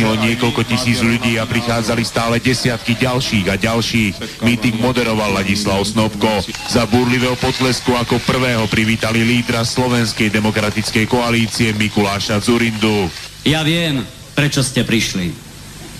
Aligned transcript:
zúčastnilo 0.00 0.32
niekoľko 0.32 0.62
tisíc 0.64 0.98
ľudí 1.04 1.36
a 1.36 1.44
prichádzali 1.44 2.02
stále 2.08 2.36
desiatky 2.40 2.96
ďalších 2.96 3.46
a 3.52 3.56
ďalších. 3.60 4.40
Míting 4.40 4.80
moderoval 4.80 5.36
Ladislav 5.36 5.84
Snobko. 5.84 6.40
Za 6.72 6.88
búrlivého 6.88 7.36
potlesku 7.36 7.92
ako 7.92 8.16
prvého 8.24 8.64
privítali 8.64 9.20
lídra 9.20 9.60
Slovenskej 9.60 10.32
demokratickej 10.32 11.04
koalície 11.04 11.76
Mikuláša 11.76 12.40
Zurindu. 12.40 13.12
Ja 13.44 13.60
viem, 13.60 14.00
prečo 14.32 14.64
ste 14.64 14.88
prišli. 14.88 15.36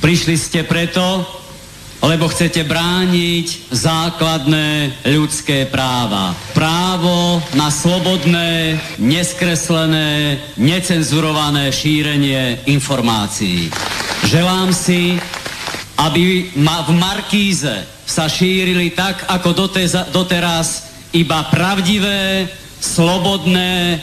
Prišli 0.00 0.34
ste 0.40 0.64
preto, 0.64 1.28
lebo 2.00 2.32
chcete 2.32 2.64
brániť 2.64 3.68
základné 3.68 4.68
ľudské 5.12 5.68
práva. 5.68 6.32
Právo 6.56 7.44
na 7.52 7.68
slobodné, 7.68 8.80
neskreslené, 8.96 10.40
necenzurované 10.56 11.68
šírenie 11.68 12.64
informácií. 12.64 13.68
Želám 14.24 14.74
si, 14.74 15.16
aby 15.96 16.52
ma 16.56 16.84
v 16.84 16.96
Markíze 16.96 17.86
sa 18.04 18.28
šírili 18.28 18.90
tak, 18.90 19.24
ako 19.28 19.68
doteraz, 20.12 20.90
iba 21.12 21.46
pravdivé, 21.50 22.48
slobodné 22.80 24.00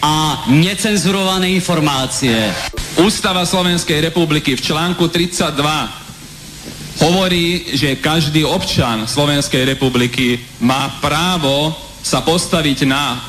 a 0.00 0.44
necenzurované 0.48 1.52
informácie. 1.52 2.52
Ústava 3.00 3.44
Slovenskej 3.44 4.12
republiky 4.12 4.56
v 4.56 4.64
článku 4.64 5.08
32 5.08 5.56
hovorí, 7.00 7.76
že 7.76 8.00
každý 8.00 8.44
občan 8.44 9.08
Slovenskej 9.08 9.64
republiky 9.76 10.40
má 10.60 11.00
právo 11.00 11.72
sa 12.00 12.20
postaviť 12.24 12.88
na 12.88 13.20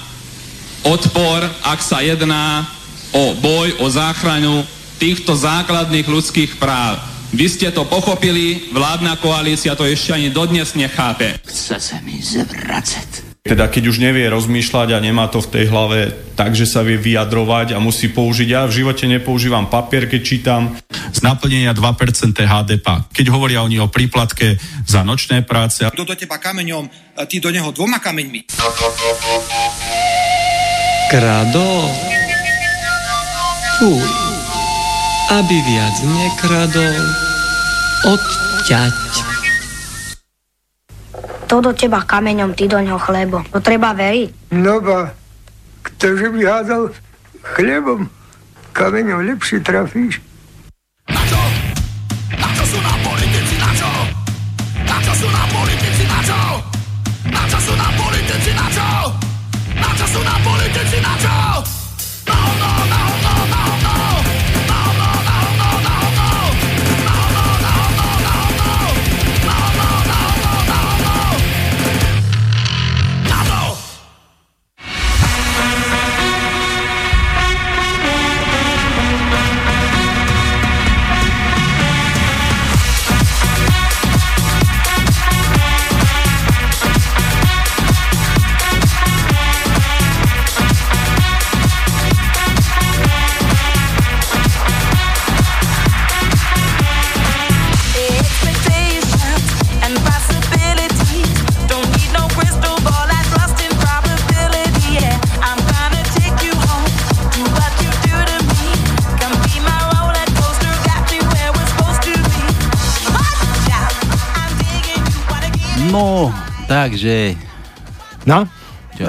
odpor, 0.84 1.44
ak 1.64 1.80
sa 1.84 2.02
jedná 2.02 2.68
o 3.12 3.36
boj, 3.38 3.76
o 3.84 3.88
záchranu 3.92 4.64
týchto 5.02 5.34
základných 5.34 6.06
ľudských 6.06 6.62
práv. 6.62 7.02
Vy 7.34 7.50
ste 7.50 7.74
to 7.74 7.90
pochopili, 7.90 8.70
vládna 8.70 9.18
koalícia 9.18 9.74
to 9.74 9.82
ešte 9.82 10.14
ani 10.14 10.30
dodnes 10.30 10.78
nechápe. 10.78 11.42
Chce 11.42 11.82
sa 11.82 11.98
mi 12.06 12.22
zvracať. 12.22 13.32
Teda 13.42 13.66
keď 13.66 13.90
už 13.90 13.98
nevie 13.98 14.30
rozmýšľať 14.30 14.94
a 14.94 15.02
nemá 15.02 15.26
to 15.26 15.42
v 15.42 15.50
tej 15.50 15.66
hlave 15.74 16.14
tak, 16.38 16.54
že 16.54 16.70
sa 16.70 16.86
vie 16.86 17.02
vyjadrovať 17.02 17.74
a 17.74 17.82
musí 17.82 18.14
použiť. 18.14 18.46
Ja 18.46 18.70
v 18.70 18.86
živote 18.86 19.10
nepoužívam 19.10 19.66
papier, 19.66 20.06
keď 20.06 20.22
čítam. 20.22 20.78
Z 21.10 21.26
naplnenia 21.26 21.74
2% 21.74 22.38
HDP. 22.38 22.88
Keď 23.10 23.26
hovoria 23.34 23.66
oni 23.66 23.82
o 23.82 23.90
príplatke 23.90 24.62
za 24.86 25.02
nočné 25.02 25.42
práce. 25.42 25.82
Kto 25.82 26.06
do 26.06 26.14
teba 26.14 26.38
kameňom, 26.38 26.86
ty 27.26 27.42
do 27.42 27.50
neho 27.50 27.74
dvoma 27.74 27.98
kameňmi. 27.98 28.54
Krado. 31.10 31.90
Fuj. 33.82 34.21
Aby 35.32 35.58
viac 35.64 35.96
nekradol. 36.04 37.04
Odťať 38.04 39.12
to 41.52 41.60
do 41.60 41.76
teba 41.76 42.00
kameňom, 42.08 42.56
ty 42.56 42.72
do 42.72 42.80
ňoho 42.80 42.96
chlebo. 42.96 43.44
To 43.52 43.60
treba 43.60 43.92
veriť. 43.92 44.56
No 44.56 44.80
ba, 44.80 45.12
ktože 45.84 46.32
by 46.32 46.40
hádal 46.48 46.96
chlebom, 47.44 48.08
kameňom 48.72 49.28
lepšie 49.28 49.60
trafíš. 49.60 50.24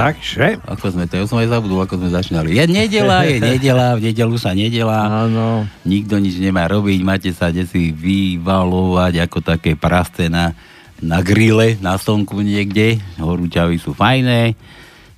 Takže? 0.02 0.46
Ako 0.66 0.86
sme 0.90 1.06
to, 1.06 1.14
ja 1.14 1.24
som 1.30 1.38
aj 1.38 1.48
zabudol, 1.54 1.86
ako 1.86 1.94
sme 2.02 2.08
začínali. 2.10 2.58
Je 2.58 2.64
nedela, 2.66 3.22
je 3.22 3.38
nedela, 3.38 3.94
v 3.94 4.10
nedelu 4.10 4.34
sa 4.34 4.50
nedela. 4.50 5.26
Áno. 5.26 5.66
Nikto 5.86 6.18
nič 6.18 6.42
nemá 6.42 6.66
robiť, 6.66 6.98
máte 7.06 7.30
sa 7.30 7.54
desi 7.54 7.94
vyvalovať 7.94 9.22
ako 9.22 9.38
také 9.38 9.78
praste 9.78 10.26
na, 10.26 10.52
na 10.98 11.22
grille, 11.22 11.78
na 11.78 11.94
slnku 11.94 12.42
niekde. 12.42 12.98
Horúčavy 13.22 13.78
sú 13.78 13.94
fajné, 13.94 14.58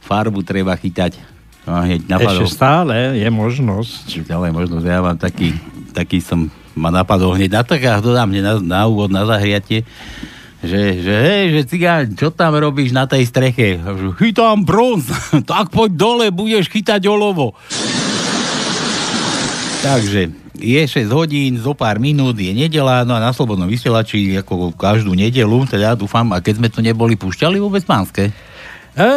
farbu 0.04 0.44
treba 0.44 0.76
chytať. 0.76 1.16
No, 1.64 1.80
hneď 1.80 2.04
napadol, 2.04 2.44
Ešte 2.44 2.60
stále 2.60 3.16
je 3.16 3.28
možnosť. 3.32 4.28
Stále 4.28 4.52
je 4.52 4.54
možnosť, 4.54 4.84
ja 4.84 5.00
mám 5.00 5.16
taký, 5.16 5.56
taký 5.96 6.20
som 6.20 6.52
ma 6.76 6.92
napadol 6.92 7.32
hneď 7.40 7.50
na 7.56 7.62
tak 7.64 7.80
a 7.88 8.02
dodám 8.04 8.28
hneď 8.28 8.44
na, 8.44 8.54
na 8.60 8.80
úvod, 8.84 9.08
na 9.08 9.24
zahriatie 9.24 9.86
že, 10.64 11.04
že 11.04 11.14
hej, 11.14 11.44
že 11.54 11.60
cigán, 11.68 12.16
čo 12.16 12.32
tam 12.32 12.56
robíš 12.56 12.90
na 12.92 13.04
tej 13.04 13.28
streche? 13.28 13.78
Chytám 14.16 14.64
bronz, 14.64 15.08
tak 15.50 15.70
poď 15.70 15.90
dole, 15.94 16.26
budeš 16.32 16.72
chytať 16.72 17.04
olovo. 17.06 17.52
Takže 19.84 20.32
je 20.56 20.80
6 20.80 21.12
hodín, 21.12 21.60
zo 21.60 21.76
pár 21.76 22.00
minút, 22.00 22.40
je 22.40 22.54
nedela, 22.56 23.04
no 23.04 23.12
a 23.12 23.20
na 23.20 23.36
Slobodnom 23.36 23.68
vysielači, 23.68 24.40
ako 24.40 24.72
každú 24.72 25.12
nedelu, 25.12 25.68
teda 25.68 25.92
dúfam, 25.92 26.24
a 26.32 26.40
keď 26.40 26.54
sme 26.56 26.68
to 26.72 26.80
neboli 26.80 27.20
púšťali 27.20 27.60
vôbec 27.60 27.84
pánske? 27.84 28.32
E, 28.94 29.10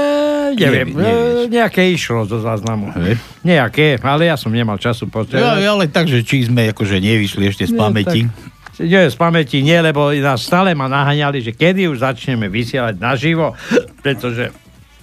neviem, 0.58 0.90
Nevie, 0.90 1.46
e, 1.46 1.54
nejaké 1.54 1.86
išlo 1.94 2.26
zo 2.26 2.42
záznamu. 2.42 2.90
Hej. 2.98 3.22
Nejaké, 3.46 4.02
ale 4.02 4.26
ja 4.26 4.36
som 4.36 4.50
nemal 4.50 4.82
času 4.82 5.06
pozrieť. 5.06 5.38
Ja, 5.38 5.62
ale 5.70 5.86
takže 5.86 6.26
či 6.26 6.50
sme 6.50 6.74
akože 6.74 6.98
nevyšli 6.98 7.46
ešte 7.46 7.70
z 7.70 7.78
Nie, 7.78 7.80
pamäti. 7.80 8.22
Nie, 8.78 9.10
z 9.10 9.18
pamäti 9.18 9.66
nie, 9.66 9.82
lebo 9.82 10.14
nás 10.14 10.46
stále 10.46 10.78
ma 10.78 10.86
naháňali, 10.86 11.42
že 11.42 11.52
kedy 11.58 11.90
už 11.90 12.06
začneme 12.06 12.46
vysielať 12.46 13.02
naživo, 13.02 13.58
pretože 14.06 14.54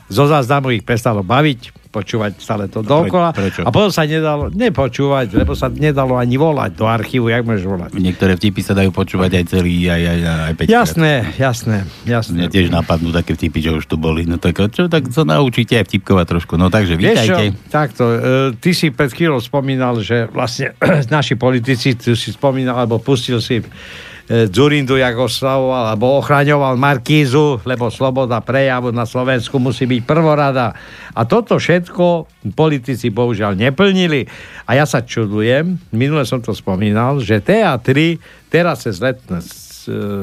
zo 0.07 0.25
záznamu 0.31 0.71
ich 0.71 0.87
prestalo 0.87 1.27
baviť, 1.27 1.84
počúvať 1.95 2.43
stále 2.43 2.67
to 2.67 2.83
dookola. 2.83 3.31
prečo? 3.31 3.63
A 3.63 3.71
potom 3.71 3.95
sa 3.95 4.03
nedalo 4.03 4.51
nepočúvať, 4.51 5.39
lebo 5.39 5.55
sa 5.55 5.71
nedalo 5.71 6.19
ani 6.19 6.35
volať 6.35 6.75
do 6.75 6.91
archívu, 6.91 7.31
jak 7.31 7.47
môžeš 7.47 7.63
volať. 7.63 7.91
Niektoré 7.95 8.35
vtipy 8.35 8.61
sa 8.67 8.75
dajú 8.75 8.91
počúvať 8.91 9.39
aj 9.39 9.45
celý, 9.55 9.87
aj, 9.87 10.03
aj, 10.03 10.21
aj 10.27 10.55
5 10.67 10.75
Jasné, 10.75 11.13
jasné, 11.39 11.77
jasné. 12.03 12.35
Mne 12.35 12.51
tiež 12.51 12.75
napadnú 12.75 13.15
také 13.15 13.39
vtipy, 13.39 13.59
že 13.63 13.71
už 13.79 13.87
tu 13.87 13.95
boli. 13.95 14.27
No 14.27 14.43
tak 14.43 14.59
čo, 14.75 14.91
tak 14.91 15.07
sa 15.15 15.23
naučíte 15.23 15.79
aj 15.79 15.87
vtipkovať 15.87 16.27
trošku. 16.27 16.59
No 16.59 16.67
takže 16.75 16.99
Vieš 16.99 17.31
vítajte. 17.31 17.45
takto, 17.71 18.05
e, 18.11 18.19
ty 18.59 18.75
si 18.75 18.91
pred 18.91 19.15
chvíľou 19.15 19.39
spomínal, 19.39 20.03
že 20.03 20.27
vlastne 20.35 20.75
naši 21.15 21.39
politici, 21.39 21.95
tu 21.95 22.19
si 22.19 22.35
spomínal, 22.35 22.83
alebo 22.83 22.99
pustil 22.99 23.39
si 23.39 23.63
e, 24.29 24.47
Zurindu, 24.49 24.97
jak 24.97 25.17
oslavoval, 25.17 25.93
alebo 25.93 26.19
ochraňoval 26.21 26.77
Markízu, 26.77 27.61
lebo 27.65 27.89
sloboda 27.89 28.41
prejavu 28.41 28.91
na 28.91 29.05
Slovensku 29.05 29.57
musí 29.61 29.85
byť 29.85 30.03
prvorada. 30.05 30.73
A 31.15 31.25
toto 31.29 31.57
všetko 31.57 32.29
politici 32.53 33.09
bohužiaľ 33.09 33.57
neplnili. 33.57 34.27
A 34.69 34.77
ja 34.77 34.85
sa 34.85 35.05
čudujem, 35.05 35.79
minule 35.93 36.25
som 36.25 36.41
to 36.41 36.53
spomínal, 36.53 37.21
že 37.21 37.45
TA3 37.45 38.19
teraz 38.49 38.85
cez 38.85 39.01
letné 39.01 39.45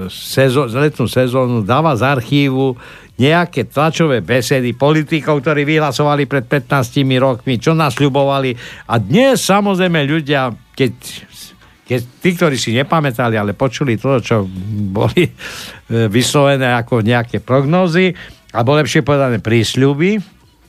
sezó, 0.09 0.65
letnú 0.65 1.05
sezónu 1.05 1.61
dáva 1.61 1.93
z 1.93 2.01
archívu 2.01 2.73
nejaké 3.21 3.69
tlačové 3.69 4.25
besedy 4.25 4.73
politikov, 4.73 5.45
ktorí 5.45 5.61
vyhlasovali 5.61 6.25
pred 6.25 6.49
15 6.49 7.05
rokmi, 7.21 7.61
čo 7.61 7.77
nás 7.77 8.01
ľubovali. 8.01 8.57
A 8.89 8.97
dnes 8.97 9.45
samozrejme 9.45 10.01
ľudia, 10.09 10.49
keď 10.73 10.93
keď 11.91 12.01
tí, 12.23 12.29
ktorí 12.39 12.55
si 12.55 12.71
nepamätali, 12.71 13.35
ale 13.35 13.51
počuli 13.51 13.99
to, 13.99 14.23
čo 14.23 14.47
boli 14.95 15.27
e, 15.27 15.31
vyslovené 16.07 16.71
ako 16.79 17.03
nejaké 17.03 17.43
prognózy, 17.43 18.15
alebo 18.55 18.79
lepšie 18.79 19.03
povedané 19.03 19.43
prísľuby, 19.43 20.15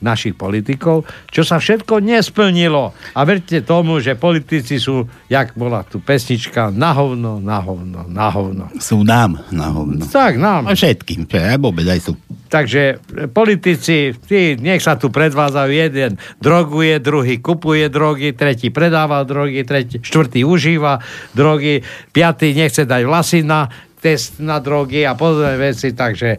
našich 0.03 0.35
politikov, 0.35 1.07
čo 1.31 1.47
sa 1.47 1.57
všetko 1.57 2.03
nesplnilo. 2.03 2.91
A 3.15 3.19
verte 3.23 3.63
tomu, 3.63 4.03
že 4.03 4.19
politici 4.19 4.77
sú, 4.77 5.07
jak 5.31 5.55
bola 5.55 5.87
tu 5.87 6.03
pesnička, 6.03 6.69
na 6.75 6.91
hovno, 6.91 7.39
na 7.39 7.63
hovno, 7.63 8.03
na 8.11 8.27
hovno. 8.27 8.67
Sú 8.83 9.07
nám 9.07 9.39
na 9.49 9.71
hovno. 9.71 10.03
Tak, 10.03 10.35
nám. 10.35 10.67
A 10.67 10.75
všetkým, 10.75 11.23
čo 11.25 11.39
aj 11.39 11.57
vôbec 11.57 11.87
aj 11.87 11.99
sú. 12.03 12.13
Takže 12.51 13.01
politici, 13.33 14.13
tí, 14.13 14.59
nech 14.61 14.83
sa 14.83 14.93
tu 14.93 15.09
predvádzajú 15.09 15.71
jeden 15.73 16.21
droguje, 16.37 17.01
druhý 17.01 17.41
kupuje 17.41 17.89
drogy, 17.89 18.35
tretí 18.37 18.69
predáva 18.69 19.25
drogy, 19.25 19.65
tretí, 19.65 19.97
štvrtý 19.97 20.45
užíva 20.45 21.01
drogy, 21.33 21.81
piatý 22.13 22.53
nechce 22.53 22.85
dať 22.85 23.01
vlasy 23.09 23.41
na 23.41 23.71
test 24.03 24.43
na 24.43 24.59
drogy 24.59 25.07
a 25.07 25.15
podobné 25.15 25.55
veci, 25.55 25.95
takže 25.95 26.37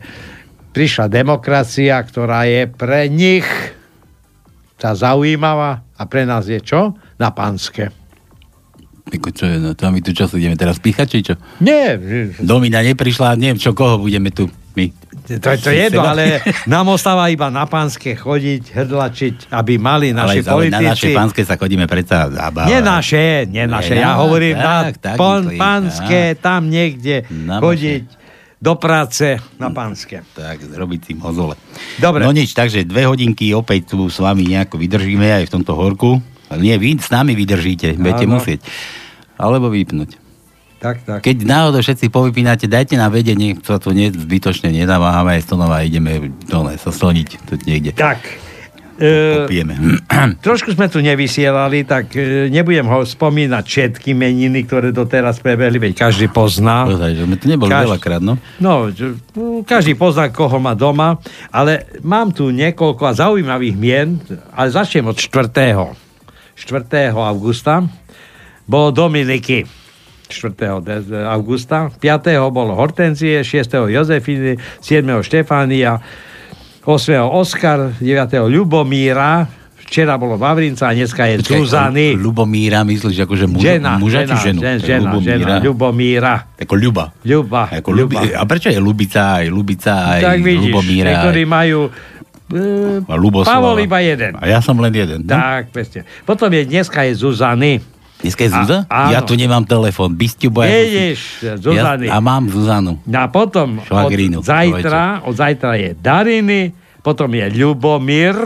prišla 0.75 1.07
demokracia, 1.07 2.03
ktorá 2.03 2.51
je 2.51 2.67
pre 2.67 3.07
nich 3.07 3.47
tá 4.75 4.91
zaujímavá 4.93 5.87
a 5.95 6.03
pre 6.11 6.27
nás 6.27 6.51
je 6.51 6.59
čo? 6.59 6.99
Na 7.15 7.31
pánske. 7.31 7.95
Ako 9.05 9.31
čo 9.31 9.47
je, 9.47 9.63
no 9.63 9.79
to 9.79 9.87
my 9.95 10.03
tu 10.03 10.11
čo 10.11 10.27
ideme 10.35 10.59
teraz 10.59 10.83
píchať, 10.83 11.07
či 11.07 11.19
čo? 11.23 11.35
Nie. 11.63 11.95
Domina 12.43 12.83
neprišla, 12.83 13.39
neviem 13.39 13.61
čo, 13.61 13.71
koho 13.71 14.03
budeme 14.03 14.35
tu 14.35 14.51
my. 14.75 14.91
To, 15.39 15.49
to 15.55 15.71
je 15.71 15.89
jedno, 15.89 16.03
ale 16.03 16.43
nám 16.73 16.91
ostáva 16.91 17.31
iba 17.31 17.47
na 17.47 17.65
pánske 17.65 18.19
chodiť, 18.19 18.75
hrdlačiť, 18.75 19.55
aby 19.55 19.79
mali 19.79 20.11
naši 20.11 20.43
ale, 20.43 20.51
politici. 20.51 20.75
Ale 20.75 20.85
na 20.85 20.91
naše 20.91 21.09
pánske 21.15 21.43
sa 21.47 21.55
chodíme 21.55 21.87
predsa 21.87 22.27
zabávať. 22.27 22.69
Nie 22.75 22.81
naše, 22.83 23.25
nie 23.47 23.65
naše. 23.71 23.95
Ja 23.95 24.19
hovorím 24.19 24.59
tak, 24.59 24.99
na 24.99 24.99
tak, 24.99 25.17
pán, 25.17 25.43
pánske, 25.55 26.35
tam 26.43 26.67
niekde 26.67 27.23
Na 27.31 27.63
chodiť 27.63 28.24
do 28.65 28.81
práce 28.81 29.37
na 29.61 29.69
pánske. 29.69 30.25
Tak, 30.33 30.65
robiť 30.73 31.01
si 31.05 31.13
mozole. 31.13 31.61
Dobre. 32.01 32.25
No 32.25 32.33
nič, 32.33 32.57
takže 32.57 32.89
dve 32.89 33.05
hodinky 33.05 33.53
opäť 33.53 33.93
tu 33.93 34.09
s 34.09 34.17
vami 34.17 34.49
nejako 34.49 34.81
vydržíme 34.81 35.29
aj 35.29 35.45
v 35.45 35.53
tomto 35.61 35.77
horku. 35.77 36.25
Nie, 36.57 36.81
vy 36.81 36.97
s 36.97 37.13
nami 37.13 37.37
vydržíte, 37.37 38.01
budete 38.01 38.25
Áno. 38.25 38.41
musieť. 38.41 38.65
Alebo 39.37 39.69
vypnúť. 39.69 40.17
Tak, 40.81 40.97
tak. 41.05 41.21
Keď 41.25 41.37
náhodou 41.49 41.81
všetci 41.81 42.13
povypínate, 42.13 42.69
dajte 42.69 42.97
nám 43.01 43.13
vedieť, 43.13 43.37
nech 43.37 43.57
sa 43.65 43.81
to 43.81 43.97
ne, 43.97 44.13
zbytočne 44.13 44.69
nenaváhame 44.69 45.41
aj 45.41 45.49
stonova 45.49 45.81
ideme 45.81 46.29
dole 46.45 46.77
sa 46.77 46.93
sloniť 46.93 47.29
tu 47.49 47.57
niekde. 47.65 47.97
Tak. 47.97 48.21
E, 48.95 49.43
Popijeme. 49.43 49.75
trošku 50.47 50.71
sme 50.71 50.87
tu 50.87 51.03
nevysielali, 51.03 51.83
tak 51.83 52.15
e, 52.15 52.47
nebudem 52.47 52.87
ho 52.87 53.03
spomínať 53.03 53.65
všetky 53.67 54.15
meniny, 54.15 54.63
ktoré 54.63 54.95
doteraz 54.95 55.43
prebehli, 55.43 55.83
veď 55.83 56.07
každý 56.07 56.31
pozná. 56.31 56.87
Že 56.87 57.27
sme 57.27 57.37
tu 57.37 57.47
neboli 57.51 57.75
Každý- 57.75 57.91
veľakrát, 57.91 58.23
no. 58.23 58.39
No, 58.63 58.87
každý 59.63 59.99
pozná, 59.99 60.31
koho 60.31 60.63
má 60.63 60.79
doma, 60.79 61.19
ale 61.51 61.91
mám 62.01 62.31
tu 62.31 62.55
niekoľko 62.55 63.03
a 63.03 63.13
zaujímavých 63.19 63.75
mien, 63.75 64.09
ale 64.55 64.71
začnem 64.71 65.11
od 65.11 65.19
4. 65.19 65.99
4. 66.55 67.11
augusta 67.11 67.83
bolo 68.65 68.95
Dominiky 68.95 69.67
4. 70.31 70.55
de- 70.81 71.03
augusta, 71.27 71.91
5. 71.91 72.01
bolo 72.49 72.79
Hortenzie, 72.79 73.43
6. 73.43 73.91
Jozefiny, 73.91 74.55
7. 74.79 75.03
Štefánia, 75.21 75.99
8. 76.85 76.93
Oskar, 77.25 77.97
9. 77.97 78.05
Ľubomíra, 78.45 79.49
včera 79.79 80.15
bolo 80.15 80.37
Vavrinca 80.37 80.85
a 80.85 80.93
dneska 80.93 81.25
je 81.25 81.41
Zuzany. 81.41 82.13
Ľubomíra, 82.13 82.85
myslíš 82.85 83.25
akože 83.25 83.47
muža, 83.47 83.65
Žena, 83.73 83.93
muža 83.97 84.21
žena, 84.21 84.29
či 84.29 84.37
ženu? 84.43 84.61
žen- 84.61 84.81
žena, 84.83 85.01
Ľubomíra. 85.07 85.39
žena, 85.39 85.57
Ľubomíra. 85.61 86.35
Ako 86.61 86.75
Ľuba. 86.77 87.05
Ľuba, 87.25 87.63
Ako 87.73 87.89
Ľubi, 87.91 88.17
Ľuba. 88.19 88.37
a 88.37 88.45
prečo 88.45 88.69
je 88.69 88.77
Lubica, 88.77 89.41
aj 89.41 89.47
Lubica, 89.49 89.93
aj 90.11 90.21
Tak 90.23 90.39
vidíš, 90.39 90.69
Ľubomíra? 90.71 91.07
niektorí 91.09 91.43
aj- 91.43 91.51
majú 91.51 91.81
e, 92.47 92.61
a. 93.09 93.49
Pavol 93.49 93.81
iba 93.81 93.99
jeden. 93.99 94.33
A 94.37 94.45
ja 94.45 94.61
som 94.61 94.77
len 94.77 94.93
jeden. 94.93 95.25
No? 95.25 95.31
Tak, 95.31 95.73
presne. 95.73 96.05
Potom 96.23 96.53
je, 96.53 96.63
dneska 96.65 97.01
je 97.03 97.13
Zuzany. 97.17 97.81
Dneska 98.15 98.41
je 98.41 98.51
Zuza? 98.51 98.79
A- 98.87 99.05
áno. 99.05 99.11
ja 99.11 99.21
tu 99.21 99.33
nemám 99.35 99.65
telefón. 99.65 100.13
Bystiu 100.13 100.49
boja. 100.49 100.69
Jedeš, 100.71 101.45
Zuzany. 101.61 102.09
Ja, 102.09 102.17
a 102.17 102.25
mám 102.25 102.49
Zuzanu. 102.49 102.97
No 103.05 103.19
a 103.19 103.29
potom 103.29 103.85
od 103.85 104.09
zajtra, 104.41 105.21
od 105.21 105.35
zajtra 105.35 105.77
je 105.77 105.93
Dariny, 105.93 106.73
potom 107.05 107.29
je 107.31 107.45
Ľubomír, 107.53 108.37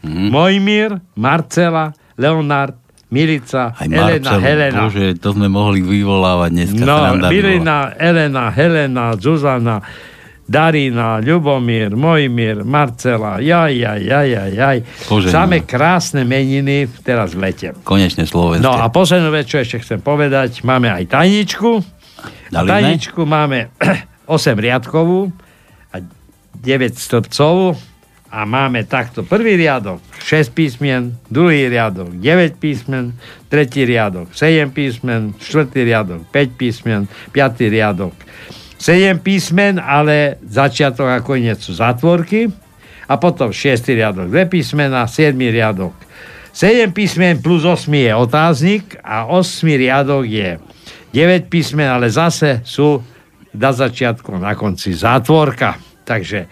Mhm. 0.00 0.32
Mojmír, 0.32 0.90
Marcela, 1.12 1.92
Leonard, 2.16 2.72
Milica, 3.10 3.74
Aj 3.74 3.84
Elena, 3.84 4.16
Marcel, 4.32 4.40
Helena. 4.40 4.80
Bože, 4.86 5.06
to 5.20 5.34
sme 5.34 5.44
mohli 5.44 5.82
vyvolávať 5.82 6.50
dneska. 6.54 6.80
No. 6.80 7.20
Milina, 7.26 7.92
Elena, 7.92 8.48
Helena, 8.48 9.12
Zuzana, 9.12 9.82
Darina, 10.46 11.20
Ľubomír, 11.20 11.92
Mojmír, 11.92 12.64
Marcela, 12.64 13.38
jaj, 13.38 13.70
jaj, 13.72 14.00
jaj, 14.00 14.26
jaj, 14.26 14.50
jaj. 14.52 14.78
Požehnané. 15.04 15.34
Samé 15.36 15.56
krásne 15.62 16.24
meniny 16.24 16.88
teraz 17.02 17.36
v 17.36 17.44
lete. 17.44 17.68
Konečne 17.82 18.24
slovenské. 18.24 18.64
No 18.64 18.72
a 18.72 18.88
poslednú 18.88 19.28
vec, 19.28 19.46
čo 19.46 19.60
ešte 19.60 19.78
chcem 19.78 20.00
povedať, 20.00 20.64
máme 20.64 20.88
aj 20.88 21.12
tajničku. 21.12 21.70
Dali 22.48 22.66
tajničku 22.66 23.20
máme 23.20 23.68
8 24.26 24.32
riadkovú 24.56 25.28
a 25.90 25.96
9 26.60 26.96
stĺpcovú 26.96 27.76
a 28.30 28.46
máme 28.46 28.86
takto. 28.86 29.26
Prvý 29.26 29.58
riadok 29.58 29.98
6 30.22 30.54
písmen, 30.54 31.18
druhý 31.26 31.66
riadok 31.66 32.14
9 32.14 32.62
písmen, 32.62 33.16
tretí 33.50 33.82
riadok 33.82 34.30
7 34.30 34.70
písmen, 34.70 35.34
štvrtý 35.40 35.82
riadok 35.82 36.22
5 36.30 36.60
písmen, 36.60 37.10
piatý 37.34 37.66
riadok. 37.72 38.14
7 38.78 39.18
písmen, 39.20 39.82
ale 39.82 40.40
začiatok 40.46 41.08
a 41.10 41.18
koniec 41.20 41.60
sú 41.60 41.76
zatvorky. 41.76 42.48
A 43.10 43.18
potom 43.18 43.50
6 43.50 43.90
riadok 43.90 44.30
2 44.30 44.46
písmena, 44.46 45.04
7 45.10 45.34
riadok. 45.34 45.92
7 46.54 46.94
písmen 46.94 47.42
plus 47.42 47.66
8 47.66 47.90
je 47.90 48.12
otáznik 48.14 48.94
a 49.02 49.26
8 49.26 49.66
riadok 49.66 50.22
je 50.22 50.62
9 51.10 51.50
písmen, 51.50 51.90
ale 51.90 52.06
zase 52.06 52.62
sú 52.62 53.02
na 53.50 53.74
začiatku, 53.74 54.38
na 54.38 54.54
konci 54.54 54.94
zátvorka. 54.94 55.89
Takže 56.04 56.46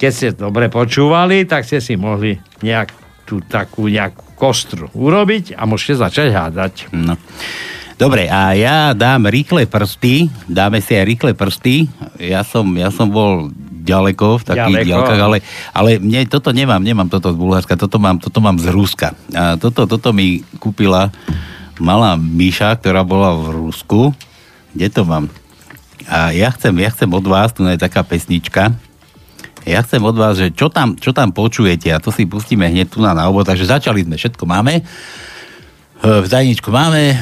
keď 0.00 0.10
ste 0.10 0.28
dobre 0.32 0.72
počúvali, 0.72 1.44
tak 1.44 1.68
ste 1.68 1.84
si 1.84 1.96
mohli 2.00 2.40
nejak 2.64 2.88
tú 3.28 3.44
takú 3.44 3.86
nejakú 3.86 4.34
kostru 4.34 4.88
urobiť 4.96 5.54
a 5.54 5.68
môžete 5.68 6.00
začať 6.00 6.28
hádať. 6.32 6.74
No. 6.90 7.14
Dobre, 8.00 8.32
a 8.32 8.56
ja 8.56 8.96
dám 8.96 9.28
rýchle 9.28 9.68
prsty, 9.68 10.32
dáme 10.48 10.80
si 10.80 10.96
aj 10.96 11.04
rýchle 11.04 11.36
prsty. 11.36 11.84
Ja 12.16 12.40
som, 12.40 12.64
ja 12.72 12.88
som 12.88 13.12
bol 13.12 13.52
ďaleko 13.84 14.40
v 14.40 14.44
takých 14.48 14.88
Ďaleko. 14.88 15.12
ale, 15.20 15.38
ale 15.76 15.90
mne 16.00 16.24
toto 16.24 16.48
nemám, 16.48 16.80
nemám 16.80 17.12
toto 17.12 17.28
z 17.28 17.36
Bulharska, 17.36 17.76
toto 17.76 18.00
mám, 18.00 18.16
toto 18.16 18.40
mám 18.40 18.56
z 18.56 18.72
Ruska. 18.72 19.12
A 19.36 19.60
toto, 19.60 19.84
toto 19.84 20.16
mi 20.16 20.40
kúpila 20.56 21.12
malá 21.76 22.16
Míša, 22.16 22.80
ktorá 22.80 23.04
bola 23.04 23.36
v 23.36 23.68
Rusku. 23.68 24.16
Kde 24.72 24.88
to 24.88 25.02
mám? 25.04 25.28
A 26.08 26.32
ja 26.32 26.48
chcem, 26.56 26.72
ja 26.80 26.88
chcem 26.88 27.08
od 27.12 27.24
vás, 27.28 27.52
tu 27.52 27.68
je 27.68 27.76
taká 27.76 28.00
pesnička, 28.00 28.72
ja 29.68 29.84
chcem 29.84 30.00
od 30.00 30.16
vás, 30.16 30.40
že 30.40 30.52
čo 30.52 30.72
tam, 30.72 30.96
čo 30.96 31.12
tam 31.12 31.34
počujete 31.34 31.92
a 31.92 32.00
to 32.00 32.08
si 32.08 32.24
pustíme 32.24 32.64
hneď 32.64 32.88
tu 32.88 33.04
na 33.04 33.12
návod, 33.12 33.44
takže 33.44 33.68
začali 33.68 34.06
sme, 34.06 34.16
všetko 34.16 34.44
máme. 34.48 34.80
E, 36.00 36.24
V 36.24 36.28
tajničku 36.32 36.72
máme 36.72 37.12
e, 37.12 37.16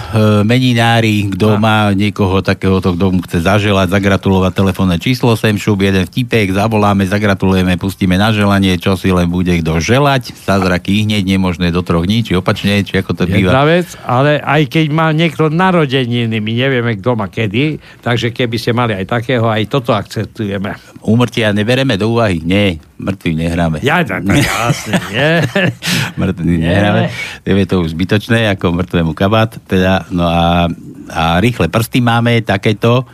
meninári, 0.47 1.27
kto 1.35 1.59
má 1.59 1.91
niekoho 1.91 2.39
takéhoto, 2.47 2.95
kto 2.95 3.11
mu 3.11 3.19
chce 3.27 3.43
zaželať, 3.43 3.91
zagratulovať 3.91 4.53
telefónne 4.55 5.03
číslo 5.03 5.35
sem, 5.35 5.59
šup, 5.59 5.83
jeden 5.83 6.07
vtipek, 6.07 6.55
zavoláme, 6.55 7.03
zagratulujeme, 7.03 7.75
pustíme 7.75 8.15
na 8.15 8.31
želanie, 8.31 8.79
čo 8.79 8.95
si 8.95 9.11
len 9.11 9.27
bude 9.27 9.51
kto 9.51 9.83
želať. 9.83 10.31
Zázraky 10.47 11.03
hneď 11.03 11.27
nemožné 11.27 11.75
do 11.75 11.83
troch 11.83 12.07
dní, 12.07 12.23
či 12.23 12.39
opačne, 12.39 12.87
či 12.87 13.03
ako 13.03 13.19
to 13.19 13.25
býva. 13.27 13.51
Jedna 13.51 13.65
vec, 13.67 13.87
ale 14.07 14.39
aj 14.39 14.63
keď 14.71 14.87
má 14.95 15.11
niekto 15.11 15.51
narodeniny, 15.51 16.39
my 16.39 16.53
nevieme, 16.55 16.93
kto 17.03 17.19
má 17.19 17.27
kedy, 17.27 17.83
takže 18.07 18.31
keby 18.31 18.57
ste 18.63 18.71
mali 18.71 18.95
aj 18.95 19.11
takého, 19.11 19.51
aj 19.51 19.67
toto 19.67 19.91
akceptujeme. 19.91 20.79
Úmrtia 21.03 21.51
nebereme 21.51 21.99
do 21.99 22.15
úvahy? 22.15 22.39
Nie, 22.47 22.79
mŕtvy 22.99 23.31
nehráme. 23.35 23.79
Ja, 23.83 24.07
tak, 24.07 24.23
tak 24.23 24.39
jasne, 24.39 24.93
nie. 25.11 25.31
mŕtvy 26.21 26.55
nehráme. 26.63 27.11
Je 27.43 27.67
to 27.67 27.83
už 27.83 27.95
zbytočné, 27.95 28.51
ako 28.55 28.68
mŕtvemu 28.75 29.13
kabát. 29.17 29.57
Teda, 29.65 30.05
no 30.13 30.27
a, 30.27 30.69
a 31.09 31.23
rýchle 31.41 31.69
prsty 31.69 32.01
máme, 32.01 32.41
takéto. 32.45 33.05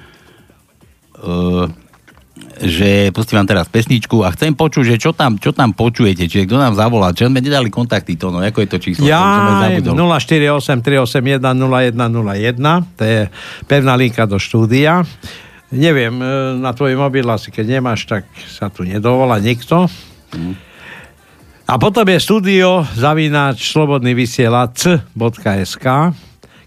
uh, 1.23 1.70
že 2.62 3.11
pustím 3.11 3.42
vám 3.42 3.50
teraz 3.50 3.66
pesničku 3.66 4.23
a 4.23 4.30
chcem 4.30 4.54
počuť, 4.54 4.94
že 4.94 4.96
čo 4.99 5.11
tam, 5.11 5.38
čo 5.42 5.50
tam 5.50 5.75
počujete, 5.75 6.30
čiže 6.30 6.46
kto 6.46 6.58
nám 6.58 6.75
zavolá, 6.78 7.11
čo 7.11 7.26
sme 7.26 7.42
nedali 7.42 7.66
kontakty, 7.66 8.14
to, 8.14 8.30
no, 8.30 8.38
ako 8.38 8.62
je 8.62 8.68
to 8.70 8.78
číslo? 8.78 9.02
Ja, 9.02 9.18
Som 9.18 9.58
zabudol. 9.58 9.94
048 9.99 10.87
381 10.87 11.42
0101, 11.42 12.94
to 12.94 13.02
je 13.02 13.20
pevná 13.66 13.99
linka 13.99 14.23
do 14.30 14.38
štúdia. 14.38 15.02
Neviem, 15.75 16.14
e, 16.23 16.26
na 16.62 16.70
tvoj 16.70 16.94
mobil 16.94 17.26
asi 17.26 17.50
keď 17.50 17.80
nemáš, 17.80 18.06
tak 18.06 18.23
sa 18.46 18.70
tu 18.70 18.87
nedovolá 18.87 19.42
nikto. 19.42 19.90
A 21.64 21.80
potom 21.80 22.04
je 22.04 22.21
studio 22.21 22.85
zavínač 22.92 23.73
slobodný 23.73 24.12
vysielač.sk 24.12 25.87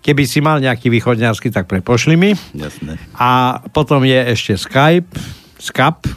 Keby 0.01 0.23
si 0.23 0.39
mal 0.39 0.57
nejaký 0.63 0.87
východňarský, 0.87 1.51
tak 1.51 1.67
prepošli 1.67 2.15
mi. 2.15 2.31
Jasné. 2.55 2.95
A 3.13 3.59
potom 3.75 4.01
je 4.07 4.15
ešte 4.33 4.55
Skype, 4.55 5.11
Skap, 5.59 6.07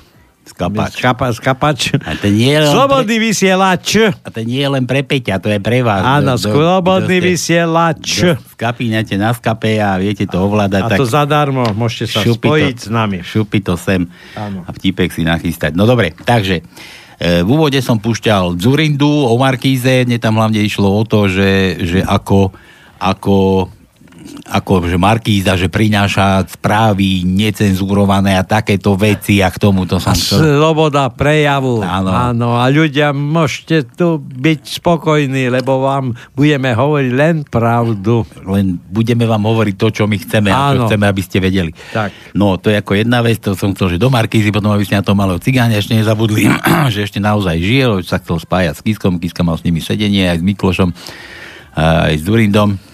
Skapač. 0.47 0.93
Skapa, 0.99 1.27
skapač. 1.33 1.81
A 2.05 2.13
to 2.21 2.29
nie 2.29 2.53
je 2.53 2.61
len 2.61 2.69
Slobodný 2.69 3.17
vysielač. 3.17 4.13
A 4.21 4.29
to 4.29 4.45
nie 4.45 4.61
je 4.61 4.69
len 4.69 4.85
pre 4.85 5.01
Peťa, 5.07 5.41
to 5.41 5.49
je 5.49 5.57
pre 5.63 5.81
vás. 5.81 6.05
Áno, 6.05 6.37
slobodný 6.37 7.17
ste- 7.17 7.27
vysielač. 7.33 8.07
kto 8.21 8.37
Skapínate 8.61 9.17
na 9.17 9.33
skape 9.33 9.81
a 9.81 9.97
viete 9.97 10.29
to 10.29 10.37
ovládať. 10.37 10.83
A 10.85 10.89
to 11.01 11.09
zadarmo, 11.09 11.65
môžete 11.73 12.13
sa 12.13 12.21
spojiť 12.21 12.77
to, 12.77 12.85
s 12.85 12.89
nami. 12.93 13.25
Šupi 13.25 13.65
to 13.65 13.81
sem 13.81 14.05
Áno. 14.37 14.67
a 14.67 14.71
vtipek 14.75 15.09
si 15.09 15.25
nachystať. 15.25 15.73
No 15.73 15.89
dobre, 15.89 16.13
takže 16.13 16.61
v 17.21 17.49
úvode 17.49 17.77
som 17.85 18.01
púšťal 18.01 18.57
Zurindu 18.57 19.29
o 19.29 19.37
Markíze, 19.37 20.09
mne 20.09 20.17
tam 20.17 20.41
hlavne 20.41 20.65
išlo 20.65 20.89
o 20.89 21.05
to, 21.05 21.29
že, 21.29 21.77
že 21.85 22.01
ako, 22.01 22.49
ako 22.97 23.69
ako 24.47 24.89
že 24.89 24.97
Markíza, 24.97 25.55
že 25.55 25.69
prináša 25.69 26.43
správy 26.49 27.23
necenzurované 27.27 28.35
a 28.35 28.43
takéto 28.43 28.97
veci 28.97 29.45
a 29.45 29.53
k 29.53 29.61
tomu 29.61 29.85
to 29.85 30.01
som 30.01 30.17
chcel... 30.17 30.41
Sloboda 30.41 31.13
prejavu. 31.13 31.85
Áno. 31.85 32.11
Áno. 32.11 32.49
A 32.57 32.67
ľudia, 32.73 33.13
môžete 33.13 33.85
tu 33.95 34.19
byť 34.19 34.81
spokojní, 34.81 35.53
lebo 35.53 35.85
vám 35.85 36.17
budeme 36.33 36.73
hovoriť 36.73 37.13
len 37.13 37.37
pravdu. 37.45 38.25
Len 38.47 38.81
budeme 38.89 39.29
vám 39.29 39.45
hovoriť 39.45 39.75
to, 39.77 39.89
čo 39.93 40.05
my 40.09 40.17
chceme 40.17 40.49
a 40.51 40.75
čo 40.75 40.85
Áno. 40.85 40.87
chceme, 40.89 41.05
aby 41.07 41.23
ste 41.23 41.39
vedeli. 41.39 41.71
Tak. 41.93 42.33
No, 42.33 42.57
to 42.57 42.73
je 42.73 42.81
ako 42.81 42.97
jedna 42.97 43.21
vec, 43.21 43.39
to 43.41 43.53
som 43.55 43.77
chcel, 43.77 43.97
že 43.97 44.03
do 44.03 44.09
Markízy, 44.09 44.51
potom 44.51 44.73
aby 44.73 44.85
ste 44.87 44.99
na 44.99 45.05
to 45.07 45.13
malého 45.13 45.39
cigáňa 45.39 45.79
ešte 45.79 45.95
nezabudli, 45.95 46.49
že 46.95 47.05
ešte 47.05 47.23
naozaj 47.23 47.57
žije, 47.61 47.85
lebo 47.87 48.01
sa 48.03 48.19
chcel 48.19 48.41
spájať 48.41 48.75
s 48.79 48.83
Kiskom, 48.83 49.21
Kiska 49.21 49.45
mal 49.45 49.61
s 49.61 49.65
nimi 49.65 49.79
sedenie 49.79 50.27
aj 50.27 50.41
s 50.41 50.45
Miklošom, 50.45 50.91
aj 51.79 52.15
s 52.19 52.23
Durindom, 52.27 52.90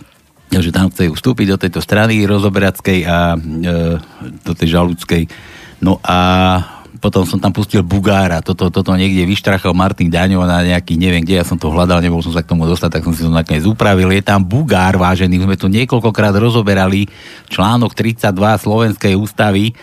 že 0.51 0.71
tam 0.73 0.89
chce 0.89 1.11
vstúpiť 1.13 1.47
do 1.55 1.59
tejto 1.61 1.81
strany 1.83 2.23
rozoberackej 2.25 2.99
a 3.05 3.35
e, 3.35 3.39
do 4.43 4.53
tej 4.55 4.69
žalúdskej. 4.79 5.29
No 5.83 6.01
a 6.01 6.19
potom 6.97 7.29
som 7.29 7.39
tam 7.39 7.53
pustil 7.53 7.85
Bugára, 7.85 8.41
toto, 8.41 8.73
toto 8.73 8.97
niekde 8.97 9.29
vyštrachal 9.29 9.77
Martin 9.77 10.09
Daňov 10.09 10.49
na 10.49 10.65
nejaký, 10.65 10.97
neviem 10.97 11.23
kde, 11.23 11.39
ja 11.39 11.47
som 11.47 11.61
to 11.61 11.69
hľadal, 11.69 12.01
nebol 12.01 12.25
som 12.25 12.33
sa 12.33 12.41
k 12.41 12.51
tomu 12.51 12.65
dostať, 12.65 12.99
tak 12.99 13.05
som 13.05 13.15
si 13.15 13.23
to 13.23 13.31
nakoniec 13.31 13.63
upravil. 13.69 14.09
Je 14.11 14.25
tam 14.25 14.41
Bugár, 14.41 14.97
vážený, 14.97 15.45
sme 15.45 15.61
tu 15.61 15.69
niekoľkokrát 15.69 16.35
rozoberali 16.35 17.07
článok 17.53 17.93
32 17.93 18.33
Slovenskej 18.65 19.15
ústavy, 19.15 19.77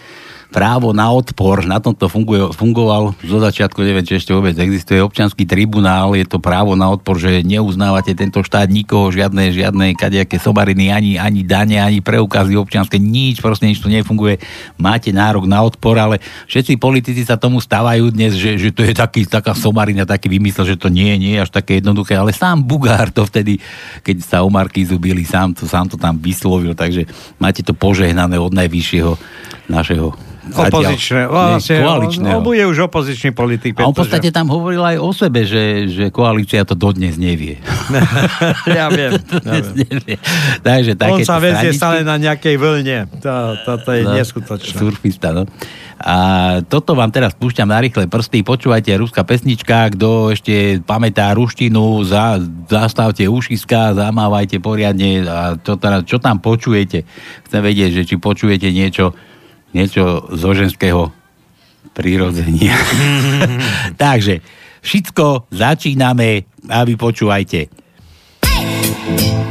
právo 0.54 0.94
na 0.94 1.10
odpor, 1.10 1.66
na 1.66 1.82
tomto 1.82 2.06
funguje, 2.06 2.54
fungoval 2.54 3.18
zo 3.26 3.42
začiatku, 3.42 3.82
neviem, 3.82 4.06
či 4.06 4.22
ešte 4.22 4.38
vôbec 4.38 4.54
existuje 4.54 5.02
občanský 5.02 5.50
tribunál, 5.50 6.14
je 6.14 6.30
to 6.30 6.38
právo 6.38 6.78
na 6.78 6.94
odpor, 6.94 7.18
že 7.18 7.42
neuznávate 7.42 8.14
tento 8.14 8.46
štát 8.46 8.70
nikoho, 8.70 9.10
žiadne, 9.10 9.50
žiadne 9.50 9.98
kadejaké 9.98 10.38
somariny, 10.38 10.94
ani, 10.94 11.12
ani 11.18 11.42
dane, 11.42 11.82
ani 11.82 12.06
preukazy 12.06 12.54
občianske, 12.54 13.02
nič, 13.02 13.42
proste 13.42 13.66
nič 13.66 13.82
tu 13.82 13.90
nefunguje, 13.90 14.38
máte 14.78 15.10
nárok 15.10 15.50
na 15.50 15.66
odpor, 15.66 15.98
ale 15.98 16.22
všetci 16.46 16.78
politici 16.78 17.26
sa 17.26 17.34
tomu 17.34 17.58
stávajú 17.58 18.14
dnes, 18.14 18.38
že, 18.38 18.62
že 18.62 18.70
to 18.70 18.86
je 18.86 18.94
taký, 18.94 19.26
taká 19.26 19.58
somarina, 19.58 20.06
taký 20.06 20.30
vymysel, 20.30 20.70
že 20.70 20.78
to 20.78 20.94
nie, 20.94 21.18
nie 21.18 21.42
je 21.42 21.50
až 21.50 21.50
také 21.50 21.82
jednoduché, 21.82 22.14
ale 22.14 22.30
sám 22.30 22.62
Bugár 22.62 23.10
to 23.10 23.26
vtedy, 23.26 23.58
keď 24.06 24.16
sa 24.22 24.38
o 24.46 24.54
Markízu 24.54 25.02
byli, 25.02 25.26
sám 25.26 25.58
to, 25.58 25.66
sám 25.66 25.90
to 25.90 25.98
tam 25.98 26.22
vyslovil, 26.22 26.78
takže 26.78 27.10
máte 27.42 27.66
to 27.66 27.74
požehnané 27.74 28.38
od 28.38 28.54
najvyššieho 28.54 29.18
našeho 29.70 30.33
Opozičné. 30.44 31.32
Vlastne, 31.32 31.80
koaličného. 31.80 32.36
On, 32.36 32.44
on 32.44 32.44
bude 32.44 32.64
už 32.68 32.92
opozičný 32.92 33.32
politik. 33.32 33.80
A 33.80 33.88
on 33.88 33.96
v 33.96 34.04
podstate 34.04 34.28
tam 34.28 34.52
hovoril 34.52 34.84
aj 34.84 34.98
o 35.00 35.10
sebe, 35.10 35.48
že, 35.48 35.88
že 35.88 36.04
koalícia 36.12 36.68
to 36.68 36.76
dodnes 36.76 37.16
nevie. 37.16 37.64
ja 38.68 38.92
viem. 38.92 39.16
Ja 39.24 39.40
Dodnes 39.40 39.68
viem. 39.72 39.88
nevie. 39.88 40.16
Takže 40.60 40.92
On 41.08 41.20
sa 41.24 41.40
vezie 41.40 41.72
straničky- 41.72 41.80
stále 41.80 41.98
na 42.04 42.20
nejakej 42.20 42.56
vlne. 42.60 42.98
To, 43.24 43.32
je 43.88 44.04
No, 44.04 44.12
neskutočné. 44.14 44.76
Surfista, 44.76 45.32
no. 45.32 45.48
A 46.04 46.16
toto 46.68 47.00
vám 47.00 47.08
teraz 47.08 47.32
púšťam 47.32 47.70
na 47.70 47.80
rýchle 47.80 48.12
prsty. 48.12 48.44
Počúvajte, 48.44 48.92
ruská 49.00 49.24
pesnička, 49.24 49.88
kto 49.96 50.36
ešte 50.36 50.84
pamätá 50.84 51.32
ruštinu, 51.32 52.04
za, 52.04 52.36
zastavte 52.68 53.24
ušiska, 53.24 53.96
zamávajte 53.96 54.60
poriadne 54.60 55.24
a 55.24 55.56
čo, 55.56 55.80
teda, 55.80 56.04
čo 56.04 56.20
tam 56.20 56.44
počujete. 56.44 57.08
Chcem 57.48 57.62
vedieť, 57.64 57.90
že 57.96 58.04
či 58.04 58.16
počujete 58.20 58.68
niečo, 58.68 59.16
niečo 59.74 60.30
zo 60.32 60.50
ženského 60.54 61.12
prírodzenia. 61.94 62.74
Takže 64.02 64.40
všetko 64.82 65.52
začíname 65.52 66.48
a 66.72 66.88
vy 66.88 66.94
počúvajte. 66.96 67.70
Hey! 68.46 69.43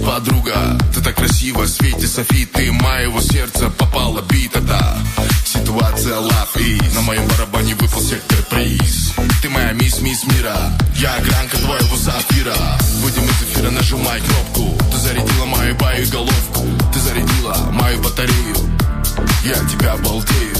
Подруга 0.00 0.78
Ты 0.94 1.00
так 1.00 1.14
красиво, 1.14 1.66
свете 1.66 2.06
Софи 2.06 2.46
Ты 2.46 2.72
моего 2.72 3.20
сердца 3.20 3.70
попала 3.70 4.22
бита, 4.22 4.60
да. 4.60 4.98
Ситуация 5.44 6.16
love 6.16 6.56
is 6.56 6.94
На 6.94 7.02
моем 7.02 7.26
барабане 7.28 7.74
выпал 7.74 8.00
сектор 8.00 8.38
приз. 8.50 9.12
Ты 9.42 9.48
моя 9.48 9.72
мисс, 9.72 10.00
мисс 10.00 10.24
мира 10.24 10.56
Я 10.96 11.14
огранка 11.14 11.58
твоего 11.58 11.96
сапфира. 11.96 12.54
Выйдем 13.02 13.24
из 13.24 13.42
эфира, 13.42 13.70
нажимай 13.70 14.20
кнопку. 14.20 14.76
Ты 14.92 14.98
зарядила 14.98 15.44
мою 15.46 15.74
баю 15.76 16.08
головку 16.08 16.66
Ты 16.92 17.00
зарядила 17.00 17.54
мою 17.72 18.00
батарею. 18.02 18.56
Я 19.44 19.54
тебя 19.68 19.96
балдею 19.96 20.54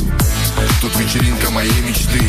Тут 0.80 0.96
вечеринка 0.96 1.50
моей 1.50 1.80
мечты 1.82 2.22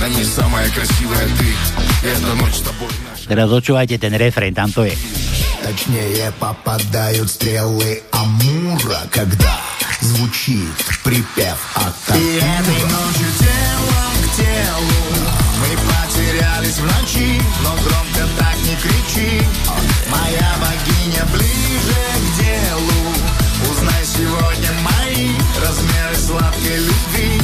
На 0.00 0.08
ней 0.08 0.24
самая 0.24 0.68
красивая 0.70 1.26
ты. 1.38 2.06
И 2.06 2.10
эта 2.10 2.34
ночь 2.34 2.54
с 2.54 2.60
тобой 2.60 2.88
Teraz 3.30 3.46
počúvajte 3.46 3.94
ten 3.94 4.10
refrén, 4.18 4.50
tam 4.50 4.74
to 4.74 4.82
je. 4.82 5.29
Точнее 5.62 6.32
попадают 6.38 7.30
стрелы 7.30 8.02
Амура, 8.12 9.00
когда 9.10 9.60
звучит 10.00 10.74
припев 11.04 11.58
от 11.74 12.16
И 12.16 12.36
этой 12.36 12.82
ночью 12.84 13.26
телом 13.38 14.14
к 14.22 14.36
телу. 14.36 15.00
Мы 15.60 15.76
потерялись 15.76 16.78
в 16.78 16.84
ночи 16.84 17.42
Но 17.62 17.74
громко 17.74 18.28
так 18.38 18.56
не 18.64 18.74
кричи. 18.76 19.42
Моя 20.08 20.54
богиня 20.60 21.24
ближе 21.32 22.02
к 22.16 22.40
делу. 22.40 23.70
Узнай 23.70 24.04
сегодня 24.04 24.72
мои 24.82 25.34
Размеры 25.60 26.16
сладкой 26.16 26.76
любви. 26.78 27.42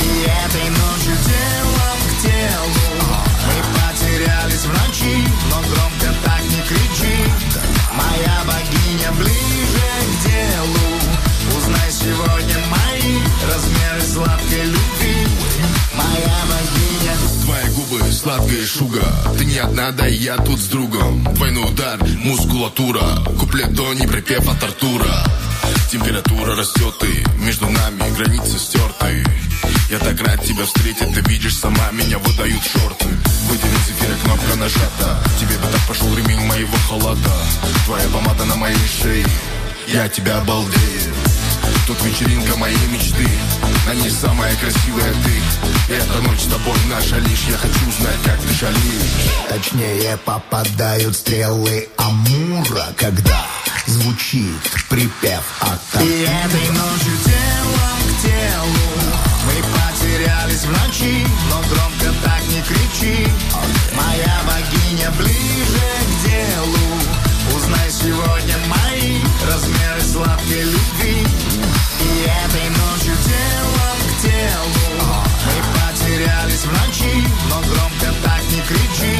И 0.00 0.22
этой 0.22 0.68
ночью 0.70 1.16
телом 1.24 1.98
к 2.08 2.22
телу. 2.22 3.14
Мы 3.46 3.56
потерялись 3.78 4.64
в 4.64 4.68
ночи 4.68 5.28
Но 5.48 5.60
громко 5.60 5.95
сладкая 18.36 18.66
шуга. 18.66 19.04
Ты 19.38 19.44
не 19.44 19.58
одна, 19.58 19.90
да 19.92 20.06
я 20.06 20.36
тут 20.36 20.58
с 20.58 20.66
другом. 20.68 21.24
Двойной 21.34 21.70
удар, 21.70 21.98
мускулатура. 22.18 23.24
Куплет 23.38 23.72
до 23.74 23.94
не 23.94 24.06
припев 24.06 24.48
от 24.48 24.62
Артура. 24.62 25.24
Температура 25.90 26.56
растет 26.56 26.94
и 27.02 27.44
между 27.44 27.68
нами 27.68 28.02
границы 28.16 28.58
стерты. 28.58 29.24
Я 29.90 29.98
так 29.98 30.20
рад 30.20 30.42
тебя 30.44 30.64
встретить, 30.64 31.14
ты 31.14 31.20
видишь 31.30 31.56
сама 31.56 31.90
Меня 31.92 32.18
выдают 32.18 32.62
шорты. 32.62 33.06
Выйдем 33.48 33.68
из 33.68 33.90
эфира, 33.90 34.16
кнопка 34.24 34.56
нажата. 34.56 35.22
Тебе 35.40 35.56
бы 35.58 35.66
так 35.72 35.80
пошел 35.88 36.14
ремень 36.16 36.44
моего 36.46 36.76
халата 36.88 37.32
Твоя 37.86 38.08
помада 38.08 38.44
на 38.44 38.56
моей 38.56 38.76
шее. 39.00 39.26
Я 39.88 40.08
тебя 40.08 40.40
балдею 40.40 41.25
Тут 41.86 42.02
вечеринка 42.02 42.56
моей 42.56 42.86
мечты. 42.88 43.28
На 43.86 43.94
ней 43.94 44.10
самая 44.10 44.52
красивая 44.56 45.12
ты. 45.24 45.94
Эта 45.94 46.20
ночь 46.20 46.40
с 46.40 46.46
тобой 46.46 46.76
наша 46.90 47.16
лишь. 47.18 47.44
Я 47.48 47.56
хочу 47.56 47.92
знать, 48.00 48.18
как 48.24 48.40
ты 48.40 48.52
шалишь. 48.54 49.30
Точнее 49.48 50.16
попадают 50.24 51.14
стрелы 51.14 51.88
Амура, 51.96 52.88
когда 52.96 53.46
звучит 53.86 54.60
припев 54.88 55.44
от 55.60 56.02
И 56.02 56.22
этой 56.22 56.68
ночью 56.70 57.16
телом 57.24 58.00
к 58.08 58.22
телу. 58.22 58.86
Мы 59.46 59.54
потерялись 59.70 60.64
в 60.64 60.70
ночи 60.70 61.24
Но 61.50 61.60
громко 61.70 62.18
так 62.24 62.42
не 62.48 62.62
кричи. 62.62 63.28
Моя 63.94 64.40
богиня 64.44 65.12
ближе 65.12 65.88
к 66.02 66.28
делу. 66.28 67.56
Узнай 67.56 67.90
сегодня 67.92 68.56
мои 68.66 69.20
размеры 69.46 70.00
сладкой 70.00 70.62
любви 70.62 71.15
в 76.65 76.71
ночи 76.71 77.13
Но 77.49 77.57
громко 77.61 78.07
так 78.23 78.41
не 78.51 78.61
кричи 78.65 79.15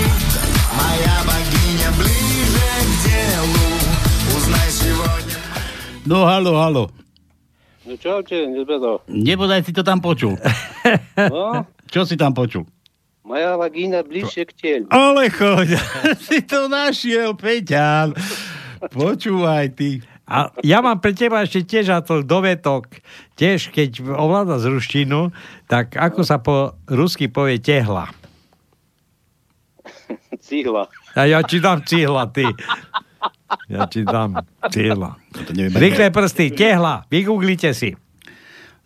Моя 0.73 1.17
богиня 1.27 1.89
ближе 1.97 2.69
к 2.81 2.93
делу 3.05 3.65
Узнай 4.37 4.69
сегодня 4.69 5.35
No, 6.05 6.25
halo, 6.25 6.57
halo. 6.57 6.89
No 7.85 7.93
čaute, 7.97 8.47
nezbedo. 8.49 9.01
Nebodaj 9.07 9.63
si 9.63 9.71
to 9.73 9.83
tam 9.85 10.01
počul. 10.01 10.33
No, 11.15 11.65
Čo 11.93 12.05
si 12.09 12.17
tam 12.17 12.33
počul? 12.33 12.65
moja 13.21 13.55
vagína 13.55 14.01
bližšie 14.03 14.43
k 14.43 14.51
telu. 14.57 14.85
Ale 14.91 15.29
choď, 15.31 15.77
si 16.19 16.41
to 16.43 16.67
našiel, 16.67 17.31
Peťan. 17.37 18.11
Počúvaj 18.91 19.71
ty. 19.77 20.01
A 20.26 20.50
ja 20.66 20.82
mám 20.82 20.98
pre 20.98 21.14
teba 21.14 21.46
ešte 21.46 21.62
tiež 21.62 21.86
a 21.94 22.02
to 22.02 22.26
dovetok. 22.26 22.90
Tiež, 23.38 23.70
keď 23.70 24.02
ovláda 24.02 24.58
z 24.58 24.74
ruštinu, 24.74 25.30
tak 25.70 25.94
ako 25.94 26.20
sa 26.26 26.42
po 26.42 26.74
rusky 26.90 27.30
povie 27.30 27.62
tehla. 27.62 28.10
Cihla. 30.42 30.90
A 31.14 31.30
ja 31.30 31.40
ti 31.46 31.62
dám 31.62 31.82
cihla, 31.86 32.26
ty. 32.26 32.42
Ja 33.70 33.86
ti 33.86 34.02
dám 34.02 34.42
cihla. 34.74 35.14
Neviem, 35.54 35.74
Rýchle 35.78 36.10
prsty, 36.10 36.50
tehla, 36.50 37.06
vygooglite 37.06 37.70
si. 37.70 37.94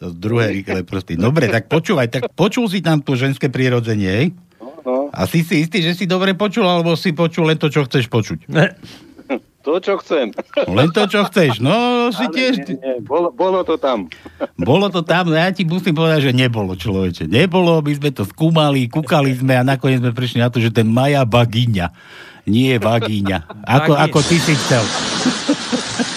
To 0.00 0.12
druhé 0.12 0.52
rýchle 0.52 0.84
prsty. 0.84 1.16
Dobre, 1.16 1.48
tak 1.48 1.72
počúvaj, 1.72 2.08
tak 2.08 2.22
počul 2.36 2.68
si 2.68 2.84
tam 2.84 3.00
to 3.00 3.16
ženské 3.16 3.48
prirodzenie, 3.48 4.08
hej? 4.12 4.26
No, 4.60 5.12
A 5.12 5.28
si 5.28 5.44
si 5.44 5.64
istý, 5.64 5.84
že 5.84 5.92
si 5.96 6.04
dobre 6.08 6.32
počul, 6.36 6.64
alebo 6.64 6.96
si 6.96 7.12
počul 7.12 7.48
len 7.48 7.56
to, 7.60 7.68
čo 7.68 7.84
chceš 7.84 8.08
počuť? 8.08 8.48
to, 9.66 9.76
čo 9.78 10.00
chcem. 10.00 10.32
Len 10.66 10.88
to, 10.90 11.04
čo 11.04 11.20
chceš. 11.26 11.60
No, 11.60 11.74
si 12.16 12.24
Ale 12.24 12.34
tiež... 12.34 12.54
Nie, 12.64 12.76
nie, 12.76 12.94
bolo, 13.00 13.30
bolo 13.30 13.60
to 13.62 13.76
tam. 13.76 14.08
Bolo 14.60 14.92
to 14.92 15.00
tam, 15.00 15.32
no 15.32 15.36
ja 15.36 15.48
ti 15.52 15.64
musím 15.64 15.96
povedať, 15.96 16.30
že 16.30 16.32
nebolo, 16.36 16.76
človeče. 16.76 17.24
Nebolo, 17.24 17.80
my 17.80 17.92
sme 17.96 18.10
to 18.12 18.24
skúmali, 18.24 18.86
kúkali 18.86 19.32
sme 19.32 19.56
a 19.56 19.64
nakoniec 19.64 20.00
sme 20.00 20.12
prišli 20.12 20.40
na 20.40 20.52
to, 20.52 20.60
že 20.60 20.68
ten 20.68 20.84
Maja 20.84 21.24
Bagiňa 21.24 21.88
nie 22.44 22.72
je 22.72 22.78
Bagíňa. 22.78 23.38
Ako, 23.64 23.92
Bagí- 23.96 24.02
ako 24.04 24.18
ty 24.20 24.36
si 24.36 24.52
chcel. 24.56 24.84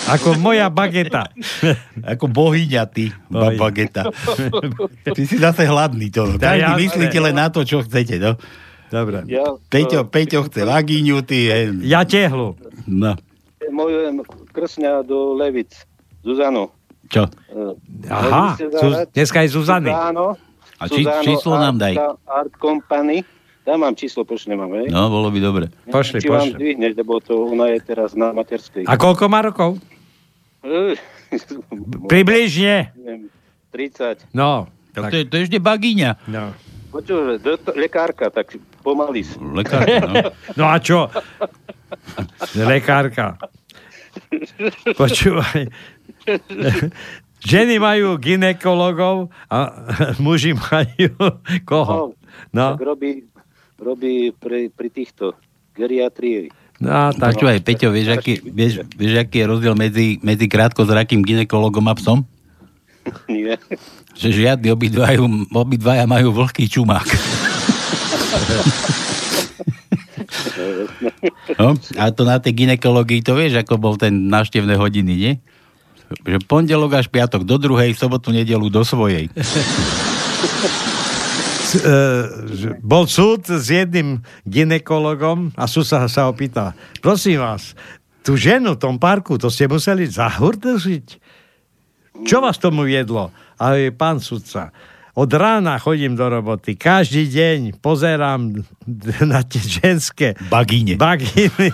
Ako 0.04 0.36
moja 0.36 0.68
bageta. 0.68 1.32
Ako 2.04 2.28
bohyňa 2.28 2.84
ty, 2.92 3.08
ba- 3.32 3.56
bageta. 3.56 4.12
Ty 5.08 5.22
si 5.24 5.40
zase 5.40 5.64
hladný 5.64 6.12
to. 6.12 6.28
Ja, 6.36 6.60
Každý 6.60 6.60
jasné. 6.60 6.84
myslíte 6.84 7.18
len 7.24 7.36
na 7.40 7.48
to, 7.48 7.64
čo 7.64 7.80
chcete, 7.88 8.20
no. 8.20 8.36
Dobre. 8.94 9.26
Ja, 9.26 9.58
Peťo, 9.66 10.06
Peťo 10.06 10.46
chce 10.46 10.62
Vagíňu, 10.62 11.26
ty... 11.26 11.50
hej. 11.50 11.74
Ja 11.82 12.06
tehlu. 12.06 12.54
No, 12.86 13.18
moju 13.66 14.22
krsňa 14.54 15.02
do 15.02 15.34
Levic. 15.34 15.74
Zuzano. 16.22 16.70
čo? 17.10 17.26
Eh, 17.50 17.74
Aha, 18.08 18.54
zahrať? 18.56 19.10
dneska 19.12 19.42
je 19.42 19.50
Zuzany. 19.50 19.90
Zuzano. 19.90 20.38
A 20.78 20.84
či- 20.86 21.10
číslo 21.22 21.58
nám 21.58 21.76
daj. 21.76 21.98
Art, 22.24 22.54
Company. 22.56 23.26
Tam 23.64 23.80
mám 23.80 23.96
číslo, 23.96 24.22
pošlem 24.22 24.60
vám, 24.60 24.72
hej? 24.78 24.88
No, 24.92 25.08
bolo 25.08 25.32
by 25.32 25.40
dobre. 25.40 25.66
Pošli, 25.88 26.20
Či 26.20 26.28
vám 26.28 26.46
pošli. 26.46 26.54
zdvihneš, 26.54 26.92
lebo 26.94 27.14
to 27.18 27.48
ona 27.48 27.72
je 27.72 27.80
teraz 27.82 28.12
na 28.12 28.30
materskej. 28.30 28.84
A 28.84 28.94
koľko 28.94 29.26
má 29.26 29.40
rokov? 29.42 29.80
Približne. 32.06 32.92
neviem, 32.94 33.32
30. 33.72 34.28
No. 34.32 34.68
Tak 34.92 35.10
to 35.10 35.16
je, 35.16 35.24
to 35.26 35.34
je 35.34 35.44
ešte 35.48 35.58
Bagíňa. 35.58 36.28
No. 36.28 36.54
Počúvaj, 36.94 37.42
do- 37.42 37.74
lekárka, 37.74 38.30
tak 38.30 38.54
pomaly. 38.80 39.26
si. 39.26 39.34
Lekárka, 39.36 40.06
no. 40.06 40.14
No 40.60 40.66
a 40.70 40.78
čo? 40.78 41.10
Lekárka. 42.54 43.42
Počúvaj. 44.94 45.74
Ženy 47.44 47.76
majú 47.76 48.16
ginekologov 48.16 49.28
a 49.50 49.58
muži 50.24 50.54
majú 50.54 51.12
koho? 51.66 52.14
No, 52.54 52.78
Tak 52.78 52.86
robí, 52.86 53.26
robí 53.76 54.32
pri, 54.32 54.70
pri 54.70 54.90
týchto 54.90 55.34
geriatrii. 55.74 56.54
no 56.80 57.10
tak. 57.12 57.36
Počúvaj, 57.36 57.58
Peťo, 57.60 57.90
vieš, 57.90 58.16
aký, 58.16 58.40
vieš, 58.40 58.86
vieš, 58.94 59.14
aký 59.20 59.44
je 59.44 59.50
rozdiel 59.50 59.74
medzi, 59.74 60.22
medzi 60.22 60.46
krátkozrakým 60.46 61.20
ginekologom 61.20 61.84
a 61.90 61.98
psom? 61.98 62.22
Nie. 63.28 63.60
Že 64.14 64.30
žiadny 64.30 64.68
obidvaja, 64.70 65.18
obidvaja 65.52 66.06
majú 66.06 66.32
vlhký 66.32 66.70
čumák. 66.70 67.08
No, 71.60 71.76
a 71.98 72.04
to 72.14 72.24
na 72.26 72.38
tej 72.40 72.54
ginekológii, 72.66 73.22
to 73.26 73.36
vieš, 73.38 73.62
ako 73.62 73.78
bol 73.78 73.96
ten 73.98 74.30
návštevné 74.30 74.78
hodiny, 74.78 75.14
nie? 75.14 75.34
Že 76.24 76.46
pondelok 76.46 77.02
až 77.02 77.08
piatok 77.10 77.42
do 77.46 77.58
druhej, 77.58 77.94
sobotu, 77.98 78.30
nedelu 78.30 78.70
do 78.70 78.82
svojej. 78.86 79.30
S- 81.64 81.82
e, 81.82 81.98
bol 82.82 83.10
súd 83.10 83.50
s 83.50 83.66
jedným 83.66 84.22
ginekologom 84.46 85.50
a 85.58 85.66
súd 85.66 85.90
sa, 85.90 86.06
sa 86.06 86.30
opýta, 86.30 86.78
prosím 87.02 87.42
vás, 87.42 87.74
tú 88.22 88.38
ženu 88.38 88.78
v 88.78 88.82
tom 88.82 88.96
parku, 89.02 89.42
to 89.42 89.50
ste 89.50 89.66
museli 89.66 90.06
zahurdežiť? 90.06 91.08
Čo 92.24 92.46
vás 92.46 92.62
tomu 92.62 92.86
viedlo? 92.86 93.34
A 93.60 93.78
je 93.78 93.92
pán 93.94 94.20
sudca, 94.20 94.74
od 95.14 95.30
rána 95.30 95.78
chodím 95.78 96.18
do 96.18 96.26
roboty, 96.26 96.74
každý 96.74 97.30
deň 97.30 97.78
pozerám 97.86 98.66
na 99.34 99.46
tie 99.46 99.62
ženské 99.62 100.34
Bagíne. 100.50 100.98
baginy. 100.98 101.70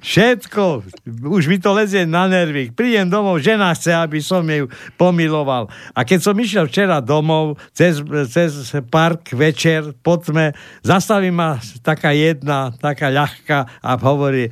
Všetko. 0.00 0.80
Už 1.28 1.44
mi 1.44 1.60
to 1.60 1.76
lezie 1.76 2.08
na 2.08 2.24
nervy. 2.24 2.72
Prídem 2.72 3.12
domov, 3.12 3.44
žena 3.44 3.76
chce, 3.76 3.92
aby 3.92 4.24
som 4.24 4.40
ju 4.48 4.64
pomiloval. 4.96 5.68
A 5.92 6.08
keď 6.08 6.24
som 6.24 6.40
išiel 6.40 6.64
včera 6.72 7.04
domov, 7.04 7.60
cez, 7.76 8.00
cez 8.32 8.72
park 8.88 9.28
večer, 9.36 9.92
po 10.00 10.16
tme, 10.16 10.56
zastaví 10.80 11.28
ma 11.28 11.60
taká 11.84 12.16
jedna, 12.16 12.72
taká 12.80 13.12
ľahká 13.12 13.84
a 13.84 13.92
hovorí, 14.00 14.48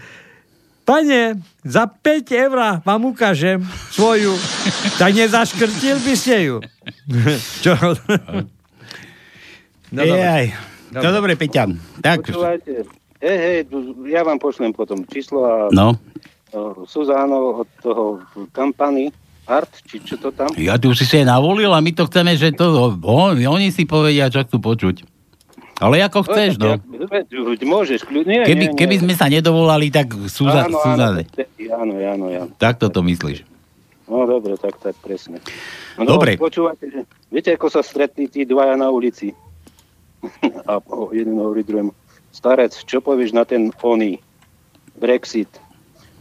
Pane, 0.86 1.42
za 1.66 1.90
5 1.90 2.30
eur 2.30 2.58
vám 2.86 3.02
ukážem 3.10 3.58
svoju. 3.90 4.38
Tak 5.02 5.10
nezaškrtil 5.18 5.98
by 5.98 6.14
ste 6.14 6.36
ju. 6.46 6.56
Čo? 7.66 7.74
No, 9.90 10.00
Ejaj. 10.06 10.54
No 10.94 11.10
dobre, 11.10 11.34
Peťan. 11.34 11.74
Tak, 11.98 12.30
Počúvajte. 12.30 12.86
Hej, 13.18 13.38
hej, 13.42 13.58
tu- 13.66 14.06
ja 14.06 14.22
vám 14.22 14.38
pošlem 14.38 14.70
potom 14.70 15.02
číslo 15.10 15.42
a 15.42 15.54
no. 15.74 15.98
o, 16.54 16.86
Suzáno 16.86 17.66
od 17.66 17.68
toho 17.82 18.22
kampany 18.54 19.10
Art, 19.46 19.70
či 19.86 20.02
čo 20.02 20.18
to 20.18 20.30
tam? 20.30 20.50
Ja 20.58 20.78
tu 20.78 20.90
si 20.94 21.06
si 21.06 21.22
aj 21.22 21.26
navolil 21.26 21.70
a 21.70 21.78
my 21.78 21.94
to 21.94 22.06
chceme, 22.10 22.34
že 22.34 22.54
to, 22.54 22.66
on, 23.02 23.38
oni 23.38 23.70
si 23.70 23.86
povedia, 23.86 24.26
čo 24.26 24.42
chcú 24.42 24.58
počuť. 24.58 25.15
Ale 25.76 26.00
ako 26.00 26.24
chceš, 26.24 26.56
no. 26.56 26.80
Môžeš. 27.60 28.08
Nie, 28.08 28.48
Keby, 28.48 28.64
nie, 28.64 28.72
nie. 28.72 28.78
keby 28.80 28.96
sme 29.04 29.12
sa 29.12 29.28
nedovolali, 29.28 29.92
tak 29.92 30.08
Suza, 30.32 30.64
áno, 30.64 30.80
Suzane. 30.80 31.28
áno, 31.68 32.00
áno, 32.00 32.24
áno. 32.32 32.52
Tak 32.56 32.80
toto 32.80 33.04
myslíš. 33.04 33.44
No 34.06 34.22
dobre, 34.24 34.54
tak, 34.56 34.78
tak, 34.80 34.94
presne. 35.02 35.42
No, 35.98 36.06
Dobre. 36.06 36.38
Počúvate, 36.38 36.86
že, 36.86 37.02
viete, 37.28 37.50
ako 37.52 37.68
sa 37.68 37.82
stretli 37.82 38.30
tí 38.30 38.46
dvaja 38.46 38.78
na 38.78 38.88
ulici? 38.88 39.34
A 40.70 40.78
jeden 41.10 41.36
hovorí 41.36 41.66
druhému. 41.66 41.90
Starec, 42.30 42.72
čo 42.86 43.02
povieš 43.02 43.34
na 43.34 43.42
ten 43.42 43.74
oný 43.82 44.22
Brexit? 44.96 45.50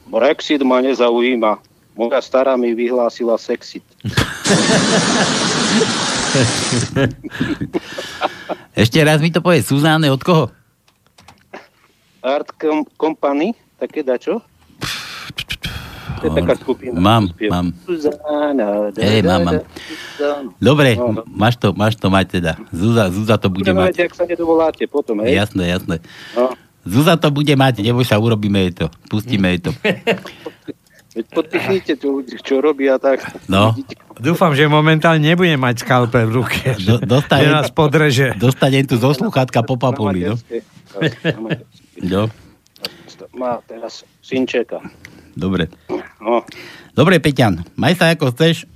Brexit 0.10 0.66
ma 0.66 0.82
nezaujíma. 0.82 1.62
Moja 1.96 2.20
stará 2.20 2.60
mi 2.60 2.76
vyhlásila 2.76 3.40
sexit. 3.40 3.86
Ešte 8.76 9.00
raz 9.00 9.20
mi 9.20 9.30
to 9.30 9.40
povie, 9.40 9.62
Suzáne, 9.62 10.08
od 10.08 10.20
koho? 10.20 10.52
Art 12.20 12.52
Com- 12.56 12.90
Company, 12.94 13.52
také 13.78 14.02
dačo? 14.02 14.42
To 16.16 16.24
je 16.24 16.32
taká 16.34 16.56
skupina. 16.56 16.96
Mám, 16.96 17.30
mám. 17.44 17.76
Zuzana, 17.84 18.90
da, 18.90 18.98
Hej, 18.98 19.20
da, 19.22 19.30
mám, 19.30 19.42
mám. 19.46 19.56
Dobre, 20.58 20.96
No, 20.96 21.12
no. 21.12 21.22
máš 21.28 21.56
to, 21.56 21.70
máš 21.72 21.96
to 21.96 22.08
mať 22.08 22.26
teda. 22.34 22.54
Zuza, 22.72 23.12
Zuza 23.12 23.36
to 23.38 23.48
bude 23.48 23.68
Budeme 23.68 23.86
mať. 23.86 24.00
ak 24.02 24.16
sa 24.16 24.24
nedovoláte 24.24 24.88
potom, 24.88 25.22
hej? 25.22 25.36
Jasné, 25.36 25.70
jasné. 25.70 25.96
No. 26.34 26.56
Zuza 26.82 27.14
to 27.16 27.30
bude 27.30 27.52
mať, 27.52 27.82
neboj 27.82 28.04
sa, 28.04 28.16
urobíme 28.16 28.58
jej 28.62 28.74
to. 28.74 28.86
Pustíme 29.06 29.54
jej 29.54 29.60
to. 29.60 29.72
Veď 31.16 31.26
podpichnite 31.32 31.94
tu, 31.96 32.20
čo 32.44 32.60
robia 32.60 33.00
tak. 33.00 33.24
No. 33.48 33.72
Dúfam, 34.16 34.52
že 34.52 34.68
momentálne 34.68 35.24
nebudem 35.26 35.56
mať 35.56 35.82
skalpel 35.82 36.28
v 36.28 36.44
ruke. 36.44 36.76
Do, 36.84 37.00
dostane, 37.00 37.48
nás 37.48 37.72
podreže. 37.72 38.36
Dostane 38.36 38.84
tu 38.84 38.96
zo 38.96 39.12
sluchátka 39.12 39.64
po 39.64 39.76
papuli, 39.76 40.28
no? 40.28 40.36
Jo, 41.98 42.28
Má 43.32 43.60
teraz 43.64 44.04
synčeka. 44.20 44.80
dobre. 45.34 45.68
No, 46.20 46.44
Dobre, 46.92 47.20
Peťan, 47.20 47.64
maj 47.76 47.96
sa 47.96 48.12
ako 48.12 48.32
chceš. 48.32 48.68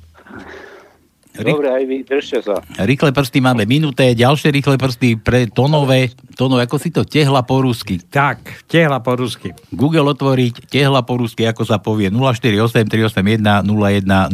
Dobre, 1.30 1.70
aj 1.70 1.86
vy, 1.86 2.02
držte 2.04 2.42
sa. 2.42 2.58
Rýchle 2.82 3.14
prsty 3.14 3.40
máme 3.40 3.64
minuté, 3.70 4.18
ďalšie 4.18 4.50
rýchle 4.50 4.82
prsty 4.82 5.22
pre 5.22 5.46
tónové, 5.46 6.10
tónové, 6.34 6.66
ako 6.66 6.78
si 6.82 6.90
to, 6.90 7.06
tehla 7.06 7.46
po 7.46 7.62
rusky. 7.62 8.02
Tak, 8.02 8.66
tehla 8.66 8.98
po 9.00 9.14
rusky. 9.14 9.54
Google 9.70 10.10
otvoriť, 10.10 10.68
tehla 10.68 11.06
po 11.06 11.22
rusky, 11.22 11.46
ako 11.46 11.70
sa 11.70 11.78
povie, 11.78 12.10
048 12.10 12.90
381 12.90 13.46
0101. 13.46 14.26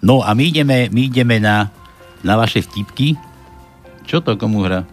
No 0.00 0.24
a 0.24 0.32
my 0.32 0.44
ideme, 0.48 0.88
my 0.88 1.02
ideme 1.04 1.36
na, 1.36 1.68
na 2.24 2.34
vaše 2.40 2.64
vtipky. 2.64 3.20
Čo 4.08 4.24
to 4.24 4.40
komu 4.40 4.64
hrá? 4.64 4.88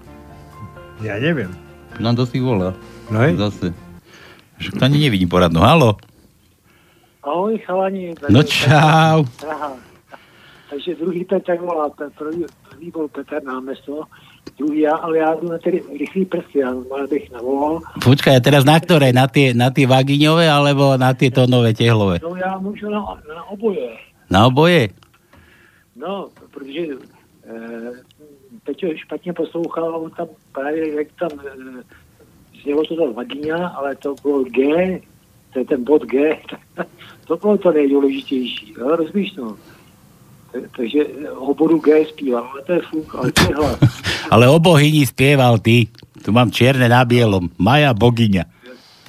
Ja 1.00 1.16
neviem. 1.18 1.56
Nám 2.04 2.20
to 2.20 2.28
si 2.28 2.44
volá. 2.44 2.76
No 3.08 3.24
hej. 3.24 3.40
Zase. 3.40 3.72
Však 4.60 4.76
to 4.76 4.84
ani 4.84 5.08
nevidím 5.08 5.32
poradno. 5.32 5.64
Halo? 5.64 5.96
Ahoj, 7.24 7.56
chalani. 7.64 8.12
No 8.28 8.44
čau. 8.44 9.24
Aha. 9.48 9.95
Takže 10.76 10.96
druhý 11.00 11.24
Petr 11.24 11.56
volá, 11.56 11.88
prvý, 12.20 12.44
prvý 12.68 12.92
bol 12.92 13.08
Petr 13.08 13.40
námesto, 13.40 14.04
druhý 14.60 14.80
já, 14.80 14.96
ale 14.96 15.18
já 15.18 15.34
jdu 15.34 15.48
na 15.48 15.58
tedy 15.58 15.84
rychlý 16.00 16.26
prsty, 16.26 16.60
já 16.60 16.74
mal 16.90 17.08
bych 17.08 17.32
navolal. 17.32 17.80
Počkaj, 18.04 18.36
a 18.36 18.44
teraz 18.44 18.68
na 18.68 18.76
ktoré? 18.76 19.16
Na 19.16 19.32
tie, 19.32 19.56
na 19.56 19.72
tie 19.72 19.88
vagiňové 19.88 20.52
alebo 20.52 21.00
na 21.00 21.16
tie 21.16 21.32
tónové 21.32 21.72
tehlové? 21.72 22.20
No 22.20 22.36
já 22.36 22.60
můžu 22.60 22.92
na, 22.92 23.00
na 23.24 23.44
oboje. 23.48 23.88
Na 24.28 24.52
oboje? 24.52 24.92
No, 25.96 26.28
protože 26.52 27.00
eh, 27.48 27.92
Peťo 28.68 28.92
špatně 29.00 29.34
poslouchal, 29.34 29.96
on 29.96 30.12
tam 30.12 30.28
právě, 30.52 30.96
jak 31.00 31.08
tam 31.16 31.32
eh, 31.40 31.84
znělo 32.64 32.84
to 32.84 32.96
tam 32.96 33.14
vagína, 33.14 33.68
ale 33.80 33.96
to 33.96 34.16
bylo 34.22 34.44
G, 34.44 34.60
to 35.54 35.60
je 35.60 35.66
ten 35.66 35.84
bod 35.84 36.04
G, 36.04 36.36
to 37.28 37.38
bylo 37.38 37.58
to 37.58 37.72
nejdůležitější, 37.72 38.76
jo, 38.78 38.96
rozumíš 38.96 39.32
to? 39.32 39.56
Ta- 40.56 40.72
Takže 40.72 41.00
o 41.36 41.52
bodu 41.52 41.84
G 41.84 42.08
zpíval, 42.08 42.48
ale 42.48 42.62
to 42.64 42.72
je 42.74 42.82
fuk, 42.88 43.08
ale 43.16 43.28
to 43.36 43.42
je 43.44 43.56
hlas. 43.56 43.76
Ale 44.32 44.48
o 44.48 44.56
bohyni 44.58 45.04
spieval 45.04 45.60
ty. 45.60 45.92
Tu 46.24 46.32
mám 46.32 46.48
čierne 46.50 46.88
na 46.88 47.04
bielom. 47.04 47.52
Maja 47.60 47.92
bogyňa. 47.94 48.48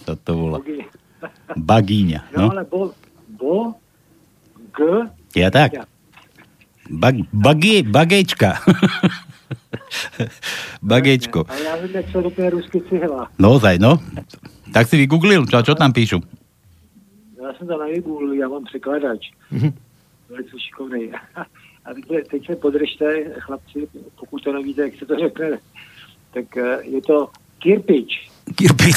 To 0.05 0.13
to 0.19 0.33
volá. 0.35 0.59
Bagíňa. 1.57 2.35
No, 2.37 2.37
No. 2.37 2.47
ale 2.53 2.63
bo, 2.67 2.93
bo, 3.31 3.55
G, 4.75 4.79
Ja 5.39 5.49
tak. 5.49 5.87
Bag, 6.91 7.25
bagie, 7.33 7.81
bagečka. 7.81 8.61
Bagečko. 10.83 11.45
a 11.49 11.55
já 11.57 11.77
vím, 11.77 11.95
jak 11.97 12.07
se 12.13 12.23
řekne 12.23 12.51
rusky 12.51 12.83
cihla. 12.89 13.29
Naozaj, 13.39 13.79
no. 13.79 13.99
Tak 14.73 14.89
si 14.89 14.97
vygooglil, 14.97 15.47
čo, 15.47 15.63
čo 15.63 15.75
tam 15.75 15.93
píšu? 15.93 16.21
Já 17.43 17.55
jsem 17.55 17.67
to 17.67 17.79
nevygooglil, 17.79 18.33
já 18.33 18.49
mám 18.49 18.65
překladač. 18.65 19.31
Velice 20.29 20.61
šikovný. 20.61 21.13
A 21.87 21.95
teď, 22.31 22.47
se 22.47 22.57
podržte, 22.57 23.25
chlapci, 23.41 23.89
pokud 24.21 24.45
to 24.45 24.53
nevíte, 24.53 24.83
jak 24.83 24.99
se 24.99 25.07
to 25.07 25.17
řekne, 25.17 25.59
tak 26.35 26.57
eh, 26.57 26.79
je 26.83 27.03
to 27.03 27.31
kirpič. 27.59 28.31
Kirpič. 28.57 28.97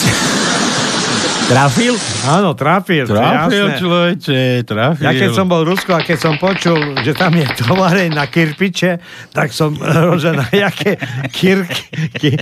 Trafil? 1.49 1.97
Áno, 2.29 2.53
trafil. 2.53 3.09
Trafil, 3.09 3.73
jasné. 3.73 3.81
človeče, 3.81 4.41
trafil. 4.69 5.01
Ja 5.01 5.17
keď 5.17 5.29
som 5.33 5.49
bol 5.49 5.65
v 5.65 5.73
Rusku 5.73 5.89
a 5.97 6.05
keď 6.05 6.17
som 6.21 6.33
počul, 6.37 6.77
že 7.01 7.17
tam 7.17 7.33
je 7.33 7.49
tovareň 7.65 8.13
na 8.13 8.29
kirpiče, 8.29 9.01
tak 9.33 9.49
som 9.49 9.73
rožená, 10.05 10.45
jaké 10.53 11.01
kir, 11.33 11.65
kir, 12.21 12.37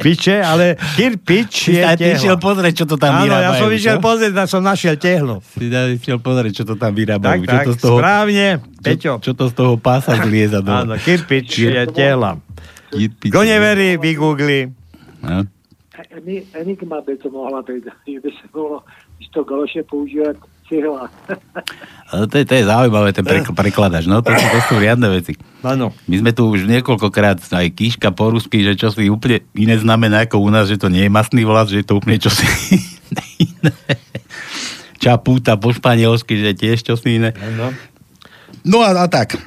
piče, 0.00 0.40
ale 0.40 0.80
kirpič 0.96 1.68
je 1.68 1.84
ty 2.00 2.16
išiel 2.16 2.40
pozrieť, 2.40 2.80
čo 2.80 2.84
to 2.88 2.96
tam 2.96 3.20
Áno, 3.20 3.28
vyrábajú. 3.28 3.44
ja 3.44 3.60
som 3.60 3.68
išiel 3.76 3.96
čo? 4.00 4.04
pozrieť, 4.08 4.32
tak 4.32 4.46
som 4.48 4.62
našiel 4.64 4.96
tehlo. 4.96 5.44
Si 5.44 5.68
išiel 6.00 6.18
pozrieť, 6.24 6.52
čo 6.56 6.64
to 6.64 6.80
tam 6.80 6.96
vyrábajú. 6.96 7.44
Tak, 7.44 7.44
čo 7.44 7.52
tak, 7.52 7.66
to 7.68 7.72
z 7.76 7.80
toho, 7.84 7.96
správne, 8.00 8.46
čo, 8.56 8.80
Peťo. 8.80 9.12
čo 9.20 9.32
to 9.36 9.44
z 9.52 9.54
toho 9.54 9.72
pása 9.76 10.16
zlieza 10.16 10.64
do... 10.64 10.72
Áno, 10.72 10.96
kirpič 10.96 11.60
je 11.60 11.84
tehla. 11.92 12.40
Kto 13.20 13.40
neverí, 13.44 14.00
vygoogli. 14.00 14.72
No. 15.20 15.59
Eni- 16.10 16.44
Enigma 16.54 17.00
by 17.00 17.16
to 17.16 17.30
mohla 17.30 17.62
být, 17.62 17.84
že 18.12 18.20
by 18.20 18.30
se 18.30 18.46
mohlo 18.54 18.82
z 19.20 19.28
toho 19.30 19.44
galoše 19.44 19.82
používat 19.82 20.36
cihla. 20.68 21.10
To 22.10 22.38
je, 22.38 22.42
to 22.42 22.54
je 22.58 22.66
zaujímavé, 22.66 23.14
ten 23.14 23.22
prekl- 23.22 23.54
prekladač. 23.54 24.10
No, 24.10 24.18
to, 24.18 24.34
sú- 24.34 24.50
to 24.50 24.60
sú 24.66 24.74
riadne 24.82 25.06
veci. 25.08 25.38
Áno. 25.62 25.94
My 26.10 26.18
sme 26.18 26.34
tu 26.34 26.50
už 26.50 26.66
niekoľkokrát 26.66 27.38
aj 27.38 27.70
kýška 27.70 28.10
po 28.10 28.34
rusky, 28.34 28.66
že 28.66 28.74
čo 28.74 28.90
si 28.90 29.06
úplne 29.06 29.46
iné 29.54 29.78
znamená 29.78 30.26
ako 30.26 30.42
u 30.42 30.50
nás, 30.50 30.66
že 30.66 30.74
to 30.74 30.90
nie 30.90 31.06
je 31.06 31.12
masný 31.12 31.46
vlas, 31.46 31.70
že 31.70 31.82
je 31.82 31.86
to 31.86 32.02
úplne 32.02 32.18
čosi 32.18 32.42
iné. 33.38 33.70
Čapúta 34.98 35.54
po 35.54 35.70
španielsky, 35.70 36.34
že 36.36 36.50
tiež 36.52 36.82
čosi 36.82 37.16
iné. 37.16 37.30
Áno. 37.32 37.70
No 38.66 38.82
a, 38.82 38.90
a 38.92 39.06
tak. 39.06 39.38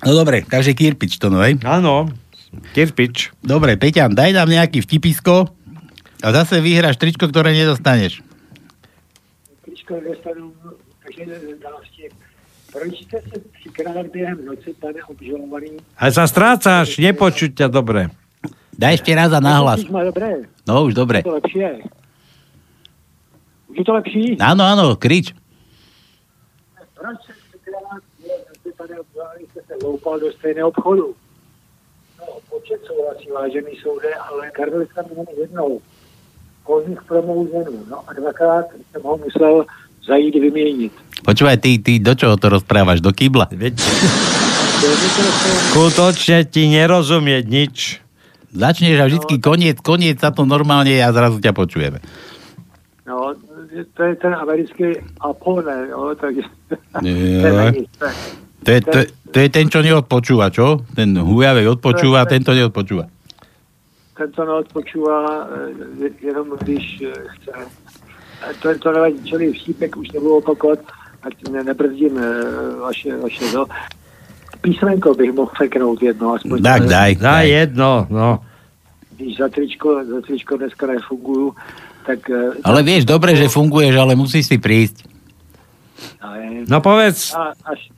No 0.00 0.14
dobre, 0.14 0.40
takže 0.40 0.72
kirpič 0.72 1.18
to, 1.18 1.26
no 1.26 1.42
hej? 1.42 1.58
Áno, 1.64 2.06
kirpič. 2.74 3.34
Dobre, 3.42 3.76
Peťan, 3.78 4.14
daj 4.14 4.32
nám 4.34 4.48
nejaký 4.50 4.82
vtipisko 4.82 5.50
a 6.24 6.28
zase 6.32 6.60
vyhráš 6.64 6.96
tričko, 6.96 7.28
ktoré 7.28 7.52
nedostaneš. 7.52 8.24
Tričko 9.64 10.00
dostanu, 10.00 10.52
takže 11.04 11.38
další. 11.60 12.08
Pročíte 12.72 13.22
se 13.22 13.40
třikrát 13.60 14.06
během 14.06 14.44
noci, 14.44 14.74
pane 14.80 14.98
obžalovaný. 15.06 15.78
A 15.94 16.10
sa 16.10 16.26
strácaš, 16.26 16.98
nepočuť 16.98 17.54
ťa 17.54 17.66
dobre. 17.70 18.10
Daj 18.74 18.98
ešte 18.98 19.14
raz 19.14 19.30
a 19.30 19.38
nahlas. 19.38 19.86
Už 19.86 19.94
má 19.94 20.02
dobré. 20.02 20.50
No 20.66 20.82
už 20.82 20.98
dobre. 20.98 21.22
Je 21.22 21.30
to 21.30 21.38
lepší 21.38 21.58
je. 21.58 21.74
Už 23.70 23.76
je 23.78 23.84
to 23.86 23.92
lepší? 23.94 24.24
Áno, 24.42 24.66
áno, 24.66 24.98
krič. 24.98 25.30
Proč 26.98 27.18
se 27.22 27.32
třikrát 27.38 28.02
během 28.18 28.42
noci, 28.50 28.68
pane 28.74 28.94
obžalovaný, 29.00 29.44
jste 29.50 29.60
se 29.62 29.74
loupal 29.86 30.18
do 30.18 30.32
stejného 30.32 30.68
obchodu? 30.68 31.14
No, 32.74 32.80
počet 32.80 32.86
souhlasí, 32.86 33.30
vážený 33.30 33.76
soude, 33.82 34.14
ale 34.14 34.50
Karel 34.50 34.86
tam 34.94 35.04
jen 35.16 35.26
jednou. 35.40 35.80
Kozích 36.62 37.02
promou. 37.08 37.48
No 37.90 38.02
a 38.06 38.12
dvakrát 38.12 38.66
jsem 38.92 39.02
ho 39.02 39.16
musel 39.16 39.64
zajít 40.06 40.34
vyměnit. 40.34 40.92
Počúvaj, 41.24 41.56
ty, 41.56 41.78
ty 41.78 41.98
do 41.98 42.14
čoho 42.14 42.36
to 42.36 42.48
rozprávaš? 42.48 43.00
Do 43.00 43.12
kýbla? 43.12 43.48
Skutočne 45.70 46.44
ti 46.44 46.68
nerozumieť 46.68 47.44
nič. 47.48 47.74
Začneš 48.52 49.00
a 49.00 49.08
vždycky 49.08 49.40
koniec, 49.40 49.80
koniec 49.80 50.20
sa 50.20 50.30
to 50.30 50.44
normálne 50.44 50.92
a 51.00 51.08
zrazu 51.12 51.40
ťa 51.40 51.52
počujeme. 51.56 51.98
No, 53.08 53.32
to 53.96 54.00
je 54.04 54.14
ten 54.20 54.32
americký 54.36 55.00
Apone, 55.20 55.88
jo, 55.88 56.14
takže 56.16 56.44
Nie. 57.00 57.84
to 58.64 58.70
je 58.70 58.80
to 58.80 58.98
To 59.34 59.42
je, 59.42 59.48
ten, 59.50 59.66
čo 59.66 59.82
neodpočúva, 59.82 60.46
čo? 60.48 60.86
Ten 60.94 61.10
hujavej 61.12 61.66
odpočúva, 61.68 62.22
tento 62.24 62.54
neodpočúva. 62.54 63.10
ten 64.14 64.30
to 64.30 64.46
neodpočívá 64.46 65.18
eh, 65.98 66.10
jenom 66.22 66.54
když 66.62 67.02
eh, 67.02 67.10
chce. 67.34 67.50
A 67.50 68.46
To, 68.62 68.70
to 68.78 68.92
nevadí, 68.92 69.18
čili 69.24 69.50
vtípek 69.50 69.96
už 69.96 70.14
nebudu 70.14 70.38
opakovat, 70.38 70.78
ať 71.22 71.34
ne, 71.50 71.64
nebrzdím 71.64 72.14
eh, 72.14 72.30
vaše, 72.78 73.10
vaše 73.18 73.42
to. 73.50 73.66
Písmenko 74.60 75.14
bych 75.14 75.32
mohl 75.32 75.50
feknout 75.56 75.98
jedno, 75.98 76.34
aspoň. 76.34 76.62
Tak 76.62 76.82
daj, 76.82 77.12
Daj 77.14 77.14
daj. 77.18 77.44
jedno, 77.50 78.06
no. 78.06 78.38
Když 79.10 79.36
za 79.36 79.48
tričko, 79.48 79.98
za 80.04 80.20
tričko 80.20 80.56
dneska 80.56 80.86
nefunguju, 80.86 81.54
tak... 82.06 82.22
eh, 82.30 82.54
Ale 82.62 82.82
vieš, 82.82 83.02
dobre, 83.04 83.34
že 83.34 83.50
funguješ, 83.50 83.94
ale 83.96 84.14
musíš 84.14 84.46
si 84.46 84.56
prísť. 84.56 85.10
eh, 86.22 86.62
No 86.64 86.78
povedz. 86.78 87.34
A, 87.34 87.50
až, 87.66 87.90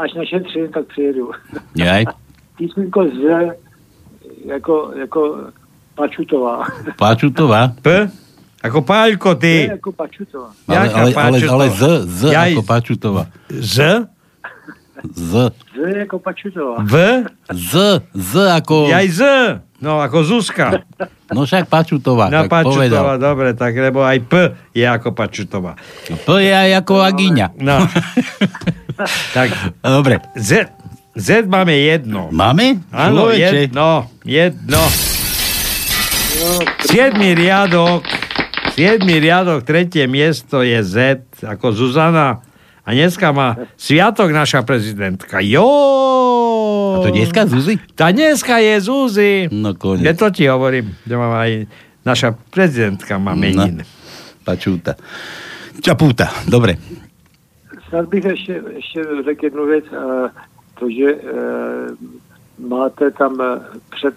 až 0.00 0.14
na 0.16 0.24
šetřím, 0.24 0.68
tak 0.72 0.86
přijedu. 0.86 1.30
Jaj, 1.76 2.04
Písmenko 2.56 3.04
z 3.04 3.18
jako, 4.46 4.92
jako 5.00 5.20
Pačutová. 5.94 6.64
Pačutová. 6.98 7.72
P? 7.82 8.08
Ako 8.60 8.84
Páľko, 8.84 9.28
Je 9.28 9.36
ty. 9.40 9.54
jako 9.72 9.92
Pačutová. 9.92 10.52
Ale, 10.68 10.88
ale, 10.92 11.10
ale, 11.16 11.38
ale 11.48 11.66
z, 11.72 11.82
z 12.04 12.20
Jaj. 12.32 12.52
ako 12.52 12.62
Pačutová. 12.62 13.24
Z? 13.48 14.04
Z, 15.16 15.32
Z 15.72 15.80
jako 16.04 16.18
Pačutová. 16.20 16.76
V? 16.84 17.24
z, 17.56 17.72
z 18.12 18.32
ako... 18.52 18.84
Jaj 18.92 19.08
z. 19.08 19.20
No, 19.80 19.96
ako 20.00 20.24
Zuzka. 20.24 20.76
No 21.30 21.46
však 21.46 21.70
Pačutová, 21.70 22.26
No, 22.26 22.42
tak 22.42 22.50
Pačutová, 22.50 22.74
povedal. 22.74 23.22
dobre, 23.22 23.54
tak 23.54 23.70
lebo 23.78 24.02
aj 24.02 24.18
P 24.26 24.32
je 24.74 24.82
ako 24.82 25.14
Pačutová. 25.14 25.78
P 26.10 26.26
je 26.42 26.50
aj 26.50 26.82
ako 26.82 26.94
Agíňa. 27.06 27.54
No. 27.62 27.86
Tak, 29.30 29.48
Dobre. 29.80 30.18
Z, 30.34 30.68
Z 31.12 31.44
máme 31.44 31.74
jedno. 31.74 32.28
Máme? 32.30 32.80
Áno, 32.88 33.28
Človeče. 33.28 33.56
jedno, 33.66 33.88
jedno. 34.22 34.82
Siedmý 36.82 37.34
riadok, 37.34 38.06
Siedmy 38.72 39.18
riadok, 39.18 39.60
tretie 39.60 40.06
miesto 40.06 40.62
je 40.62 40.80
Z, 40.80 40.96
ako 41.42 41.70
Zuzana. 41.70 42.40
A 42.80 42.88
dneska 42.90 43.28
má 43.28 43.54
sviatok 43.76 44.30
naša 44.30 44.62
prezidentka. 44.62 45.38
Jo! 45.38 45.68
A 46.90 47.04
to 47.04 47.10
dneska 47.10 47.44
Zuzi? 47.44 47.76
Tá 47.92 48.08
dneska 48.08 48.56
je 48.56 48.74
Zuzi. 48.80 49.32
No 49.48 49.70
Ja 49.70 49.76
konec. 49.76 50.16
to 50.16 50.26
ti 50.30 50.48
hovorím, 50.48 50.96
že 51.00 51.14
má 51.14 51.28
aj 51.38 51.68
naša 52.02 52.32
prezidentka 52.48 53.14
má 53.14 53.36
meniny. 53.36 53.84
Pačúta. 54.40 54.96
Čapúta, 55.78 56.32
dobre. 56.44 56.80
Snad 57.90 58.08
bych 58.08 58.24
ještě, 58.24 58.62
ještě 58.74 59.04
řekl 59.24 59.44
jednu 59.44 59.66
věc, 59.66 59.84
eh, 59.92 60.30
to, 60.78 60.90
že 60.90 61.14
eh, 61.14 61.20
máte 62.58 63.10
tam 63.10 63.40
eh, 63.40 63.60
před 63.90 64.14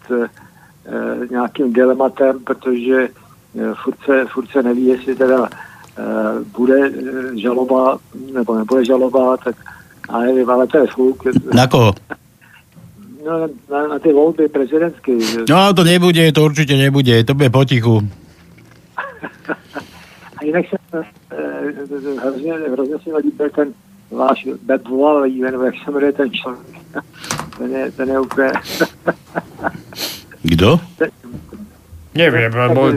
nějakým 1.30 1.74
dilematem, 1.74 2.40
protože 2.40 3.08
furt 3.84 3.98
se, 4.06 4.26
furt 4.26 4.50
se 4.50 4.64
neví, 4.64 4.86
jestli 4.86 5.16
teda 5.16 5.50
bude 6.58 6.92
žaloba 7.36 7.98
nebo 8.34 8.56
nebude 8.56 8.86
žaloba, 8.86 9.38
tak 9.38 9.56
já 10.12 10.20
nevím, 10.20 10.50
ale 10.50 10.68
to 10.68 10.78
je 10.78 10.88
fuk. 10.88 11.24
Na 11.54 11.68
koho? 11.68 11.94
No, 13.26 13.48
na, 13.72 13.88
na 13.88 14.00
ty 14.00 14.14
volby 14.14 14.48
prezidentské. 14.48 15.12
No, 15.50 15.74
to 15.74 15.84
nebude, 15.84 16.32
to 16.32 16.44
určite 16.44 16.74
nebude, 16.74 17.24
to 17.24 17.34
bude 17.34 17.50
potichu. 17.50 18.02
A 20.44 20.46
jinak 20.46 20.66
se 20.70 20.78
eh, 21.32 22.18
hrozně, 22.22 22.54
hrozně 22.54 22.96
se 23.04 23.10
mi 23.10 23.18
líbil 23.18 23.50
ten 23.50 23.74
váš 24.12 24.48
Volavý, 24.90 25.42
nebo 25.42 25.64
jak 25.64 25.76
se 25.86 25.92
jmenuje 25.92 26.12
ten 26.12 26.32
člověk. 26.32 26.68
ten, 27.58 27.76
je, 27.76 27.92
ten 27.92 28.10
je 28.10 28.20
úplně... 28.20 28.52
Kto? 30.54 30.80
Neviem, 32.14 32.54
lebo 32.54 32.94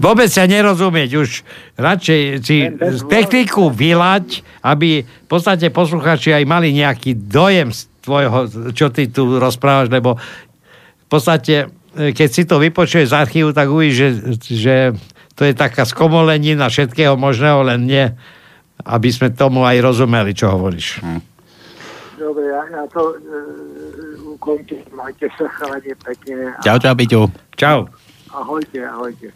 vôbec 0.00 0.32
sa 0.32 0.48
nerozumieť. 0.48 1.10
Už 1.20 1.44
radšej 1.76 2.20
si 2.40 2.72
techniku 3.12 3.68
vylať, 3.68 4.40
aby 4.64 5.04
v 5.04 5.28
podstate 5.28 5.68
posluchači 5.68 6.32
aj 6.32 6.44
mali 6.48 6.72
nejaký 6.72 7.12
dojem 7.28 7.76
z 7.76 7.84
tvojho, 8.00 8.72
čo 8.72 8.88
ty 8.88 9.12
tu 9.12 9.36
rozprávaš, 9.36 9.92
lebo 9.92 10.16
v 10.16 11.08
podstate, 11.12 11.68
e, 11.92 12.16
keď 12.16 12.28
si 12.32 12.42
to 12.48 12.56
vypočuješ 12.56 13.12
z 13.12 13.18
archívu, 13.20 13.52
tak 13.52 13.68
uvidíš, 13.68 13.96
že, 14.00 14.08
že 14.40 14.76
to 15.34 15.42
je 15.42 15.54
taká 15.54 15.82
skomolenina 15.82 16.70
všetkého 16.70 17.18
možného, 17.18 17.66
len 17.66 17.86
nie, 17.86 18.06
aby 18.86 19.08
sme 19.10 19.34
tomu 19.34 19.66
aj 19.66 19.82
rozumeli, 19.82 20.34
čo 20.34 20.54
hovoríš. 20.54 21.02
Dobre, 22.18 22.44
já, 22.46 22.62
já 22.78 22.86
to 22.92 23.02
uh, 23.04 24.32
ukončím. 24.32 24.78
Majte 24.96 25.26
se 25.36 25.44
chalani 25.48 25.92
pekne. 26.04 26.54
A 26.58 26.62
Čau, 26.62 26.78
čau, 26.78 26.94
Piťo. 26.94 27.20
Čau. 27.56 27.78
Ahojte, 28.30 28.88
ahojte. 28.88 29.28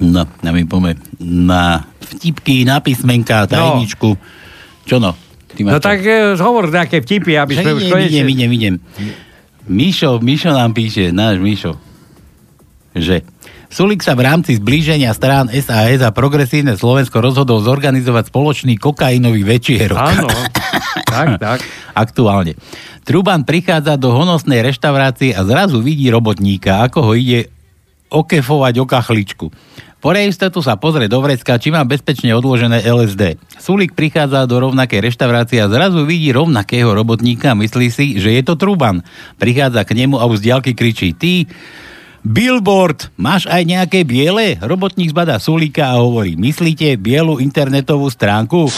No, 0.00 0.24
a 0.24 0.50
my 0.52 0.64
poďme 0.64 0.96
na 1.20 1.84
vtipky, 2.00 2.64
na 2.64 2.80
písmenka, 2.80 3.44
tajničku. 3.44 4.16
Čo 4.88 4.96
no? 4.96 5.12
Ty 5.52 5.60
No 5.68 5.80
tak 5.84 6.00
e, 6.00 6.32
hovor 6.40 6.72
nejaké 6.72 7.04
vtipy, 7.04 7.36
aby 7.36 7.60
sme 7.60 7.76
už 7.76 7.82
idem, 7.84 7.92
konečne... 7.92 8.08
idem, 8.08 8.26
idem, 8.32 8.50
idem. 8.56 8.74
Mišo, 9.68 10.16
Mišo 10.24 10.48
nám 10.48 10.72
píše, 10.72 11.12
náš 11.12 11.44
Mišo, 11.44 11.76
že 12.96 13.20
Sulik 13.72 14.04
sa 14.04 14.12
v 14.12 14.28
rámci 14.28 14.60
zblíženia 14.60 15.08
strán 15.16 15.48
SAS 15.48 16.04
a 16.04 16.12
Progresívne 16.12 16.76
Slovensko 16.76 17.24
rozhodol 17.24 17.64
zorganizovať 17.64 18.28
spoločný 18.28 18.76
kokainový 18.76 19.48
večierok. 19.48 19.96
Áno, 19.96 20.28
tak, 21.08 21.26
tak. 21.56 21.58
Aktuálne. 21.96 22.52
Truban 23.08 23.48
prichádza 23.48 23.96
do 23.96 24.12
honosnej 24.12 24.60
reštaurácie 24.60 25.32
a 25.32 25.40
zrazu 25.48 25.80
vidí 25.80 26.12
robotníka, 26.12 26.84
ako 26.84 26.98
ho 27.00 27.12
ide 27.16 27.48
okefovať 28.12 28.74
o 28.76 28.84
kachličku. 28.84 29.46
Po 30.04 30.08
reistotu 30.12 30.60
sa 30.60 30.76
pozrie 30.76 31.08
do 31.08 31.24
vrecka, 31.24 31.56
či 31.56 31.72
má 31.72 31.80
bezpečne 31.88 32.28
odložené 32.36 32.84
LSD. 32.84 33.40
Sulik 33.56 33.96
prichádza 33.96 34.44
do 34.44 34.68
rovnakej 34.68 35.00
reštaurácie 35.00 35.64
a 35.64 35.72
zrazu 35.72 36.04
vidí 36.04 36.28
rovnakého 36.28 36.92
robotníka 36.92 37.56
a 37.56 37.58
myslí 37.58 37.88
si, 37.88 38.20
že 38.20 38.36
je 38.36 38.42
to 38.44 38.60
Truban. 38.60 39.00
Prichádza 39.40 39.80
k 39.88 39.96
nemu 39.96 40.20
a 40.20 40.28
už 40.28 40.44
z 40.44 40.52
diaľky 40.52 40.76
kričí, 40.76 41.16
ty, 41.16 41.48
Billboard, 42.22 43.10
máš 43.18 43.50
aj 43.50 43.66
nejaké 43.66 44.06
biele? 44.06 44.54
Robotník 44.62 45.10
zbadá 45.10 45.42
Sulíka 45.42 45.90
a 45.90 45.98
hovorí, 45.98 46.38
myslíte 46.38 46.94
bielu 46.94 47.42
internetovú 47.42 48.06
stránku? 48.06 48.70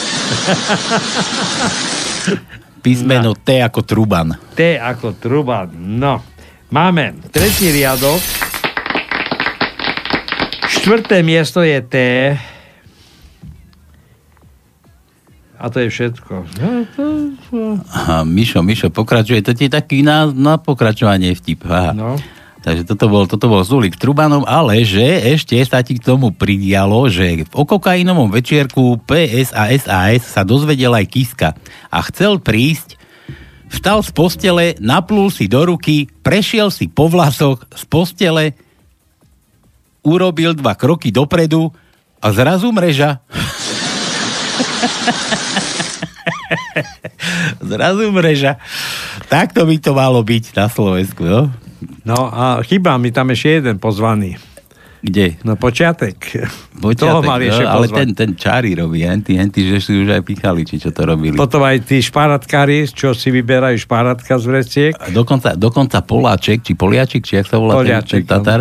Písmeno 2.84 3.36
T 3.36 3.60
ako 3.60 3.84
Truban. 3.84 4.32
T 4.56 4.80
ako 4.80 5.20
truba. 5.20 5.68
No. 5.72 6.24
Máme 6.72 7.20
tretí 7.28 7.68
riadok. 7.68 8.20
Štvrté 10.68 11.20
miesto 11.20 11.60
je 11.60 11.78
T. 11.84 11.96
A 15.60 15.64
to 15.72 15.80
je 15.80 15.88
všetko. 15.88 16.44
No. 16.60 16.68
Aha, 17.88 18.20
Mišo, 18.24 18.60
Mišo, 18.60 18.92
pokračuje. 18.92 19.40
To 19.44 19.56
je 19.56 19.68
taký 19.68 20.04
na, 20.04 20.28
na 20.28 20.60
pokračovanie 20.60 21.32
vtip. 21.36 21.64
Aha. 21.68 21.92
No. 21.96 22.16
Takže 22.64 22.88
toto 22.88 23.12
bol, 23.12 23.28
toto 23.28 23.44
bol 23.52 23.60
Zulik 23.60 24.00
Trubanom, 24.00 24.48
ale 24.48 24.88
že 24.88 25.04
ešte 25.36 25.60
sa 25.68 25.84
ti 25.84 26.00
k 26.00 26.04
tomu 26.08 26.32
pridialo, 26.32 27.12
že 27.12 27.44
o 27.52 27.68
kokainovom 27.68 28.32
večierku 28.32 29.04
PS 29.04 29.52
a 29.52 29.68
SAS 29.76 30.24
sa 30.24 30.48
dozvedel 30.48 30.96
aj 30.96 31.04
Kiska 31.12 31.52
a 31.92 31.98
chcel 32.08 32.40
prísť, 32.40 32.96
vstal 33.68 34.00
z 34.00 34.08
postele, 34.16 34.80
naplul 34.80 35.28
si 35.28 35.44
do 35.44 35.60
ruky, 35.60 36.08
prešiel 36.24 36.72
si 36.72 36.88
po 36.88 37.12
vlasoch 37.12 37.68
z 37.68 37.84
postele, 37.84 38.56
urobil 40.00 40.56
dva 40.56 40.72
kroky 40.72 41.12
dopredu 41.12 41.68
a 42.16 42.32
zrazu 42.32 42.72
mreža. 42.72 43.20
zrazu 47.76 48.08
mreža. 48.08 48.56
Takto 49.28 49.68
by 49.68 49.76
to 49.76 49.92
malo 49.92 50.24
byť 50.24 50.56
na 50.56 50.72
Slovensku, 50.72 51.28
no? 51.28 51.52
No 52.04 52.28
a 52.28 52.60
chýba 52.62 52.96
mi 52.96 53.10
tam 53.10 53.30
ešte 53.30 53.60
jeden 53.60 53.76
pozvaný. 53.78 54.36
Kde? 55.04 55.36
No 55.44 55.52
počiatek. 55.60 56.16
Počiatek, 56.80 57.04
Toho 57.04 57.20
mali 57.20 57.52
ešte 57.52 57.60
no, 57.60 57.76
ale 57.76 57.86
pozvať. 57.92 57.98
ten, 58.00 58.08
ten 58.16 58.30
čári 58.40 58.72
robí, 58.72 59.04
henty, 59.04 59.36
henty, 59.36 59.60
že 59.68 59.76
si 59.84 59.92
už 60.00 60.16
aj 60.16 60.24
pichali, 60.24 60.64
či 60.64 60.80
čo 60.80 60.96
to 60.96 61.04
robili. 61.04 61.36
Potom 61.36 61.60
aj 61.60 61.84
tí 61.84 62.00
šparatkári, 62.00 62.88
čo 62.88 63.12
si 63.12 63.28
vyberajú 63.28 63.76
šparatka 63.76 64.40
z 64.40 64.44
vreciek. 64.48 64.92
A 64.96 65.12
dokonca, 65.12 65.52
dokonca 65.60 66.00
Poláček, 66.00 66.64
či 66.64 66.72
Poliačik, 66.72 67.20
či 67.20 67.36
jak 67.36 67.44
sa 67.44 67.60
volá 67.60 67.76
ten, 67.76 67.84
ten 67.84 68.00
Poliačik, 68.00 68.24
Tatar, 68.24 68.60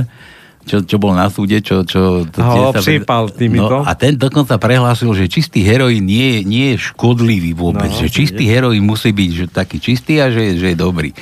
čo, 0.67 0.83
čo 0.83 0.95
bol 0.99 1.15
na 1.15 1.31
súde, 1.31 1.63
čo... 1.63 1.88
čo 1.88 2.27
to 2.27 2.39
A 2.43 2.47
ho 2.51 2.75
obsýpal 2.75 3.31
týmito. 3.31 3.79
No, 3.79 3.88
a 3.88 3.95
ten 3.95 4.19
dokonca 4.19 4.59
prehlásil, 4.59 5.15
že 5.15 5.31
čistý 5.31 5.63
heroín 5.63 6.03
nie, 6.03 6.39
je- 6.39 6.43
nie 6.43 6.65
je 6.75 6.91
škodlivý 6.91 7.55
vôbec. 7.55 7.88
No, 7.88 7.99
že 8.03 8.12
čistý 8.12 8.51
heroín 8.51 8.83
musí 8.83 9.15
byť 9.15 9.29
že 9.31 9.45
taký 9.47 9.79
čistý 9.79 10.19
a 10.19 10.27
že, 10.27 10.59
že 10.59 10.71
je 10.71 10.77
dobrý. 10.79 11.15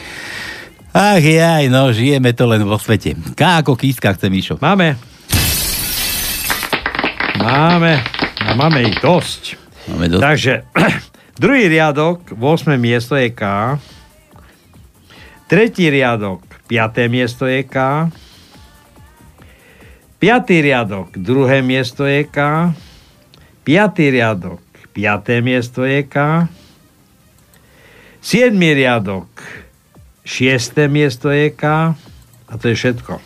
Ach 0.91 1.23
jaj, 1.23 1.71
no, 1.71 1.95
žijeme 1.95 2.35
to 2.35 2.51
len 2.51 2.67
vo 2.67 2.75
svete. 2.75 3.15
K 3.15 3.63
ako 3.63 3.79
kíska 3.79 4.11
chce 4.11 4.27
Mišo. 4.27 4.59
Máme. 4.59 4.99
Máme. 7.39 8.03
A 8.43 8.51
máme 8.59 8.83
ich 8.83 8.99
dosť. 8.99 9.55
Máme 9.87 10.11
dosť. 10.11 10.23
Takže, 10.27 10.53
druhý 11.41 11.71
riadok, 11.71 12.35
8. 12.35 12.75
miesto 12.75 13.15
je 13.15 13.31
K. 13.31 13.43
Tretí 15.47 15.87
riadok, 15.87 16.43
5. 16.67 17.07
miesto 17.07 17.47
je 17.47 17.63
K. 17.63 18.11
Piatý 20.19 20.59
riadok, 20.59 21.15
druhé 21.15 21.63
miesto 21.63 22.03
je 22.03 22.27
K. 22.27 22.67
Piatý 23.63 24.11
riadok, 24.11 24.59
piaté 24.91 25.39
miesto 25.39 25.87
je 25.87 26.03
K. 26.03 26.45
Siedmý 28.19 28.75
riadok, 28.75 29.30
šiesté 30.25 30.87
miesto 30.87 31.29
je 31.29 31.51
K. 31.53 31.93
A 32.51 32.53
to 32.59 32.71
je 32.71 32.75
všetko. 32.75 33.21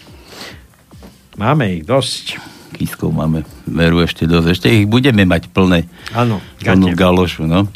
Máme 1.36 1.82
ich 1.82 1.84
dosť. 1.84 2.40
Kískov 2.76 3.16
máme 3.16 3.48
veru 3.68 4.04
ešte 4.04 4.28
dosť. 4.28 4.48
Ešte 4.52 4.68
ich 4.72 4.86
budeme 4.88 5.24
mať 5.24 5.52
plné. 5.52 5.88
Áno, 6.12 6.44
Plnú 6.60 6.92
galošu, 6.96 7.48
no. 7.48 7.68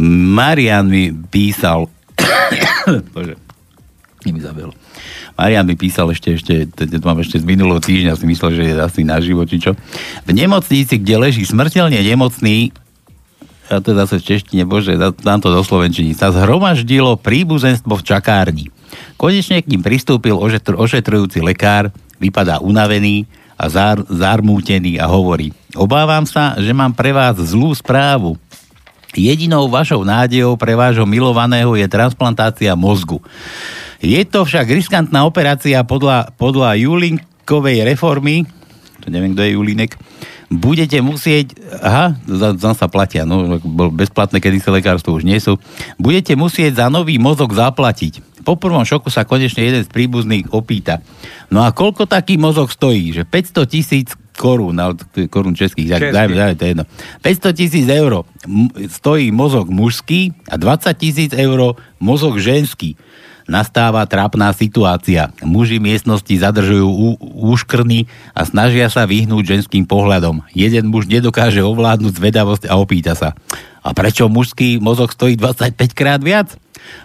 Marian 0.00 0.88
mi 0.88 1.12
písal... 1.12 1.88
Bože, 3.16 3.36
mi 4.28 4.40
zabilo. 4.40 4.72
Marian 5.36 5.64
mi 5.64 5.76
písal 5.76 6.12
ešte, 6.12 6.36
ešte, 6.36 6.68
to 6.68 7.04
mám 7.04 7.20
ešte 7.20 7.40
z 7.40 7.48
minulého 7.48 7.80
týždňa, 7.80 8.16
si 8.16 8.28
myslel, 8.28 8.50
že 8.56 8.62
je 8.68 8.74
asi 8.76 9.00
na 9.04 9.16
život, 9.24 9.48
či 9.48 9.56
čo. 9.56 9.72
V 10.28 10.30
nemocnici, 10.36 11.00
kde 11.00 11.16
leží 11.16 11.48
smrteľne 11.48 11.96
nemocný, 11.96 12.76
a 13.70 13.78
to 13.78 13.94
je 13.94 14.00
zase 14.02 14.14
v 14.18 14.26
češtine, 14.34 14.62
bože, 14.66 14.98
dá- 14.98 15.14
dám 15.14 15.38
to 15.38 15.54
do 15.54 15.62
slovenčiny, 15.62 16.10
sa 16.12 16.34
zhromaždilo 16.34 17.14
príbuzenstvo 17.14 17.94
v 17.94 18.02
čakárni. 18.02 18.66
Konečne 19.14 19.62
k 19.62 19.70
ním 19.70 19.86
pristúpil 19.86 20.34
ošetr- 20.34 20.74
ošetrujúci 20.74 21.38
lekár, 21.38 21.94
vypadá 22.18 22.58
unavený 22.58 23.30
a 23.54 23.70
zár- 23.70 24.02
zarmútený 24.10 24.98
a 24.98 25.06
hovorí, 25.06 25.54
obávam 25.78 26.26
sa, 26.26 26.58
že 26.58 26.74
mám 26.74 26.90
pre 26.90 27.14
vás 27.14 27.38
zlú 27.38 27.70
správu. 27.70 28.34
Jedinou 29.14 29.70
vašou 29.70 30.02
nádejou 30.02 30.58
pre 30.58 30.74
vášho 30.74 31.06
milovaného 31.06 31.74
je 31.78 31.86
transplantácia 31.86 32.74
mozgu. 32.74 33.22
Je 34.00 34.22
to 34.26 34.46
však 34.46 34.66
riskantná 34.70 35.22
operácia 35.26 35.82
podľa, 35.86 36.34
podľa 36.34 36.78
Julinkovej 36.78 37.86
reformy, 37.86 38.46
to 39.00 39.12
neviem, 39.12 39.34
kto 39.34 39.42
je 39.44 39.54
Julinek, 39.56 39.92
budete 40.50 40.98
musieť, 40.98 41.54
aha, 41.78 42.18
za, 42.26 42.58
za 42.58 42.74
sa 42.74 42.86
platia, 42.90 43.22
no, 43.22 43.62
bol 43.62 43.94
bezplatné, 43.94 44.42
kedy 44.42 44.58
sa 44.58 44.74
lekárstvo 44.74 45.14
už 45.14 45.22
nie 45.22 45.38
sú, 45.38 45.62
budete 45.96 46.34
musieť 46.34 46.82
za 46.82 46.86
nový 46.90 47.22
mozog 47.22 47.54
zaplatiť. 47.54 48.42
Po 48.42 48.58
prvom 48.58 48.82
šoku 48.82 49.12
sa 49.12 49.22
konečne 49.22 49.62
jeden 49.62 49.86
z 49.86 49.92
príbuzných 49.92 50.50
opýta. 50.50 51.04
No 51.54 51.62
a 51.62 51.70
koľko 51.70 52.10
taký 52.10 52.34
mozog 52.40 52.72
stojí? 52.72 53.14
Že 53.14 53.22
500 53.28 53.68
tisíc 53.68 54.08
korún, 54.34 54.80
korún 55.28 55.52
českých, 55.52 55.92
tak 55.92 56.00
Českých. 56.08 56.16
dajme, 56.16 56.34
dajme, 56.34 56.54
to 56.56 56.64
je 56.64 56.70
jedno. 56.72 56.84
500 57.20 57.60
tisíc 57.60 57.86
eur 57.86 58.12
stojí 58.88 59.28
mozog 59.28 59.68
mužský 59.68 60.32
a 60.48 60.56
20 60.56 60.88
tisíc 60.96 61.30
eur 61.36 61.76
mozog 62.00 62.40
ženský. 62.40 62.96
Nastáva 63.50 64.06
trápna 64.06 64.54
situácia. 64.54 65.34
Muži 65.42 65.82
miestnosti 65.82 66.30
zadržujú 66.30 66.86
ú- 66.86 67.18
úškrny 67.50 68.06
a 68.30 68.46
snažia 68.46 68.86
sa 68.86 69.10
vyhnúť 69.10 69.58
ženským 69.58 69.82
pohľadom. 69.90 70.46
Jeden 70.54 70.86
muž 70.86 71.10
nedokáže 71.10 71.58
ovládnuť 71.58 72.14
zvedavosť 72.14 72.70
a 72.70 72.78
opýta 72.78 73.18
sa. 73.18 73.34
A 73.80 73.96
prečo 73.96 74.28
mužský 74.28 74.76
mozog 74.76 75.08
stojí 75.12 75.40
25 75.40 75.96
krát 75.96 76.20
viac? 76.20 76.52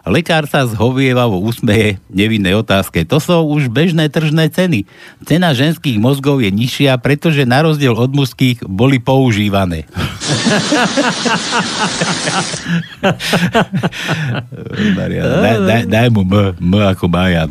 Lekár 0.07 0.47
sa 0.47 0.63
zhovievavo 0.65 1.39
usmeje 1.41 1.97
nevinnej 2.07 2.55
otázke. 2.55 3.05
To 3.07 3.19
sú 3.19 3.43
už 3.43 3.67
bežné 3.67 4.07
tržné 4.07 4.49
ceny. 4.49 4.85
Cena 5.27 5.51
ženských 5.51 5.99
mozgov 5.99 6.39
je 6.41 6.51
nižšia, 6.51 6.97
pretože 7.01 7.43
na 7.43 7.61
rozdiel 7.65 7.95
od 7.95 8.15
mužských 8.15 8.63
boli 8.65 8.99
používané. 9.03 9.83
Maria, 14.97 15.23
daj, 15.27 15.57
daj, 15.63 15.85
daj 15.91 16.09
mu 16.13 16.21
M, 16.23 16.55
M 16.55 16.73
ako 16.81 17.07
Majan. 17.11 17.49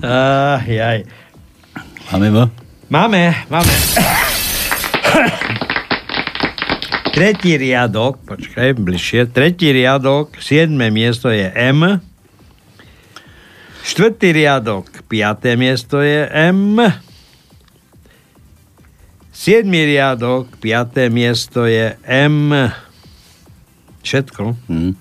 Jaj. 0.65 1.05
Máme 2.13 2.27
M? 2.33 2.51
Máme, 2.89 3.35
máme. 3.49 3.73
Tretí 7.15 7.55
riadok, 7.55 8.19
počkaj, 8.27 8.75
bližšie. 8.75 9.31
Tretí 9.31 9.71
riadok, 9.71 10.35
siedme 10.43 10.91
miesto 10.91 11.31
je 11.31 11.47
M. 11.47 12.03
Štvrtý 13.87 14.35
riadok, 14.35 14.91
piaté 15.07 15.55
miesto 15.55 16.03
je 16.03 16.27
M. 16.27 16.75
Siedmý 19.31 19.87
riadok, 19.95 20.59
piaté 20.59 21.07
miesto 21.07 21.71
je 21.71 21.95
M. 22.03 22.51
Všetko. 24.03 24.59
Hm. 24.67 24.99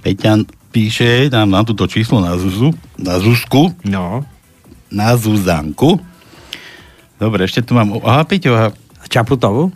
Peťan 0.00 0.48
píše 0.72 1.28
nám 1.28 1.52
na 1.52 1.68
túto 1.68 1.84
číslo 1.84 2.24
na 2.24 2.32
Zuzu, 2.40 2.72
na 2.96 3.20
Zuzku. 3.20 3.76
No. 3.84 4.24
Na 4.88 5.12
Zuzanku. 5.20 6.00
Dobre, 7.20 7.44
ešte 7.44 7.60
tu 7.60 7.76
mám... 7.76 7.92
Aha, 8.00 8.24
Peťo, 8.24 8.56
aha. 8.56 8.72
Čaputovú? 9.12 9.68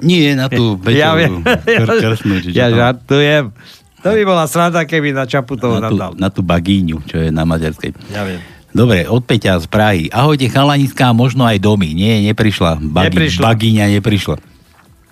Nie, 0.00 0.32
na 0.32 0.46
tú 0.46 0.76
Peťovú. 0.76 0.94
Ja 0.94 1.10
viem. 1.12 1.42
Kr- 1.42 2.48
Ja 2.48 2.66
žartujem. 2.68 3.50
To 3.98 4.14
by 4.14 4.22
bola 4.22 4.46
sranda, 4.46 4.82
keby 4.82 5.10
na 5.10 5.26
Čaputovú 5.26 5.76
na 5.76 5.90
tú, 5.90 5.98
nadal. 5.98 6.12
na 6.14 6.28
tú 6.30 6.40
bagíňu, 6.40 7.02
čo 7.02 7.18
je 7.18 7.28
na 7.28 7.42
maďarskej. 7.42 7.90
Ja 8.08 8.22
viem. 8.22 8.38
Dobre, 8.68 9.04
od 9.04 9.24
Peťa 9.24 9.58
z 9.58 9.66
Prahy. 9.66 10.06
Ahojte 10.06 10.46
chalaniská, 10.46 11.10
možno 11.10 11.42
aj 11.42 11.58
domy. 11.58 11.96
Nie, 11.96 12.22
neprišla. 12.22 12.78
Bagi, 12.78 13.06
Neprišla. 13.10 13.42
Bagíňa 13.42 13.84
neprišla. 13.98 14.36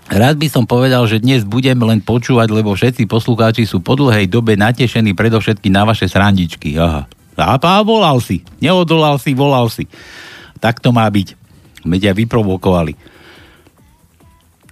Rád 0.06 0.38
by 0.38 0.46
som 0.46 0.62
povedal, 0.62 1.02
že 1.04 1.18
dnes 1.18 1.42
budem 1.42 1.74
len 1.82 1.98
počúvať, 1.98 2.46
lebo 2.52 2.70
všetci 2.70 3.10
poslucháči 3.10 3.66
sú 3.66 3.82
po 3.82 3.98
dlhej 3.98 4.30
dobe 4.30 4.54
natešení 4.54 5.18
predovšetky 5.18 5.66
na 5.66 5.82
vaše 5.82 6.06
srandičky. 6.06 6.78
Aha. 6.78 7.10
A 7.34 7.58
pá, 7.58 7.82
volal 7.82 8.22
si. 8.22 8.46
Neodolal 8.62 9.18
si, 9.18 9.34
volal 9.34 9.66
si. 9.66 9.90
Tak 10.62 10.78
to 10.78 10.94
má 10.94 11.10
byť. 11.10 11.34
Ťa 11.82 12.12
vyprovokovali. 12.14 12.94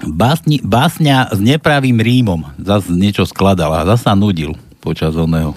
Básni, 0.04 0.60
básňa 0.60 1.32
s 1.32 1.40
nepravým 1.40 1.96
rímom. 2.00 2.44
Zas 2.60 2.88
niečo 2.92 3.24
skladal 3.24 3.72
a 3.72 3.88
zasa 3.96 4.12
nudil 4.12 4.52
počas 4.84 5.16
oného. 5.16 5.56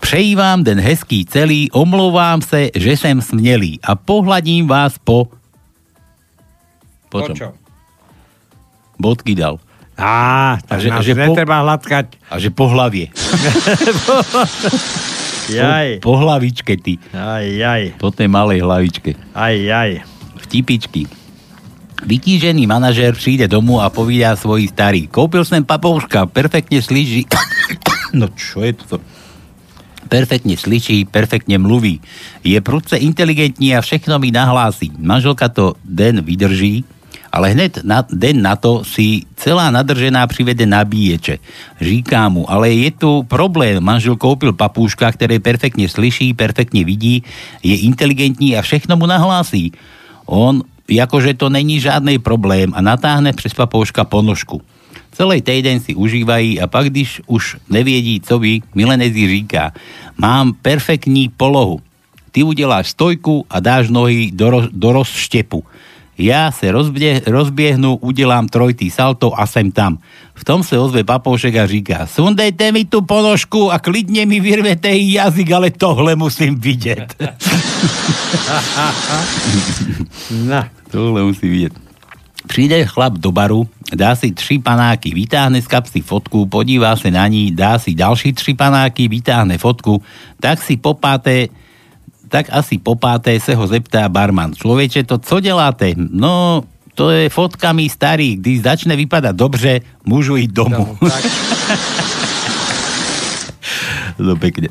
Přeji 0.00 0.34
vám 0.34 0.64
den 0.64 0.80
hezký 0.80 1.24
celý, 1.28 1.70
omlouvám 1.70 2.42
se, 2.42 2.70
že 2.74 2.96
jsem 2.96 3.22
smělý 3.22 3.78
a 3.84 3.94
pohladím 3.94 4.66
vás 4.66 4.98
po... 4.98 5.28
Po 7.08 7.20
čom? 7.22 7.36
čom? 7.36 7.52
Bodky 8.98 9.34
dal. 9.34 9.60
Á, 10.00 10.56
tak 10.64 10.80
nás 10.88 11.04
netreba 11.04 11.60
hladkať. 11.60 12.16
A 12.32 12.40
že 12.40 12.48
po 12.48 12.72
hlavie. 12.72 13.12
Jaj. 15.50 16.00
Po, 16.00 16.14
po 16.14 16.22
hlavičke 16.24 16.78
ty. 16.80 16.96
Aj, 17.12 17.44
aj. 17.44 17.82
Po 18.00 18.08
tej 18.08 18.30
malej 18.30 18.64
hlavičke. 18.64 19.18
Aj, 19.36 19.52
aj. 19.52 20.00
Vtipičky. 20.46 21.19
Vytížený 22.00 22.64
manažér 22.64 23.12
príde 23.12 23.44
domu 23.44 23.80
a 23.80 23.92
povídá 23.92 24.32
svojich 24.32 24.72
starý. 24.72 25.04
Kúpil 25.04 25.44
som 25.44 25.60
papouška, 25.60 26.24
perfektne 26.30 26.80
slíži... 26.80 27.28
no 28.18 28.32
čo 28.32 28.64
je 28.64 28.72
to? 28.72 28.96
Perfektne 30.10 30.58
slyší, 30.58 31.06
perfektne 31.06 31.60
mluví. 31.60 32.02
Je 32.42 32.58
prudce 32.58 32.98
inteligentní 32.98 33.76
a 33.76 33.84
všechno 33.84 34.18
mi 34.18 34.34
nahlási. 34.34 34.90
Manželka 34.98 35.46
to 35.52 35.78
den 35.86 36.24
vydrží, 36.24 36.82
ale 37.30 37.54
hned 37.54 37.86
na, 37.86 38.02
den 38.10 38.42
na 38.42 38.58
to 38.58 38.82
si 38.82 39.22
celá 39.38 39.70
nadržená 39.70 40.26
privede 40.26 40.66
nabíječe. 40.66 41.38
Říká 41.78 42.26
mu, 42.26 42.42
ale 42.50 42.74
je 42.74 42.90
tu 42.90 43.22
problém. 43.22 43.78
Manžel 43.78 44.18
koupil 44.18 44.50
papúška, 44.50 45.14
ktoré 45.14 45.38
perfektne 45.38 45.86
slyší, 45.86 46.34
perfektne 46.34 46.82
vidí, 46.82 47.22
je 47.62 47.86
inteligentní 47.86 48.58
a 48.58 48.66
všechno 48.66 48.98
mu 48.98 49.06
nahlásí. 49.06 49.70
On, 50.26 50.62
jakože 50.90 51.34
to 51.34 51.48
není 51.48 51.80
žádný 51.80 52.18
problém 52.18 52.72
a 52.74 52.80
natáhne 52.80 53.32
přes 53.32 53.54
papouška 53.54 54.04
ponožku. 54.04 54.62
Celý 55.12 55.42
týden 55.42 55.80
si 55.80 55.94
užívají 55.94 56.60
a 56.60 56.66
pak, 56.66 56.86
když 56.86 57.20
už 57.26 57.56
nevědí, 57.70 58.20
co 58.20 58.38
by, 58.38 58.60
milenezi 58.74 59.28
říká, 59.28 59.72
mám 60.18 60.52
perfektní 60.52 61.28
polohu. 61.28 61.80
Ty 62.30 62.42
uděláš 62.42 62.88
stojku 62.88 63.46
a 63.50 63.60
dáš 63.60 63.88
nohy 63.88 64.30
do, 64.34 64.50
roz, 64.50 64.68
do 64.72 64.92
rozštěpu. 64.92 65.64
Já 66.18 66.52
se 66.52 66.72
rozbě, 66.72 67.22
rozběhnu, 67.26 67.96
udělám 67.96 68.48
trojtý 68.48 68.90
salto 68.90 69.40
a 69.40 69.46
jsem 69.46 69.72
tam. 69.72 69.98
V 70.34 70.44
tom 70.44 70.62
se 70.62 70.78
ozve 70.78 71.04
papoušek 71.04 71.56
a 71.56 71.66
říká, 71.66 72.06
sundejte 72.06 72.72
mi 72.72 72.84
tu 72.84 73.02
ponožku 73.02 73.72
a 73.72 73.78
klidně 73.78 74.26
mi 74.26 74.40
vyrvete 74.40 74.90
jí 74.90 75.12
jazyk, 75.12 75.52
ale 75.52 75.70
tohle 75.70 76.16
musím 76.16 76.60
no. 80.30 80.79
Tohle 80.90 81.22
musí 81.22 81.46
vidieť. 81.48 81.72
Přijde 82.46 82.86
chlap 82.86 83.12
do 83.22 83.32
baru, 83.32 83.68
dá 83.94 84.16
si 84.16 84.32
tři 84.32 84.58
panáky, 84.58 85.14
vytáhne 85.14 85.62
z 85.62 85.66
kapsy 85.66 86.00
fotku, 86.00 86.46
podívá 86.46 86.96
se 86.96 87.10
na 87.10 87.28
ní, 87.28 87.52
dá 87.52 87.78
si 87.78 87.94
další 87.94 88.32
tři 88.32 88.54
panáky, 88.54 89.08
vytáhne 89.08 89.58
fotku, 89.58 90.02
tak 90.40 90.62
si 90.62 90.76
popáte, 90.76 91.46
tak 92.28 92.46
asi 92.50 92.78
popáté 92.78 93.40
se 93.40 93.54
ho 93.54 93.66
zeptá 93.66 94.08
barman. 94.08 94.54
Člověče, 94.54 95.04
to 95.04 95.18
co 95.18 95.40
děláte? 95.40 95.92
No, 95.96 96.62
to 96.94 97.10
je 97.10 97.28
fotkami 97.28 97.88
starých, 97.88 98.40
když 98.40 98.62
začne 98.62 98.96
vypadať 98.96 99.34
dobře, 99.36 99.80
môžu 100.04 100.36
ísť 100.36 100.52
domů. 100.52 100.98
No 104.18 104.36
pekne. 104.42 104.68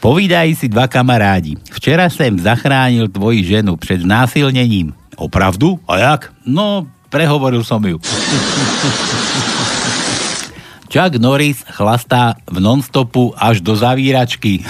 Povídají 0.00 0.56
si 0.56 0.68
dva 0.68 0.88
kamarádi. 0.88 1.54
Včera 1.70 2.10
jsem 2.10 2.38
zachránil 2.38 3.08
tvoji 3.08 3.44
ženu 3.44 3.76
před 3.76 4.00
znásilnením. 4.00 4.99
Opravdu? 5.20 5.76
A 5.84 6.00
jak? 6.00 6.32
No, 6.48 6.88
prehovoril 7.12 7.60
som 7.60 7.84
ju. 7.84 8.00
Chuck 10.88 11.20
Norris 11.20 11.62
chlastá 11.68 12.40
v 12.48 12.58
nonstopu 12.58 13.36
až 13.36 13.60
do 13.60 13.76
zavíračky. 13.76 14.64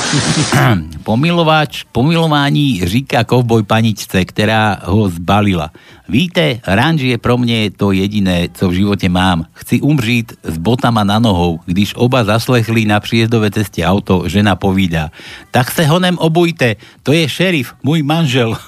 Pomilovač, 1.04 1.84
pomilování 1.92 2.80
říká 2.84 3.24
kovboj 3.24 3.62
paničce, 3.62 4.24
která 4.24 4.78
ho 4.84 5.08
zbalila. 5.08 5.70
Víte, 6.08 6.60
ranč 6.66 7.00
je 7.00 7.18
pro 7.18 7.38
mě 7.38 7.70
to 7.70 7.92
jediné, 7.92 8.48
co 8.54 8.68
v 8.68 8.72
životě 8.72 9.08
mám. 9.08 9.44
Chci 9.52 9.80
umřít 9.80 10.32
s 10.42 10.58
botama 10.58 11.04
na 11.04 11.18
nohou. 11.18 11.60
Když 11.66 11.94
oba 11.96 12.24
zaslechli 12.24 12.84
na 12.84 13.00
příjezdové 13.00 13.50
cestě 13.50 13.86
auto, 13.86 14.28
žena 14.28 14.56
povídá. 14.56 15.10
Tak 15.50 15.70
se 15.70 15.86
honem 15.86 16.18
obujte, 16.18 16.76
to 17.02 17.12
je 17.12 17.28
šerif, 17.28 17.74
můj 17.82 18.02
manžel. 18.02 18.58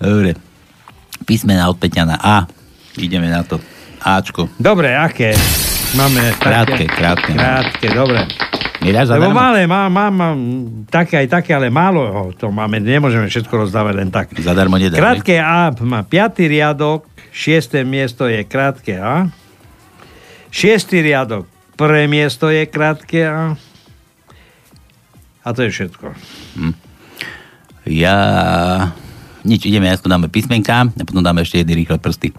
Dobre. 0.00 0.34
Písmena 1.24 1.68
od 1.68 1.78
Peťana 1.78 2.18
A. 2.22 2.46
Ideme 2.98 3.30
na 3.30 3.42
to. 3.42 3.60
Ačko. 4.02 4.48
Dobre, 4.60 4.98
aké? 4.98 5.34
Máme 5.92 6.32
Krátke, 6.40 6.88
krátke. 6.88 7.36
Krátke, 7.36 7.86
dobre. 7.92 8.24
Lebo 8.82 9.30
malé, 9.30 9.68
mám, 9.68 9.92
mám, 9.92 10.10
mám 10.10 10.38
také 10.88 11.20
aj 11.20 11.28
také, 11.28 11.52
ale 11.52 11.70
málo 11.70 12.02
ho 12.02 12.24
to 12.34 12.50
máme, 12.50 12.82
nemôžeme 12.82 13.28
všetko 13.28 13.68
rozdávať 13.68 13.94
len 14.00 14.08
tak. 14.10 14.34
Zadarmo 14.40 14.80
nedáš, 14.80 14.98
Krátke 14.98 15.38
A 15.38 15.70
má 15.84 16.02
piatý 16.02 16.50
riadok, 16.50 17.06
šiesté 17.30 17.86
miesto 17.86 18.26
je 18.26 18.42
krátke 18.42 18.98
A. 18.98 19.30
Šiestý 20.50 21.04
riadok, 21.04 21.46
prvé 21.78 22.10
miesto 22.10 22.50
je 22.50 22.66
krátke 22.66 23.28
A. 23.28 23.54
A 25.44 25.48
to 25.54 25.62
je 25.62 25.70
všetko. 25.70 26.10
Ja 27.86 28.16
Nič, 29.42 29.66
ideme, 29.66 29.90
najskôr 29.90 30.06
dáme 30.06 30.30
písmenka 30.30 30.86
a 30.86 31.02
potom 31.02 31.22
dáme 31.22 31.42
ešte 31.42 31.62
jedny 31.62 31.82
rýchle 31.82 31.98
prsty. 31.98 32.30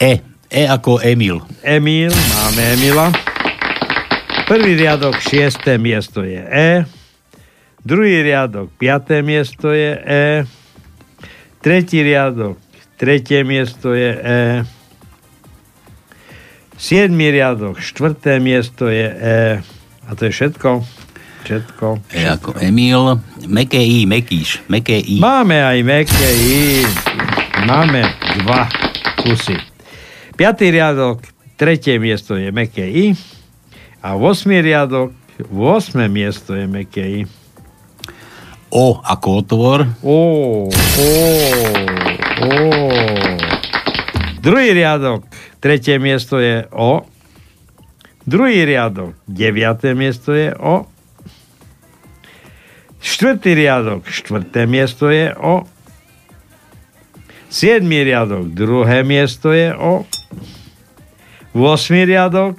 E. 0.00 0.31
E 0.52 0.68
ako 0.68 1.00
Emil. 1.00 1.40
Emil, 1.64 2.12
máme 2.12 2.62
Emila. 2.76 3.08
Prvý 4.44 4.76
riadok, 4.76 5.16
šiesté 5.16 5.80
miesto 5.80 6.20
je 6.28 6.44
E. 6.44 6.84
Druhý 7.80 8.20
riadok, 8.20 8.68
piaté 8.76 9.24
miesto 9.24 9.72
je 9.72 9.96
E. 9.96 10.44
Tretí 11.64 12.04
riadok, 12.04 12.60
tretie 13.00 13.48
miesto 13.48 13.96
je 13.96 14.12
E. 14.12 14.40
Siedmý 16.76 17.32
riadok, 17.32 17.80
štvrté 17.80 18.36
miesto 18.36 18.92
je 18.92 19.08
E. 19.08 19.40
A 20.04 20.10
to 20.12 20.28
je 20.28 20.36
všetko. 20.36 20.84
Všetko. 21.48 22.12
E 22.12 22.28
ako 22.28 22.60
Emil. 22.60 23.24
Meké 23.48 23.80
I, 23.80 24.04
Mekíš. 24.04 24.68
Meké 24.68 25.00
I. 25.00 25.16
Máme 25.16 25.64
aj 25.64 25.80
meké 25.80 26.28
I. 26.44 26.84
Máme 27.64 28.04
dva 28.44 28.68
kusy. 29.16 29.71
Piatý 30.32 30.72
riadok, 30.72 31.20
tretie 31.60 32.00
miesto 32.00 32.40
je 32.40 32.48
meké 32.48 32.88
I. 32.88 33.12
A 34.00 34.16
8 34.16 34.48
riadok, 34.64 35.12
8 35.52 36.08
miesto 36.08 36.56
je 36.56 36.64
meké 36.64 37.04
I. 37.04 37.22
O 38.72 38.96
ako 39.04 39.44
otvor. 39.44 39.80
O, 40.00 40.16
o, 40.72 41.10
o. 42.40 42.56
Druhý 44.40 44.72
riadok, 44.72 45.28
tretie 45.60 46.00
miesto 46.00 46.40
je 46.40 46.64
O. 46.72 47.04
Druhý 48.24 48.64
riadok, 48.64 49.12
deviaté 49.28 49.92
miesto 49.92 50.32
je 50.32 50.56
O. 50.56 50.88
Štvrtý 53.04 53.52
riadok, 53.52 54.08
štvrté 54.08 54.64
miesto 54.64 55.12
je 55.12 55.28
O. 55.36 55.68
Siedmý 57.52 58.00
riadok, 58.00 58.48
druhé 58.48 59.04
miesto 59.04 59.52
je 59.52 59.76
O. 59.76 60.08
8 61.52 62.08
riadok, 62.08 62.56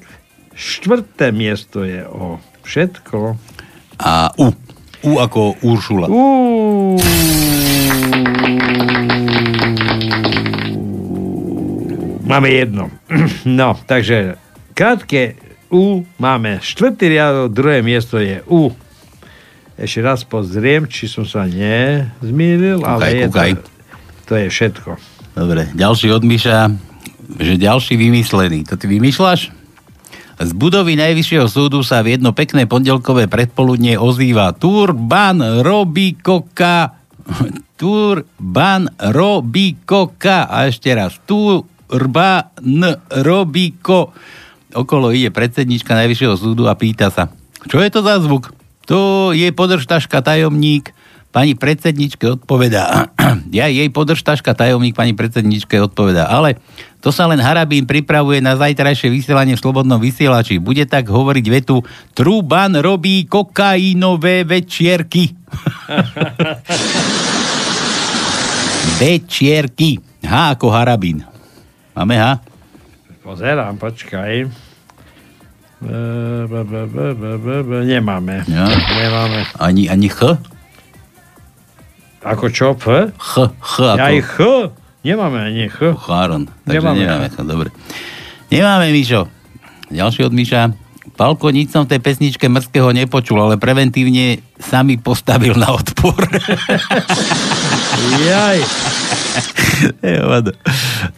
štvrté 0.53 1.33
miesto 1.33 1.81
je 1.81 2.05
O. 2.05 2.37
Všetko. 2.61 3.35
A 3.97 4.29
U. 4.37 4.53
U 5.03 5.11
ako 5.17 5.57
Uršula. 5.65 6.07
Uú. 6.07 7.01
Máme 12.23 12.49
jedno. 12.53 12.93
No, 13.49 13.75
takže 13.89 14.37
krátke 14.77 15.35
U 15.73 16.05
máme 16.21 16.61
štvrtý 16.61 17.17
riadok, 17.17 17.49
druhé 17.49 17.81
miesto 17.81 18.21
je 18.21 18.45
U. 18.45 18.71
Ešte 19.73 19.99
raz 20.05 20.21
pozriem, 20.21 20.85
či 20.85 21.09
som 21.09 21.25
sa 21.25 21.49
nezmýlil, 21.49 22.85
ale 22.85 23.01
Kúkaj, 23.01 23.13
je 23.17 23.25
kúkaj. 23.25 23.51
To, 23.57 23.61
to 24.29 24.33
je 24.37 24.47
všetko. 24.53 24.89
Dobre, 25.33 25.61
ďalší 25.73 26.13
od 26.13 26.21
Miša, 26.21 26.69
že 27.39 27.59
ďalší 27.59 27.95
vymyslený. 27.95 28.67
To 28.69 28.75
ty 28.75 28.85
vymýšľaš? 28.87 29.51
Z 30.43 30.51
budovy 30.57 30.97
Najvyššieho 30.97 31.45
súdu 31.45 31.85
sa 31.85 32.01
v 32.01 32.17
jedno 32.17 32.33
pekné 32.33 32.65
pondelkové 32.65 33.29
predpoludne 33.29 33.95
ozýva 34.01 34.51
Turban 34.57 35.39
Robikoka. 35.61 36.97
Turban 37.79 38.89
Robikoka. 38.97 40.49
A 40.49 40.67
ešte 40.67 40.91
raz. 40.91 41.21
Turban 41.23 42.81
Robiko. 43.21 44.11
Okolo 44.73 45.13
ide 45.13 45.29
predsednička 45.29 45.93
Najvyššieho 45.93 46.35
súdu 46.35 46.65
a 46.65 46.73
pýta 46.73 47.13
sa, 47.13 47.29
čo 47.69 47.79
je 47.79 47.89
to 47.93 48.01
za 48.03 48.19
zvuk? 48.19 48.51
To 48.89 49.31
je 49.31 49.47
podržtaška 49.53 50.19
tajomník. 50.19 50.91
Pani 51.33 51.57
predsedničke 51.57 52.29
odpovedá, 52.29 53.09
ja 53.57 53.65
jej 53.65 53.89
podržtaška 53.89 54.53
tajomník 54.53 54.93
pani 54.93 55.17
predsedničke 55.17 55.81
odpovedá, 55.81 56.29
ale 56.29 56.61
to 57.03 57.11
sa 57.11 57.27
len 57.27 57.43
Harabín 57.43 57.83
pripravuje 57.83 58.39
na 58.39 58.55
zajtrajšie 58.55 59.11
vysielanie 59.11 59.59
v 59.59 59.61
Slobodnom 59.61 59.99
vysielači. 59.99 60.63
Bude 60.63 60.87
tak 60.87 61.11
hovoriť 61.11 61.45
vetu 61.51 61.83
Truban 62.15 62.79
robí 62.79 63.27
kokainové 63.27 64.47
večierky. 64.47 65.27
večierky. 69.03 69.99
H 70.23 70.55
ako 70.55 70.71
Harabín. 70.71 71.27
Máme 71.91 72.15
H? 72.15 72.39
Pozerám, 73.19 73.75
počkaj. 73.75 74.47
B, 75.83 76.47
b, 76.47 76.73
b, 77.67 77.71
nemáme. 77.83 78.47
Ja. 78.47 78.71
Nemáme. 78.71 79.43
Ani, 79.59 79.91
ani 79.91 80.07
H? 80.07 80.39
Ako 82.23 82.47
čo? 82.47 82.79
F? 82.79 83.11
H, 83.11 83.33
H 83.59 83.73
ako... 83.91 83.99
Aj 83.99 84.17
H? 84.23 84.39
Nemáme 85.03 85.51
ani 85.51 85.67
H. 85.67 85.99
Cháron. 85.99 86.47
Takže 86.63 86.79
Nemáme. 86.79 86.99
nemáme. 86.99 87.27
nemáme. 87.29 87.47
Dobre. 87.51 87.69
Nemáme, 88.47 88.87
Mišo. 88.91 89.27
Ďalší 89.91 90.23
od 90.23 90.33
Miša. 90.33 90.61
Palko, 91.13 91.51
nič 91.53 91.69
som 91.69 91.85
v 91.85 91.93
tej 91.93 92.01
pesničke 92.01 92.47
Mrského 92.49 92.89
nepočul, 92.89 93.37
ale 93.37 93.61
preventívne 93.61 94.41
sa 94.57 94.81
mi 94.81 94.97
postavil 94.97 95.53
na 95.53 95.69
odpor. 95.75 96.17
Jaj. 98.31 98.59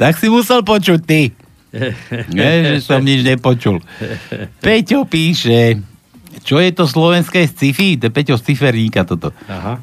Tak 0.01 0.17
si 0.17 0.27
musel 0.27 0.65
počuť 0.65 0.99
ty. 1.05 1.31
Nie, 2.35 2.75
že 2.75 2.77
som 2.83 3.03
nič 3.03 3.21
nepočul. 3.21 3.83
Peťo 4.63 5.03
píše, 5.05 5.79
čo 6.43 6.59
je 6.59 6.71
to 6.71 6.87
slovenské 6.87 7.45
sci-fi? 7.47 7.99
To 7.99 8.07
je 8.07 8.15
Peťo 8.15 8.35
z 8.39 8.51
Ciferníka 8.51 9.03
toto. 9.03 9.31
Aha. 9.47 9.79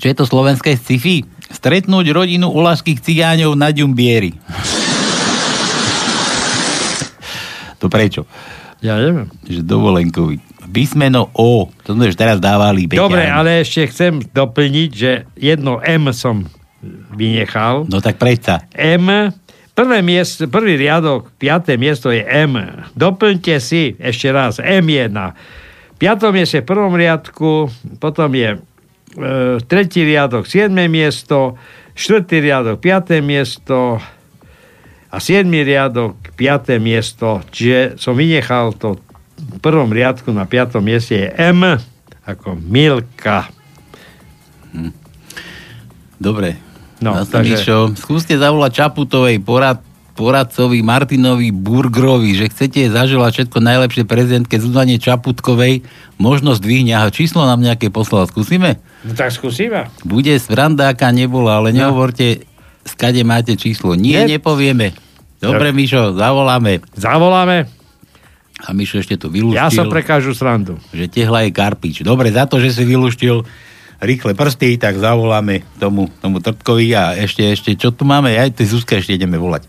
Čo 0.00 0.06
je 0.10 0.14
to 0.16 0.24
slovenské 0.26 0.74
sci-fi? 0.74 1.22
Stretnúť 1.50 2.06
rodinu 2.14 2.48
ulaských 2.48 3.02
cigáňov 3.02 3.58
na 3.58 3.74
Ďumbieri. 3.74 4.38
to 7.80 7.86
prečo? 7.88 8.24
Ja 8.80 8.96
neviem. 8.96 9.28
Že 9.44 9.60
dovolenkový. 9.64 10.40
Písmeno 10.70 11.28
O. 11.34 11.68
To 11.84 11.92
sme 11.92 12.08
už 12.08 12.16
teraz 12.16 12.38
dávali. 12.38 12.86
Peťa. 12.86 13.02
Dobre, 13.02 13.26
ale 13.26 13.60
ešte 13.60 13.90
chcem 13.90 14.22
doplniť, 14.22 14.90
že 14.94 15.26
jedno 15.36 15.82
M 15.82 16.08
som 16.14 16.46
vynechal. 17.12 17.84
No 17.90 18.00
tak 18.00 18.16
predsa. 18.16 18.64
M, 18.72 19.34
prvé 19.76 19.98
miesto, 20.00 20.48
prvý 20.48 20.80
riadok, 20.80 21.28
piaté 21.36 21.76
miesto 21.76 22.08
je 22.08 22.24
M. 22.24 22.56
Doplňte 22.96 23.60
si 23.60 23.98
ešte 23.98 24.32
raz 24.32 24.62
M1. 24.62 25.12
V 25.12 25.96
piatom 26.00 26.32
mieste 26.32 26.64
v 26.64 26.70
prvom 26.70 26.96
riadku, 26.96 27.68
potom 28.00 28.32
je 28.32 28.56
tretí 29.66 30.06
riadok, 30.06 30.46
siedme 30.46 30.86
miesto, 30.86 31.58
štvrtý 31.98 32.38
riadok, 32.40 32.78
piaté 32.78 33.18
miesto 33.18 33.98
a 35.10 35.16
siedmy 35.18 35.66
riadok, 35.66 36.14
piaté 36.38 36.78
miesto. 36.78 37.42
Čiže 37.50 37.98
som 37.98 38.14
vynechal 38.14 38.70
to 38.78 39.02
v 39.40 39.58
prvom 39.58 39.90
riadku 39.90 40.30
na 40.30 40.46
piatom 40.46 40.84
mieste 40.84 41.16
je 41.16 41.28
M 41.34 41.64
ako 42.22 42.54
Milka. 42.60 43.50
Dobre. 46.20 46.60
No, 47.00 47.16
takže- 47.24 47.64
takže... 47.64 47.74
skúste 47.96 48.36
zavolať 48.36 48.84
Čaputovej 48.84 49.40
porad, 49.40 49.80
poradcovi 50.20 50.84
Martinovi 50.84 51.48
Burgrovi, 51.48 52.36
že 52.36 52.52
chcete 52.52 52.92
zaželať 52.92 53.32
všetko 53.40 53.58
najlepšie 53.58 54.04
prezidentke 54.04 54.60
Zuzane 54.60 55.00
Čaputkovej, 55.00 55.80
možno 56.16 56.52
zdvihne 56.52 56.92
a 56.92 57.08
číslo 57.08 57.42
nám 57.42 57.64
nejaké 57.64 57.88
poslal. 57.88 58.28
Skúsime? 58.28 58.76
No 59.00 59.16
tak 59.16 59.32
skúsime. 59.32 59.88
Bude 60.04 60.36
Brandáka, 60.44 61.08
nebola, 61.08 61.56
ale 61.56 61.72
No. 61.72 61.88
nehovorte, 61.88 62.44
skade 62.84 63.24
máte 63.24 63.56
číslo. 63.56 63.96
Nie, 63.96 64.28
Nie. 64.28 64.36
nepovieme. 64.36 64.92
Dobre, 65.40 65.72
Tak. 65.72 65.76
Mišo, 65.80 66.02
zavoláme. 66.12 66.84
Zavoláme. 66.92 67.64
A 68.60 68.76
Mišo 68.76 69.00
ešte 69.00 69.16
to 69.16 69.32
vylúštil. 69.32 69.56
Ja 69.56 69.72
som 69.72 69.88
pre 69.88 70.04
každú 70.04 70.36
srandu. 70.36 70.76
že 70.92 71.08
tehla 71.08 71.48
je 71.48 71.50
karpič. 71.50 72.04
Dobre, 72.04 72.28
za 72.28 72.44
to, 72.44 72.60
že 72.60 72.76
si 72.76 72.84
vylúštil 72.84 73.48
rýchle 74.00 74.32
prsty, 74.32 74.80
tak 74.80 74.96
zavoláme 74.96 75.60
tomu, 75.76 76.08
tomu 76.20 76.40
Trtkovi 76.40 76.96
a 76.96 77.12
ešte, 77.14 77.44
ešte, 77.52 77.76
čo 77.76 77.92
tu 77.92 78.08
máme? 78.08 78.32
Aj 78.32 78.48
tej 78.48 78.72
Zuzke 78.72 78.96
ešte 78.96 79.14
ideme 79.14 79.36
volať. 79.36 79.68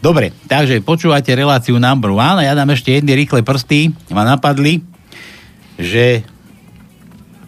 Dobre, 0.00 0.32
takže 0.48 0.80
počúvate 0.84 1.32
reláciu 1.32 1.76
number 1.80 2.12
one 2.12 2.40
a 2.40 2.44
ja 2.44 2.52
dám 2.56 2.72
ešte 2.72 2.92
jedny 2.92 3.16
rýchle 3.16 3.44
prsty. 3.44 3.92
Ma 4.12 4.24
napadli, 4.24 4.80
že 5.76 6.24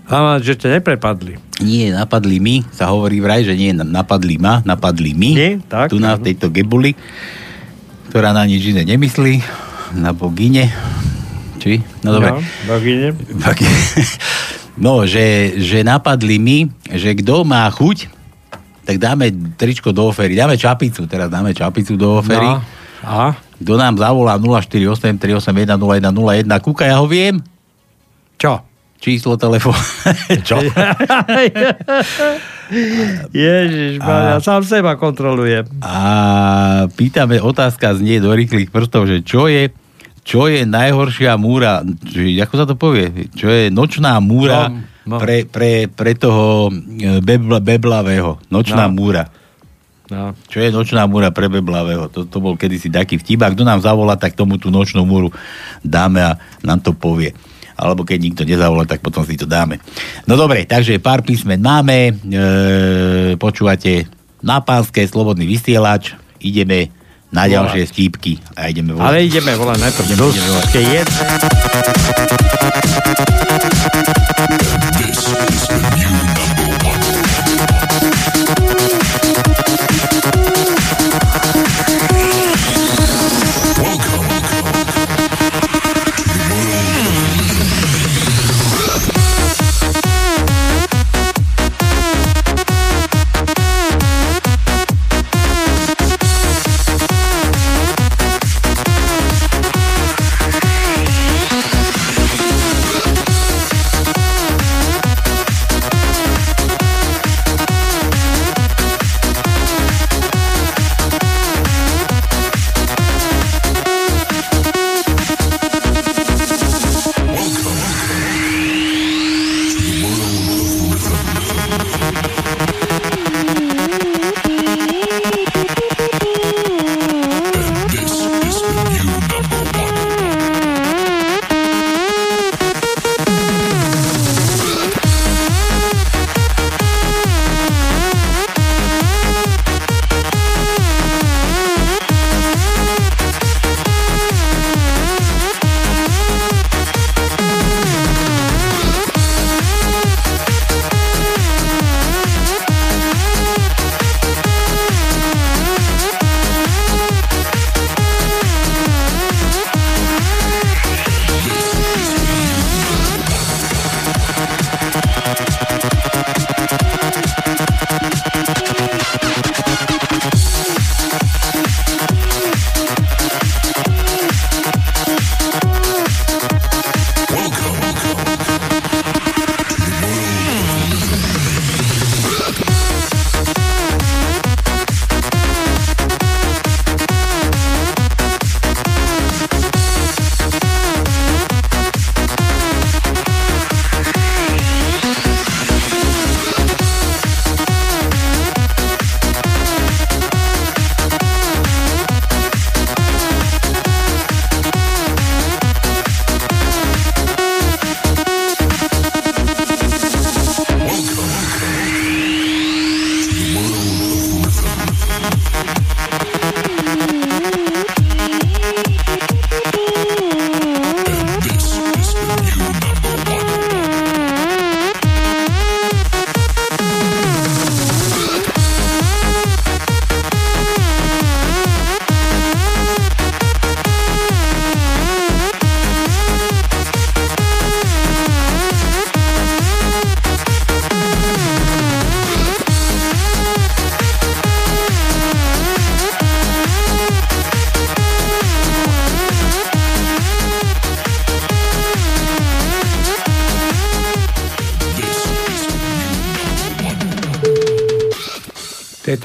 A 0.09 0.41
že 0.41 0.57
ťa 0.57 0.81
neprepadli. 0.81 1.37
nie, 1.61 1.93
napadli 1.93 2.41
mi, 2.41 2.65
sa 2.73 2.89
hovorí 2.89 3.21
vraj, 3.21 3.45
že 3.45 3.53
nie, 3.53 3.77
napadli 3.77 4.41
ma, 4.41 4.65
napadli 4.65 5.13
mi. 5.13 5.37
Nie, 5.37 5.61
tak, 5.65 5.93
tu 5.93 6.01
na 6.01 6.17
áno. 6.17 6.25
tejto 6.25 6.49
gebuli, 6.49 6.97
ktorá 8.09 8.33
na 8.33 8.49
nič 8.49 8.73
iné 8.73 8.89
nemyslí, 8.89 9.45
na 10.01 10.17
bogine. 10.17 10.73
Či? 11.61 11.85
No 12.01 12.17
dobre. 12.17 12.33
No, 12.33 12.41
bogine. 12.69 13.13
No, 14.79 15.03
že, 15.05 15.59
že 15.59 15.83
napadli 15.83 16.39
mi, 16.39 16.59
že 16.87 17.19
kto 17.19 17.43
má 17.43 17.67
chuť, 17.69 18.09
tak 18.87 18.97
dáme 18.97 19.29
tričko 19.59 19.93
do 19.93 20.09
ofery. 20.09 20.39
Dáme 20.39 20.57
čapicu, 20.57 21.05
teraz 21.05 21.29
dáme 21.29 21.53
čapicu 21.53 21.99
do 21.99 22.23
ofery. 22.23 22.47
No. 22.47 22.63
A? 23.05 23.37
Kto 23.59 23.75
nám 23.75 23.99
zavolá 23.99 24.39
048 24.39 25.19
381 25.19 25.77
0101. 25.77 26.47
Kúka, 26.63 26.87
ja 26.87 27.03
ho 27.03 27.07
viem. 27.11 27.43
Čo? 28.39 28.63
číslo 28.99 29.39
telefónu. 29.39 29.79
Čo? 30.49 30.59
Ježiš, 33.33 34.03
A- 34.03 34.43
sám 34.43 34.61
seba 34.67 34.99
kontrolujem. 34.99 35.65
A 35.81 35.97
pýtame, 36.93 37.41
otázka 37.41 37.95
znie 37.97 38.21
do 38.21 38.35
rýchlych 38.35 38.69
prstov, 38.69 39.09
že 39.09 39.25
čo 39.25 39.49
je, 39.49 39.73
čo 40.29 40.45
je 40.45 40.69
najhoršia 40.69 41.41
múra, 41.41 41.81
či, 42.05 42.37
ako 42.37 42.55
sa 42.55 42.69
to 42.69 42.77
povie, 42.77 43.33
čo 43.33 43.49
je 43.49 43.73
nočná 43.73 44.21
múra 44.21 44.69
No, 44.69 45.17
no. 45.17 45.17
Pre, 45.17 45.49
pre, 45.49 45.89
pre 45.89 46.13
toho 46.13 46.69
e, 46.69 47.25
bebla, 47.25 47.65
beblavého. 47.65 48.37
Nočná 48.53 48.93
No. 48.93 48.93
múra. 48.93 49.25
No. 50.13 50.37
Čo 50.53 50.61
je 50.61 50.69
nočná 50.69 51.09
múra 51.09 51.33
pre 51.33 51.49
beblavého? 51.49 52.13
To, 52.13 52.29
to 52.29 52.45
bol 52.45 52.61
kedysi 52.61 52.93
taký 52.93 53.17
vtip. 53.17 53.41
A 53.41 53.49
kto 53.49 53.65
nám 53.65 53.81
zavolá, 53.81 54.21
tak 54.21 54.37
tomu 54.37 54.61
tú 54.61 54.69
nočnú 54.69 55.09
múru 55.09 55.33
dáme 55.81 56.21
a 56.21 56.37
nám 56.61 56.85
to 56.85 56.93
povie. 56.93 57.33
Alebo 57.73 58.05
keď 58.05 58.19
nikto 58.21 58.43
nezavolá, 58.45 58.85
tak 58.85 59.01
potom 59.01 59.25
si 59.25 59.41
to 59.41 59.49
dáme. 59.49 59.81
No 60.29 60.37
dobre, 60.37 60.69
takže 60.69 61.01
pár 61.01 61.25
písmen 61.25 61.65
máme. 61.65 62.13
E, 62.13 62.13
počúvate 63.41 64.05
na 64.45 64.61
pánske 64.61 65.09
slobodný 65.09 65.49
vysielač. 65.49 66.13
Ideme 66.37 66.93
na 67.29 67.45
Volá. 67.45 67.69
ďalšie 67.69 67.85
stípky. 67.93 68.41
A 68.57 68.73
ideme 68.73 68.97
volať. 68.97 69.05
Ale 69.05 69.19
ideme 69.29 69.53
volať 69.53 69.79
najprv 69.85 70.07
Ideme, 70.09 70.29
ideme 70.33 70.49
volať. 70.49 70.69
Jed. 70.79 71.09
To 75.69 75.75
je 75.75 75.98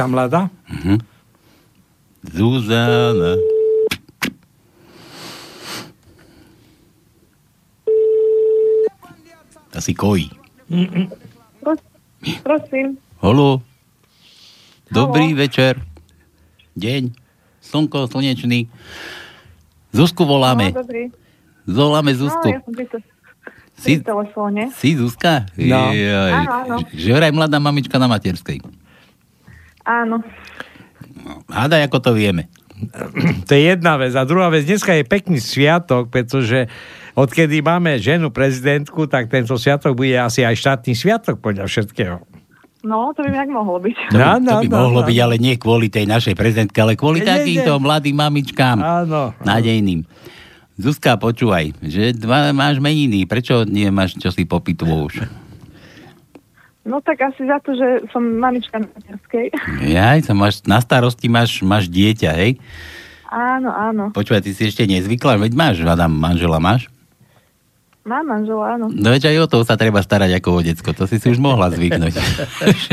tá 0.04 0.08
mladá? 0.08 0.42
Mhm. 0.68 1.00
Zuzana. 2.24 3.36
Asi 9.76 9.94
kojí. 9.94 10.30
Prosím. 12.44 12.98
Holo. 13.20 13.62
Dobrý 14.92 15.34
večer. 15.34 15.82
Deň. 16.76 17.10
Slnko, 17.64 18.06
slnečný. 18.08 18.70
Zuzku 19.94 20.26
voláme. 20.26 20.70
No, 20.70 20.82
dobrý. 20.82 21.10
Voláme 21.66 22.12
No, 22.12 22.20
Zuzku. 22.20 22.48
ja 22.50 22.60
som 22.62 22.74
pri, 22.76 22.86
Si- 23.74 23.98
pri 23.98 24.06
telefóne. 24.06 24.64
Si 24.76 24.94
Zuzka? 24.94 25.48
No. 25.56 25.90
Jaj. 25.90 26.34
Áno, 26.36 26.52
áno. 26.52 26.76
Že 26.92 27.10
vraj 27.12 27.32
mladá 27.32 27.58
mamička 27.58 27.98
na 27.98 28.06
materskej. 28.06 28.62
Áno. 29.84 30.24
Hádaj, 31.48 31.88
ako 31.88 31.98
to 32.00 32.12
vieme. 32.16 32.48
To 33.48 33.52
je 33.56 33.64
jedna 33.72 33.96
vec. 33.96 34.12
A 34.16 34.28
druhá 34.28 34.52
vec, 34.52 34.68
dneska 34.68 34.92
je 34.92 35.08
pekný 35.08 35.40
sviatok, 35.40 36.12
pretože 36.12 36.68
odkedy 37.16 37.64
máme 37.64 37.96
ženu 37.96 38.28
prezidentku, 38.28 39.08
tak 39.08 39.32
tento 39.32 39.56
sviatok 39.56 39.96
bude 39.96 40.16
asi 40.16 40.44
aj 40.44 40.56
štátny 40.60 40.92
sviatok 40.92 41.40
podľa 41.40 41.68
všetkého. 41.70 42.20
No, 42.84 43.16
to 43.16 43.24
by 43.24 43.32
nejak 43.32 43.48
mohlo 43.48 43.80
byť. 43.80 43.96
To 44.12 44.16
by, 44.16 44.20
No, 44.20 44.28
to 44.36 44.44
no, 44.44 44.56
by 44.60 44.68
no, 44.68 44.76
mohlo 44.76 45.00
no. 45.00 45.08
byť, 45.08 45.18
ale 45.24 45.36
nie 45.40 45.56
kvôli 45.56 45.88
tej 45.88 46.04
našej 46.04 46.36
prezidentke, 46.36 46.76
ale 46.84 47.00
kvôli 47.00 47.24
nie, 47.24 47.30
takýmto 47.32 47.80
nie. 47.80 47.84
mladým 47.88 48.16
mamičkám. 48.20 48.78
Áno. 48.84 49.32
Nádejným. 49.40 50.04
Zuzka, 50.76 51.16
počúvaj, 51.16 51.72
že 51.80 52.12
dva 52.12 52.52
máš 52.52 52.84
meniny, 52.84 53.24
prečo 53.24 53.64
nemáš 53.64 54.20
čo 54.20 54.34
si 54.34 54.44
popytu 54.44 54.84
už? 54.84 55.24
No 56.84 57.00
tak 57.00 57.16
asi 57.24 57.48
za 57.48 57.64
to, 57.64 57.72
že 57.74 58.12
som 58.12 58.20
mamička 58.20 58.76
na 58.76 58.88
materskej. 58.92 59.56
Jaj, 59.88 60.20
sa 60.28 60.34
máš, 60.36 60.60
na 60.68 60.84
starosti 60.84 61.32
máš, 61.32 61.64
máš 61.64 61.88
dieťa, 61.88 62.32
hej? 62.36 62.60
Áno, 63.32 63.72
áno. 63.72 64.04
Počúvaj, 64.12 64.44
ty 64.44 64.52
si 64.52 64.68
ešte 64.68 64.84
nezvykla, 64.84 65.40
veď 65.40 65.56
máš, 65.56 65.76
Adam, 65.82 66.12
manžela 66.12 66.60
máš? 66.60 66.92
Mám 68.04 68.28
manžela, 68.28 68.76
áno. 68.76 68.92
No 68.92 69.16
veď 69.16 69.32
aj 69.32 69.38
o 69.40 69.48
toho 69.48 69.64
sa 69.64 69.80
treba 69.80 70.04
starať 70.04 70.36
ako 70.36 70.50
o 70.52 70.62
decko, 70.62 70.92
to 70.92 71.08
si 71.08 71.24
si 71.24 71.32
už 71.32 71.40
mohla 71.40 71.72
zvyknúť. 71.72 72.20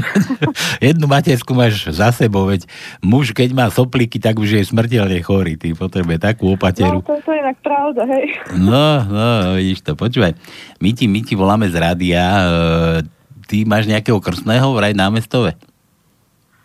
Jednu 0.87 1.11
matersku 1.11 1.51
máš 1.51 1.91
za 1.91 2.15
sebou, 2.15 2.47
veď 2.47 2.71
muž, 3.03 3.35
keď 3.35 3.51
má 3.51 3.67
sopliky, 3.69 4.23
tak 4.23 4.39
už 4.39 4.55
je 4.55 4.71
smrteľne 4.71 5.19
chorý, 5.19 5.59
ty 5.59 5.75
potrebuje 5.75 6.23
takú 6.23 6.47
No, 6.47 6.55
opateru. 6.55 7.03
to, 7.03 7.19
to 7.21 7.31
je 7.35 7.43
inak 7.43 7.59
pravda, 7.59 8.07
hej. 8.07 8.27
No, 8.55 9.03
no, 9.03 9.27
vidíš 9.59 9.83
to, 9.83 9.99
počúvaj. 9.99 10.39
My 10.79 10.95
ti, 10.95 11.11
my 11.11 11.21
ti 11.21 11.35
voláme 11.35 11.67
z 11.67 11.75
rádia, 11.75 12.23
e, 12.23 12.49
ty 13.51 13.67
máš 13.67 13.91
nejakého 13.91 14.23
krstného 14.23 14.71
vraj 14.71 14.95
na 14.95 15.11
mestove? 15.11 15.59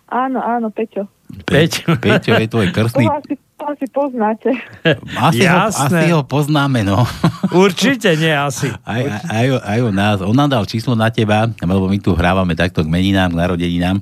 Áno, 0.06 0.38
áno, 0.38 0.70
Peťo. 0.70 1.10
Peťo. 1.50 1.98
Peťo 2.04 2.38
je 2.38 2.46
tvoj 2.46 2.70
krstný. 2.70 3.10
Toho 3.10 3.18
asi, 3.18 3.34
to 3.58 3.64
asi 3.66 3.86
poznáte. 3.90 4.50
Asi 5.18 5.42
ho, 5.50 5.58
Jasné. 5.66 5.98
asi 6.06 6.08
ho 6.14 6.22
poznáme, 6.22 6.86
no. 6.86 7.02
Určite 7.66 8.14
nie 8.14 8.30
asi. 8.30 8.70
Aj, 8.86 9.02
aj, 9.02 9.26
aj, 9.26 9.48
aj 9.66 9.80
o 9.82 9.90
nás. 9.90 10.18
On 10.22 10.36
nám 10.36 10.54
dal 10.54 10.64
číslo 10.70 10.94
na 10.94 11.10
teba, 11.10 11.50
lebo 11.50 11.90
my 11.90 11.98
tu 11.98 12.14
hrávame 12.14 12.54
takto 12.54 12.86
k 12.86 12.92
meninám, 12.92 13.34
k 13.34 13.40
narodeninám 13.42 13.98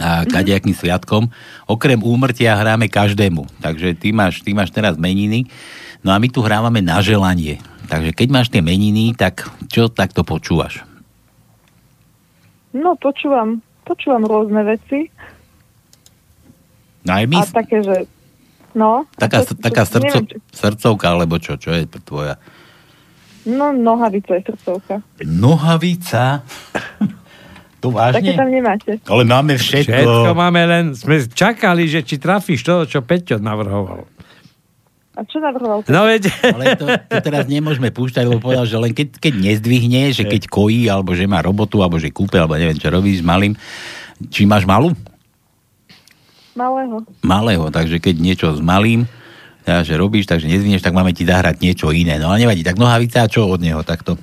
a 0.00 0.24
kadejakým 0.24 0.72
sviatkom. 0.72 1.28
Okrem 1.68 2.00
úmrtia 2.00 2.56
hráme 2.56 2.88
každému. 2.88 3.44
Takže 3.60 3.92
ty 3.94 4.10
máš, 4.10 4.40
ty 4.40 4.56
máš 4.56 4.72
teraz 4.72 4.96
meniny. 4.96 5.46
No 6.00 6.10
a 6.10 6.18
my 6.18 6.32
tu 6.32 6.40
hrávame 6.40 6.80
na 6.80 6.98
želanie. 7.04 7.60
Takže 7.92 8.16
keď 8.16 8.28
máš 8.32 8.48
tie 8.48 8.64
meniny, 8.64 9.12
tak 9.12 9.46
čo 9.68 9.92
takto 9.92 10.24
počúvaš? 10.24 10.80
No, 12.72 12.96
počúvam, 12.96 13.60
počúvam 13.82 14.24
rôzne 14.24 14.64
veci. 14.64 15.08
No 17.02 17.10
aj 17.12 17.24
my, 17.26 17.36
A 17.36 17.44
také, 17.44 17.82
že... 17.82 17.96
No. 18.72 19.04
taká, 19.14 19.44
to- 19.44 19.52
to- 19.52 19.60
taká 19.60 19.84
srdco, 19.84 20.16
neviem, 20.22 20.32
či- 20.32 20.40
srdcovka, 20.50 21.06
alebo 21.10 21.36
čo, 21.36 21.60
čo 21.60 21.70
je 21.70 21.84
tvoja? 22.00 22.40
No, 23.44 23.68
nohavica 23.68 24.38
je 24.38 24.42
srdcovka. 24.48 25.02
Nohavica? 25.20 26.24
To 27.82 27.90
vážne? 27.90 28.22
Také 28.22 28.38
tam 28.38 28.46
nemáte. 28.46 29.02
Ale 29.10 29.26
máme 29.26 29.58
všetko. 29.58 29.90
Všetko 29.90 30.30
máme 30.38 30.62
len, 30.62 30.84
sme 30.94 31.18
čakali, 31.26 31.90
že 31.90 32.06
či 32.06 32.14
trafíš 32.14 32.62
to, 32.62 32.86
čo 32.86 33.02
Peťo 33.02 33.42
navrhoval. 33.42 34.06
A 35.12 35.28
čo 35.28 35.44
navrhoval? 35.44 35.84
No 35.92 36.08
veď... 36.08 36.32
Ale 36.40 36.72
to, 36.80 36.88
to 36.88 37.16
teraz 37.20 37.44
nemôžeme 37.44 37.92
púšťať, 37.92 38.24
lebo 38.24 38.40
povedal, 38.40 38.64
že 38.64 38.80
len 38.80 38.96
keď, 38.96 39.20
keď 39.20 39.34
nezdvihne, 39.36 40.08
že 40.16 40.24
keď 40.24 40.48
kojí, 40.48 40.88
alebo 40.88 41.12
že 41.12 41.28
má 41.28 41.44
robotu, 41.44 41.84
alebo 41.84 42.00
že 42.00 42.08
kúpe, 42.08 42.40
alebo 42.40 42.56
neviem, 42.56 42.80
čo 42.80 42.88
robíš 42.88 43.20
s 43.20 43.24
malým. 43.24 43.52
Či 44.32 44.48
máš 44.48 44.64
malú? 44.64 44.96
Malého. 46.56 47.04
Malého, 47.20 47.68
takže 47.68 48.00
keď 48.00 48.14
niečo 48.20 48.48
s 48.56 48.60
malým, 48.64 49.04
ja, 49.68 49.84
že 49.84 50.00
robíš, 50.00 50.26
takže 50.26 50.48
nezvinieš, 50.48 50.80
tak 50.80 50.96
máme 50.96 51.12
ti 51.12 51.28
zahrať 51.28 51.60
niečo 51.60 51.92
iné. 51.92 52.16
No 52.16 52.32
ale 52.32 52.48
nevadí, 52.48 52.64
tak 52.64 52.80
nohavica, 52.80 53.24
a 53.24 53.30
čo 53.30 53.46
od 53.46 53.60
neho 53.60 53.84
takto? 53.84 54.16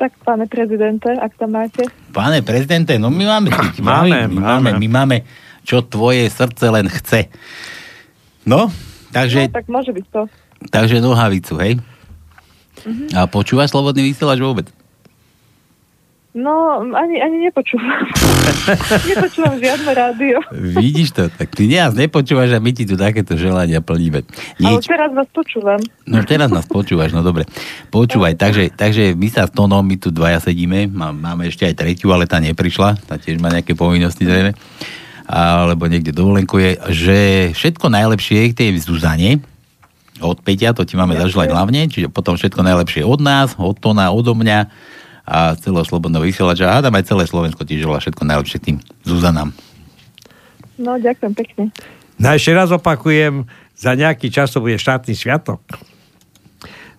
Tak, 0.00 0.16
pane 0.24 0.48
prezidente, 0.48 1.12
ak 1.12 1.36
tam 1.36 1.56
máte. 1.56 1.88
Pane 2.12 2.40
prezidente, 2.40 2.96
no 2.96 3.12
my 3.12 3.24
máme, 3.24 3.48
Máme, 3.80 4.28
my 4.28 4.36
máme, 4.36 4.40
máme. 4.40 4.70
my 4.80 4.88
máme, 4.88 5.16
čo 5.64 5.84
tvoje 5.84 6.28
srdce 6.28 6.72
len 6.72 6.88
chce. 6.88 7.28
No, 8.48 8.72
takže, 9.10 9.40
No, 9.44 9.52
tak 9.52 9.66
môže 9.66 9.90
byť 9.90 10.06
to. 10.08 10.22
takže 10.68 10.98
nohavicu, 10.98 11.54
hej? 11.58 11.72
Mhm. 12.80 13.12
A 13.12 13.26
počúvaš 13.26 13.70
slobodný 13.70 14.06
vysielač 14.06 14.38
vôbec? 14.38 14.66
No, 16.30 16.54
ani, 16.94 17.18
ani 17.18 17.50
nepočúvam. 17.50 18.06
nepočúvam 19.10 19.58
žiadne 19.58 19.90
rádio. 19.90 20.38
Vidíš 20.54 21.10
to, 21.10 21.26
tak 21.26 21.50
ty 21.50 21.66
nás 21.66 21.90
nepočúvaš 21.90 22.54
a 22.54 22.62
my 22.62 22.70
ti 22.70 22.86
tu 22.86 22.94
takéto 22.94 23.34
želania 23.34 23.82
plníme. 23.82 24.22
Ale 24.56 24.78
Nič. 24.78 24.86
teraz 24.86 25.10
vás 25.10 25.26
počúvam. 25.26 25.82
No 26.06 26.22
teraz 26.22 26.48
nás 26.48 26.70
počúvaš, 26.70 27.10
no 27.10 27.26
dobre. 27.26 27.50
Počúvaj, 27.90 28.38
takže, 28.38 28.70
takže 28.70 29.18
my 29.18 29.26
sa 29.26 29.42
s 29.42 29.50
Tonom, 29.50 29.82
my 29.82 29.98
tu 29.98 30.08
dvaja 30.08 30.38
sedíme, 30.40 30.86
má, 30.86 31.10
máme 31.10 31.50
ešte 31.50 31.66
aj 31.66 31.74
tretiu, 31.74 32.14
ale 32.14 32.30
tá 32.30 32.38
neprišla, 32.38 32.94
tá 33.02 33.18
tiež 33.18 33.42
má 33.42 33.50
nejaké 33.50 33.74
povinnosti 33.74 34.22
zrejme, 34.22 34.54
alebo 35.30 35.86
niekde 35.86 36.10
dovolenkuje, 36.10 36.90
že 36.90 37.18
všetko 37.54 37.86
najlepšie 37.86 38.50
k 38.50 38.56
tej 38.58 38.68
Zuzane, 38.82 39.38
od 40.20 40.42
Peťa, 40.44 40.76
to 40.76 40.84
ti 40.84 41.00
máme 41.00 41.16
zaželať 41.16 41.48
hlavne, 41.48 41.88
čiže 41.88 42.12
potom 42.12 42.36
všetko 42.36 42.60
najlepšie 42.60 43.06
od 43.06 43.24
nás, 43.24 43.56
od 43.56 43.78
Tona, 43.80 44.12
odo 44.12 44.36
mňa 44.36 44.68
a 45.30 45.54
celého 45.56 45.86
slobodného 45.86 46.26
vysielača. 46.26 46.66
A 46.68 46.82
Adam 46.82 46.92
aj 46.98 47.06
celé 47.06 47.24
Slovensko 47.24 47.62
ti 47.62 47.78
želá 47.78 48.02
všetko 48.02 48.26
najlepšie 48.26 48.58
tým 48.58 48.76
Zuzanám. 49.06 49.54
No, 50.80 50.98
ďakujem 50.98 51.32
pekne. 51.38 51.64
No 52.18 52.34
ešte 52.34 52.50
raz 52.52 52.68
opakujem, 52.74 53.46
za 53.78 53.94
nejaký 53.94 54.28
čas 54.28 54.52
to 54.52 54.60
bude 54.60 54.76
štátny 54.76 55.14
sviatok. 55.16 55.62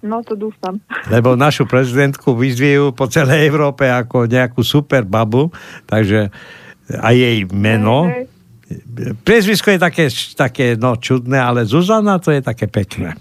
No, 0.02 0.26
to 0.26 0.34
dúfam. 0.34 0.82
Lebo 1.14 1.38
našu 1.38 1.70
prezidentku 1.70 2.34
vyzviejú 2.34 2.96
po 2.96 3.06
celej 3.06 3.46
Európe 3.46 3.86
ako 3.86 4.26
nejakú 4.26 4.66
super 4.66 5.06
babu, 5.06 5.54
takže 5.86 6.34
a 7.00 7.16
jej 7.16 7.48
meno. 7.52 8.12
Priezvisko 9.24 9.76
je 9.76 9.80
také, 9.80 10.06
také 10.36 10.66
no, 10.80 10.96
čudné, 10.96 11.40
ale 11.40 11.68
Zuzana 11.68 12.20
to 12.20 12.32
je 12.32 12.40
také 12.40 12.72
pekné. 12.72 13.16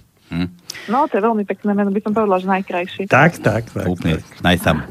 No, 0.87 1.11
to 1.11 1.19
je 1.19 1.23
veľmi 1.23 1.43
pekné 1.43 1.75
meno, 1.75 1.91
by 1.91 2.01
som 2.01 2.15
povedala, 2.15 2.39
že 2.39 2.47
najkrajšie. 2.47 3.11
Tak, 3.11 3.43
tak, 3.43 3.67
tak. 3.75 3.87
Úplne, 3.91 4.23
najsam. 4.47 4.87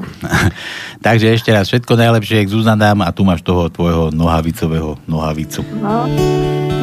Takže 1.06 1.32
ešte 1.32 1.50
raz 1.50 1.72
všetko 1.72 1.96
najlepšie 1.96 2.44
k 2.44 2.52
Zuzanám 2.52 3.00
a 3.00 3.08
tu 3.10 3.24
máš 3.24 3.40
toho 3.40 3.72
tvojho 3.72 4.12
nohavicového 4.12 5.00
nohavicu. 5.08 5.64
No, 5.80 6.04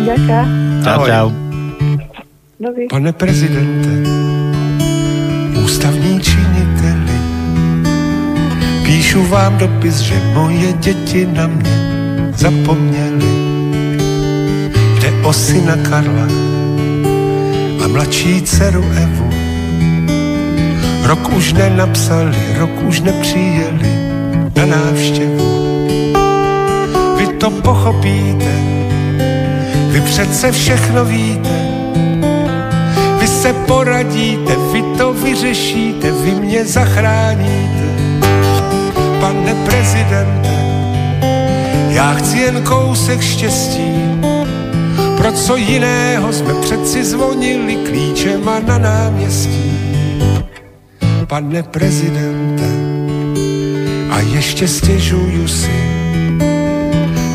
ďaká. 0.06 0.41
Čau, 0.82 0.98
Ahoj. 0.98 1.08
čau. 1.08 1.28
Dobrý. 2.58 2.89
Pane 2.89 3.14
prezidente, 3.14 3.93
ústavní 5.62 6.18
činiteli, 6.18 6.57
píšu 8.88 9.24
vám 9.28 9.58
dopis, 9.58 10.00
že 10.00 10.16
moje 10.34 10.74
děti 10.74 11.28
na 11.28 11.48
mě 11.48 11.78
zapomněli. 12.36 13.32
Jde 15.00 15.12
o 15.24 15.34
syna 15.34 15.76
Karla 15.90 16.28
a 17.84 17.88
mladší 17.88 18.42
dceru 18.42 18.86
Evu. 19.04 19.30
Rok 21.04 21.34
už 21.36 21.54
nenapsali, 21.54 22.38
rok 22.58 22.82
už 22.88 23.02
nepřijeli 23.02 23.92
na 24.56 24.66
návštěvu. 24.66 25.48
Vy 27.18 27.28
to 27.28 27.52
pochopíte, 27.52 28.54
vy 29.92 30.02
přece 30.02 30.52
všechno 30.52 31.06
víte, 31.06 31.60
vy 33.20 33.28
se 33.28 33.54
poradíte, 33.54 34.56
vy 34.72 34.84
to 34.98 35.14
vyřešíte, 35.14 36.12
vy 36.12 36.32
mě 36.32 36.66
zachráníte. 36.66 37.76
Jen 42.38 42.64
kousek 42.64 43.22
štěstí, 43.22 44.22
pro 45.18 45.32
co 45.32 45.56
jiného 45.56 46.34
jsme 46.34 46.54
přeci 46.54 47.06
zvonili 47.06 47.76
klíčema 47.76 48.60
na 48.60 48.78
náměstí. 48.78 49.72
Pane 51.28 51.64
prezidente, 51.64 52.70
a 54.10 54.20
ještě 54.20 54.68
stěžuju 54.68 55.48
si, 55.48 55.78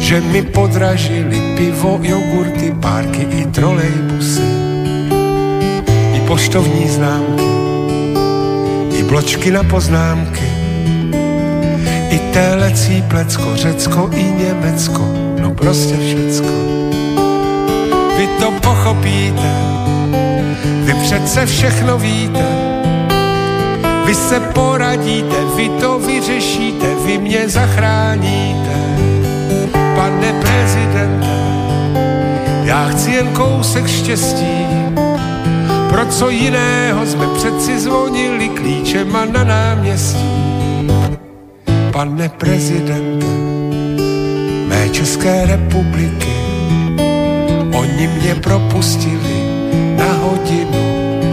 že 0.00 0.20
mi 0.20 0.42
podražili 0.42 1.40
pivo, 1.56 1.98
jogurty, 2.02 2.74
párky 2.80 3.22
i 3.22 3.46
trolejbusy. 3.46 4.48
I 6.14 6.20
poštovní 6.26 6.88
známky, 6.88 7.48
i 8.98 9.02
bločky 9.02 9.50
na 9.50 9.62
poznámky, 9.62 10.51
telecí 12.32 13.04
plecko, 13.08 13.56
Řecko 13.56 14.10
i 14.12 14.22
Německo, 14.22 15.08
no 15.40 15.54
prostě 15.54 15.96
všecko. 15.96 16.52
Vy 18.16 18.28
to 18.40 18.50
pochopíte, 18.50 19.52
vy 20.84 20.94
přece 20.94 21.46
všechno 21.46 21.98
víte, 21.98 22.44
vy 24.06 24.14
se 24.14 24.40
poradíte, 24.40 25.36
vy 25.56 25.68
to 25.68 25.98
vyřešíte, 25.98 26.86
vy 27.06 27.18
mě 27.18 27.48
zachráníte. 27.48 28.76
Pane 29.96 30.32
prezidente, 30.40 31.26
já 32.64 32.88
chci 32.88 33.10
jen 33.10 33.28
kousek 33.28 33.86
štěstí, 33.86 34.66
pro 35.88 36.06
co 36.06 36.30
jiného 36.30 37.06
jsme 37.06 37.26
přeci 37.26 37.80
zvonili 37.80 38.48
klíčema 38.48 39.24
na 39.24 39.44
náměstí. 39.44 40.51
Pane 41.92 42.28
prezidente, 42.28 43.26
mé 44.68 44.88
České 44.88 45.46
republiky, 45.46 46.36
oni 47.72 48.08
mě 48.08 48.34
propustili 48.34 49.36
na 49.96 50.12
hodinu 50.12 50.82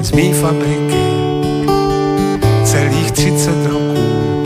z 0.02 0.12
mý 0.12 0.34
fabriky. 0.34 1.06
Celých 2.64 3.12
30 3.12 3.66
roků, 3.66 4.44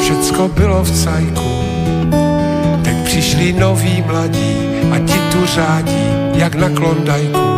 všecko 0.00 0.48
bylo 0.48 0.84
v 0.84 0.90
cajku. 0.90 1.50
Teď 2.82 2.96
přišli 3.04 3.52
noví 3.52 4.04
mladí 4.06 4.56
a 4.92 4.98
ti 4.98 5.18
tu 5.32 5.46
řádí, 5.46 6.06
jak 6.34 6.54
na 6.54 6.68
klondajku. 6.68 7.48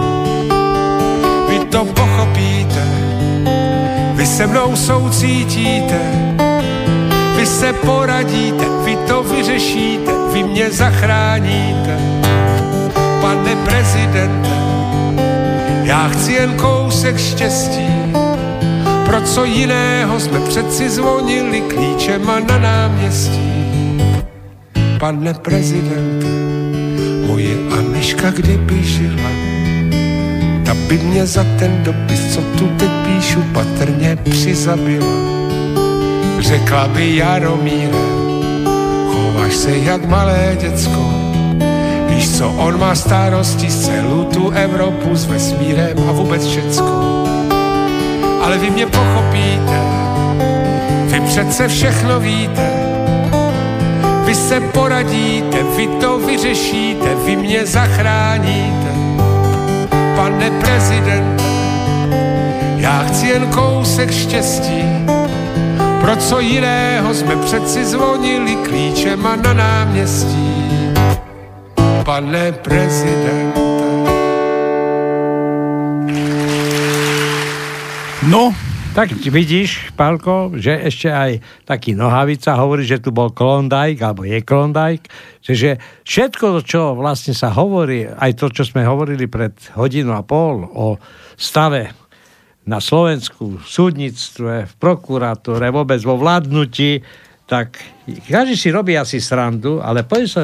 Vy 1.48 1.58
to 1.64 1.84
pochopíte, 1.84 2.86
se 4.40 4.46
mnou 4.46 4.76
soucítíte, 4.76 6.29
vy 7.40 7.46
se 7.46 7.72
poradíte, 7.72 8.64
vy 8.84 8.96
to 9.08 9.22
vyřešíte, 9.22 10.12
vy 10.32 10.42
mě 10.42 10.70
zachráníte. 10.70 11.96
Pane 13.20 13.56
prezidente, 13.64 14.50
já 15.82 16.08
chci 16.08 16.32
jen 16.32 16.52
kousek 16.52 17.18
štěstí, 17.18 17.88
pro 19.06 19.20
co 19.20 19.44
jiného 19.44 20.20
jsme 20.20 20.40
přeci 20.40 20.90
zvonili 20.90 21.60
klíčema 21.60 22.40
na 22.40 22.58
náměstí. 22.58 23.52
Pane 24.98 25.34
prezidente, 25.34 26.26
moje 27.26 27.56
Aniška 27.78 28.30
kdyby 28.30 28.84
žila, 28.84 29.30
ta 30.64 30.74
by 30.74 30.98
mě 30.98 31.26
za 31.26 31.44
ten 31.58 31.82
dopis, 31.82 32.34
co 32.34 32.40
tu 32.58 32.68
teď 32.76 32.90
píšu, 33.06 33.42
patrně 33.52 34.16
přizabila. 34.16 35.39
Řekla 36.40 36.88
by 36.88 37.16
Jaromíre, 37.16 37.98
chováš 39.12 39.54
se 39.54 39.76
jak 39.76 40.04
malé 40.04 40.56
děcko, 40.60 41.10
Víš 42.08 42.38
co, 42.38 42.48
on 42.48 42.80
má 42.80 42.94
starosti 42.94 43.70
z 43.70 43.86
celou 43.86 44.24
tu 44.24 44.50
Evropu 44.50 45.16
s 45.16 45.26
vesmírem 45.26 45.98
a 46.08 46.12
vůbec 46.12 46.46
všecko. 46.46 47.24
Ale 48.42 48.58
vy 48.58 48.70
mě 48.70 48.86
pochopíte, 48.86 49.80
vy 51.06 51.20
přece 51.20 51.68
všechno 51.68 52.20
víte, 52.20 52.70
vy 54.24 54.34
se 54.34 54.60
poradíte, 54.60 55.62
vy 55.76 55.86
to 55.86 56.18
vyřešíte, 56.18 57.14
vy 57.24 57.36
mě 57.36 57.66
zachráníte. 57.66 58.90
Pane 60.16 60.50
prezidente, 60.50 61.44
já 62.76 63.04
chci 63.08 63.26
jen 63.26 63.46
kousek 63.46 64.10
štěstí, 64.10 64.84
pro 66.00 66.16
co 66.16 66.40
jiného 66.40 67.14
jsme 67.14 67.36
přeci 67.36 67.84
zvonili 67.84 68.56
klíčema 68.56 69.36
na 69.36 69.52
náměstí. 69.52 70.50
Pane 72.04 72.52
prezidente. 72.52 73.60
No, 78.28 78.54
tak 78.94 79.10
vidíš, 79.12 79.96
Pálko, 79.96 80.52
že 80.54 80.76
ešte 80.76 81.08
aj 81.08 81.40
taký 81.64 81.94
Nohavica 81.94 82.58
hovorí, 82.58 82.84
že 82.84 83.00
tu 83.00 83.14
bol 83.14 83.32
Klondike, 83.32 84.02
alebo 84.02 84.26
je 84.26 84.44
Klondike, 84.44 85.08
že, 85.40 85.54
že 85.56 85.70
všetko, 86.04 86.60
čo 86.66 86.98
vlastne 86.98 87.32
sa 87.32 87.48
hovorí, 87.54 88.04
aj 88.04 88.34
to, 88.36 88.52
čo 88.52 88.66
sme 88.66 88.84
hovorili 88.84 89.30
pred 89.30 89.54
hodinu 89.78 90.12
a 90.12 90.26
pol 90.26 90.68
o 90.68 91.00
stave 91.38 91.99
na 92.70 92.78
Slovensku, 92.78 93.58
v 93.58 93.66
súdnictve, 93.66 94.70
v 94.70 94.74
prokuratúre, 94.78 95.74
vôbec 95.74 95.98
vo 96.06 96.14
vládnutí, 96.14 97.02
tak 97.50 97.82
každý 98.30 98.54
si 98.54 98.70
robí 98.70 98.94
asi 98.94 99.18
srandu, 99.18 99.82
ale 99.82 100.06
poď 100.06 100.22
sa 100.30 100.42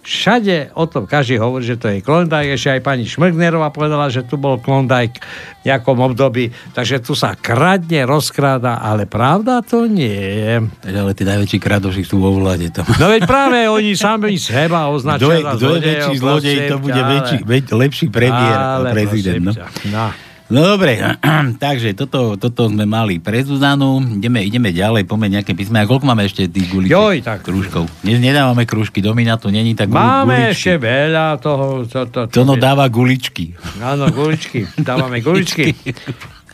všade 0.00 0.74
o 0.74 0.88
tom 0.88 1.04
každý 1.04 1.36
hovorí, 1.38 1.62
že 1.62 1.76
to 1.76 1.92
je 1.92 2.00
Klondike, 2.00 2.56
ešte 2.56 2.74
aj 2.74 2.82
pani 2.82 3.04
Šmrgnerová 3.04 3.68
povedala, 3.70 4.08
že 4.08 4.24
tu 4.24 4.40
bol 4.40 4.56
Klondike 4.58 5.20
v 5.62 5.70
nejakom 5.70 5.94
období, 6.00 6.50
takže 6.72 7.04
tu 7.04 7.12
sa 7.12 7.36
kradne, 7.36 8.08
rozkráda, 8.08 8.80
ale 8.80 9.04
pravda 9.04 9.60
to 9.60 9.84
nie 9.86 10.10
je. 10.10 10.54
Ale 10.88 11.12
tí 11.12 11.22
najväčší 11.22 11.58
kradoši 11.60 12.02
sú 12.02 12.18
vo 12.18 12.32
vláde. 12.34 12.72
To... 12.74 12.82
No 12.98 13.12
veď 13.12 13.28
práve 13.28 13.68
oni 13.68 13.92
sami 13.94 14.40
seba 14.40 14.88
označujú 14.88 15.46
Kto 15.54 15.76
je 15.76 15.80
väčší 15.84 16.14
zlodej, 16.16 16.56
to 16.66 16.76
bude 16.80 16.98
väčší, 16.98 17.38
väč, 17.44 17.64
lepší 17.70 18.06
premiér 18.08 18.58
a 18.58 18.90
prezident. 18.90 19.52
No. 19.52 19.68
no. 19.92 20.29
No 20.50 20.66
dobre, 20.66 20.98
takže 21.62 21.94
toto, 21.94 22.34
toto 22.34 22.66
sme 22.66 22.82
mali 22.82 23.22
pre 23.22 23.38
Zuzanu, 23.46 24.02
ideme, 24.02 24.42
ideme 24.42 24.74
ďalej, 24.74 25.06
poďme 25.06 25.38
nejaké 25.38 25.54
písme. 25.54 25.78
A 25.78 25.86
koľko 25.86 26.10
máme 26.10 26.26
ešte 26.26 26.50
tých 26.50 26.66
guličiek? 26.66 26.90
Joj, 26.90 27.16
tak. 27.22 27.46
Krúžkov. 27.46 27.86
Dnes 28.02 28.18
nedávame 28.18 28.66
krúžky, 28.66 28.98
domina 28.98 29.38
tu 29.38 29.54
není, 29.54 29.78
tak 29.78 29.94
Máme 29.94 30.50
guličky. 30.50 30.50
ešte 30.50 30.72
veľa 30.82 31.38
toho. 31.38 31.86
To, 31.86 31.98
to, 32.10 32.20
to, 32.26 32.34
to 32.34 32.42
no 32.42 32.58
dáva 32.58 32.90
guličky. 32.90 33.54
Áno, 33.78 34.10
guličky, 34.10 34.66
dávame 34.82 35.22
guličky. 35.22 35.70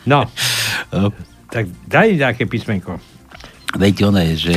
No, 0.04 0.28
tak 1.48 1.64
daj 1.88 2.20
nejaké 2.20 2.44
písmenko. 2.44 3.00
Veď 3.80 4.12
ono 4.12 4.20
je, 4.22 4.34
že 4.38 4.56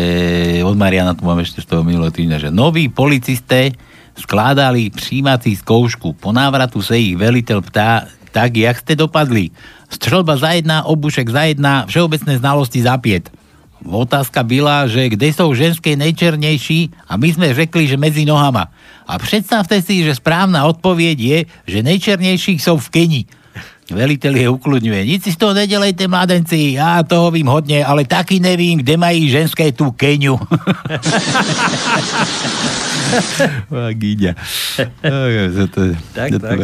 od 0.68 0.76
Mariana 0.76 1.16
tu 1.16 1.24
máme 1.24 1.48
ešte 1.48 1.64
z 1.64 1.68
toho 1.68 1.82
minulého 1.88 2.12
týždňa, 2.12 2.38
že 2.38 2.50
noví 2.52 2.92
policisté 2.92 3.72
skládali 4.20 4.92
přijímací 4.92 5.56
zkoušku. 5.56 6.20
Po 6.20 6.32
návratu 6.36 6.84
se 6.84 7.00
ich 7.00 7.16
veliteľ 7.16 7.60
ptá, 7.64 8.04
tak 8.32 8.58
jak 8.58 8.80
ste 8.80 8.96
dopadli? 8.96 9.50
Střelba 9.90 10.38
za 10.38 10.54
jedna, 10.54 10.86
obušek 10.86 11.30
za 11.30 11.44
jedna, 11.50 11.86
všeobecné 11.86 12.38
znalosti 12.38 12.82
za 12.82 12.98
piet. 12.98 13.30
Otázka 13.86 14.44
byla, 14.44 14.88
že 14.88 15.10
kde 15.10 15.28
jsou 15.32 15.54
ženské 15.56 15.96
nejčernejší 15.96 16.92
a 17.08 17.16
my 17.16 17.28
sme 17.32 17.48
řekli, 17.56 17.88
že 17.88 17.96
medzi 17.96 18.28
nohama. 18.28 18.68
A 19.08 19.16
predstavte 19.18 19.80
si, 19.82 20.04
že 20.04 20.20
správna 20.20 20.68
odpověď 20.68 21.18
je, 21.20 21.40
že 21.66 21.88
nejčernejších 21.88 22.60
jsou 22.60 22.78
v 22.78 22.90
Keni. 22.90 23.22
Veliteľ 23.90 24.34
je 24.38 24.48
ukludňuje. 24.54 25.02
Nic 25.02 25.26
si 25.26 25.34
z 25.34 25.38
toho 25.42 25.58
nedelejte, 25.58 26.06
mladenci. 26.06 26.78
Ja 26.78 27.02
toho 27.02 27.34
vím 27.34 27.50
hodne, 27.50 27.82
ale 27.82 28.06
taky 28.06 28.38
nevím, 28.38 28.86
kde 28.86 28.98
mají 28.98 29.30
ženské 29.30 29.74
tú 29.74 29.90
Keniu. 29.92 30.38
Vagíňa. 33.74 34.34
tak, 36.18 36.30
tak. 36.38 36.58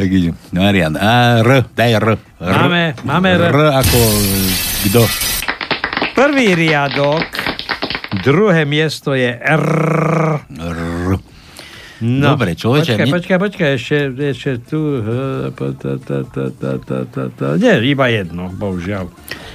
Marian. 0.54 0.94
A 0.98 1.42
R, 1.42 1.66
daj 1.74 1.92
R. 1.98 2.08
R. 2.38 2.54
Máme, 2.62 2.94
máme 3.02 3.30
R. 3.34 3.42
R 3.50 3.58
ako 3.82 4.00
kto? 4.86 5.02
Prvý 6.14 6.56
riadok, 6.56 7.26
druhé 8.22 8.64
miesto 8.64 9.18
je 9.18 9.34
R. 9.34 9.66
R. 10.48 11.35
No, 12.04 12.36
Dobre, 12.36 12.60
človeče. 12.60 13.00
Počkaj, 13.00 13.14
počkaj, 13.16 13.38
počkaj, 13.40 13.70
ešte, 13.80 13.98
ešte 14.20 14.52
tu... 14.68 15.00
Nie, 17.56 17.80
iba 17.88 18.06
jedno, 18.12 18.52
bohužiaľ. 18.52 19.08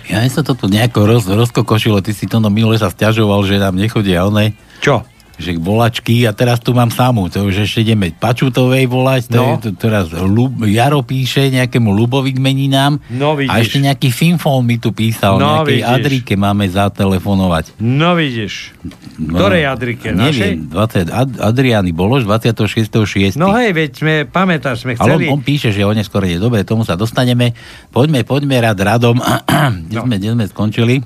Ja 0.09 0.25
sa 0.33 0.41
to 0.41 0.57
tu 0.57 0.73
nejako 0.73 1.05
roz, 1.05 1.25
rozkokošilo, 1.29 2.01
ty 2.01 2.17
si 2.17 2.25
to 2.25 2.41
no 2.41 2.49
minule 2.49 2.81
sa 2.81 2.89
stiažoval, 2.89 3.45
že 3.45 3.61
nám 3.61 3.77
nechodia 3.77 4.25
one. 4.25 4.57
Čo? 4.81 5.05
Že 5.41 5.57
volačky 5.57 6.23
a 6.23 6.31
teraz 6.31 6.59
tu 6.59 6.71
mám 6.71 6.89
samú, 6.89 7.27
to 7.27 7.43
už 7.43 7.65
ešte 7.65 7.83
ideme 7.83 8.13
Pačutovej 8.13 8.85
volať, 8.85 9.23
to 9.27 9.35
No. 9.35 9.45
je 9.51 9.57
to, 9.59 9.69
teraz 9.75 10.13
Lub, 10.13 10.53
Jaro 10.63 11.01
píše 11.01 11.49
nejakému 11.49 11.89
Lubovi 11.89 12.31
k 12.31 12.39
meninám 12.39 13.01
No, 13.09 13.33
vidíš. 13.33 13.49
a 13.49 13.55
ešte 13.57 13.79
nejaký 13.81 14.09
Finfón 14.09 14.63
mi 14.63 14.77
tu 14.77 14.91
písal, 14.91 15.37
No, 15.37 15.65
nejakej 15.65 15.81
vidíš. 15.81 15.89
Adrike 15.91 16.33
máme 16.35 16.65
zatelefonovať. 16.67 17.65
No 17.79 18.13
vidíš. 18.13 18.77
No, 19.17 19.35
Ktorej 19.35 19.65
Adrike? 19.67 20.09
Neviem, 20.11 20.67
20, 20.67 21.09
Ad, 21.09 21.31
Adriany 21.43 21.91
Bolož 21.91 22.23
26.6. 22.23 23.35
No 23.35 23.53
hej, 23.53 23.71
veď 23.71 23.91
sme, 23.93 24.15
pamätáš, 24.25 24.83
sme 24.83 24.93
Ale 24.95 25.17
chceli... 25.17 25.25
on, 25.27 25.35
on 25.35 25.43
píše, 25.43 25.69
že 25.69 25.81
o 25.81 25.91
neskôr 25.91 26.21
je 26.23 26.37
dobre, 26.37 26.61
tomu 26.63 26.83
sa 26.83 26.95
dostaneme. 26.95 27.57
Poďme, 27.89 28.23
poďme 28.23 28.61
rád 28.61 28.77
radom. 28.79 29.17
kde, 29.87 29.95
No. 29.95 30.05
sme, 30.05 30.17
kde 30.17 30.31
sme 30.31 30.45
skončili? 30.47 30.97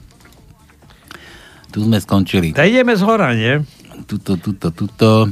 Tu 1.68 1.78
sme 1.80 1.98
skončili. 1.98 2.50
Tak 2.50 2.64
ideme 2.64 2.92
z 2.92 3.02
hora, 3.02 3.30
nie? 3.32 3.58
Tuto, 4.02 4.34
tuto, 4.34 4.68
tuto. 4.74 5.30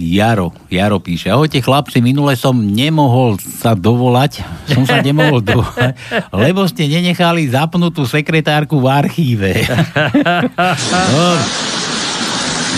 Jaro, 0.00 0.56
Jaro 0.72 0.96
píše. 0.96 1.28
Ahojte 1.28 1.60
chlapci, 1.60 2.00
minule 2.00 2.32
som 2.32 2.56
nemohol 2.56 3.36
sa 3.36 3.76
dovolať, 3.76 4.40
som 4.64 4.88
sa 4.88 5.04
nemohol 5.04 5.44
dovolať, 5.44 5.92
lebo 6.48 6.64
ste 6.64 6.88
nenechali 6.88 7.44
zapnutú 7.52 8.08
sekretárku 8.08 8.80
v 8.80 8.86
archíve. 8.88 9.52
no, 11.12 11.24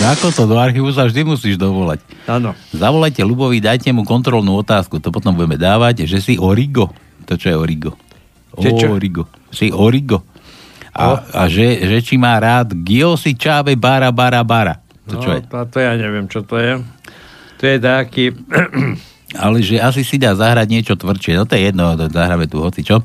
ako 0.03 0.35
to, 0.35 0.43
do 0.43 0.59
archívu 0.59 0.91
sa 0.91 1.07
vždy 1.07 1.23
musíš 1.23 1.55
dovolať. 1.55 2.03
Áno. 2.27 2.51
Zavolajte 2.75 3.23
Lubovi, 3.23 3.63
dajte 3.63 3.95
mu 3.95 4.03
kontrolnú 4.03 4.59
otázku, 4.59 4.99
to 4.99 5.07
potom 5.07 5.31
budeme 5.31 5.55
dávať, 5.55 6.03
že 6.03 6.19
si 6.19 6.33
Origo. 6.35 6.91
To 7.23 7.39
čo 7.39 7.55
je 7.55 7.55
Origo? 7.55 7.95
Origo. 8.59 9.31
Si 9.47 9.71
Origo. 9.71 10.27
A, 10.93 11.25
a 11.33 11.41
že, 11.49 11.89
že 11.89 11.97
či 12.05 12.21
má 12.21 12.37
rád 12.37 12.77
Giosi 12.85 13.33
Čáve 13.33 13.73
Bara 13.73 14.13
Bara 14.13 14.45
Bara. 14.45 14.77
To 15.09 15.17
čo 15.17 15.29
no, 15.29 15.35
je? 15.35 15.41
To, 15.49 15.57
to 15.65 15.77
ja 15.81 15.93
neviem, 15.97 16.29
čo 16.29 16.45
to 16.45 16.61
je. 16.61 16.79
To 17.59 17.63
je 17.65 17.77
taký... 17.81 18.25
Ale 19.43 19.65
že 19.65 19.81
asi 19.81 20.05
si 20.05 20.21
dá 20.21 20.37
zahrať 20.37 20.67
niečo 20.69 20.93
tvrdšie. 20.93 21.33
No 21.33 21.49
to 21.49 21.57
je 21.57 21.73
jedno, 21.73 21.97
zahráme 21.97 22.45
tu 22.45 22.61
hoci 22.61 22.85
čo. 22.85 23.01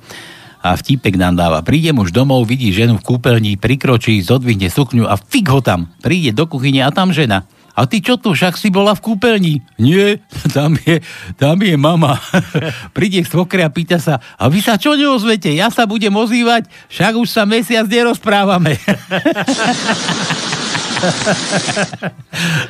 A 0.61 0.77
vtipek 0.77 1.17
nám 1.17 1.41
dáva. 1.41 1.65
Príde 1.65 1.97
muž 1.97 2.13
domov, 2.13 2.45
vidí 2.45 2.69
ženu 2.69 3.01
v 3.01 3.07
kúpeľni, 3.07 3.57
prikročí, 3.57 4.21
zodvihne 4.21 4.69
sukňu 4.69 5.09
a 5.09 5.17
fik 5.17 5.49
ho 5.49 5.65
tam. 5.65 5.89
Príde 6.05 6.37
do 6.37 6.45
kuchyne 6.45 6.85
a 6.85 6.93
tam 6.93 7.17
žena. 7.17 7.49
A 7.79 7.87
ty 7.87 8.03
čo 8.03 8.19
tu, 8.19 8.35
však 8.35 8.59
si 8.59 8.75
bola 8.75 8.91
v 8.99 9.05
kúpeľni? 9.07 9.55
Nie, 9.79 10.19
tam 10.57 10.75
je, 10.75 10.99
tam 11.39 11.63
je 11.63 11.79
mama. 11.79 12.19
Príde 12.97 13.23
svokre 13.23 13.63
a 13.63 13.71
pýta 13.71 14.03
sa, 14.03 14.19
a 14.19 14.51
vy 14.51 14.59
sa 14.59 14.75
čo 14.75 14.99
neozvete? 14.99 15.55
Ja 15.55 15.71
sa 15.71 15.87
budem 15.87 16.11
ozývať, 16.11 16.67
však 16.91 17.15
už 17.15 17.29
sa 17.31 17.47
mesiac 17.47 17.87
nerozprávame. 17.87 18.75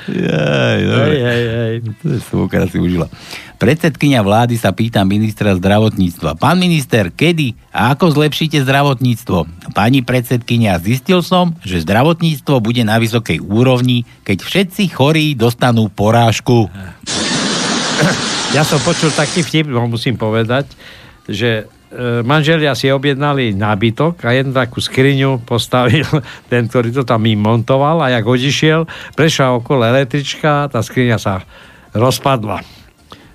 Jaj, 0.08 0.78
dobre. 0.84 1.16
To 2.02 2.06
je 2.12 2.20
svokra 2.24 2.64
si 2.68 2.76
užila. 2.76 3.08
Predsedkynia 3.58 4.22
vlády 4.22 4.54
sa 4.54 4.70
pýta 4.70 5.02
ministra 5.02 5.50
zdravotníctva. 5.58 6.38
Pán 6.38 6.62
minister, 6.62 7.10
kedy 7.10 7.58
a 7.74 7.90
ako 7.96 8.14
zlepšíte 8.14 8.62
zdravotníctvo? 8.62 9.70
Pani 9.74 10.06
predsedkynia, 10.06 10.78
zistil 10.78 11.26
som, 11.26 11.58
že 11.66 11.82
zdravotníctvo 11.82 12.62
bude 12.62 12.86
na 12.86 13.02
vysokej 13.02 13.42
úrovni, 13.42 14.06
keď 14.22 14.46
všetci 14.46 14.94
chorí 14.94 15.34
dostanú 15.34 15.90
porážku. 15.90 16.70
Ja 18.54 18.62
som 18.62 18.78
počul 18.80 19.10
taký 19.10 19.42
vtip, 19.42 19.66
no 19.66 19.90
musím 19.90 20.14
povedať, 20.14 20.70
že 21.26 21.66
manželia 22.24 22.76
si 22.76 22.92
objednali 22.92 23.56
nábytok 23.56 24.20
a 24.24 24.36
jednu 24.36 24.52
takú 24.52 24.78
skriňu 24.80 25.40
postavil 25.44 26.04
ten, 26.52 26.68
ktorý 26.68 26.92
to 26.92 27.02
tam 27.04 27.24
im 27.24 27.40
montoval 27.40 28.04
a 28.04 28.12
jak 28.12 28.24
odišiel, 28.28 28.84
prešla 29.16 29.56
okolo 29.56 29.88
električka, 29.88 30.68
tá 30.68 30.84
skriňa 30.84 31.16
sa 31.16 31.40
rozpadla. 31.96 32.60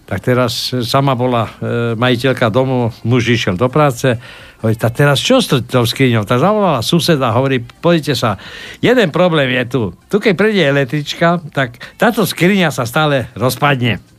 Tak 0.03 0.19
teraz 0.19 0.69
e, 0.69 0.85
sama 0.85 1.17
bola 1.17 1.47
e, 1.47 1.51
majiteľka 1.97 2.53
domu, 2.53 2.93
muž 3.01 3.33
išiel 3.33 3.57
do 3.57 3.71
práce, 3.71 4.19
hovorí, 4.61 4.75
tak 4.77 4.93
teraz 4.93 5.17
čo 5.17 5.41
s 5.41 5.49
tou 5.49 5.85
skriňou? 5.87 6.27
Tak 6.27 6.37
zavolala 6.37 6.85
suseda, 6.85 7.33
hovorí, 7.33 7.63
pozrite 7.63 8.13
sa, 8.13 8.37
jeden 8.83 9.09
problém 9.09 9.49
je 9.49 9.63
tu. 9.65 9.81
Tu 10.11 10.21
keď 10.21 10.33
príde 10.37 10.61
električka, 10.61 11.41
tak 11.55 11.81
táto 11.97 12.27
skriňa 12.27 12.69
sa 12.69 12.85
stále 12.85 13.31
rozpadne 13.33 14.13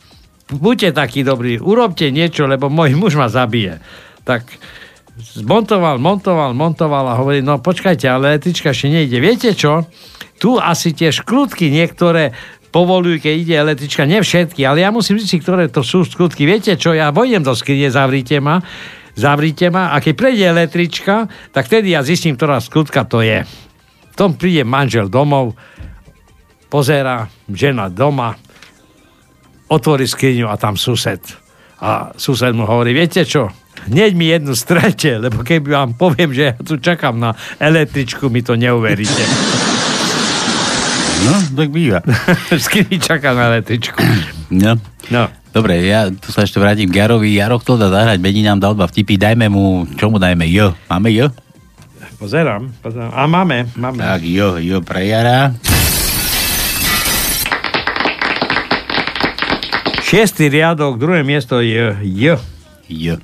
buďte 0.50 0.92
takí 0.92 1.24
dobrí, 1.24 1.56
urobte 1.56 2.12
niečo, 2.12 2.44
lebo 2.44 2.68
môj 2.68 2.92
muž 2.98 3.16
ma 3.16 3.32
zabije. 3.32 3.80
Tak 4.24 4.48
zmontoval, 5.16 6.00
montoval, 6.02 6.52
montoval 6.56 7.04
a 7.12 7.18
hovorí, 7.20 7.44
no 7.44 7.62
počkajte, 7.62 8.08
ale 8.10 8.36
električka 8.36 8.74
ešte 8.74 8.90
nejde. 8.90 9.22
Viete 9.22 9.54
čo? 9.54 9.86
Tu 10.42 10.58
asi 10.58 10.90
tie 10.92 11.14
škrutky 11.14 11.70
niektoré 11.70 12.34
povolujú, 12.74 13.22
keď 13.22 13.34
ide 13.38 13.54
električka, 13.54 14.02
nie 14.02 14.18
všetky, 14.18 14.66
ale 14.66 14.82
ja 14.82 14.90
musím 14.90 15.22
zistiť, 15.22 15.40
ktoré 15.46 15.70
to 15.70 15.86
sú 15.86 16.02
skutky. 16.02 16.42
Viete 16.42 16.74
čo, 16.74 16.90
ja 16.90 17.14
vojdem 17.14 17.46
do 17.46 17.54
skrine, 17.54 17.86
zavrite 17.86 18.42
ma, 18.42 18.58
zavrite 19.14 19.70
ma 19.70 19.94
a 19.94 20.02
keď 20.02 20.14
prejde 20.18 20.44
električka, 20.50 21.30
tak 21.54 21.70
vtedy 21.70 21.94
ja 21.94 22.02
zistím, 22.02 22.34
ktorá 22.34 22.58
skutka 22.58 23.06
to 23.06 23.22
je. 23.22 23.46
V 24.10 24.14
tom 24.18 24.34
príde 24.34 24.66
manžel 24.66 25.06
domov, 25.06 25.54
pozera, 26.66 27.30
žena 27.46 27.86
doma, 27.86 28.34
otvorí 29.70 30.10
skriňu 30.10 30.50
a 30.50 30.58
tam 30.58 30.74
sused. 30.74 31.22
A 31.78 32.10
sused 32.18 32.50
mu 32.58 32.66
hovorí, 32.66 32.90
viete 32.90 33.22
čo, 33.22 33.54
hneď 33.88 34.12
mi 34.14 34.26
jednu 34.30 34.52
strete, 34.56 35.18
lebo 35.18 35.44
keby 35.44 35.68
vám 35.74 35.90
poviem, 35.94 36.32
že 36.32 36.42
ja 36.42 36.54
tu 36.56 36.76
čakám 36.80 37.16
na 37.16 37.36
električku, 37.60 38.28
mi 38.32 38.40
to 38.40 38.56
neuveríte. 38.56 39.24
No, 41.24 41.34
tak 41.56 41.68
býva. 41.72 42.04
Skrini 42.64 43.00
čaká 43.00 43.32
na 43.32 43.48
električku. 43.56 43.96
No. 44.52 44.76
No. 45.08 45.28
Dobre, 45.54 45.86
ja 45.86 46.10
tu 46.10 46.34
sa 46.34 46.42
ešte 46.42 46.58
vrátim 46.58 46.90
k 46.90 46.98
Jarovi. 46.98 47.38
Jaro 47.38 47.62
chcel 47.62 47.78
dať 47.78 47.90
zahrať, 47.94 48.18
Bedi 48.18 48.42
nám 48.42 48.58
dal 48.58 48.74
dva 48.74 48.90
vtipy, 48.90 49.14
dajme 49.14 49.46
mu, 49.46 49.86
čo 49.94 50.10
mu 50.10 50.18
dajme, 50.18 50.44
jo. 50.50 50.74
Máme 50.90 51.14
jo? 51.14 51.30
Pozerám, 52.18 52.74
pozerám. 52.82 53.12
A 53.14 53.28
máme, 53.30 53.70
máme. 53.78 54.02
Tak 54.02 54.22
jo, 54.26 54.58
jo 54.58 54.82
pre 54.82 55.06
Jara. 55.06 55.54
Šiestý 60.04 60.52
riadok, 60.52 61.00
druhé 61.00 61.24
miesto 61.24 61.58
je 61.58 61.96
J. 62.02 62.38
J. 62.86 63.18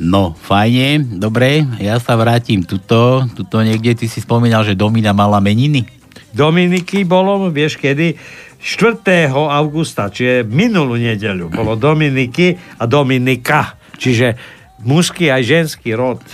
No, 0.00 0.32
fajne, 0.32 1.20
dobre, 1.20 1.60
ja 1.76 2.00
sa 2.00 2.16
vrátim 2.16 2.64
tuto, 2.64 3.28
tuto 3.36 3.60
niekde, 3.60 3.92
ty 3.92 4.08
si 4.08 4.24
spomínal, 4.24 4.64
že 4.64 4.72
Domina 4.72 5.12
mala 5.12 5.44
meniny. 5.44 5.84
Dominiky 6.32 7.04
bolo, 7.04 7.52
vieš 7.52 7.76
kedy? 7.76 8.16
4. 8.64 9.28
augusta, 9.28 10.08
čiže 10.08 10.48
minulú 10.48 10.96
nedeľu, 10.96 11.52
bolo 11.52 11.76
Dominiky 11.76 12.80
a 12.80 12.88
Dominika, 12.88 13.76
čiže 14.00 14.40
mužský 14.88 15.28
aj 15.28 15.42
ženský 15.44 15.92
rod. 15.92 16.24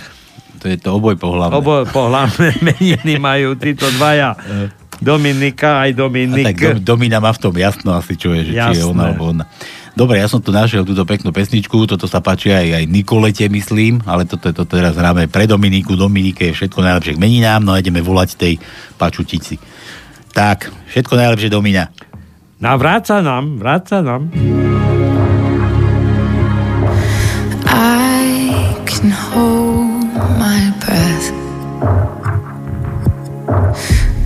To 0.63 0.71
je 0.71 0.79
to 0.79 0.95
oboj 0.95 1.19
pohľavné. 1.19 1.53
Oboj 1.59 1.91
pohľavné 1.91 2.59
meniny 2.71 3.19
majú 3.19 3.59
títo 3.59 3.91
dvaja. 3.99 4.31
Dominika 4.97 5.85
aj 5.85 5.91
Dominik. 5.93 6.45
A 6.45 6.49
tak 6.55 6.81
Dom, 6.81 6.97
Domina 6.97 7.19
má 7.19 7.29
v 7.35 7.39
tom 7.43 7.53
jasno 7.53 7.93
asi, 7.93 8.17
čo 8.17 8.33
je, 8.33 8.49
že 8.49 8.53
či 8.57 8.79
je 8.79 8.81
Jasné. 8.81 8.89
ona 8.89 9.03
alebo 9.13 9.23
ona. 9.29 9.45
Dobre, 9.97 10.21
ja 10.21 10.29
som 10.29 10.37
tu 10.37 10.53
našiel 10.53 10.85
túto 10.85 11.01
peknú 11.09 11.33
pesničku, 11.33 11.89
toto 11.89 12.05
sa 12.05 12.21
páči 12.21 12.53
aj, 12.53 12.69
aj 12.69 12.83
Nikolete, 12.85 13.49
myslím, 13.49 13.97
ale 14.05 14.29
toto, 14.29 14.53
toto 14.53 14.77
teraz 14.77 14.93
hráme 14.93 15.25
pre 15.25 15.49
Dominiku, 15.49 15.97
Dominike, 15.97 16.53
všetko 16.53 16.85
najlepšie 16.85 17.17
k 17.17 17.21
meninám, 17.25 17.65
no 17.65 17.73
a 17.73 17.81
ideme 17.81 18.05
volať 18.05 18.37
tej 18.37 18.53
pačutici. 18.93 19.57
Tak, 20.37 20.69
všetko 20.93 21.17
najlepšie 21.17 21.49
Domina. 21.49 21.89
Na 22.61 22.77
vráca 22.77 23.25
nám, 23.25 23.57
vráca 23.57 24.05
nám. 24.05 24.29
I 27.65 28.77
can 28.85 29.09
hold 29.09 30.13
my 30.37 30.61
breath. 30.77 31.27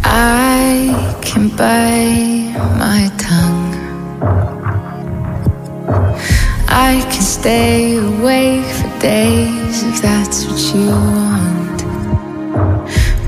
I 0.04 0.92
can 1.24 1.48
bite 1.56 2.60
my 2.76 3.08
I 6.74 7.02
can 7.12 7.22
stay 7.22 7.98
awake 7.98 8.64
for 8.64 9.00
days 9.00 9.84
if 9.84 10.02
that's 10.02 10.46
what 10.46 10.74
you 10.74 10.88
want. 10.88 11.80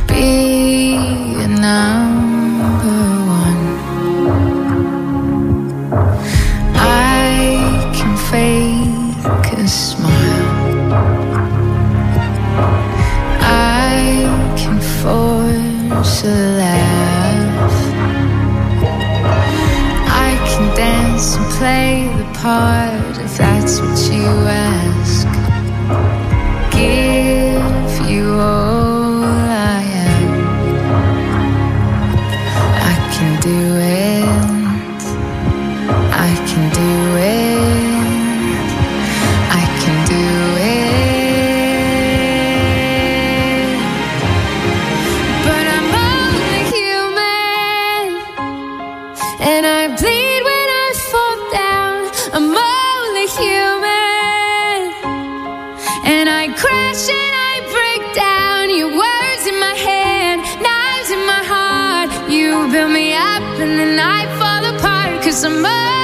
Be 0.07 0.95
a 1.43 1.47
number 1.49 3.03
one. 3.43 3.63
I 6.75 7.91
can 7.97 8.15
fake 8.31 9.59
a 9.59 9.67
smile. 9.67 10.49
I 13.41 14.55
can 14.55 14.79
force 15.01 16.23
a 16.23 16.35
laugh. 16.61 17.75
I 20.25 20.31
can 20.47 20.65
dance 20.77 21.35
and 21.35 21.45
play 21.57 22.07
the 22.17 22.39
part 22.39 22.92
summer 65.33 66.02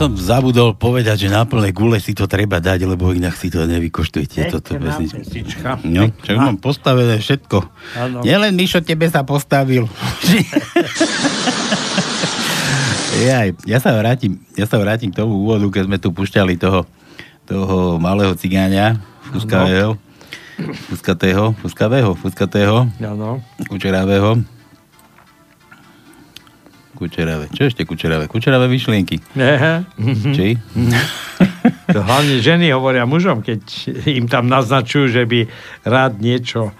som 0.00 0.16
zabudol 0.16 0.72
povedať, 0.80 1.28
že 1.28 1.28
na 1.28 1.44
plné 1.44 1.76
gule 1.76 2.00
si 2.00 2.16
to 2.16 2.24
treba 2.24 2.56
dať, 2.56 2.88
lebo 2.88 3.12
inak 3.12 3.36
si 3.36 3.52
to 3.52 3.68
nevykoštujete. 3.68 4.48
Toto 4.48 4.80
bez 4.80 4.96
nič. 4.96 5.12
pesnička. 5.12 5.76
No, 5.84 6.08
čo 6.24 6.40
mám 6.40 6.56
postavené 6.56 7.20
všetko. 7.20 7.58
Áno. 8.00 8.24
Nielen 8.24 8.56
Mišo 8.56 8.80
tebe 8.80 9.12
sa 9.12 9.28
postavil. 9.28 9.84
Jaj, 13.20 13.52
ja 13.68 13.76
sa 13.76 13.92
vrátim, 13.92 14.40
ja 14.56 14.64
sa 14.64 14.80
vrátim 14.80 15.12
k 15.12 15.20
tomu 15.20 15.44
úvodu, 15.44 15.68
keď 15.68 15.82
sme 15.84 16.00
tu 16.00 16.16
pušťali 16.16 16.56
toho, 16.56 16.88
toho 17.44 18.00
malého 18.00 18.32
cigáňa, 18.32 18.96
fuskavého, 19.28 20.00
fuskatého, 20.88 21.52
fuskavého, 21.60 22.16
fuskatého, 22.16 22.88
kučeravého. 23.68 24.40
Kučeravé. 27.00 27.48
Čo 27.48 27.64
ešte 27.64 27.88
kučeravé? 27.88 28.28
Kučeravé 28.28 28.68
myšlienky. 28.68 29.24
Ehe. 29.32 29.88
Či? 30.36 30.60
To 31.96 32.04
hlavne 32.04 32.44
ženy 32.44 32.68
hovoria 32.76 33.08
mužom, 33.08 33.40
keď 33.40 33.60
im 34.20 34.28
tam 34.28 34.52
naznačujú, 34.52 35.08
že 35.08 35.24
by 35.24 35.48
rád 35.88 36.20
niečo 36.20 36.76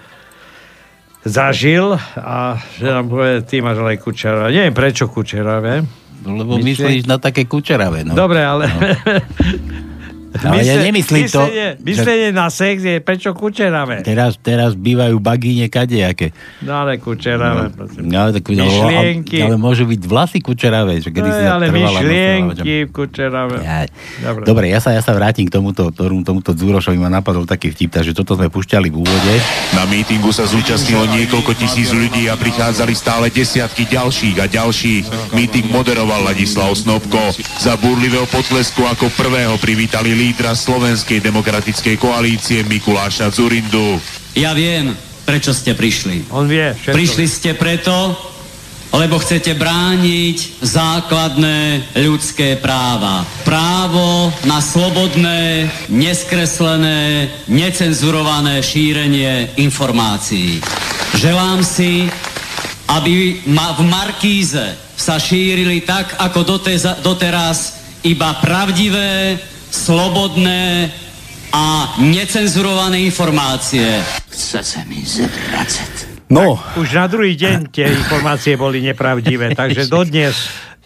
zažil 1.24 1.96
a 2.20 2.60
že 2.76 2.84
nám 2.92 3.08
povie, 3.08 3.40
ty 3.48 3.64
máš 3.64 3.80
ale 3.80 3.96
kučeravé. 3.96 4.52
Neviem 4.52 4.76
prečo 4.76 5.08
kučeravé. 5.08 5.88
Lebo 6.20 6.60
myslíš 6.60 7.08
na 7.08 7.16
také 7.16 7.48
kučeravé. 7.48 8.04
No. 8.04 8.12
Dobre, 8.12 8.44
ale... 8.44 8.68
Ale 10.32 10.62
ja 10.62 10.78
nemyslím 10.78 11.26
to, 11.26 11.42
myslenie, 11.42 11.66
že- 11.72 11.82
Myslenie 11.82 12.28
na 12.30 12.46
sex 12.46 12.76
je 12.80 12.96
prečo 12.98 13.30
kučeravé. 13.30 14.00
Teraz, 14.00 14.36
teraz 14.36 14.72
bývajú 14.72 15.18
bagíne 15.18 15.66
kadejaké. 15.66 16.30
No 16.60 16.76
ale 16.76 16.96
kučeravé. 16.96 17.68
prosím. 17.68 18.06
No, 18.06 18.30
tak, 18.30 18.46
no, 18.48 18.62
Myšlienky. 18.62 19.42
ale, 19.42 19.44
ale 19.44 19.56
môžu 19.56 19.84
byť 19.84 20.00
vlasy 20.00 20.38
kučeravé. 20.38 20.98
Že 20.98 21.10
kedy 21.10 21.24
No, 21.24 21.34
si 21.34 21.44
ale 21.44 21.64
myšlienky 21.68 22.74
kučeravé. 22.88 23.58
Dobre. 24.20 24.42
Dobre, 24.44 24.64
ja 24.66 24.78
sa, 24.78 24.90
ja 24.90 25.00
sa 25.00 25.12
vrátim 25.12 25.44
k 25.44 25.52
tomuto, 25.52 25.90
tomu, 25.90 26.22
tomuto 26.22 26.52
Dzúrošovi 26.52 26.96
ma 26.96 27.08
napadol 27.08 27.42
taký 27.42 27.70
vtip, 27.70 27.90
takže 27.92 28.12
toto 28.12 28.34
sme 28.34 28.46
pušťali 28.46 28.86
v 28.86 28.96
úvode. 28.96 29.34
Na 29.72 29.82
mítingu 29.84 30.30
sa 30.30 30.44
zúčastnilo 30.44 31.10
niekoľko 31.10 31.52
tisíc 31.54 31.90
ľudí 31.90 32.26
a 32.26 32.34
prichádzali 32.34 32.92
stále 32.92 33.26
desiatky 33.28 33.84
ďalších 33.84 34.36
a 34.36 34.46
ďalších. 34.46 35.04
Míting 35.32 35.66
moderoval 35.68 36.22
Ladislav 36.24 36.70
Snobko. 36.72 37.18
Za 37.56 37.74
búrlivého 37.76 38.26
potlesku 38.26 38.84
ako 38.84 39.10
prvého 39.10 39.56
privítali 39.56 40.12
lídra 40.20 40.52
Slovenskej 40.52 41.24
demokratickej 41.24 41.96
koalície 41.96 42.60
Mikuláša 42.68 43.32
Zurindu. 43.32 43.96
Ja 44.36 44.52
viem, 44.52 44.92
prečo 45.24 45.56
ste 45.56 45.72
prišli. 45.72 46.28
On 46.28 46.44
vie. 46.44 46.76
Všetko 46.76 46.92
Prišli 46.92 47.24
ste 47.24 47.50
preto, 47.56 48.12
lebo 48.92 49.16
chcete 49.16 49.56
brániť 49.56 50.60
základné 50.60 51.88
ľudské 52.04 52.60
práva. 52.60 53.24
Právo 53.48 54.28
na 54.44 54.60
slobodné, 54.60 55.72
neskreslené, 55.88 57.32
necenzurované 57.48 58.60
šírenie 58.60 59.56
informácií. 59.56 60.60
Želám 61.16 61.64
si, 61.64 62.12
aby 62.92 63.40
ma 63.48 63.72
v 63.72 63.88
Markíze 63.88 64.76
sa 65.00 65.16
šírili 65.16 65.80
tak, 65.80 66.20
ako 66.20 66.60
doteraz, 67.00 67.80
iba 68.04 68.36
pravdivé, 68.36 69.40
slobodné 69.70 70.90
a 71.50 71.64
necenzurované 71.98 73.02
informácie. 73.02 73.82
Chce 74.30 74.60
sa 74.62 74.80
mi 74.86 75.02
zvracať. 75.02 76.22
No. 76.30 76.54
Už 76.78 76.94
na 76.94 77.10
druhý 77.10 77.34
deň 77.34 77.74
tie 77.74 77.90
informácie 78.00 78.54
boli 78.54 78.78
nepravdivé, 78.82 79.54
takže 79.54 79.90
dodnes 79.90 80.34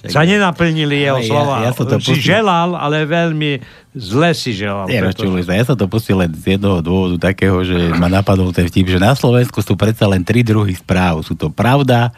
sa 0.04 0.20
nenaplnili 0.20 1.00
jeho 1.00 1.16
Ale 1.16 1.24
ja- 1.24 1.28
slova. 1.32 1.56
ja 1.64 1.72
sa 1.72 1.84
to 1.84 1.96
si 1.96 2.16
želal, 2.20 2.76
ale 2.76 3.08
veľmi 3.08 3.60
zle 3.96 4.36
si 4.36 4.52
želal. 4.52 4.84
Nie, 4.84 5.00
pretože- 5.00 5.24
rozčuluj 5.24 5.42
sa. 5.48 5.52
Ja 5.56 5.64
sa 5.64 5.74
to 5.76 5.88
pustil 5.88 6.20
len 6.20 6.28
z 6.32 6.56
jednoho 6.60 6.84
dôvodu 6.84 7.32
takého, 7.32 7.60
že 7.64 7.88
ma 7.96 8.08
napadol 8.08 8.52
ten 8.52 8.68
vtip, 8.68 8.84
že 8.88 9.00
na 9.00 9.16
Slovensku 9.16 9.64
sú 9.64 9.76
predsa 9.76 10.04
len 10.08 10.20
tri 10.20 10.44
druhy 10.44 10.76
správ. 10.76 11.24
Sú 11.24 11.32
to 11.32 11.48
pravda, 11.48 12.12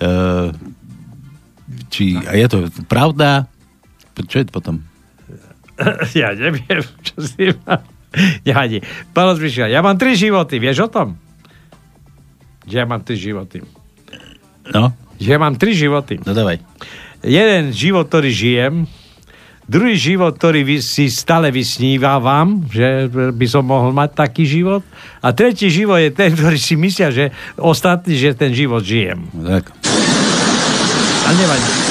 e, 0.00 0.08
či 1.92 2.16
a 2.24 2.32
je 2.36 2.46
to 2.48 2.58
pravda, 2.88 3.44
čo 4.24 4.40
je 4.40 4.48
to 4.48 4.52
potom? 4.52 4.80
Ja 6.20 6.36
neviem, 6.36 6.84
čo 7.02 7.16
si 7.24 7.52
má. 7.64 7.80
Nevadí. 8.42 8.82
Porozmýšľaj. 9.14 9.70
Ja 9.70 9.80
mám 9.86 9.96
tri 9.96 10.18
životy, 10.18 10.58
vieš 10.58 10.86
o 10.86 10.88
tom? 10.90 11.08
Že 12.66 12.74
ja 12.82 12.86
mám 12.86 13.02
tri 13.06 13.16
životy. 13.16 13.62
No? 14.74 14.94
Že 15.18 15.28
ja 15.30 15.38
mám 15.38 15.54
tri 15.56 15.72
životy. 15.74 16.18
No 16.22 16.34
dávaj. 16.34 16.58
Jeden 17.20 17.70
život, 17.76 18.08
ktorý 18.08 18.30
žijem, 18.32 18.74
druhý 19.70 19.94
život, 19.94 20.34
ktorý 20.34 20.66
si 20.82 21.06
stále 21.06 21.54
vysnívam, 21.54 22.66
že 22.66 23.06
by 23.12 23.46
som 23.46 23.62
mohol 23.62 23.94
mať 23.94 24.10
taký 24.18 24.48
život. 24.48 24.82
A 25.22 25.30
tretí 25.30 25.70
život 25.70 26.02
je 26.02 26.10
ten, 26.10 26.34
ktorý 26.34 26.58
si 26.58 26.74
myslia, 26.74 27.14
že 27.14 27.30
ostatní, 27.60 28.18
že 28.18 28.34
ten 28.34 28.50
život 28.50 28.82
žijem. 28.82 29.30
Tak. 29.30 29.70
A 31.26 31.30
nevadí. 31.36 31.89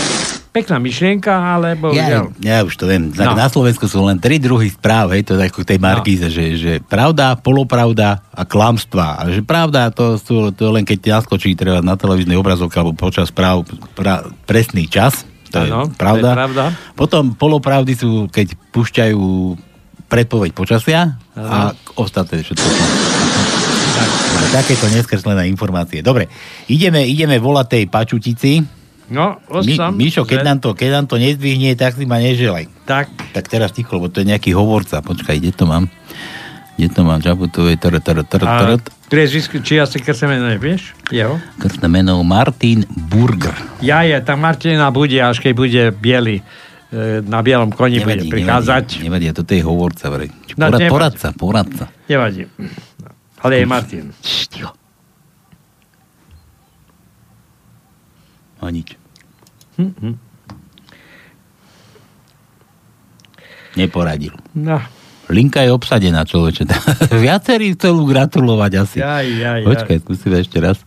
Pekná 0.50 0.82
myšlienka, 0.82 1.30
ale 1.30 1.74
Ja, 1.74 1.78
bohužiaľ. 1.78 2.24
ja 2.41 2.58
už 2.66 2.74
to 2.74 2.89
viem. 2.89 3.14
No. 3.14 3.22
No. 3.22 3.38
Na 3.38 3.45
Slovensku 3.45 3.86
sú 3.86 4.02
len 4.02 4.18
tri 4.18 4.41
druhy 4.41 4.74
správ, 4.74 5.14
hej, 5.14 5.22
to 5.22 5.38
je 5.38 5.45
ako 5.45 5.62
tej 5.62 5.78
Markíze, 5.78 6.26
no. 6.26 6.34
že, 6.34 6.45
že 6.58 6.74
pravda, 6.82 7.38
polopravda 7.38 8.26
a 8.34 8.43
klamstva. 8.50 9.22
A 9.22 9.30
že 9.30 9.45
pravda, 9.45 9.93
to, 9.93 10.18
sú, 10.18 10.50
to 10.50 10.74
len 10.74 10.89
keď 10.89 11.22
naskočí 11.22 11.54
treba 11.54 11.86
na 11.86 11.93
televíznej 11.93 12.34
obrazovke 12.34 12.82
alebo 12.82 12.97
počas 12.97 13.30
správ 13.30 13.62
pra, 13.93 14.26
presný 14.50 14.89
čas. 14.89 15.22
To 15.54 15.62
Áno, 15.62 15.86
je 15.86 15.97
pravda. 15.97 16.30
to 16.30 16.34
je 16.34 16.39
pravda. 16.41 16.64
Potom 16.97 17.24
polopravdy 17.38 17.93
sú, 17.93 18.26
keď 18.30 18.54
púšťajú 18.74 19.22
predpoveď 20.10 20.52
počasia 20.58 21.22
a 21.38 21.74
ostatné 21.93 22.41
všetko. 22.41 22.66
Tak, 23.93 24.10
takéto 24.50 24.89
neskreslené 24.89 25.45
informácie. 25.45 26.02
Dobre, 26.02 26.26
ideme, 26.66 27.06
ideme 27.06 27.38
volať 27.38 27.66
tej 27.70 27.84
pačutici. 27.86 28.52
No, 29.10 29.41
osam. 29.49 29.97
Míšo, 29.97 30.24
keď 30.24 30.39
nám, 30.45 30.57
to, 30.62 30.78
keď 30.78 30.89
nám 31.01 31.05
to 31.10 31.18
nezdvihne, 31.18 31.74
tak 31.74 31.97
si 31.97 32.05
ma 32.05 32.22
neželaj. 32.22 32.70
Tak. 32.86 33.10
Tak 33.34 33.49
teraz 33.49 33.74
ticho, 33.74 33.97
lebo 33.97 34.10
to 34.10 34.22
je 34.22 34.30
nejaký 34.30 34.53
hovorca. 34.53 35.01
Počkaj, 35.01 35.41
kde 35.41 35.51
to 35.53 35.66
mám? 35.66 35.89
Kde 36.78 36.88
to 36.93 37.01
mám? 37.01 37.20
Žabutové, 37.20 37.76
tr, 37.76 37.97
tr, 37.99 38.22
tr, 38.24 38.43
tr, 38.45 38.80
priezvisko, 39.10 39.60
či 39.66 39.82
asi 39.82 39.97
krstné 39.97 40.38
meno 40.38 40.45
nevieš? 40.47 40.93
Jeho? 41.10 41.41
krstné 41.57 41.89
meno 41.89 42.22
Martin 42.22 42.86
Burger. 43.10 43.57
Ja 43.82 44.05
je, 44.05 44.16
tam 44.22 44.45
Martina 44.45 44.93
bude, 44.93 45.18
až 45.18 45.41
keď 45.41 45.53
bude 45.57 45.82
biely 45.97 46.45
e, 46.93 47.26
na 47.26 47.41
bielom 47.41 47.74
koni 47.74 48.05
bude 48.05 48.30
prichádzať. 48.30 49.01
Nevadí, 49.01 49.26
nevadí, 49.34 49.41
toto 49.41 49.51
je 49.57 49.62
hovorca. 49.66 50.05
Vrej. 50.14 50.30
No, 50.55 50.70
Porad, 50.70 50.80
nevadí. 50.80 50.93
poradca, 50.93 51.28
poradca. 51.34 51.86
Nevadí. 52.05 52.43
No. 52.62 53.10
Ale 53.41 53.53
je 53.57 53.66
Martin. 53.66 54.05
Ticho. 54.22 54.72
A 58.60 58.68
nič. 58.70 58.99
Hm, 59.80 60.20
Neporadil. 63.80 64.36
No. 64.60 64.76
Linka 65.30 65.62
je 65.64 65.72
obsadená, 65.72 66.26
človeče. 66.26 66.68
Viacerí 67.24 67.78
chcú 67.78 68.04
gratulovať 68.04 68.72
asi. 68.76 68.98
Jaj, 69.00 69.28
jaj, 69.30 69.60
jaj. 69.62 69.68
Počkaj, 69.70 69.98
skúsime 70.04 70.38
ešte 70.42 70.58
raz. 70.60 70.82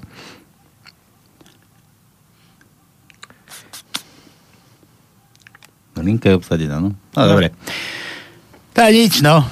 Linka 6.02 6.34
je 6.34 6.36
obsadená, 6.36 6.82
no. 6.82 6.98
No, 7.14 7.22
dobre. 7.30 7.54
Tá 8.74 8.90
nič, 8.90 9.22
no. 9.22 9.46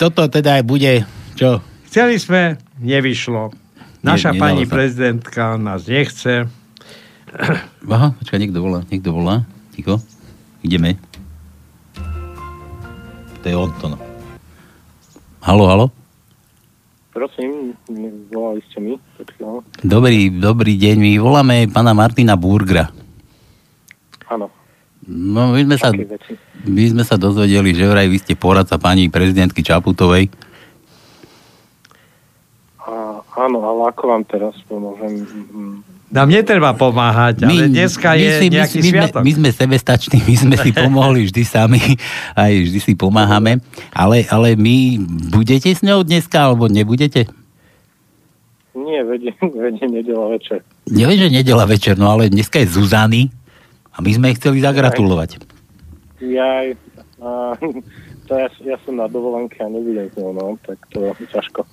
Toto 0.00 0.24
teda 0.32 0.58
aj 0.58 0.64
bude, 0.64 1.04
čo? 1.36 1.60
Chceli 1.84 2.16
sme, 2.16 2.56
nevyšlo. 2.80 3.52
Naša 4.00 4.32
nedalo 4.32 4.40
pani 4.40 4.64
sa. 4.64 4.72
prezidentka 4.72 5.42
nás 5.60 5.84
nechce. 5.84 6.48
Aha, 7.94 8.08
počkaj, 8.16 8.38
niekto 8.40 8.60
volá, 8.60 8.80
niekto 8.88 9.10
volá. 9.12 9.44
Ticho. 9.76 10.00
Ideme. 10.64 10.96
To 13.42 13.46
je 13.46 13.54
on, 13.54 13.70
to 13.78 13.86
no. 13.92 13.98
Halo, 15.44 15.64
halo? 15.70 15.86
Prosím, 17.14 17.74
volali 18.30 18.62
ste 18.70 18.78
mi. 18.78 18.94
chvíľou. 19.18 19.62
Dobrý, 19.82 20.30
dobrý 20.30 20.74
deň, 20.78 20.96
my 20.98 21.12
voláme 21.18 21.56
pána 21.70 21.94
Martina 21.94 22.38
Burgra. 22.38 22.90
Áno. 24.28 24.50
No, 25.08 25.56
my 25.56 25.62
sme 25.64 25.76
sa, 25.80 25.88
my 26.68 26.82
sme 26.84 27.02
sa 27.06 27.16
dozvedeli, 27.16 27.72
že 27.72 27.88
vraj 27.88 28.12
vy 28.12 28.18
ste 28.20 28.36
poradca 28.36 28.76
pani 28.76 29.08
prezidentky 29.08 29.64
Čaputovej. 29.64 30.28
A, 32.84 33.24
áno, 33.24 33.58
ale 33.64 33.88
ako 33.88 34.02
vám 34.04 34.22
teraz 34.28 34.52
pomôžem? 34.68 35.24
Nám 36.08 36.32
netreba 36.32 36.72
pomáhať, 36.72 37.44
ale 37.44 37.68
dneska 37.68 38.16
je 38.16 38.28
si- 38.40 38.48
nejaký 38.48 38.80
my, 38.80 38.88
sviatok. 38.88 39.20
Sme, 39.20 39.28
my 39.28 39.32
sme 39.36 39.48
sebestační, 39.52 40.18
my 40.24 40.34
sme 40.40 40.56
si 40.56 40.70
pomohli 40.88 41.28
vždy 41.28 41.42
sami, 41.44 41.80
aj 42.32 42.52
vždy 42.64 42.80
si 42.80 42.92
pomáhame, 42.96 43.60
ale, 43.92 44.24
ale 44.32 44.56
my 44.56 44.96
budete 45.28 45.68
s 45.68 45.84
ňou 45.84 46.08
dneska, 46.08 46.48
alebo 46.48 46.64
nebudete? 46.64 47.28
Nie, 48.72 49.04
vedie, 49.04 49.36
vedie 49.60 49.84
nedela 49.84 50.32
večer. 50.32 50.64
Neviem, 50.88 51.18
že 51.20 51.28
nedela 51.28 51.68
večer, 51.68 52.00
no 52.00 52.08
ale 52.08 52.32
dneska 52.32 52.56
je 52.56 52.72
Zuzany 52.72 53.28
a 53.92 54.00
my 54.00 54.08
sme 54.08 54.32
jej 54.32 54.36
chceli 54.40 54.64
zagratulovať. 54.64 55.44
Jaj, 56.24 56.72
a, 57.20 57.52
to 58.24 58.32
ja, 58.32 58.48
ja 58.64 58.76
som 58.88 58.96
na 58.96 59.12
dovolenke 59.12 59.60
a 59.60 59.68
nebudem 59.68 60.08
s 60.08 60.16
ňou, 60.16 60.32
no, 60.32 60.56
tak 60.64 60.80
to 60.88 61.04
je 61.04 61.12
ťažko. 61.36 61.68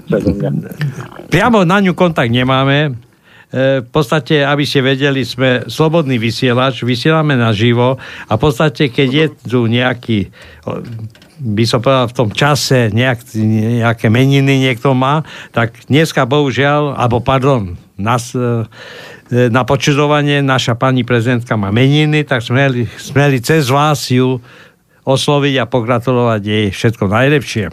Priamo 1.32 1.68
na 1.68 1.76
ňu 1.84 1.92
kontakt 1.92 2.32
nemáme. 2.32 3.09
E, 3.50 3.82
v 3.82 3.90
podstate, 3.90 4.46
aby 4.46 4.62
ste 4.62 4.78
vedeli, 4.78 5.26
sme 5.26 5.66
slobodný 5.66 6.22
vysielač, 6.22 6.86
vysielame 6.86 7.34
naživo 7.34 7.98
a 7.98 8.32
v 8.38 8.40
podstate, 8.40 8.94
keď 8.94 9.08
je 9.10 9.26
tu 9.50 9.60
nejaký 9.66 10.30
by 11.40 11.64
som 11.64 11.80
povedal 11.80 12.12
v 12.12 12.16
tom 12.20 12.30
čase 12.36 12.92
nejak, 12.92 13.32
nejaké 13.80 14.12
meniny 14.12 14.60
niekto 14.60 14.92
má, 14.92 15.24
tak 15.56 15.72
dneska 15.88 16.28
bohužiaľ, 16.28 17.00
alebo 17.00 17.24
pardon, 17.24 17.80
nás, 17.96 18.36
e, 18.36 18.68
na 19.48 19.64
počudovanie 19.64 20.44
naša 20.44 20.76
pani 20.76 21.00
prezidentka 21.00 21.56
má 21.56 21.72
meniny, 21.72 22.28
tak 22.28 22.44
smeli, 22.44 22.84
smeli 23.00 23.40
cez 23.40 23.72
vás 23.72 24.12
ju 24.12 24.36
osloviť 25.08 25.54
a 25.58 25.64
pogratulovať 25.64 26.42
jej 26.44 26.66
všetko 26.70 27.04
najlepšie. 27.08 27.66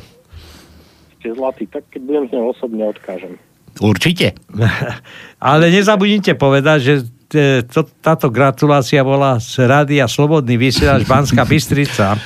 Ste 1.20 1.30
zlatý, 1.36 1.68
tak 1.68 1.84
keď 1.92 2.02
budem 2.08 2.26
s 2.32 2.34
osobne 2.34 2.88
odkážem. 2.88 3.36
Určite. 3.80 4.38
Ale 5.50 5.70
nezabudnite 5.70 6.34
povedať, 6.34 6.80
že 6.82 6.94
e, 7.34 7.62
to, 7.66 7.86
táto 8.02 8.34
gratulácia 8.34 9.06
bola 9.06 9.38
z 9.38 9.66
Rádia 9.66 10.10
Slobodný 10.10 10.58
vysielač 10.58 11.06
Banská 11.06 11.46
Bystrica. 11.46 12.18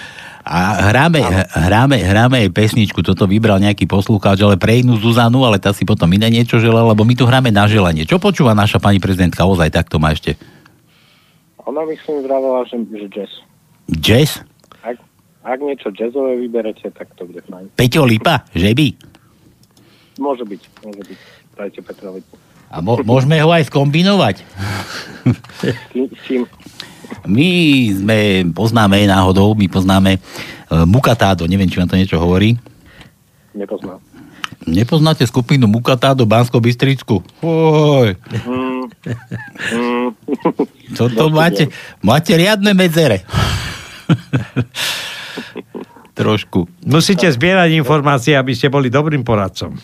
A 0.42 0.90
hráme, 0.90 1.22
hráme, 1.54 2.02
hráme 2.02 2.42
aj 2.42 2.50
pesničku, 2.50 3.06
toto 3.06 3.30
vybral 3.30 3.62
nejaký 3.62 3.86
poslúchač, 3.86 4.42
ale 4.42 4.58
pre 4.58 4.82
inú 4.82 4.98
Zuzanu, 4.98 5.46
ale 5.46 5.62
tá 5.62 5.70
si 5.70 5.86
potom 5.86 6.10
iné 6.10 6.34
niečo 6.34 6.58
želala, 6.58 6.98
lebo 6.98 7.06
my 7.06 7.14
tu 7.14 7.30
hráme 7.30 7.54
na 7.54 7.70
želanie. 7.70 8.10
Čo 8.10 8.18
počúva 8.18 8.58
naša 8.58 8.82
pani 8.82 8.98
prezidentka? 8.98 9.46
Ozaj 9.46 9.70
takto 9.70 10.02
má 10.02 10.18
ešte. 10.18 10.34
Ona 11.70 11.86
myslím 11.86 12.26
vravela, 12.26 12.66
že, 12.66 12.82
že 12.90 13.08
jazz. 13.14 13.32
Jazz? 13.86 14.30
Ak, 14.82 14.98
ak 15.46 15.60
niečo 15.62 15.94
jazzové 15.94 16.42
vyberete, 16.42 16.90
tak 16.90 17.14
to 17.14 17.30
bude 17.30 17.46
fajn. 17.46 17.78
Peťo 17.78 18.02
Lipa? 18.02 18.42
Že 18.58 18.74
by? 18.74 18.88
Môže 20.18 20.44
byť, 20.46 20.62
môže 20.82 21.04
byť. 21.06 21.20
Dajte 21.54 21.82
Petrovi. 21.82 22.22
A 22.68 22.80
mo- 22.80 23.04
môžeme 23.04 23.36
ho 23.38 23.52
aj 23.52 23.68
skombinovať. 23.68 24.36
S 25.92 26.20
čím? 26.24 26.48
My 27.28 27.50
sme, 27.92 28.18
poznáme 28.50 29.04
náhodou, 29.04 29.52
my 29.52 29.68
poznáme 29.68 30.18
uh, 30.18 30.88
Mukatádo, 30.88 31.44
neviem, 31.46 31.68
či 31.68 31.78
vám 31.78 31.88
to 31.88 32.00
niečo 32.00 32.16
hovorí. 32.16 32.56
Nepoznám. 33.52 34.00
Nepoznáte 34.64 35.26
skupinu 35.26 35.68
Mukatádo 35.68 36.24
Bansko 36.24 36.58
Bystricku? 36.58 37.20
Oj, 37.42 38.16
Mm, 38.48 38.88
mm, 39.74 40.08
toto 40.94 41.30
máte, 41.30 41.68
máte 42.00 42.34
riadne 42.34 42.72
medzere. 42.72 43.22
Trošku. 46.14 46.68
Musíte 46.84 47.26
zbierať 47.26 47.72
informácie, 47.74 48.36
aby 48.36 48.52
ste 48.52 48.68
boli 48.68 48.88
dobrým 48.88 49.22
poradcom. 49.22 49.76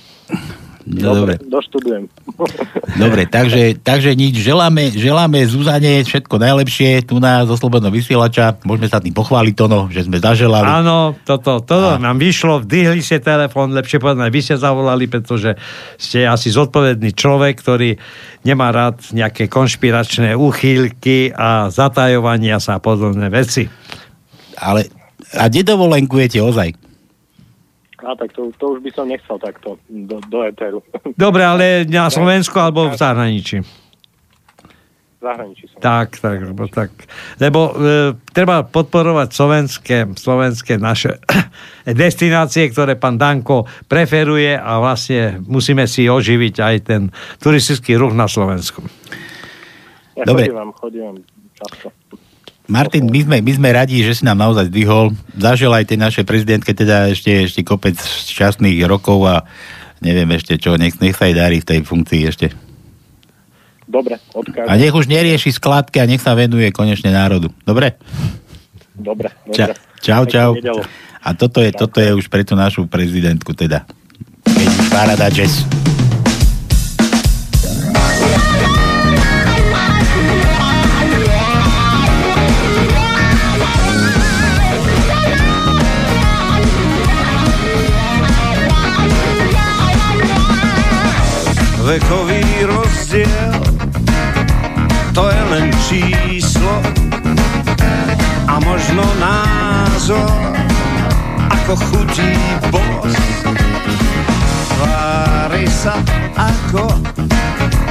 No, 0.88 1.12
dobre. 1.12 1.36
Doštudujem. 1.44 2.08
Dobre, 3.04 3.28
takže, 3.28 3.76
takže 3.84 4.16
nič. 4.16 4.40
Želáme, 4.40 4.96
želáme 4.96 5.44
Zuzane 5.44 6.00
všetko 6.08 6.40
najlepšie 6.40 7.04
tu 7.04 7.20
na 7.20 7.44
zo 7.44 7.60
Slobodného 7.60 7.92
vysielača. 7.92 8.56
Môžeme 8.64 8.88
sa 8.88 9.04
tým 9.04 9.12
pochváliť 9.12 9.54
to, 9.54 9.66
no, 9.68 9.92
že 9.92 10.08
sme 10.08 10.24
zaželali. 10.24 10.64
Áno, 10.64 11.12
toto, 11.28 11.60
toto 11.60 12.00
nám 12.00 12.16
vyšlo, 12.16 12.64
vdyhli 12.64 13.04
ste 13.04 13.20
telefón, 13.20 13.76
lepšie 13.76 14.00
povedané, 14.00 14.32
vy 14.32 14.40
ste 14.40 14.56
zavolali, 14.56 15.12
pretože 15.12 15.60
ste 16.00 16.24
asi 16.24 16.56
zodpovedný 16.56 17.12
človek, 17.12 17.60
ktorý 17.60 18.00
nemá 18.48 18.72
rád 18.72 19.04
nejaké 19.12 19.52
konšpiračné 19.52 20.40
úchýlky 20.40 21.36
a 21.36 21.68
zatajovania 21.68 22.64
sa 22.64 22.80
a 22.80 22.84
podobné 22.84 23.28
veci. 23.28 23.68
Ale 24.56 24.88
a 25.36 25.52
kde 25.52 25.68
dovolenkujete 25.68 26.40
ozaj? 26.40 26.87
A 28.06 28.14
tak 28.14 28.30
to, 28.38 28.54
to 28.62 28.78
už 28.78 28.86
by 28.86 28.92
som 28.94 29.10
nechcel 29.10 29.42
takto 29.42 29.82
do, 29.90 30.22
do 30.30 30.46
eteru. 30.46 30.86
Dobre, 31.18 31.42
ale 31.42 31.82
na 31.90 32.12
Slovensku 32.14 32.54
alebo 32.62 32.94
v 32.94 32.96
zahraničí. 32.98 33.58
V 35.18 35.22
zahraničí 35.26 35.66
som. 35.74 35.82
Tak, 35.82 36.22
tak, 36.22 36.38
lebo 36.46 36.70
tak. 36.70 36.94
Lebo 37.42 37.74
e, 37.74 38.14
treba 38.30 38.62
podporovať 38.62 39.30
slovenské, 39.34 39.98
slovenské 40.14 40.78
naše 40.78 41.18
destinácie, 41.90 42.70
ktoré 42.70 43.02
pán 43.02 43.18
Danko 43.18 43.66
preferuje 43.90 44.54
a 44.54 44.78
vlastne 44.78 45.42
musíme 45.50 45.90
si 45.90 46.06
oživiť 46.06 46.56
aj 46.62 46.76
ten 46.86 47.10
turistický 47.42 47.98
ruch 47.98 48.14
na 48.14 48.30
Slovensku. 48.30 48.86
Ja 50.14 50.26
Dobre. 50.26 50.54
chodím, 50.54 50.70
chodím 50.78 51.14
často. 51.58 51.90
Martin, 52.68 53.08
my 53.08 53.20
sme, 53.24 53.38
my 53.40 53.54
sme 53.56 53.70
radi, 53.72 54.04
že 54.04 54.20
si 54.20 54.24
nám 54.28 54.44
naozaj 54.44 54.68
zdvihol. 54.68 55.16
Zaželaj 55.40 55.88
tej 55.88 56.04
našej 56.04 56.24
prezidentke 56.28 56.76
teda 56.76 57.08
ešte, 57.08 57.48
ešte 57.48 57.64
kopec 57.64 57.96
šťastných 57.96 58.84
rokov 58.84 59.24
a 59.24 59.48
neviem 60.04 60.28
ešte 60.36 60.60
čo, 60.60 60.76
nech, 60.76 61.00
nech 61.00 61.16
sa 61.16 61.32
jej 61.32 61.36
darí 61.36 61.64
v 61.64 61.68
tej 61.68 61.80
funkcii 61.88 62.22
ešte. 62.28 62.48
Dobre, 63.88 64.20
odkážem. 64.36 64.68
A 64.68 64.76
nech 64.76 64.92
už 64.92 65.08
nerieši 65.08 65.56
skladky 65.56 66.04
a 66.04 66.10
nech 66.12 66.20
sa 66.20 66.36
venuje 66.36 66.68
konečne 66.76 67.08
národu. 67.16 67.56
Dobre? 67.64 67.96
Dobre, 68.92 69.32
dobre. 69.48 69.74
čau, 70.04 70.28
čau. 70.28 70.52
Nedelu. 70.60 70.84
A 71.24 71.30
toto 71.36 71.64
je, 71.64 71.72
toto 71.72 72.04
je 72.04 72.12
už 72.12 72.28
pre 72.28 72.44
tú 72.44 72.60
našu 72.60 72.84
prezidentku 72.88 73.56
teda. 73.56 73.88
Keď 74.44 74.70
Parada 74.92 75.32
Jazz. 75.32 75.64
Vekový 91.88 92.44
rozdiel. 92.68 93.64
To 95.16 95.24
je 95.32 95.42
len 95.56 95.72
číslo 95.88 96.84
A 98.44 98.60
možno 98.60 99.08
názor 99.24 100.28
Ako 101.48 101.80
chutí 101.80 102.36
bos 102.76 103.16
Tvári 104.76 105.64
sa 105.72 105.96
ako 106.36 106.92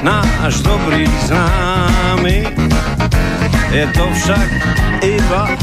Náš 0.04 0.60
dobrý 0.60 1.08
známy. 1.24 2.52
Je 3.72 3.84
to 3.96 4.04
však 4.12 4.48
iba 5.00 5.56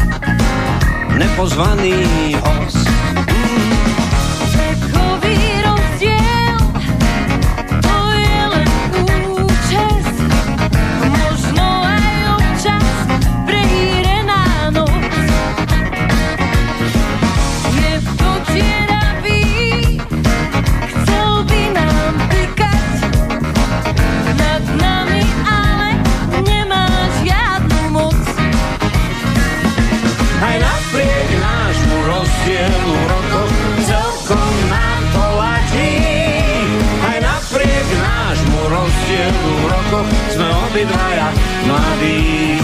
Nepozvaný 1.22 2.34
host. 2.41 2.81
Vekový 2.81 3.82
mladí. 42.04 42.60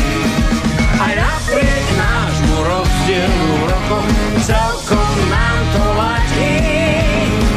Aj 0.99 1.14
napriek 1.16 1.88
nášmu 1.95 2.56
rozdielu 2.64 3.48
v 3.56 3.64
rokoch 3.72 4.10
celkom 4.44 5.16
nám 5.32 5.60
to 5.74 5.84
ladí. 5.95 6.56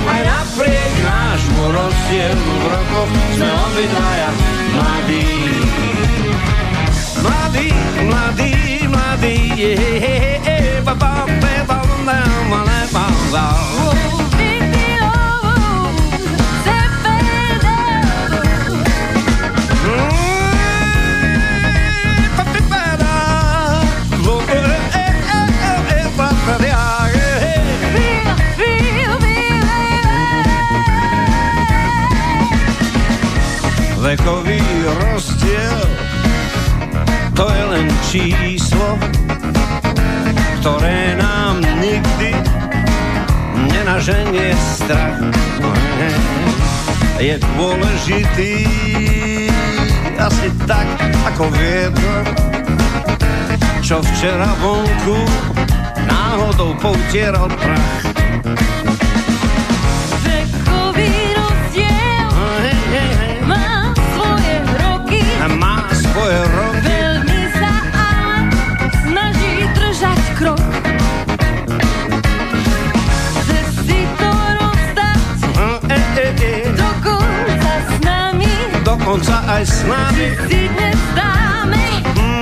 Aj 0.07 0.23
napriek 0.23 0.95
nášmu 1.03 1.63
rozdielu 1.75 2.47
v 2.47 2.65
rokoch 2.71 3.11
sme 3.35 3.49
obidvaja 3.51 4.31
mladí. 4.79 5.27
Mladí, 7.23 7.69
mladí, 8.03 8.53
mladí, 8.91 9.37
je, 9.55 9.73
je, 9.79 9.93
je, 10.03 10.17
je, 10.43 10.83
ba, 10.83 10.95
ba, 10.95 11.23
ba, 11.27 11.55
ba, 11.67 11.79
ba, 12.03 12.19
ba, 12.51 12.63
ba, 12.91 13.07
ba, 13.31 14.22
Vekový 34.03 34.59
rozdiel 34.99 35.79
to 37.39 37.47
je 37.47 37.63
len 37.71 37.87
číslo, 38.11 38.99
ktoré 40.59 41.15
nám 41.15 41.63
nikdy 41.79 42.35
nenaženie 43.71 44.59
strach. 44.59 45.23
Je 47.23 47.39
dôležitý 47.55 48.67
asi 50.19 50.51
tak 50.67 50.91
ako 51.31 51.47
vietor, 51.55 52.23
čo 53.87 54.03
včera 54.03 54.51
vonku 54.59 55.23
náhodou 56.11 56.75
poutieral 56.83 57.47
prach. 57.55 58.03
Má 66.13 66.21
svoje 66.21 66.41
roky. 66.45 66.93
Veľmi 66.93 67.43
sa 67.57 67.73
ale 67.97 68.37
snaží 69.01 69.55
držať 69.73 70.21
krok. 70.37 70.61
Chce 73.41 73.61
si 73.81 74.01
to 74.21 74.31
rozdať 74.61 75.21
E, 75.89 75.97
e, 75.97 76.29
e. 76.37 76.53
dokonca 76.77 77.73
s 77.81 77.93
nami. 78.05 78.53
Dokonca 78.85 79.37
aj 79.57 79.63
s 79.65 79.79
nami. 79.89 80.27
Si 80.53 80.61
dnes 80.69 81.01
dáme, 81.17 81.85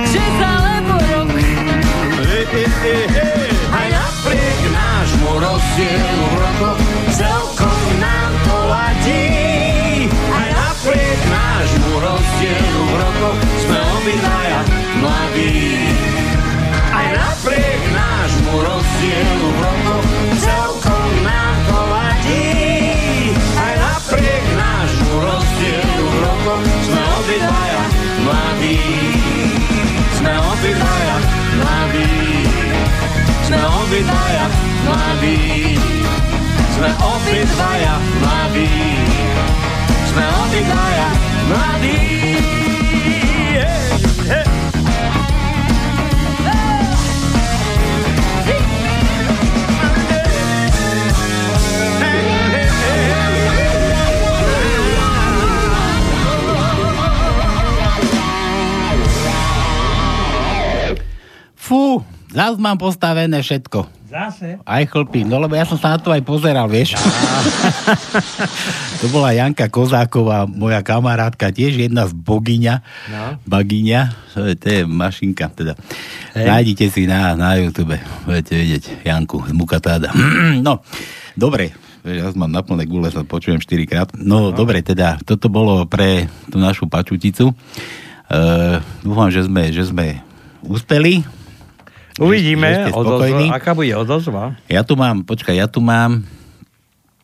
že 0.03 0.19
za 0.19 0.53
lebo 0.67 0.95
rok. 1.07 1.31
E, 1.31 2.43
e, 2.43 2.63
e, 2.67 2.95
e. 3.07 3.27
Aj 3.71 3.87
napriek 3.87 4.61
nášmu 4.67 5.31
rozdielu 5.39 6.25
v 6.27 6.35
rokoch 6.43 6.79
obydlaja 30.61 31.17
mladí. 31.57 32.09
Sme 33.49 33.61
obydlaja 33.65 34.45
mladí. 34.85 35.37
Sme 36.77 36.89
obydlaja 37.01 37.93
mladí. 38.21 38.69
Sme 40.05 40.25
obydlaja 40.45 41.07
mladí. 41.49 42.20
Zás 62.31 62.55
mám 62.55 62.79
postavené 62.79 63.43
všetko. 63.43 63.91
Zase? 64.07 64.59
Aj 64.67 64.83
chlpy, 64.87 65.23
no 65.23 65.39
lebo 65.39 65.55
ja 65.55 65.63
som 65.63 65.79
sa 65.79 65.95
na 65.95 65.99
to 65.99 66.11
aj 66.11 66.19
pozeral, 66.23 66.67
vieš. 66.67 66.99
to 68.99 69.07
bola 69.07 69.31
Janka 69.31 69.71
Kozáková, 69.71 70.47
moja 70.47 70.83
kamarátka, 70.83 71.51
tiež 71.51 71.79
jedna 71.79 72.07
z 72.07 72.15
bogyňa, 72.15 72.83
No. 73.07 73.39
bagyňa, 73.47 74.01
to 74.35 74.51
je, 74.51 74.55
to 74.59 74.67
je 74.67 74.81
mašinka, 74.83 75.47
teda. 75.51 75.79
Hej. 76.35 76.43
Nájdite 76.47 76.85
si 76.91 77.07
na, 77.07 77.39
na 77.39 77.55
YouTube, 77.55 77.95
budete 78.27 78.55
vidieť 78.55 78.83
Janku 79.07 79.47
z 79.47 79.51
Mukatáda. 79.55 80.11
no, 80.67 80.83
dobre, 81.39 81.71
ja 82.03 82.31
mám 82.35 82.51
na 82.51 82.63
plné 82.63 82.87
gule, 82.87 83.07
sa 83.11 83.23
počujem 83.23 83.63
4 83.63 83.91
krát. 83.91 84.07
No, 84.15 84.39
no, 84.39 84.49
dobre, 84.51 84.83
teda, 84.83 85.19
toto 85.23 85.47
bolo 85.47 85.87
pre 85.87 86.27
tú 86.51 86.59
našu 86.59 86.87
pačuticu. 86.87 87.55
Uh, 88.31 88.79
dúfam, 89.03 89.27
že 89.27 89.43
sme, 89.47 89.71
že 89.71 89.87
sme 89.87 90.19
uspeli. 90.63 91.40
Uvidíme, 92.19 92.91
Že 92.91 92.97
odozva, 92.97 93.39
aká 93.55 93.71
bude 93.71 93.93
odozva. 93.95 94.59
Ja 94.67 94.83
tu 94.83 94.99
mám, 94.99 95.23
počkaj, 95.23 95.55
ja 95.55 95.67
tu 95.71 95.79
mám 95.79 96.27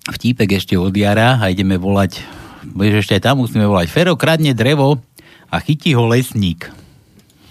vtípek 0.08 0.56
ešte 0.62 0.80
od 0.80 0.96
Jara 0.96 1.36
a 1.42 1.52
ideme 1.52 1.76
volať, 1.76 2.24
vieš, 2.64 3.04
ešte 3.04 3.20
aj 3.20 3.24
tam 3.28 3.44
musíme 3.44 3.68
volať. 3.68 3.92
Fero 3.92 4.16
kradne 4.16 4.56
drevo 4.56 5.04
a 5.52 5.56
chytí 5.60 5.92
ho 5.92 6.08
lesník. 6.08 6.72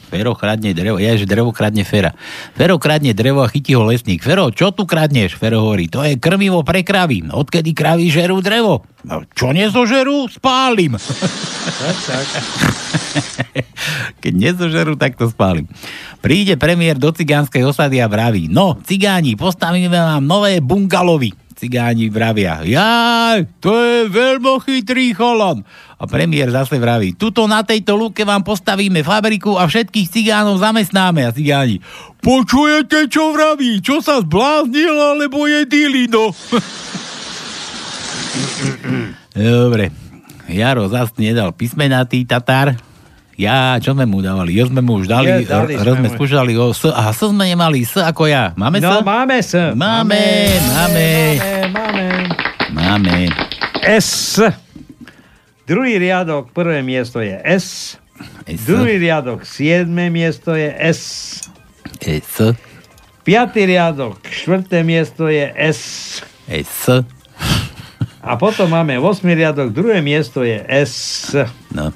Fero 0.06 0.38
kradne 0.38 0.70
drevo, 0.70 1.02
ja, 1.02 1.18
že 1.18 1.26
drevo 1.26 1.50
kradne 1.50 1.82
Fera. 1.82 2.14
Fero 2.54 2.78
kradne 2.78 3.10
drevo 3.10 3.42
a 3.42 3.50
chytí 3.50 3.74
ho 3.74 3.82
lesník. 3.82 4.22
Fero, 4.22 4.54
čo 4.54 4.70
tu 4.70 4.86
kradneš? 4.86 5.34
Fero 5.34 5.66
hovorí, 5.66 5.90
to 5.90 6.06
je 6.06 6.14
krmivo 6.14 6.62
pre 6.62 6.86
kravy. 6.86 7.26
Odkedy 7.26 7.74
kravy 7.74 8.06
žerú 8.06 8.38
drevo? 8.38 8.86
No, 9.02 9.26
čo 9.34 9.50
nezožerú? 9.50 10.30
Spálim. 10.30 10.94
Keď 14.22 14.32
nezožerú, 14.34 14.96
tak 14.98 15.14
to 15.18 15.30
spálim. 15.30 15.66
Príde 16.22 16.56
premiér 16.58 16.98
do 16.98 17.12
cigánskej 17.14 17.64
osady 17.66 18.02
a 18.02 18.08
vraví, 18.10 18.50
no, 18.50 18.74
cigáni, 18.82 19.38
postavíme 19.38 19.94
vám 19.94 20.26
nové 20.26 20.58
bungalovy. 20.58 21.45
Cigáni 21.56 22.12
vravia, 22.12 22.60
jaj, 22.68 23.48
to 23.64 23.72
je 23.72 24.12
veľmi 24.12 24.60
chytrý 24.60 25.16
chalan. 25.16 25.64
A 25.96 26.04
premiér 26.04 26.52
zase 26.52 26.76
vraví, 26.76 27.16
tuto 27.16 27.48
na 27.48 27.64
tejto 27.64 27.96
lúke 27.96 28.28
vám 28.28 28.44
postavíme 28.44 29.00
fabriku 29.00 29.56
a 29.56 29.64
všetkých 29.64 30.12
cigánov 30.12 30.60
zamestnáme. 30.60 31.24
A 31.24 31.32
cigáni, 31.32 31.80
počujete, 32.20 33.08
čo 33.08 33.32
vraví? 33.32 33.80
Čo 33.80 34.04
sa 34.04 34.20
zbláznil, 34.20 34.92
alebo 34.92 35.48
je 35.48 35.64
dilino? 35.64 36.36
Dobre. 39.32 39.96
Jaro 40.52 40.92
zas 40.92 41.10
nedal 41.16 41.56
písmenatý 41.56 42.28
Tatar. 42.28 42.76
Ja, 43.36 43.76
čo 43.76 43.92
sme 43.92 44.08
mu 44.08 44.24
dávali? 44.24 44.56
Jo 44.56 44.64
sme 44.66 44.80
mu 44.80 44.96
už 44.96 45.12
dali, 45.12 45.28
Je, 45.28 45.44
dali 45.44 45.76
r- 45.76 45.92
sme 45.92 46.08
skúšali 46.08 46.56
o 46.56 46.72
S. 46.72 46.88
Aha, 46.88 47.12
S 47.12 47.20
sme 47.20 47.44
nemali, 47.44 47.84
S 47.84 48.00
ako 48.00 48.24
ja. 48.24 48.56
Máme 48.56 48.80
No, 48.80 49.00
S? 49.00 49.04
máme 49.04 49.34
S. 49.36 49.52
Máme, 49.76 50.20
máme. 50.72 51.06
Máme, 51.36 51.36
máme. 51.68 52.06
Máme. 52.72 53.16
S. 53.84 54.40
Druhý 55.68 56.00
riadok, 56.00 56.48
prvé 56.50 56.80
miesto 56.80 57.20
je 57.20 57.36
S. 57.44 58.00
S. 58.48 58.64
Druhý 58.64 58.96
riadok, 58.96 59.44
siedme 59.44 60.08
miesto 60.08 60.56
je 60.56 60.72
S. 60.72 61.00
S. 62.00 62.56
Piatý 63.20 63.68
riadok, 63.68 64.16
štvrté 64.24 64.80
miesto 64.80 65.28
je 65.28 65.44
S. 65.52 65.80
S. 66.48 67.04
A 68.26 68.34
potom 68.34 68.66
máme 68.66 68.96
8. 68.96 69.04
riadok, 69.28 69.70
druhé 69.70 70.00
miesto 70.00 70.40
je 70.40 70.56
S. 70.66 71.34
No. 71.68 71.92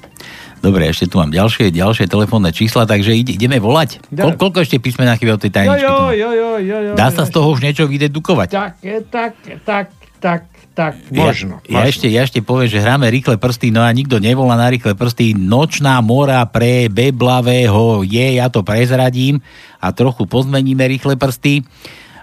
Dobre, 0.61 0.85
ešte 0.85 1.09
tu 1.09 1.17
mám 1.17 1.33
ďalšie, 1.33 1.73
ďalšie 1.73 2.05
telefónne 2.05 2.53
čísla, 2.53 2.85
takže 2.85 3.17
ide, 3.17 3.33
ideme 3.33 3.57
volať. 3.57 3.97
Kol, 4.13 4.37
koľko 4.37 4.61
ešte 4.61 4.77
písmená 4.77 5.17
chýba 5.17 5.33
od 5.33 5.41
tej 5.41 5.49
Jo, 5.49 5.57
tajničky? 5.57 5.81
jo, 5.81 6.13
jo, 6.13 6.29
jo, 6.31 6.51
jo, 6.61 6.77
jo. 6.85 6.93
Dá 6.93 7.09
sa 7.09 7.25
z 7.25 7.33
toho 7.33 7.49
už 7.49 7.65
niečo 7.65 7.89
vydedukovať? 7.89 8.49
Tak, 8.53 8.77
tak, 9.09 9.33
tak, 9.65 9.85
tak, 10.21 10.41
tak, 10.77 10.93
možno. 11.09 11.57
Ja, 11.65 11.81
ja, 11.81 11.81
možno. 11.81 11.89
ešte, 11.89 12.07
ja 12.13 12.21
ešte 12.21 12.45
poviem, 12.45 12.69
že 12.69 12.77
hráme 12.77 13.09
rýchle 13.09 13.41
prsty, 13.41 13.73
no 13.73 13.81
a 13.81 13.89
nikto 13.89 14.21
nevolá 14.21 14.53
na 14.53 14.69
rýchle 14.69 14.93
prsty. 14.93 15.33
Nočná 15.33 15.97
mora 16.05 16.45
pre 16.45 16.93
beblavého 16.93 18.05
je, 18.05 18.37
ja 18.37 18.45
to 18.53 18.61
prezradím 18.61 19.41
a 19.81 19.89
trochu 19.89 20.29
pozmeníme 20.29 20.85
rýchle 20.85 21.17
prsty. 21.17 21.65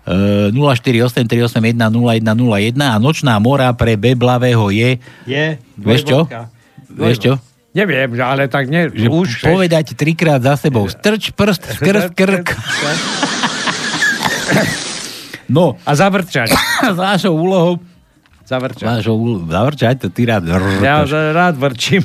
E, 0.07 0.55
0483810101 0.55 1.83
a 2.87 2.97
nočná 3.03 3.35
mora 3.43 3.75
pre 3.75 3.99
beblavého 3.99 4.71
je... 4.71 5.03
Je. 5.27 5.47
Vieš 5.75 6.03
čo? 6.07 6.19
Vieš 6.95 7.19
čo? 7.19 7.33
Neviem, 7.79 8.11
ale 8.19 8.51
tak 8.51 8.67
nie, 8.67 8.91
Že 8.91 9.07
už... 9.07 9.29
povedať 9.47 9.95
trikrát 9.95 10.43
za 10.43 10.59
sebou. 10.59 10.91
Strč 10.91 11.31
prst, 11.31 11.79
skrst 11.79 12.11
krk. 12.19 12.59
No. 15.49 15.79
A 15.81 15.95
zavrčať. 15.95 16.51
S 16.93 16.97
vašou 16.97 17.33
úlohou 17.33 17.79
Zavrčať. 18.49 19.05
Úlohou, 19.05 19.45
zavrčať, 19.45 19.95
to 20.01 20.09
ty 20.09 20.25
rád 20.25 20.41
Ja 20.49 20.57
rrtaš. 20.57 21.13
za- 21.13 21.37
rád 21.37 21.55
vrčím. 21.61 22.01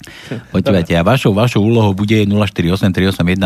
Počúvajte, 0.54 0.90
a 0.90 1.06
vašou, 1.06 1.30
vašou 1.30 1.62
úlohou 1.62 1.94
bude 1.94 2.18
048 2.18 2.90
381 3.14 3.38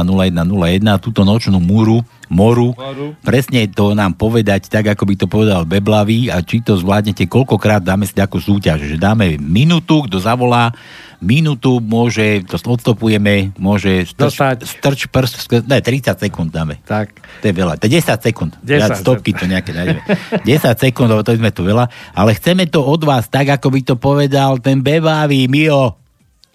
0101 0.48 0.80
túto 0.96 1.28
nočnú 1.28 1.60
múru, 1.60 2.00
moru, 2.32 2.72
Moru. 2.72 3.12
presne 3.20 3.68
to 3.68 3.92
nám 3.92 4.16
povedať, 4.16 4.72
tak 4.72 4.88
ako 4.88 5.04
by 5.04 5.14
to 5.14 5.26
povedal 5.28 5.68
Beblavý 5.68 6.32
a 6.32 6.40
či 6.40 6.64
to 6.64 6.72
zvládnete, 6.72 7.28
koľkokrát 7.28 7.84
dáme 7.84 8.08
si 8.08 8.16
takú 8.16 8.40
súťaž, 8.40 8.88
že 8.88 8.96
dáme 8.96 9.36
minútu, 9.36 10.08
kto 10.08 10.16
zavolá, 10.16 10.72
minútu 11.18 11.82
môže, 11.82 12.46
to 12.46 12.54
odstopujeme, 12.62 13.50
môže 13.58 14.06
strč, 14.06 14.38
strč 14.62 15.00
prst, 15.10 15.66
ne, 15.66 15.82
30 15.82 16.14
sekúnd 16.14 16.54
dáme. 16.54 16.78
Tak. 16.86 17.18
To 17.42 17.44
je 17.50 17.54
veľa, 17.54 17.74
to 17.78 17.90
je 17.90 17.98
10 17.98 18.22
sekúnd. 18.22 18.54
10 18.62 18.78
Viac 18.78 18.90
stopky 19.02 19.34
to 19.34 19.50
nejaké 19.50 19.74
nájdeme. 19.74 20.02
10 20.46 20.78
sekúnd, 20.78 21.10
lebo 21.10 21.26
to 21.26 21.34
sme 21.34 21.50
tu 21.50 21.66
veľa, 21.66 21.90
ale 22.14 22.38
chceme 22.38 22.70
to 22.70 22.86
od 22.86 23.02
vás, 23.02 23.26
tak 23.26 23.50
ako 23.50 23.74
by 23.74 23.80
to 23.82 23.94
povedal 23.98 24.62
ten 24.62 24.78
Bebavý, 24.78 25.50
Mio. 25.50 25.98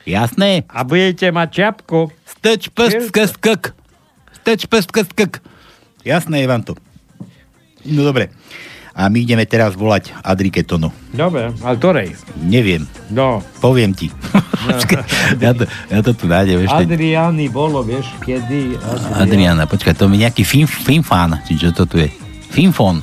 Jasné? 0.03 0.68
A 0.68 0.84
budete 0.84 1.31
mať 1.31 1.48
čiapku. 1.52 2.11
Strč 2.27 2.72
prst, 2.72 3.11
skrst 3.11 3.35
krk. 3.40 3.72
Strč 4.44 4.68
prst, 4.68 4.88
skrst 4.91 5.11
krk. 5.15 5.40
Jasné 6.03 6.44
je 6.44 6.48
vám 6.48 6.64
to. 6.64 6.76
No 7.88 8.03
dobre. 8.03 8.31
A 8.94 9.10
my 9.10 9.26
ideme 9.26 9.41
teraz 9.49 9.74
volať 9.74 10.14
Adriketonu. 10.22 10.94
Dobre, 11.10 11.49
ale 11.65 11.76
ktorej? 11.82 12.07
Neviem. 12.38 12.86
No. 13.10 13.41
Poviem 13.57 13.98
ti. 13.98 14.14
ja, 15.44 15.52
to, 15.57 15.65
ja 15.90 15.99
to 16.06 16.11
tu 16.14 16.30
nájdem 16.30 16.70
ešte. 16.70 16.86
Adriány 16.86 17.49
bolo, 17.49 17.82
vieš, 17.82 18.14
kedy... 18.22 18.78
Adriana, 19.18 19.65
počkaj, 19.65 19.98
to 19.98 20.06
mi 20.06 20.22
nejaký 20.22 20.45
film, 20.45 20.70
filmfán, 20.70 21.41
či 21.44 21.57
čo 21.57 21.74
to 21.74 21.90
tu 21.90 21.99
je? 21.99 22.10
Filmfón. 22.53 23.02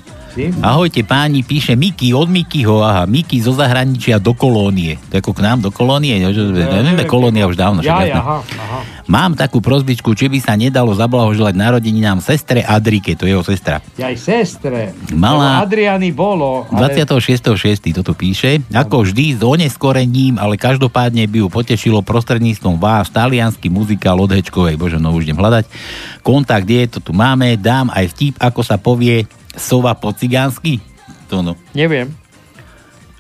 Ahojte 0.60 1.02
páni, 1.02 1.42
píše 1.42 1.74
Miky 1.74 2.14
od 2.14 2.26
Mikyho, 2.26 2.80
aha, 2.80 3.02
Miky 3.02 3.38
zo 3.38 3.50
zahraničia 3.50 4.16
do 4.16 4.30
kolónie. 4.30 4.94
To 5.10 5.18
ako 5.18 5.34
k 5.34 5.40
nám 5.42 5.58
do 5.58 5.70
kolónie, 5.70 6.22
neviem, 6.22 7.02
kolónia 7.04 7.44
už 7.44 7.58
dávno. 7.58 7.82
Ja, 7.82 7.98
aha, 7.98 8.38
aha. 8.40 8.80
Mám 9.04 9.34
takú 9.34 9.58
prozbičku, 9.58 10.14
či 10.14 10.30
by 10.30 10.38
sa 10.38 10.54
nedalo 10.54 10.94
zablahoželať 10.94 11.50
narodeninám 11.52 12.22
sestre 12.22 12.62
Adrike, 12.62 13.18
to 13.18 13.26
je 13.26 13.34
jeho 13.34 13.42
sestra. 13.42 13.82
Ja 13.98 14.06
aj 14.06 14.16
sestre. 14.16 14.94
Malá- 15.10 15.58
Lebo 15.58 15.66
Adriány 15.66 16.08
bolo. 16.14 16.62
ale- 16.70 16.94
26.6. 16.94 17.90
toto 17.90 18.14
píše. 18.14 18.62
Ako 18.70 19.02
vždy 19.02 19.34
s 19.34 19.42
oneskorením, 19.42 20.38
ale 20.38 20.54
každopádne 20.54 21.26
by 21.26 21.42
ju 21.42 21.48
potešilo 21.48 22.06
prostredníctvom 22.06 22.78
vás 22.78 23.10
talianský 23.10 23.66
muzikál 23.66 24.14
od 24.16 24.30
Hečkovej. 24.30 24.78
Bože, 24.78 25.02
no 25.02 25.10
už 25.10 25.26
idem 25.26 25.42
hľadať. 25.42 25.66
Kontakt 26.22 26.70
je, 26.70 26.86
to 26.86 27.02
tu 27.02 27.10
máme. 27.10 27.58
Dám 27.58 27.90
aj 27.90 28.14
vtip, 28.14 28.34
ako 28.38 28.62
sa 28.62 28.78
povie 28.78 29.26
sova 29.56 29.94
po 29.98 30.12
cigánsky. 30.14 30.78
To 31.30 31.42
no. 31.42 31.54
Neviem. 31.74 32.14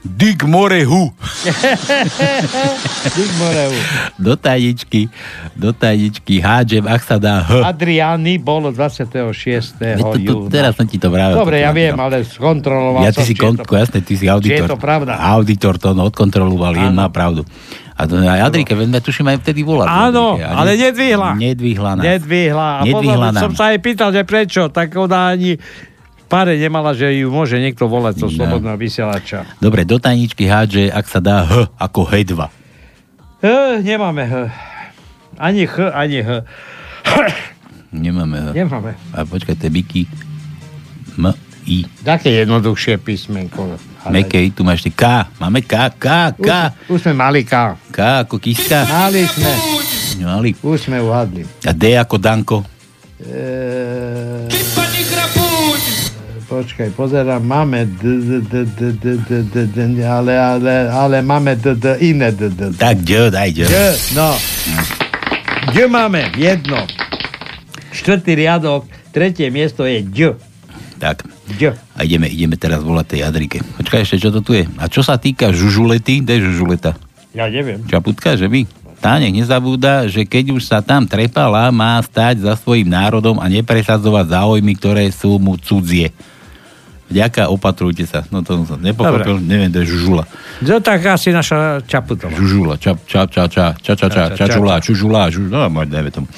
Dig 0.00 0.40
more 0.48 0.80
hu. 0.80 1.12
Dig 3.16 3.30
Moreu. 3.36 3.72
Do 4.16 4.32
tajničky, 4.32 5.12
do 5.52 5.76
tajničky 5.76 6.40
hádžem, 6.40 6.88
ak 6.88 7.04
sa 7.04 7.20
dá 7.20 7.44
h. 7.44 7.60
Adriány 7.68 8.40
bolo 8.40 8.72
26. 8.72 9.12
Veď 9.76 10.00
to, 10.00 10.16
to, 10.24 10.32
teraz 10.48 10.80
som 10.80 10.88
ti 10.88 10.96
to 10.96 11.12
vravel. 11.12 11.44
Dobre, 11.44 11.60
to 11.60 11.68
ja 11.68 11.72
viem, 11.76 11.92
no. 11.92 12.08
ale 12.08 12.24
skontroloval 12.24 13.04
Ja 13.04 13.12
som, 13.12 13.28
si 13.28 13.36
je 13.36 13.44
kon, 13.44 13.60
to- 13.60 13.68
jasne, 13.76 14.00
ty 14.00 14.16
si 14.16 14.24
auditor. 14.24 14.64
Je 14.64 14.72
to 14.72 14.80
pravda. 14.80 15.20
Auditor 15.20 15.76
to 15.76 15.92
no, 15.92 16.08
odkontroloval, 16.08 16.80
jen 16.80 16.96
má 16.96 17.12
pravdu. 17.12 17.44
A 18.00 18.08
to 18.08 18.16
aj 18.16 18.40
Adrike, 18.40 18.72
veď 18.72 19.04
tuším 19.04 19.36
aj 19.36 19.44
vtedy 19.44 19.60
volať. 19.60 19.84
Áno, 19.84 20.40
Adrike, 20.40 20.48
ale 20.48 20.70
ne- 20.72 20.80
nedvihla. 20.88 21.30
Nedvihla 21.36 21.90
nás. 22.00 22.04
Nedvihla. 22.08 22.68
A 22.80 22.82
Nedvihla 22.88 23.28
potom 23.28 23.36
nám. 23.36 23.42
som 23.44 23.52
sa 23.52 23.76
aj 23.76 23.78
pýtal, 23.84 24.16
že 24.16 24.24
prečo, 24.24 24.72
tak 24.72 24.96
ona 24.96 25.36
ani 25.36 25.60
páre 26.30 26.54
nemala, 26.54 26.94
že 26.94 27.10
ju 27.12 27.28
môže 27.28 27.58
niekto 27.58 27.84
volať 27.84 28.14
zo 28.16 28.28
No. 28.28 28.32
slobodného 28.32 28.78
vysielača. 28.78 29.50
Dobre, 29.58 29.82
do 29.82 29.98
tajničky 29.98 30.46
hádže, 30.46 30.86
ak 30.88 31.04
sa 31.04 31.18
dá 31.18 31.42
H 31.42 31.52
ako 31.74 32.06
H2. 32.06 32.34
E, 33.40 33.52
nemáme 33.82 34.22
H. 34.22 34.34
Ani 35.36 35.64
H, 35.64 35.90
ani 35.90 36.22
H. 36.22 36.30
Nemáme 37.90 38.38
H. 38.38 38.46
Nemáme. 38.52 38.94
A 39.10 39.24
počkaj, 39.24 39.56
to 39.56 39.66
je 39.66 39.72
Miky. 39.72 40.02
M, 41.16 41.34
I. 41.66 41.82
Také 42.00 42.30
jednoduchšie 42.38 42.96
písmenko. 42.96 43.74
Ale- 44.00 44.14
Mekej, 44.16 44.54
tu 44.54 44.62
máš 44.62 44.80
ešte 44.80 44.94
K. 44.96 45.04
Máme 45.36 45.60
K, 45.60 45.74
K, 45.92 46.06
K. 46.32 46.48
Už, 46.86 46.94
už 46.94 46.98
sme 47.02 47.14
mali 47.18 47.42
K. 47.42 47.74
K 47.90 47.98
ako 48.22 48.38
kiska. 48.38 48.86
Mali 48.86 49.26
sme. 49.26 49.52
Mali. 50.20 50.50
Už 50.56 50.78
sme 50.82 51.00
uhadli. 51.00 51.44
A 51.64 51.72
D 51.72 51.96
ako 51.96 52.16
Danko. 52.16 52.56
E, 53.18 54.48
počkaj, 56.60 56.92
pozerám, 56.92 57.40
máme 57.40 57.88
ale, 60.04 60.34
ale, 60.36 60.74
ale 60.92 61.16
máme 61.24 61.56
iné 61.96 62.28
Tak, 62.76 63.00
kde, 63.00 63.32
daj, 63.32 63.48
kde. 63.56 63.64
No. 64.12 64.36
Kde 65.72 65.84
máme? 65.88 66.28
Jedno. 66.36 66.84
Štvrtý 67.96 68.36
riadok, 68.36 68.84
tretie 69.08 69.48
miesto 69.48 69.88
je 69.88 70.04
D. 70.04 70.18
Tak. 71.00 71.24
D. 71.56 71.72
A 71.72 72.04
ideme, 72.04 72.28
ideme 72.28 72.60
teraz 72.60 72.84
volať 72.84 73.16
tej 73.16 73.20
Adrike. 73.24 73.64
Počkaj 73.80 74.04
ešte, 74.04 74.20
čo 74.20 74.30
to 74.30 74.44
tu 74.44 74.52
je? 74.52 74.68
A 74.76 74.84
čo 74.92 75.00
sa 75.00 75.16
týka 75.16 75.56
žužulety, 75.56 76.20
kde 76.20 76.38
je 76.38 76.42
žužuleta? 76.52 76.92
Ja 77.32 77.48
neviem. 77.48 77.80
Čaputka, 77.88 78.36
že 78.36 78.52
vy? 78.52 78.68
Tá 79.00 79.16
nech 79.16 79.32
nezabúda, 79.32 80.04
že 80.12 80.28
keď 80.28 80.60
už 80.60 80.68
sa 80.68 80.84
tam 80.84 81.08
trepala, 81.08 81.72
má 81.72 81.96
stať 82.04 82.44
za 82.44 82.52
svojim 82.52 82.84
národom 82.84 83.40
a 83.40 83.48
nepresadzovať 83.48 84.28
záujmy, 84.28 84.76
ktoré 84.76 85.08
sú 85.08 85.40
mu 85.40 85.56
cudzie. 85.56 86.12
Vďaka, 87.10 87.50
opatrujte 87.50 88.06
sa. 88.06 88.22
No 88.30 88.46
to 88.46 88.62
som 88.62 88.78
nepochopil, 88.78 89.42
neviem, 89.42 89.66
to 89.66 89.82
je 89.82 89.98
žužula. 89.98 90.30
No 90.62 90.78
tak 90.78 91.02
asi 91.10 91.34
naša 91.34 91.82
Čaputová. 91.82 92.30
Žužula, 92.38 92.78
čap, 92.78 93.02
čap, 93.02 93.26
ča, 93.34 93.50
ča, 93.50 93.74
ča, 93.74 93.94
ča, 93.98 94.06
ča, 94.06 94.24
ča, 94.38 94.46
čula, 94.46 94.78
čužula, 94.78 95.26
žuž, 95.26 95.50
no, 95.50 95.66
neviem 95.66 96.14
tomu. 96.14 96.30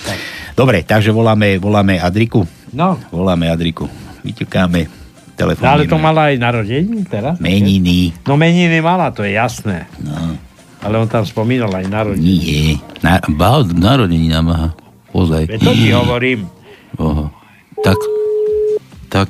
Dobre, 0.57 0.81
takže 0.81 1.12
voláme, 1.12 1.61
voláme 1.61 2.01
Adriku. 2.01 2.49
No. 2.73 2.97
Voláme 3.12 3.53
Adriku. 3.53 3.85
Vyťukáme 4.24 4.89
telefón. 5.36 5.65
No, 5.69 5.77
ale 5.77 5.85
to 5.85 6.01
mala 6.01 6.32
aj 6.32 6.40
narodeniny 6.40 7.05
teraz? 7.05 7.36
Meniny. 7.36 8.16
No 8.24 8.40
meniny 8.40 8.81
mala, 8.81 9.12
to 9.12 9.28
je 9.28 9.36
jasné. 9.36 9.85
No. 10.01 10.40
Ale 10.81 10.99
on 10.99 11.09
tam 11.09 11.28
spomínal 11.28 11.69
aj 11.69 11.85
narodeniny. 11.85 12.24
Nie. 12.24 12.81
Na, 13.05 13.20
ba, 13.20 13.61
narodení 13.61 14.32
nám, 14.32 14.49
aha. 14.49 14.69
Ozaj. 15.12 15.53
Veď 15.53 15.61
to 15.61 15.73
ti 15.77 15.89
hovorím. 15.93 16.40
Oho. 16.97 17.28
Tak. 17.85 18.01
Tak. 19.12 19.28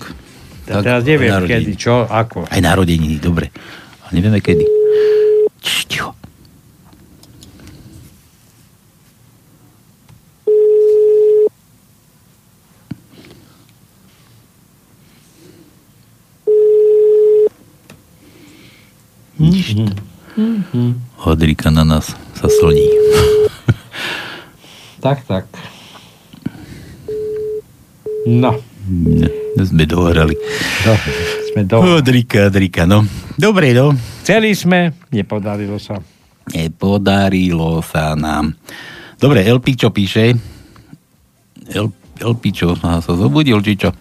Ja 0.63 0.79
teraz 0.79 1.03
neviem, 1.03 1.35
narodeniny. 1.35 1.51
kedy, 1.51 1.73
čo, 1.75 2.07
ako. 2.07 2.47
Aj 2.47 2.61
narodeniny, 2.63 3.19
dobre. 3.19 3.51
A 4.07 4.15
nevieme 4.15 4.39
kedy. 4.39 4.63
Č, 5.59 5.91
ticho. 5.91 6.15
Nič. 19.43 19.75
Hodrika 21.27 21.75
na 21.75 21.83
nás 21.83 22.15
sa 22.39 22.47
slní. 22.47 22.87
Tak, 25.03 25.27
tak. 25.27 25.51
No. 28.23 28.63
To 29.57 29.63
sme 29.63 29.85
dohrali. 29.87 30.35
No, 30.87 30.93
sme 31.53 31.63
do... 31.69 31.77
Hodrika, 31.79 32.51
Hodrika, 32.51 32.83
no. 32.83 33.07
Dobre, 33.39 33.71
no. 33.77 33.95
Chceli 34.25 34.57
sme, 34.59 34.91
nepodarilo 35.15 35.79
sa. 35.79 36.03
Nepodarilo 36.51 37.79
sa 37.87 38.19
nám. 38.19 38.59
Dobre, 39.23 39.47
Elpičo 39.47 39.95
píše. 39.95 40.35
El, 41.71 41.87
Elpičo 42.19 42.75
aha, 42.83 42.99
sa 42.99 43.15
zobudil, 43.15 43.63
či 43.63 43.79
čo? 43.79 43.95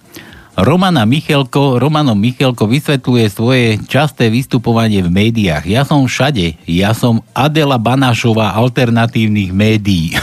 Romana 0.52 1.08
Michelko, 1.08 1.80
Romano 1.80 2.12
Michelko 2.12 2.68
vysvetľuje 2.68 3.26
svoje 3.32 3.80
časté 3.88 4.28
vystupovanie 4.28 5.00
v 5.00 5.08
médiách. 5.08 5.64
Ja 5.64 5.88
som 5.88 6.04
všade. 6.04 6.60
Ja 6.68 6.92
som 6.92 7.24
Adela 7.32 7.80
Banášová 7.80 8.52
alternatívnych 8.60 9.56
médií. 9.56 10.12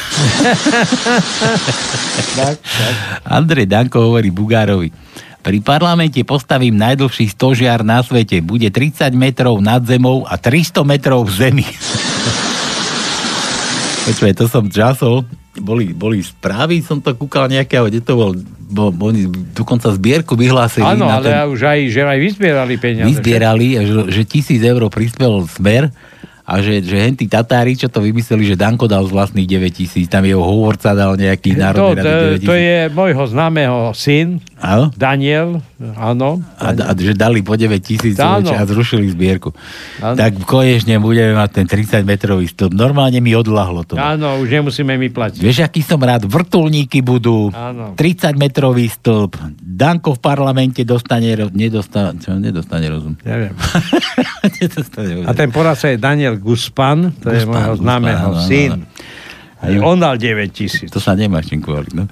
Andrej 3.25 3.73
Danko 3.73 4.13
hovorí 4.13 4.29
Bugárovi. 4.29 4.93
Pri 5.41 5.65
parlamente 5.65 6.21
postavím 6.29 6.77
najdlhší 6.77 7.33
stožiar 7.33 7.81
na 7.81 8.05
svete. 8.05 8.45
Bude 8.45 8.69
30 8.69 9.09
metrov 9.17 9.65
nad 9.65 9.81
zemou 9.89 10.29
a 10.29 10.37
300 10.37 10.85
metrov 10.85 11.25
v 11.25 11.33
zemi. 11.33 11.65
Počúvaj, 14.05 14.35
to 14.37 14.45
som 14.45 14.69
časol. 14.69 15.25
Boli, 15.60 15.93
boli 15.93 16.22
správy, 16.22 16.80
som 16.80 16.98
to 16.98 17.14
kúkal 17.14 17.47
nejakého, 17.51 17.86
kde 17.90 18.01
to 18.01 18.14
bol, 18.14 18.32
bol 18.68 18.89
oni 19.10 19.28
dokonca 19.52 19.93
zbierku 19.93 20.39
vyhlásili. 20.39 20.86
Áno, 20.86 21.09
ale 21.09 21.47
už 21.48 21.60
aj, 21.62 21.78
že 21.90 22.01
aj 22.05 22.18
vyzbierali 22.20 22.74
peniaze. 22.78 23.09
vyzbierali, 23.09 23.66
že, 23.82 23.94
že 24.10 24.22
tisíc 24.24 24.60
eur 24.60 24.86
prispel 24.89 25.44
smer 25.48 25.90
A 26.48 26.64
že, 26.64 26.80
že 26.80 26.97
hentí 26.97 27.28
Tatári, 27.28 27.76
čo 27.76 27.93
to 27.93 28.01
vymysleli, 28.01 28.48
že 28.48 28.56
Danko 28.56 28.89
dal 28.89 29.05
z 29.05 29.12
vlastných 29.12 29.44
9 29.44 29.68
tisíc, 29.68 30.09
tam 30.09 30.24
jeho 30.24 30.40
hovorca 30.40 30.97
dal 30.97 31.12
nejaký 31.12 31.52
To, 31.52 31.60
národný 31.60 32.01
to, 32.01 32.16
9 32.40 32.48
to 32.48 32.55
je 32.56 32.78
môjho 32.89 33.24
známeho 33.28 33.93
syn, 33.93 34.40
Áno? 34.56 34.89
Daniel, 34.97 35.60
áno. 35.79 36.43
A, 36.59 36.75
a 36.75 36.93
že 36.99 37.15
dali 37.15 37.39
po 37.47 37.55
9 37.55 37.79
tisíc 37.79 38.19
Áno. 38.19 38.51
a 38.51 38.67
zrušili 38.67 39.15
zbierku. 39.15 39.55
Tak 40.03 40.43
konečne 40.43 40.99
budeme 40.99 41.39
mať 41.39 41.63
ten 41.63 41.67
30 41.71 42.03
metrový 42.03 42.51
stĺp. 42.51 42.75
Normálne 42.75 43.23
mi 43.23 43.31
odlahlo 43.39 43.87
to. 43.87 43.95
Áno, 43.95 44.43
už 44.43 44.51
nemusíme 44.51 44.99
my 44.99 45.09
platiť. 45.15 45.39
Vieš, 45.39 45.63
aký 45.63 45.87
som 45.87 46.03
rád? 46.03 46.27
Vrtulníky 46.27 46.99
budú, 46.99 47.55
Áno. 47.55 47.95
30 47.95 48.35
metrový 48.35 48.91
stĺp, 48.91 49.39
Danko 49.63 50.19
v 50.19 50.21
parlamente 50.21 50.83
dostane, 50.83 51.39
nedostane, 51.55 52.19
čo, 52.19 52.35
nedostane 52.35 52.91
rozum. 52.91 53.15
Neviem. 53.23 53.55
nedostane 54.59 55.11
rozum. 55.23 55.31
A 55.31 55.33
ten 55.39 55.55
poradca 55.55 55.95
je 55.95 55.99
Daniel 56.03 56.35
Guspan, 56.43 57.15
to 57.23 57.31
je 57.31 57.47
Guspan, 57.47 57.55
môjho 57.55 57.73
Guspan, 57.79 57.87
známeho 57.87 58.29
áno, 58.35 58.39
áno, 58.43 58.49
syn. 58.51 58.71
áno. 58.75 58.87
Aj 59.59 59.74
on 59.82 59.98
dal 59.98 60.14
9 60.14 60.55
tisíc. 60.55 60.86
To 60.94 61.02
sa 61.02 61.18
nemáš 61.18 61.51
čím 61.51 61.59
kvôliť, 61.59 61.93
no. 61.98 62.06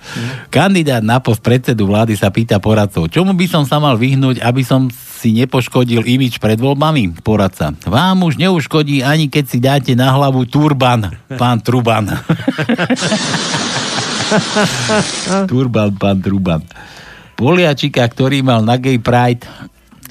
Kandidát 0.51 0.99
na 0.99 1.23
post 1.23 1.39
predsedu 1.39 1.87
vlády 1.87 2.19
sa 2.19 2.35
pýta 2.35 2.59
poradcov, 2.59 3.07
čomu 3.07 3.39
by 3.39 3.47
som 3.47 3.63
sa 3.63 3.79
mal 3.79 3.95
vyhnúť, 3.95 4.43
aby 4.43 4.67
som 4.67 4.91
si 4.91 5.31
nepoškodil 5.31 6.03
imič 6.03 6.43
pred 6.43 6.59
voľbami? 6.59 7.23
Poradca. 7.23 7.71
Vám 7.87 8.27
už 8.27 8.43
neuškodí, 8.43 9.07
ani 9.07 9.31
keď 9.31 9.45
si 9.47 9.59
dáte 9.63 9.93
na 9.95 10.11
hlavu 10.11 10.43
turban, 10.51 11.07
pán 11.39 11.63
Truban. 11.63 12.11
turban, 15.51 15.95
pán 15.95 16.19
Truban. 16.19 16.67
Poliačika, 17.39 18.03
ktorý 18.03 18.43
mal 18.43 18.67
na 18.67 18.75
Gay 18.75 18.99
Pride 18.99 19.47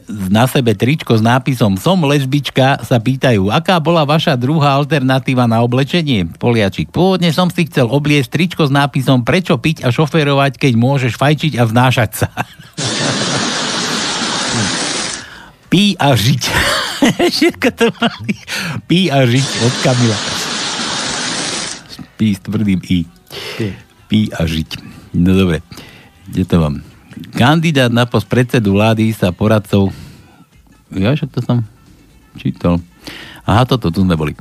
na 0.10 0.46
sebe 0.46 0.78
tričko 0.78 1.18
s 1.18 1.22
nápisom 1.26 1.78
Som 1.82 2.06
lesbička, 2.06 2.82
sa 2.86 2.98
pýtajú, 3.02 3.50
aká 3.50 3.82
bola 3.82 4.06
vaša 4.06 4.38
druhá 4.38 4.78
alternatíva 4.78 5.50
na 5.50 5.66
oblečenie? 5.66 6.30
Poliačik, 6.38 6.94
pôvodne 6.94 7.34
som 7.34 7.50
si 7.50 7.66
chcel 7.66 7.90
obliecť 7.90 8.30
tričko 8.30 8.70
s 8.70 8.72
nápisom 8.72 9.26
Prečo 9.26 9.58
piť 9.58 9.84
a 9.86 9.90
šoferovať, 9.90 10.62
keď 10.62 10.74
môžeš 10.78 11.18
fajčiť 11.18 11.58
a 11.58 11.64
vznášať 11.66 12.12
sa. 12.14 12.30
Pí 15.76 15.98
a 16.00 16.16
žiť. 16.16 16.44
Všetko 17.36 17.68
to 17.76 17.92
mali. 18.00 18.36
Pí 18.88 19.12
a 19.12 19.28
žiť 19.28 19.48
od 19.66 19.74
Kamila. 19.84 20.18
Pí 22.16 22.32
s 22.32 22.40
tvrdým 22.48 22.80
I. 22.88 23.04
Pí 24.08 24.20
a 24.32 24.48
žiť. 24.48 24.70
No 25.20 25.36
dobre. 25.36 25.60
Kde 26.32 26.44
to 26.48 26.56
mám? 26.64 26.95
Kandidát 27.36 27.92
na 27.92 28.04
post 28.08 28.28
predsedu 28.28 28.76
vlády 28.76 29.12
sa 29.16 29.32
poradcov... 29.32 29.92
Ja 30.96 31.12
však 31.12 31.32
to 31.34 31.40
som 31.42 31.66
čítal. 32.38 32.84
Aha, 33.46 33.64
toto, 33.66 33.90
tu 33.94 34.02
sme 34.04 34.18
boli. 34.18 34.34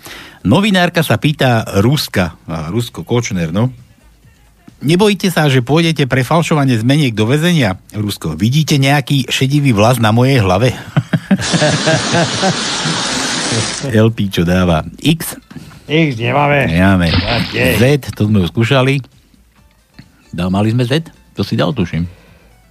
Novinárka 0.44 1.05
sa 1.05 1.16
pýta 1.20 1.64
Ruska. 1.80 2.36
A 2.48 2.68
Rusko, 2.68 3.05
Kočner, 3.05 3.52
no. 3.52 3.70
Nebojíte 4.84 5.32
sa, 5.32 5.48
že 5.48 5.64
pôjdete 5.64 6.05
pre 6.05 6.20
falšovanie 6.20 6.76
zmeniek 6.76 7.16
do 7.16 7.24
väzenia? 7.24 7.80
Rusko, 7.96 8.36
vidíte 8.36 8.76
nejaký 8.76 9.32
šedivý 9.32 9.72
vlas 9.72 9.96
na 9.96 10.12
mojej 10.12 10.44
hlave? 10.44 10.76
LP, 14.05 14.28
čo 14.28 14.42
dáva? 14.44 14.84
X? 15.01 15.40
X 15.88 16.16
nemáme. 16.20 16.68
Nemáme. 16.68 17.09
Z, 17.52 18.12
to 18.12 18.28
sme 18.28 18.44
už 18.44 18.52
skúšali. 18.52 19.01
Dal, 20.34 20.52
mali 20.52 20.74
sme 20.74 20.84
Z? 20.84 21.09
To 21.38 21.46
si 21.46 21.56
dal, 21.56 21.72
tuším. 21.72 22.23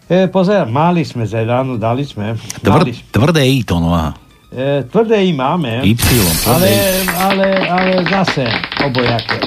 E, 0.03 0.27
pozer, 0.27 0.67
mali 0.67 1.01
sme 1.01 1.23
Z, 1.23 1.47
áno, 1.47 1.79
dali 1.79 2.03
sme. 2.03 2.35
Tvr, 2.59 2.83
Mali, 2.83 2.91
tvrdé 3.07 3.43
I 3.47 3.63
to, 3.63 3.79
no 3.79 3.95
aha. 3.95 4.11
e, 4.51 4.83
tvrdé 4.83 5.23
I 5.23 5.31
máme. 5.31 5.79
Y, 5.81 5.95
tvrdé 5.95 6.43
ale, 6.43 6.69
ale, 7.17 7.47
ale 7.65 7.91
zase 8.05 8.43
obojaké. 8.83 9.39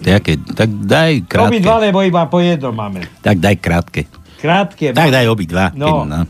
Jaké? 0.00 0.40
Tak 0.42 0.68
daj 0.84 1.12
krátke. 1.24 1.48
Obidva, 1.52 1.74
lebo 1.80 1.98
iba 2.00 2.24
po 2.26 2.40
jednom 2.40 2.72
máme. 2.72 3.04
Tak 3.20 3.36
daj 3.38 3.56
krátke. 3.56 4.02
Krátke. 4.40 4.92
Tak 4.92 5.08
daj 5.08 5.24
obidva. 5.26 5.72
No. 5.72 6.04
No. 6.04 6.24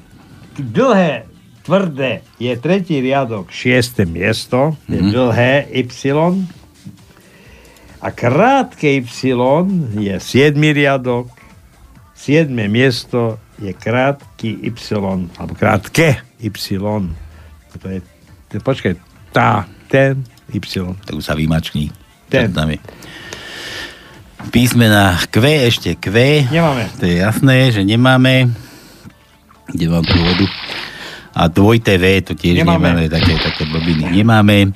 Dlhé, 0.55 1.27
tvrdé 1.63 2.23
je 2.37 2.55
tretí 2.55 2.99
riadok, 2.99 3.51
šieste 3.51 4.03
miesto, 4.05 4.79
je 4.87 4.99
Mhm. 4.99 5.11
dlhé 5.11 5.55
Y. 5.73 5.87
A 7.99 8.09
krátke 8.11 8.87
Y 8.93 9.03
je 9.97 10.15
siedmy 10.21 10.71
riadok, 10.71 11.34
siedme 12.15 12.71
miesto 12.71 13.37
je 13.61 13.71
krátky 13.71 14.65
Y, 14.71 14.95
alebo 15.39 15.53
krátke 15.55 16.23
Y. 16.39 16.51
To 17.75 17.87
je, 17.91 17.99
to, 18.49 18.63
počkaj, 18.63 18.95
tá, 19.35 19.67
ten 19.91 20.23
Y. 20.51 20.63
Tak 21.05 21.15
už 21.15 21.25
sa 21.27 21.35
vymačkni. 21.35 21.91
Ten. 22.31 22.51
Tam 22.55 22.71
je? 22.71 22.79
Písmena 24.53 25.17
Q 25.33 25.41
ešte 25.67 25.97
Q. 25.97 26.13
Nemáme. 26.53 26.87
To 27.01 27.05
je 27.09 27.17
jasné, 27.19 27.73
že 27.73 27.81
nemáme. 27.81 28.53
Kde 29.73 29.87
mám 29.89 30.05
tú 30.05 30.21
vodu? 30.21 30.45
A 31.35 31.49
dvojité 31.51 31.97
V 31.99 32.05
to 32.23 32.33
tiež 32.39 32.63
nemáme, 32.63 32.95
Nemáme. 32.95 33.11
také, 33.11 33.35
také 33.41 33.65
blbiny. 33.67 34.13
Nemáme. 34.13 34.71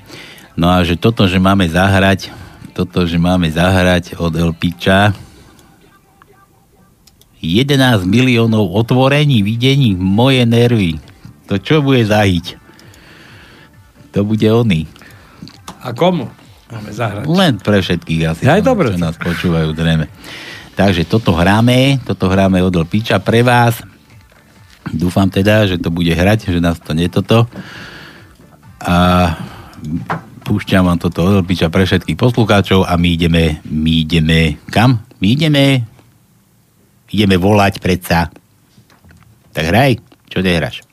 No 0.58 0.72
a 0.72 0.82
že 0.82 0.98
toto, 0.98 1.30
že 1.30 1.38
máme 1.38 1.70
zahrať, 1.70 2.34
toto, 2.74 3.06
že 3.06 3.14
máme 3.14 3.46
zahrať 3.46 4.18
od 4.18 4.34
El 4.34 4.50
Piča, 4.56 5.14
11 7.38 8.02
miliónov 8.02 8.74
otvorení, 8.74 9.46
videní, 9.46 9.94
moje 9.94 10.42
nervy. 10.42 10.98
To 11.46 11.56
čo 11.56 11.80
bude 11.80 12.02
zahyť? 12.02 12.58
To 14.12 14.26
bude 14.26 14.44
oný. 14.50 14.90
A 15.84 15.94
komu? 15.94 16.26
Máme 16.68 16.90
zahrať. 16.92 17.24
Len 17.24 17.54
pre 17.62 17.80
všetkých 17.80 18.22
asi, 18.28 18.42
čo, 18.44 18.60
dobre. 18.60 18.92
čo 18.92 19.00
nás 19.00 19.16
počúvajú, 19.16 19.72
zrejme. 19.72 20.10
Takže 20.76 21.08
toto 21.08 21.32
hráme, 21.32 21.98
toto 22.04 22.28
hráme 22.28 22.60
od 22.60 22.74
Piča 22.84 23.18
pre 23.18 23.40
vás. 23.40 23.80
Dúfam 24.92 25.26
teda, 25.26 25.64
že 25.66 25.76
to 25.80 25.88
bude 25.88 26.12
hrať, 26.12 26.52
že 26.52 26.60
nás 26.60 26.76
to 26.78 26.92
netoto. 26.92 27.48
A 28.78 29.32
púšťam 30.44 30.84
vám 30.86 31.00
toto 31.00 31.24
od 31.24 31.46
Piča 31.48 31.72
pre 31.72 31.88
všetkých 31.88 32.20
poslucháčov 32.20 32.84
a 32.84 32.94
my 33.00 33.08
ideme, 33.16 33.44
my 33.64 33.92
ideme, 34.04 34.40
kam? 34.68 35.02
My 35.18 35.26
ideme, 35.34 35.88
ideme 37.12 37.36
volať 37.40 37.80
predsa. 37.82 38.28
Tak 39.52 39.64
hraj, 39.68 39.98
čo 40.30 40.44
nehráš? 40.44 40.88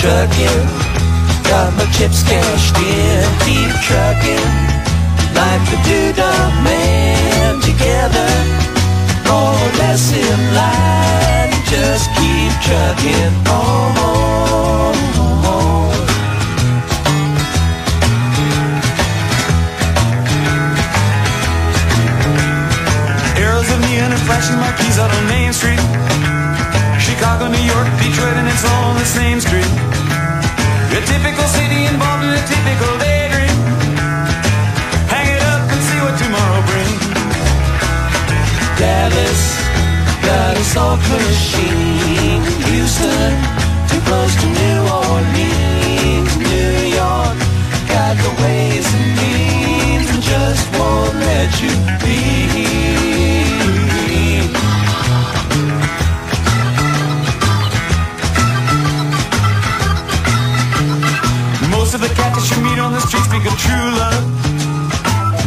trucking. 0.00 0.64
Got 1.44 1.76
my 1.76 1.84
chips 1.92 2.22
cashed 2.24 2.76
in, 2.80 3.26
keep 3.44 3.72
trucking. 3.84 4.50
Like 5.36 5.62
the 5.68 5.78
doo-dah 5.84 6.62
man 6.64 7.60
together. 7.60 8.30
More 9.28 9.52
or 9.52 9.70
less 9.76 10.04
in 10.12 10.40
line, 10.56 11.52
just 11.70 12.10
keep 12.18 12.52
trucking 12.66 13.34
on. 13.46 14.94
Arrows 23.38 23.70
of 23.70 23.78
neon 23.86 24.10
and 24.10 24.22
flashing 24.26 24.58
marquees 24.58 24.98
out 24.98 25.14
on 25.14 25.24
Main 25.28 25.52
Street. 25.52 25.78
Chicago, 26.98 27.46
New 27.46 27.62
York, 27.62 27.86
Detroit, 28.02 28.34
and 28.34 28.48
it's 28.48 28.64
all 28.66 28.90
on 28.90 28.96
the 28.98 29.06
same 29.06 29.38
street. 29.38 29.70
A 30.98 31.00
typical 31.06 31.46
city 31.54 31.86
involved 31.86 32.24
in 32.24 32.30
a 32.34 32.42
typical 32.50 32.98
daydream. 32.98 33.56
Hang 35.06 35.30
Houston, 42.68 43.32
too 43.88 44.00
close 44.04 44.34
to 44.36 44.46
New 44.46 44.80
Orleans. 44.92 46.36
New 46.36 46.72
York, 47.00 47.38
got 47.88 48.14
the 48.16 48.32
ways 48.42 48.86
and 48.92 49.08
means, 49.16 50.10
and 50.10 50.22
just 50.22 50.64
won't 50.76 51.14
let 51.16 51.50
you 51.62 51.72
be. 52.04 52.60
Most 61.70 61.94
of 61.94 62.00
the 62.00 62.12
cats 62.14 62.36
that 62.36 62.56
you 62.56 62.62
meet 62.62 62.78
on 62.78 62.92
the 62.92 63.00
street 63.00 63.24
speak 63.24 63.46
of 63.46 63.56
true 63.58 63.90
love. 64.02 64.24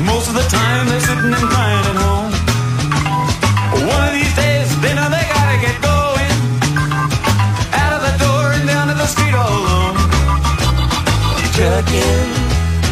Most 0.06 0.28
of 0.28 0.34
the 0.34 0.48
time 0.50 0.88
they're 0.88 1.00
sitting 1.02 1.34
and 1.34 1.48
crying 1.50 1.86
at 1.86 1.96
home. 1.96 2.23
chugging 11.54 12.34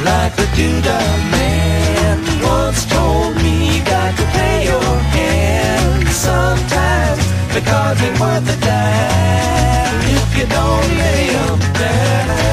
like 0.06 0.36
the 0.36 0.46
doodah 0.56 1.10
man 1.34 2.18
once 2.44 2.86
told 2.86 3.36
me 3.38 3.78
you 3.78 3.84
got 3.84 4.16
to 4.16 4.26
pay 4.38 4.66
your 4.66 4.94
hand. 5.18 6.08
Sometimes 6.10 7.24
because 7.56 7.98
it's 8.06 8.20
worth 8.20 8.54
a 8.56 8.58
dime 8.68 10.02
if 10.18 10.30
you 10.38 10.46
don't 10.46 10.90
lay 11.02 11.26
them 11.34 11.60
down. 11.74 12.51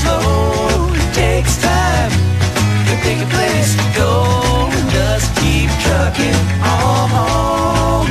Slow. 0.00 0.92
It 0.94 1.14
takes 1.14 1.56
time 1.62 2.10
to 2.88 2.94
pick 3.04 3.18
a 3.26 3.28
place 3.34 3.74
to 3.76 3.84
go 3.96 4.10
just 4.90 5.28
keep 5.40 5.70
trucking 5.84 6.38
on. 6.62 8.06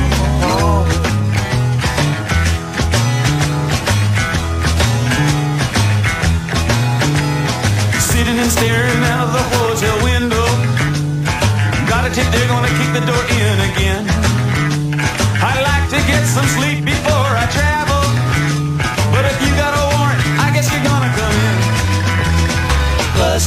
Sitting 8.10 8.38
and 8.38 8.50
staring 8.50 9.02
out 9.14 9.28
the 9.32 9.44
hotel 9.56 9.96
window. 10.04 10.46
Got 11.88 12.06
a 12.08 12.10
tip 12.14 12.26
they're 12.32 12.48
gonna 12.48 12.72
kick 12.78 12.90
the 12.98 13.04
door 13.10 13.22
in 13.40 13.56
again. 13.70 14.02
I'd 15.42 15.62
like 15.70 15.86
to 15.94 16.00
get 16.06 16.22
some 16.26 16.46
sleep 16.56 16.69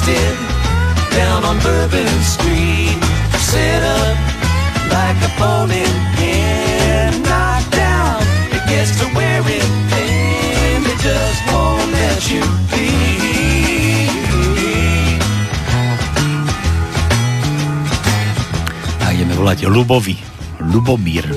Busted 0.04 0.36
down 1.16 1.46
on 1.46 1.56
Bourbon 1.64 2.12
Street, 2.20 3.00
set 3.40 3.80
up 3.88 4.18
like 4.92 5.16
a 5.24 5.32
bowling 5.40 5.96
pin, 6.20 7.24
knocked 7.24 7.72
down. 7.72 8.20
It 8.52 8.68
gets 8.68 9.00
to 9.00 9.08
wearing 9.16 9.64
thin, 9.88 10.84
they 10.84 10.98
just 11.00 11.40
won't 11.48 11.88
let 11.96 12.20
you 12.28 12.44
be. 12.68 12.92
A 19.00 19.16
ideme 19.16 19.40
volať 19.40 19.72
Lubovi. 19.72 20.20
Lubomír. 20.68 21.32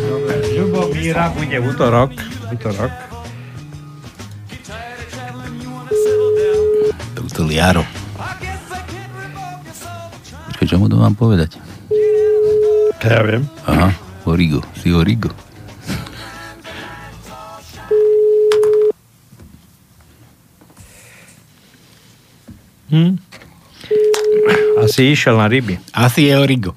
Ľubomíra 0.59 1.30
bude 1.38 1.59
útorok. 1.62 2.18
útorok. 2.51 2.90
Brusel 7.14 7.52
Jaro. 7.55 7.95
Počkaj, 10.66 10.82
čo 10.82 10.82
mu 10.82 10.90
to 10.90 10.98
mám 10.98 11.14
povedať? 11.14 11.62
To 12.98 13.05
ja 13.06 13.22
viem. 13.22 13.47
Aha, 13.70 13.94
Origo. 14.26 14.66
Si 14.74 14.90
Origo. 14.90 15.30
Hm? 22.90 23.14
Asi 24.82 25.14
išiel 25.14 25.38
na 25.38 25.47
ryby. 25.47 25.78
Asi 25.94 26.26
je 26.26 26.34
Origo. 26.34 26.74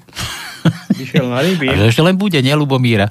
Išiel 0.94 1.26
na 1.26 1.42
ryby. 1.42 1.66
A 1.66 1.74
že 1.74 1.90
ešte 1.90 2.06
len 2.06 2.14
bude, 2.14 2.38
nie 2.38 2.54
Lubomíra? 2.54 3.10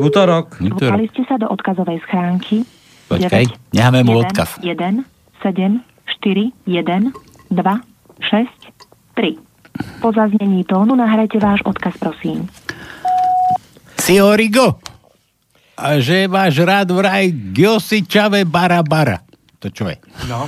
V 0.00 0.08
útorok. 0.08 0.56
V 0.56 0.72
útorok. 0.72 1.04
Vpali 1.04 1.12
ste 1.12 1.28
sa 1.28 1.36
do 1.36 1.52
odkazovej 1.52 2.00
schránky. 2.08 2.64
Počkaj, 3.12 3.76
necháme 3.76 4.00
mu 4.00 4.24
odkaz. 4.24 4.56
1, 4.64 4.72
7, 4.72 5.04
4, 5.44 6.48
1, 6.64 7.12
2, 7.12 7.60
6, 7.60 9.20
3. 9.20 9.43
Po 9.98 10.14
zaznení 10.14 10.62
tónu 10.64 10.94
nahrajte 10.94 11.42
váš 11.42 11.62
odkaz, 11.66 11.98
prosím. 11.98 12.46
Si 13.98 14.20
Origo. 14.22 14.78
A 15.74 15.98
že 15.98 16.30
máš 16.30 16.62
rád 16.62 16.94
vraj 16.94 17.34
Giosičave 17.34 18.46
Barabara. 18.46 19.18
To 19.58 19.72
čo 19.72 19.90
je? 19.90 19.98
No. 20.30 20.46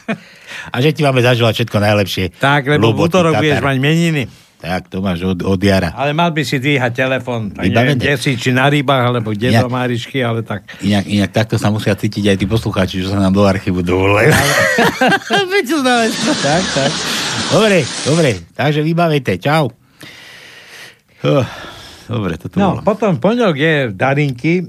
A 0.74 0.78
že 0.84 0.92
ti 0.92 1.00
máme 1.02 1.24
zaželať 1.24 1.64
všetko 1.64 1.78
najlepšie. 1.80 2.24
Tak, 2.36 2.68
lebo 2.68 2.92
v 2.92 3.02
Lubo, 3.02 3.08
ty 3.08 3.08
útorok 3.08 3.32
budeš 3.40 3.64
mať 3.64 3.76
meniny. 3.80 4.22
Tak, 4.62 4.86
to 4.86 5.02
máš 5.02 5.26
od, 5.26 5.42
od 5.42 5.58
jara. 5.58 5.90
Ale 5.90 6.14
mal 6.14 6.30
by 6.30 6.46
si 6.46 6.62
dvíhať 6.62 6.94
telefon. 6.94 7.50
Neviem, 7.50 7.98
kde 7.98 8.14
si, 8.14 8.38
či 8.38 8.54
na 8.54 8.70
rybách, 8.70 9.04
alebo 9.04 9.34
kde 9.34 9.50
Nejak- 9.50 9.66
do 9.66 9.68
Marišky, 9.68 10.22
ale 10.22 10.46
tak. 10.46 10.62
Inak, 10.78 11.02
inak 11.04 11.30
takto 11.34 11.58
sa 11.58 11.66
musia 11.66 11.98
cítiť 11.98 12.30
aj 12.30 12.36
tí 12.38 12.46
poslucháči, 12.46 13.02
čo 13.02 13.10
sa 13.10 13.18
nám 13.18 13.34
do 13.34 13.42
archívu 13.42 13.82
znamená. 13.82 14.38
tak, 16.38 16.62
tak. 16.78 16.90
Dobre, 17.50 17.82
dobre. 18.06 18.30
Takže 18.54 18.86
vybavejte. 18.86 19.42
Čau. 19.42 19.74
Oh, 21.22 21.42
dobre, 22.04 22.34
toto 22.34 22.54
No, 22.54 22.68
bolo. 22.72 22.80
potom 22.82 23.16
pondelok 23.16 23.54
je 23.54 23.74
Darinky. 23.88 24.54
E, 24.58 24.62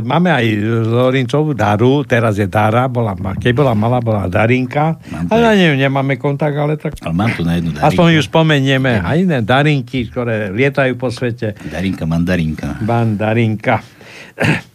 máme 0.00 0.28
aj 0.28 0.44
Lorincovú 0.84 1.52
Daru, 1.52 2.02
teraz 2.02 2.34
je 2.34 2.44
Dara, 2.44 2.86
bola, 2.86 3.12
keď 3.14 3.52
bola 3.52 3.72
malá, 3.72 3.98
bola 3.98 4.24
Darinka. 4.24 4.98
Ale 5.26 5.40
na 5.40 5.52
ňu 5.52 5.76
nemáme 5.76 6.14
kontakt, 6.14 6.54
ale 6.54 6.74
tak... 6.74 6.98
Ale 6.98 7.12
mám 7.12 7.30
tu 7.30 7.42
na 7.42 7.54
jednu 7.54 7.70
Darinku. 7.70 7.86
Aspoň 7.86 8.06
ju 8.12 8.22
spomenieme. 8.22 8.98
A 8.98 9.14
iné 9.14 9.40
Darinky, 9.40 10.06
ktoré 10.06 10.48
lietajú 10.48 10.94
po 10.94 11.08
svete. 11.08 11.54
Darinka, 11.62 12.04
mandarinka. 12.04 12.78
Ban 12.80 13.14
Darinka. 13.14 13.82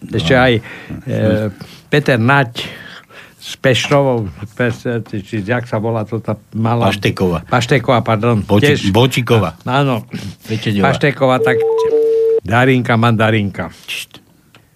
No. 0.01 0.13
Ešte 0.13 0.33
aj 0.33 0.53
e, 0.53 0.61
Peter 1.87 2.15
Nať 2.15 2.83
s 3.35 3.53
Pešrovou, 3.55 4.25
Peš- 4.51 5.05
či 5.05 5.37
jak 5.39 5.65
sa 5.65 5.77
volá 5.77 6.01
to 6.01 6.17
tá 6.17 6.33
malá... 6.51 6.89
Pašteková. 6.89 7.45
Pašteková, 7.45 8.01
pardon. 8.01 8.41
Boči- 8.41 8.89
Bočiková. 8.89 9.53
Áno. 9.63 10.01
Pašteková, 10.81 11.37
tak 11.39 11.61
Darinka, 12.45 12.93
mandarinka. 12.93 13.73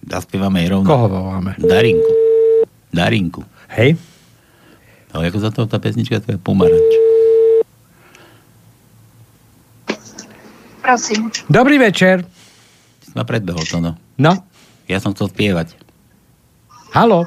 Zaspievame 0.02 0.66
jej 0.66 0.74
rovno. 0.74 0.90
Koho 0.90 1.06
voláme? 1.06 1.54
Darinku. 1.54 2.12
Darinku. 2.90 3.42
Hej. 3.70 3.94
Ale 5.14 5.30
ako 5.30 5.38
za 5.38 5.50
to 5.54 5.70
tá 5.70 5.78
pesnička, 5.78 6.18
to 6.18 6.34
je 6.34 6.38
pomaranč. 6.42 6.92
Prosím. 10.82 11.30
Dobrý 11.46 11.78
večer. 11.78 12.26
Si 13.06 13.14
ma 13.14 13.22
predbehol 13.22 13.62
to, 13.62 13.78
no. 13.78 13.94
No. 14.18 14.34
Ja 14.90 14.98
som 14.98 15.14
chcel 15.14 15.30
spievať. 15.30 15.78
Halo. 16.90 17.22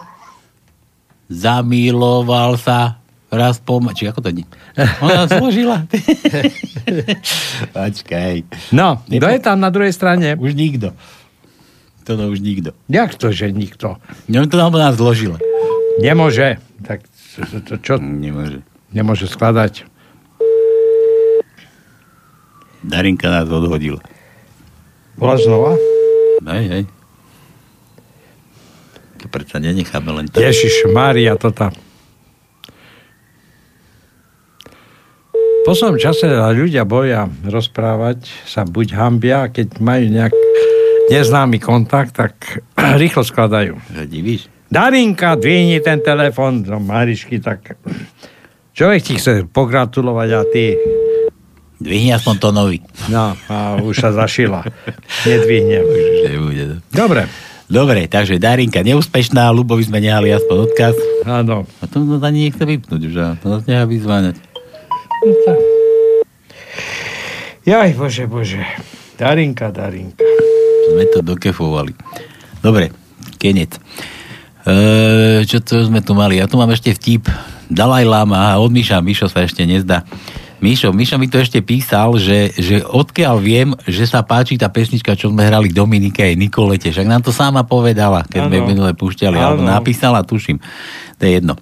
Zamiloval 1.31 2.59
sa 2.59 2.99
raz 3.34 3.57
po... 3.57 3.81
Či 3.81 4.14
ako 4.14 4.22
to 4.22 4.30
nie? 4.31 4.45
Ona 5.05 5.26
zložila. 5.26 5.89
Počkaj. 7.73 8.35
No, 8.72 9.01
kto 9.10 9.27
je 9.27 9.39
tam 9.41 9.57
na 9.57 9.73
druhej 9.73 9.91
strane? 9.91 10.38
Už 10.38 10.53
nikto. 10.53 10.93
Toto 12.03 12.30
už 12.30 12.43
nikto. 12.43 12.76
Jak 12.91 13.15
to, 13.15 13.31
že 13.31 13.49
nikto? 13.49 13.97
No 14.27 14.45
to 14.45 14.55
nám 14.60 14.76
nás 14.76 14.99
zložila. 14.99 15.39
Nemôže. 16.03 16.60
Tak 16.84 17.01
to, 17.49 17.57
to, 17.64 17.73
čo? 17.80 17.95
Nemôže. 17.97 18.61
Nemôže 18.93 19.26
skladať. 19.26 19.88
Darinka 22.84 23.31
nás 23.31 23.47
odhodila. 23.47 24.03
Bola 25.15 25.39
znova? 25.39 25.80
Hej, 26.43 26.65
hej. 26.68 26.84
To 29.23 29.31
predsa 29.31 29.64
nenecháme 29.64 30.11
len 30.11 30.27
tak. 30.27 30.43
Ježiš, 30.43 30.91
Mária, 30.91 31.39
to 31.39 31.55
tam. 31.55 31.72
V 35.64 35.72
poslednom 35.72 35.95
čase 35.95 36.27
ľudia 36.27 36.84
boja 36.84 37.23
rozprávať, 37.48 38.27
sa 38.44 38.68
buď 38.68 38.99
hambia, 38.99 39.48
keď 39.48 39.80
majú 39.80 40.11
nejak 40.11 40.35
neznámy 41.07 41.56
kontakt, 41.64 42.19
tak 42.19 42.60
rýchlo 42.99 43.23
skladajú. 43.23 43.80
Divíš? 44.11 44.52
Darinka, 44.68 45.40
dvihni 45.40 45.80
ten 45.80 46.03
telefon 46.03 46.68
do 46.68 46.84
Marišky, 46.84 47.40
tak 47.40 47.80
človek 48.76 49.07
ti 49.07 49.14
chce 49.15 49.48
pogratulovať 49.48 50.30
a 50.35 50.41
ty... 50.52 50.76
Dvihni 51.80 52.11
aspoň 52.11 52.35
to 52.44 52.49
nový. 52.52 52.84
No, 53.07 53.31
a 53.48 53.80
už 53.80 54.03
sa 54.03 54.11
zašila. 54.11 54.68
Nedvihnem. 55.23 55.80
Už 55.80 56.27
nebude. 56.27 56.64
no. 56.68 56.76
Dobre. 56.91 57.23
Dobre, 57.72 58.11
takže 58.11 58.35
Darinka 58.35 58.84
neúspešná, 58.84 59.48
Lubovi 59.56 59.88
sme 59.88 60.03
nehali 60.03 60.27
aspoň 60.27 60.57
odkaz. 60.68 60.95
Áno. 61.23 61.64
A 61.80 61.88
to 61.88 62.03
nás 62.03 62.19
ani 62.19 62.52
nechce 62.52 62.68
vypnúť 62.68 63.02
už, 63.07 63.15
a 63.15 63.27
to 63.40 63.48
nás 63.48 63.64
nechá 63.64 63.88
vyzváňať. 63.88 64.52
Jaj, 67.63 67.95
bože, 67.95 68.27
bože. 68.27 68.59
Darinka, 69.15 69.71
Darinka. 69.71 70.19
Sme 70.91 71.07
to 71.07 71.23
dokefovali. 71.23 71.95
Dobre, 72.59 72.91
kenec. 73.39 73.79
E, 74.67 74.75
čo 75.47 75.63
to 75.63 75.87
sme 75.87 76.03
tu 76.03 76.11
mali? 76.11 76.43
Ja 76.43 76.47
tu 76.51 76.59
mám 76.59 76.71
ešte 76.75 76.91
vtip. 76.91 77.31
Dalaj 77.71 78.03
Lama 78.03 78.59
od 78.59 78.67
Miša. 78.67 78.99
Mišo 78.99 79.31
sa 79.31 79.47
ešte 79.47 79.63
nezdá. 79.63 80.03
Mišo, 80.59 80.91
Mišo 80.91 81.15
mi 81.19 81.31
to 81.31 81.39
ešte 81.39 81.63
písal, 81.63 82.19
že, 82.19 82.51
že 82.55 82.83
odkiaľ 82.83 83.35
viem, 83.39 83.75
že 83.83 84.07
sa 84.07 84.23
páči 84.23 84.59
tá 84.59 84.67
pesnička, 84.71 85.15
čo 85.15 85.31
sme 85.31 85.47
hrali 85.47 85.71
Dominike 85.71 86.23
aj 86.23 86.35
Nikolete. 86.39 86.91
Však 86.91 87.07
nám 87.07 87.23
to 87.23 87.31
sama 87.31 87.63
povedala, 87.63 88.27
keď 88.27 88.47
sme 88.47 88.59
Áno. 88.59 88.67
minule 88.67 88.91
púšťali. 88.95 89.39
Alebo 89.39 89.63
Áno. 89.63 89.71
napísala, 89.71 90.23
tuším. 90.23 90.59
To 91.19 91.23
je 91.23 91.31
jedno. 91.39 91.55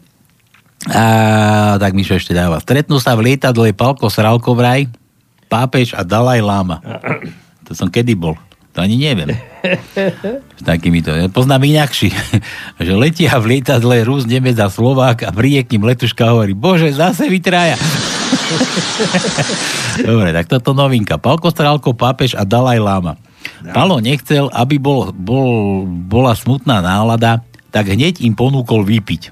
A 0.89 1.77
tak 1.77 1.93
Mišo 1.93 2.17
ešte 2.17 2.33
dáva. 2.33 2.57
Stretnú 2.57 2.97
sa 2.97 3.13
v 3.13 3.29
lietadle 3.29 3.69
Palko 3.69 4.09
Sralko 4.09 4.57
vraj, 4.57 4.89
pápež 5.45 5.93
a 5.93 6.01
Dalaj 6.01 6.41
Lama. 6.41 6.81
To 7.71 7.77
som 7.77 7.87
kedy 7.87 8.19
bol? 8.19 8.35
To 8.75 8.83
ani 8.83 8.99
neviem. 8.99 9.31
S 10.59 10.63
takýmito. 10.63 11.15
Ja 11.15 11.31
Poznám 11.31 11.71
inakší, 11.71 12.11
že 12.83 12.93
letia 12.99 13.39
v 13.39 13.55
lietadle 13.55 14.03
Rus, 14.03 14.27
Nemec 14.27 14.59
a 14.59 14.67
Slovák 14.67 15.27
a 15.27 15.29
príde 15.31 15.63
k 15.63 15.79
ním 15.79 15.87
letuška 15.87 16.35
hovorí, 16.35 16.51
bože, 16.51 16.91
zase 16.91 17.31
vytraja. 17.31 17.79
Dobre, 20.07 20.35
tak 20.35 20.51
toto 20.51 20.75
novinka. 20.75 21.15
Palko 21.15 21.47
Strálko, 21.47 21.95
pápež 21.95 22.35
a 22.35 22.43
Dalaj 22.43 22.83
Lama. 22.83 23.15
Palo 23.71 24.03
nechcel, 24.03 24.51
aby 24.51 24.75
bol, 24.75 25.15
bol, 25.15 25.87
bola 25.87 26.35
smutná 26.35 26.83
nálada, 26.83 27.39
tak 27.71 27.87
hneď 27.87 28.19
im 28.19 28.35
ponúkol 28.35 28.83
vypiť. 28.83 29.31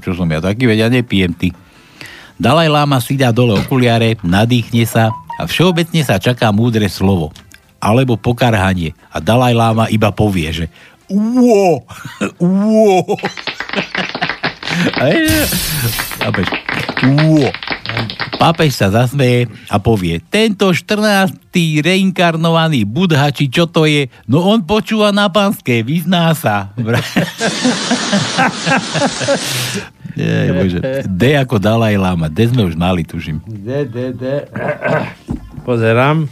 Čo 0.00 0.12
som 0.12 0.28
ja 0.28 0.40
taký, 0.40 0.68
veď 0.68 0.78
ja 0.86 0.88
nepijem 0.92 1.32
ty. 1.32 1.50
Dalaj 2.36 2.68
Lama 2.68 3.00
si 3.00 3.16
dá 3.16 3.32
dole 3.32 3.56
okuliare, 3.56 4.20
nadýchne 4.20 4.84
sa 4.84 5.08
a 5.40 5.48
všeobecne 5.48 6.04
sa 6.04 6.20
čaká 6.20 6.52
múdre 6.52 6.84
slovo. 6.92 7.32
Alebo 7.80 8.16
pokarhanie. 8.20 8.92
A 9.12 9.20
Dalaj 9.20 9.52
Lama 9.56 9.84
iba 9.88 10.12
povie, 10.12 10.48
že 10.52 10.66
Uo! 11.06 11.86
Uo! 12.42 13.16
Uo! 17.06 17.48
Pápež 18.36 18.76
sa 18.76 18.92
zasmeje 18.92 19.48
a 19.72 19.80
povie, 19.80 20.20
tento 20.28 20.68
14. 20.68 21.32
reinkarnovaný 21.80 22.84
budha, 22.84 23.32
či 23.32 23.48
čo 23.48 23.64
to 23.64 23.88
je, 23.88 24.12
no 24.28 24.44
on 24.44 24.60
počúva 24.60 25.08
na 25.08 25.32
pánske, 25.32 25.80
vyzná 25.80 26.36
sa. 26.36 26.68
Je, 30.16 30.48
bože. 30.48 30.80
D 31.12 31.36
ako 31.36 31.60
Dalaj 31.60 31.92
Lama. 32.00 32.32
D 32.32 32.48
sme 32.48 32.64
už 32.64 32.72
mali, 32.72 33.04
tuším. 33.04 33.44
D, 33.44 33.84
D, 33.84 34.16
D. 34.16 34.48
Pozerám. 35.60 36.24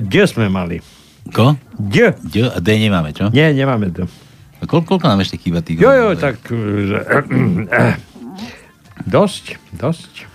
D 0.00 0.14
sme 0.24 0.48
mali. 0.48 0.80
Ko? 1.28 1.60
D. 1.76 2.16
D 2.24 2.40
D 2.40 2.68
nemáme, 2.80 3.12
čo? 3.12 3.28
Nie, 3.36 3.52
nemáme 3.52 3.92
D. 3.92 4.08
Koľko, 4.60 4.86
koľko 4.86 5.06
nám 5.08 5.20
ešte 5.20 5.40
chýba 5.40 5.64
tých? 5.64 5.80
Jo, 5.80 5.90
jo, 5.90 6.08
tak... 6.14 6.36
Dosť, 9.00 9.56
dosť. 9.72 10.28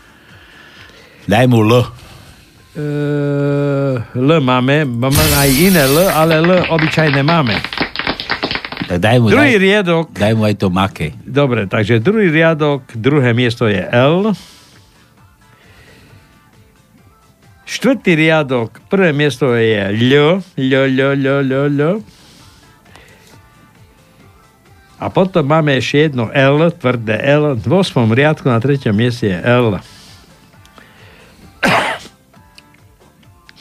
Daj 1.30 1.46
mu 1.46 1.62
L. 1.62 1.86
L 4.12 4.30
máme, 4.42 4.84
máme 4.84 5.24
aj 5.38 5.50
iné 5.54 5.86
L, 5.86 6.10
ale 6.10 6.42
L 6.42 6.50
obyčajné 6.74 7.22
máme. 7.22 7.56
Tak 8.86 8.98
daj 9.00 9.18
mu, 9.18 9.30
Druhý 9.30 9.58
daj, 9.58 9.62
riadok, 9.62 10.06
daj 10.14 10.34
mu 10.34 10.44
aj 10.46 10.56
to 10.58 10.68
maké. 10.70 11.14
dobre, 11.22 11.66
takže 11.66 11.98
druhý 11.98 12.30
riadok, 12.30 12.86
druhé 12.94 13.34
miesto 13.34 13.66
je 13.66 13.82
L. 13.82 14.34
Štvrtý 17.66 18.14
riadok, 18.14 18.78
prvé 18.90 19.10
miesto 19.10 19.54
je 19.58 19.74
L, 19.90 20.42
L, 20.58 20.74
L, 20.86 21.00
L, 21.18 21.26
L, 21.50 21.70
L. 21.70 21.82
A 24.96 25.12
potom 25.12 25.44
máme 25.44 25.76
ešte 25.76 26.08
jedno 26.08 26.32
L, 26.32 26.72
tvrdé 26.72 27.20
L. 27.20 27.60
V 27.60 27.72
osmom 27.76 28.08
riadku 28.16 28.48
na 28.48 28.64
treťom 28.64 28.96
mieste 28.96 29.28
je 29.28 29.40
L. 29.44 29.80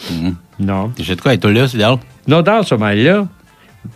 Mhm. 0.05 0.31
No. 0.62 0.94
Ty 0.94 1.01
všetko 1.02 1.27
aj 1.35 1.39
to 1.43 1.48
L 1.51 1.66
si 1.66 1.78
dal? 1.81 1.98
No 2.31 2.44
dal 2.47 2.62
som 2.62 2.78
aj 2.85 2.97
L. 2.97 3.27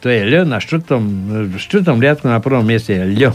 To 0.02 0.06
je 0.10 0.20
L 0.27 0.44
na 0.44 0.59
štvrtom, 0.59 1.01
v 1.48 1.56
štvrtom 1.56 1.97
riadku 2.02 2.27
na 2.28 2.43
prvom 2.43 2.66
mieste 2.66 2.93
je 2.93 3.05
L. 3.06 3.32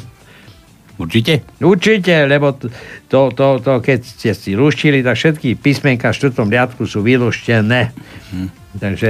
Určite? 0.93 1.41
Určite, 1.57 2.29
lebo 2.29 2.53
t- 2.53 2.69
to, 3.09 3.33
to, 3.33 3.57
to 3.57 3.81
keď 3.81 3.99
ste 4.05 4.37
si 4.37 4.53
ruštili, 4.53 5.01
tak 5.01 5.17
všetky 5.17 5.57
písmenka 5.57 6.13
v 6.13 6.17
štvrtom 6.21 6.53
riadku 6.53 6.85
sú 6.85 7.01
vylúštené. 7.01 7.89
Hm. 8.29 8.49
Takže 8.77 9.09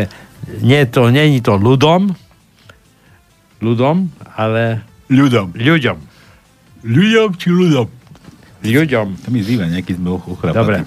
nie 0.63 0.79
to, 0.87 1.11
není 1.11 1.43
to 1.43 1.59
ľudom, 1.59 2.15
ľudom, 3.63 4.11
ale 4.35 4.83
ľudom. 5.07 5.55
ľuďom. 5.55 5.97
Ľuďom 6.83 7.29
či 7.39 7.47
ľudom? 7.47 7.87
Ľuďom. 8.63 9.07
To 9.23 9.27
mi 9.31 9.39
zýva, 9.39 9.71
nejaký 9.71 9.95
sme 9.95 10.19
ochrapatí. 10.19 10.59
Dobre. 10.59 10.77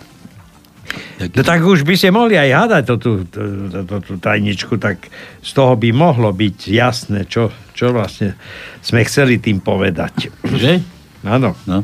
No 1.17 1.43
tak 1.43 1.65
už 1.65 1.83
by 1.83 1.97
ste 1.99 2.15
mohli 2.15 2.37
aj 2.37 2.51
hádať 2.53 2.83
tú, 2.87 2.95
tú, 3.01 3.13
tú, 3.27 3.43
tú, 3.73 3.81
tú, 3.83 3.97
tú 4.05 4.15
tajničku, 4.21 4.77
tak 4.77 5.09
z 5.41 5.51
toho 5.51 5.75
by 5.75 5.91
mohlo 5.91 6.31
byť 6.31 6.57
jasné, 6.71 7.25
čo, 7.27 7.51
čo 7.73 7.91
vlastne 7.91 8.37
sme 8.85 9.03
chceli 9.09 9.41
tým 9.41 9.65
povedať. 9.65 10.31
Že? 10.45 10.73
Áno. 11.27 11.57
No. 11.67 11.83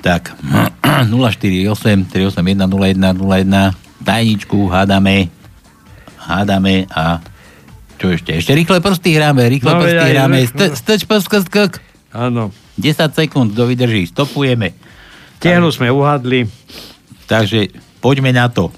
Tak, 0.00 0.34
048 1.10 1.66
381 2.10 2.64
01 2.64 3.18
01 3.18 4.06
tajničku 4.06 4.70
hádame 4.70 5.42
hádame 6.22 6.86
a 6.90 7.18
čo 8.02 8.10
ešte? 8.10 8.34
Ešte 8.34 8.50
rýchle 8.50 8.82
prsty 8.82 9.14
hráme, 9.14 9.46
rýchle 9.46 9.70
No, 9.70 9.78
prsty 9.78 10.06
hráme. 10.10 10.38
St- 10.42 10.74
Strč 10.74 11.06
prst, 11.06 11.30
krst, 11.30 11.48
krk. 11.48 11.78
Áno. 12.10 12.50
10 12.74 12.98
sekúnd, 13.14 13.54
kto 13.54 13.62
vydrží, 13.64 14.10
stopujeme. 14.10 14.74
Tehlu 15.38 15.70
sme 15.70 15.86
uhadli. 15.86 16.50
Takže 17.24 17.70
poďme 18.02 18.34
na 18.34 18.50
to. 18.50 18.74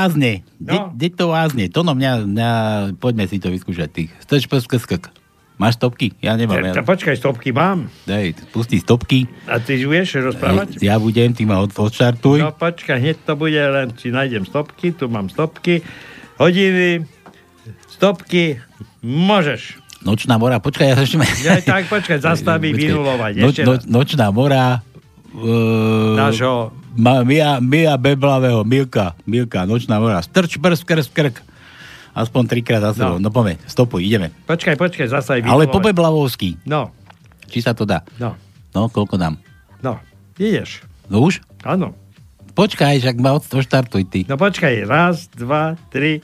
To 0.00 0.04
vázne? 0.08 0.30
Kde, 0.56 0.76
kde 0.96 1.08
to 1.12 1.24
vázne? 1.28 1.64
To 1.68 1.80
no 1.84 1.92
mňa, 1.92 2.12
mňa, 2.24 2.50
poďme 2.96 3.24
si 3.26 3.36
to 3.36 3.52
vyskúšať. 3.52 3.88
Ty. 3.90 4.02
Stoč, 4.18 4.48
psk, 4.48 4.72
skk. 4.78 5.04
Máš 5.60 5.76
stopky? 5.76 6.16
Ja 6.24 6.40
nemám. 6.40 6.56
Ja, 6.64 6.72
Ja, 6.72 6.80
počkaj, 6.80 7.20
stopky 7.20 7.52
mám. 7.52 7.92
daj, 8.08 8.32
pusti 8.48 8.80
stopky. 8.80 9.28
A 9.44 9.60
ty 9.60 9.76
vieš 9.76 10.16
rozprávať? 10.16 10.80
Ja 10.80 10.96
budem, 10.96 11.36
ty 11.36 11.44
ma 11.44 11.60
od, 11.60 11.68
odštartuj. 11.68 12.40
No 12.40 12.48
počkaj, 12.48 12.96
hneď 12.96 13.16
to 13.28 13.36
bude, 13.36 13.60
len 13.60 13.92
si 14.00 14.08
nájdem 14.08 14.48
stopky, 14.48 14.96
tu 14.96 15.12
mám 15.12 15.28
stopky, 15.28 15.84
hodiny, 16.40 17.04
stopky, 17.92 18.56
môžeš. 19.04 19.76
Nočná 20.00 20.40
mora, 20.40 20.64
počkaj, 20.64 20.86
ja 20.86 20.96
ešte... 20.96 21.20
Ja 21.44 21.60
tak, 21.60 21.92
počkaj, 21.92 22.24
zastaví 22.24 22.72
vynulovať. 22.80 23.32
No, 23.36 23.52
no, 23.52 23.72
nočná 24.00 24.32
mora. 24.32 24.80
Uh, 25.36 26.16
Nášho- 26.16 26.72
Ma, 26.92 27.22
Mia, 27.22 27.58
Mia 27.58 27.94
Beblavého, 27.94 28.62
Milka, 28.62 29.14
Milka, 29.22 29.62
nočná 29.62 29.96
mora. 29.96 30.18
Strč, 30.18 30.58
prst, 30.58 30.82
krst, 30.82 31.10
krk. 31.10 31.36
Aspoň 32.10 32.42
trikrát 32.48 32.82
za 32.82 32.90
sebou. 32.92 33.16
No. 33.16 33.26
no 33.26 33.30
poďme, 33.30 33.62
stopuj, 33.64 34.02
ideme. 34.02 34.34
Počkaj, 34.44 34.74
počkaj, 34.74 35.06
zastaví 35.06 35.46
Ale 35.46 35.70
po. 35.70 35.78
Beblavovský. 35.78 36.58
No, 36.66 36.90
Či 37.46 37.62
sa 37.62 37.70
to 37.70 37.86
dá? 37.86 38.02
no, 38.18 38.34
No, 38.70 38.86
koľko 38.86 39.14
dám? 39.14 39.34
no, 39.78 39.98
ideš. 40.34 40.82
No 41.06 41.22
už? 41.22 41.38
Áno. 41.62 41.94
Počkaj, 42.50 42.98
však 42.98 43.16
ma 43.18 43.34
od- 43.34 43.46
odštartuj 43.46 44.04
ty. 44.06 44.20
No 44.26 44.34
počkaj, 44.34 44.82
raz, 44.84 45.30
dva, 45.30 45.78
tri, 45.90 46.18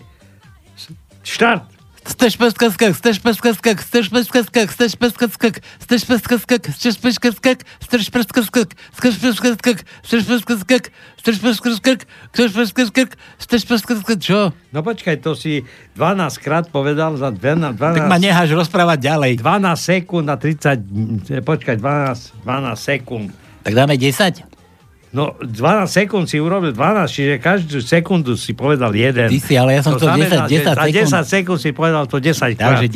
štart. 1.23 1.67
Steš 2.07 2.39
peska 2.39 2.71
skak, 2.71 2.95
steš 2.95 3.19
peska 3.19 3.51
skak, 3.55 3.83
steš 3.83 4.07
peska 4.15 4.41
skak, 4.47 4.69
steš 4.71 4.95
peska 4.95 5.27
skak, 5.27 5.55
steš 5.83 6.03
peska 6.07 6.37
skak, 6.39 6.63
steš 6.71 6.95
peska 7.03 7.31
skak, 7.35 7.59
steš 7.83 8.07
peska 8.15 8.31
skak, 8.39 8.79
steš 9.03 9.19
peska 9.19 9.53
skak, 9.59 9.77
steš 10.07 10.25
peska 10.31 10.55
skak, 10.63 10.85
steš 11.19 11.37
peska 11.43 11.71
skak, 11.75 12.01
steš 12.31 12.51
peska 12.55 12.83
skak, 12.87 13.11
steš 13.43 13.63
peska 13.67 13.95
skak, 13.99 14.19
čo? 14.23 14.55
No 14.71 14.87
počkaj, 14.87 15.19
to 15.19 15.35
si 15.35 15.67
12 15.99 16.39
krát 16.39 16.71
povedal 16.71 17.19
za 17.19 17.35
12, 17.35 17.75
12, 17.75 17.99
Tak 17.99 18.07
ma 18.07 18.23
necháš 18.23 18.55
rozprávať 18.55 18.99
ďalej. 19.03 19.33
12 19.43 19.75
sekúnd 19.75 20.27
a 20.31 20.39
30, 20.39 20.79
mm, 20.79 21.43
počkaj, 21.43 21.75
12, 21.83 22.39
12 22.47 22.79
sekúnd. 22.79 23.35
Tak 23.67 23.75
dáme 23.75 23.99
10? 23.99 24.56
No, 25.17 25.33
12 25.41 25.89
sekúnd 25.89 26.29
si 26.29 26.37
urobil 26.37 26.77
12, 26.77 27.09
čiže 27.09 27.35
každú 27.41 27.81
sekundu 27.81 28.37
si 28.37 28.53
povedal 28.53 28.93
jeden. 28.93 29.33
Ty 29.33 29.41
si, 29.41 29.57
ale 29.57 29.81
ja 29.81 29.83
som 29.83 29.97
to 29.97 30.05
znamená, 30.05 30.45
10 30.45 30.53
že 30.53 30.61
10 30.61 30.69
za 30.69 30.73
sekúnd. 30.77 30.93
10 30.93 31.35
sekúnd 31.41 31.59
si 31.65 31.71
povedal 31.73 32.05
to 32.05 32.17
10 32.21 32.53
krát. 32.53 32.77
Takže 32.77 32.89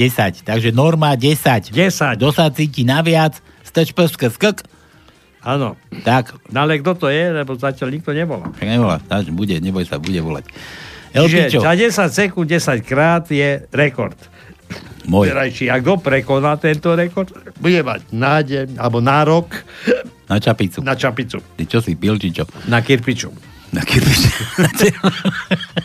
10. 0.45 0.45
Takže 0.45 0.69
norma 0.77 1.17
10. 1.17 1.73
10. 1.73 2.21
Kto 2.21 2.29
sa 2.29 2.53
cíti 2.53 2.85
naviac, 2.85 3.41
steč 3.65 3.97
peska 3.97 4.29
skak. 4.29 4.69
Áno. 5.41 5.81
Tak, 6.05 6.37
No 6.53 6.69
ale 6.69 6.85
kto 6.85 6.93
to 6.93 7.07
je, 7.09 7.33
lebo 7.33 7.57
zatiaľ 7.57 7.89
nikto 7.89 8.13
nevolá. 8.13 8.53
tak. 8.53 9.09
Takže 9.09 9.33
bude, 9.33 9.57
neboj 9.57 9.89
sa, 9.89 9.97
bude 9.97 10.21
volať. 10.21 10.45
Čiže 11.17 11.57
za 11.59 11.73
10 11.73 12.13
sekúnd 12.13 12.47
10 12.47 12.85
krát 12.85 13.25
je 13.33 13.65
rekord. 13.73 14.15
Môj. 15.05 15.29
Terajší, 15.29 15.67
a 15.67 15.77
kto 15.77 15.97
prekoná 15.97 16.57
tento 16.57 16.93
rekord, 16.93 17.31
bude 17.57 17.81
mať 17.81 18.01
nádej, 18.11 18.75
alebo 18.75 18.99
nárok 18.99 19.53
Na 20.25 20.37
čapicu. 20.37 20.81
na 20.81 20.93
čapicu, 20.93 21.41
Ty 21.55 21.65
čo 21.65 21.79
si 21.79 21.95
pil, 21.95 22.15
či 22.15 22.33
čo? 22.33 22.45
na 22.67 22.79
kirpiču. 22.79 23.31
Na 23.71 23.81
kirpič. 23.81 24.27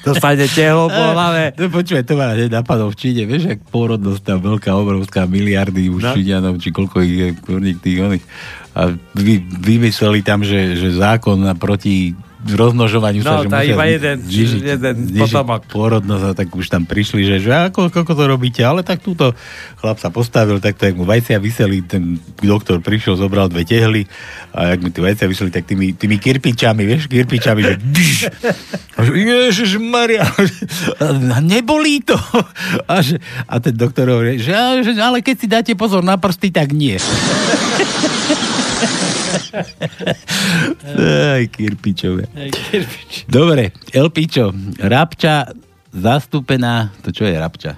Dostane 0.02 0.46
tehlo 0.48 0.88
po 0.88 1.04
hlave. 1.14 1.54
No 1.56 1.70
počúvaj, 1.70 2.02
to 2.02 2.14
ma 2.14 2.34
hneď 2.34 2.50
napadlo 2.52 2.90
v 2.90 2.98
Číne, 2.98 3.24
vieš, 3.24 3.46
jak 3.48 3.62
pôrodnosť 3.68 4.22
tam 4.24 4.38
veľká, 4.40 4.74
obrovská, 4.74 5.26
miliardy 5.26 5.88
už 5.88 6.02
No. 6.02 6.14
Číňanov, 6.14 6.58
či 6.58 6.70
koľko 6.70 6.98
ich 7.02 7.14
je, 7.16 7.28
kurník 7.38 7.78
tých 7.80 8.00
oných. 8.00 8.26
A 8.74 8.90
vy, 9.14 9.34
vymysleli 9.40 10.20
tam, 10.22 10.42
že, 10.42 10.76
že 10.76 10.92
zákon 10.92 11.40
na 11.40 11.54
proti 11.54 12.12
rozmnožovaniu 12.46 13.20
sa, 13.20 13.32
No, 13.32 13.38
že 13.40 13.48
tá 13.48 13.60
musia 13.60 13.74
iba 13.74 13.86
jeden- 13.88 14.20
znižiť, 14.22 14.62
jeden 14.64 14.96
znižiť 15.08 15.22
potomok. 15.34 15.62
pôrodnosť 15.66 16.24
a 16.24 16.34
tak 16.34 16.48
už 16.48 16.66
tam 16.68 16.84
prišli, 16.84 17.22
že, 17.24 17.36
že 17.40 17.52
ako, 17.52 17.90
ako 17.90 18.14
to 18.14 18.24
robíte, 18.26 18.62
ale 18.62 18.80
tak 18.80 19.00
túto 19.00 19.34
chlap 19.76 19.98
sa 19.98 20.08
postavil, 20.08 20.58
tak 20.58 20.76
to 20.76 20.86
jak 20.86 20.94
mu 20.94 21.04
vajcia 21.04 21.36
vyseli, 21.36 21.82
ten 21.82 22.16
doktor 22.38 22.80
prišiel, 22.80 23.16
zobral 23.16 23.48
dve 23.48 23.64
tehly 23.64 24.06
a 24.52 24.72
jak 24.72 24.80
mu 24.80 24.90
tie 24.90 25.02
vajcia 25.02 25.26
vyseli, 25.26 25.50
tak 25.50 25.66
tými, 25.66 25.92
tými 25.92 26.16
kirpičami, 26.16 26.84
vieš, 26.84 27.08
kirpičami, 27.08 27.62
že 27.62 27.74
dž, 27.76 28.10
a 28.92 29.00
že 29.02 29.12
Ježiš 29.12 29.72
Maria, 29.78 30.30
nebolí 31.42 32.00
to. 32.02 32.16
A, 32.86 33.02
že, 33.02 33.18
a 33.44 33.58
ten 33.58 33.74
doktor 33.74 34.06
hovorí, 34.08 34.38
že, 34.38 34.54
že, 34.82 34.94
ale 34.96 35.20
keď 35.20 35.36
si 35.36 35.48
dáte 35.48 35.72
pozor 35.74 36.00
na 36.00 36.16
prsty, 36.16 36.50
tak 36.50 36.70
nie. 36.70 37.02
Aj, 40.86 41.44
kirpičové. 41.50 42.28
Dobre, 43.28 43.72
Elpičo, 43.92 44.52
Rabča 44.80 45.52
zastúpená, 45.92 46.92
to 47.02 47.12
čo 47.16 47.26
je 47.28 47.36
Rabča? 47.36 47.74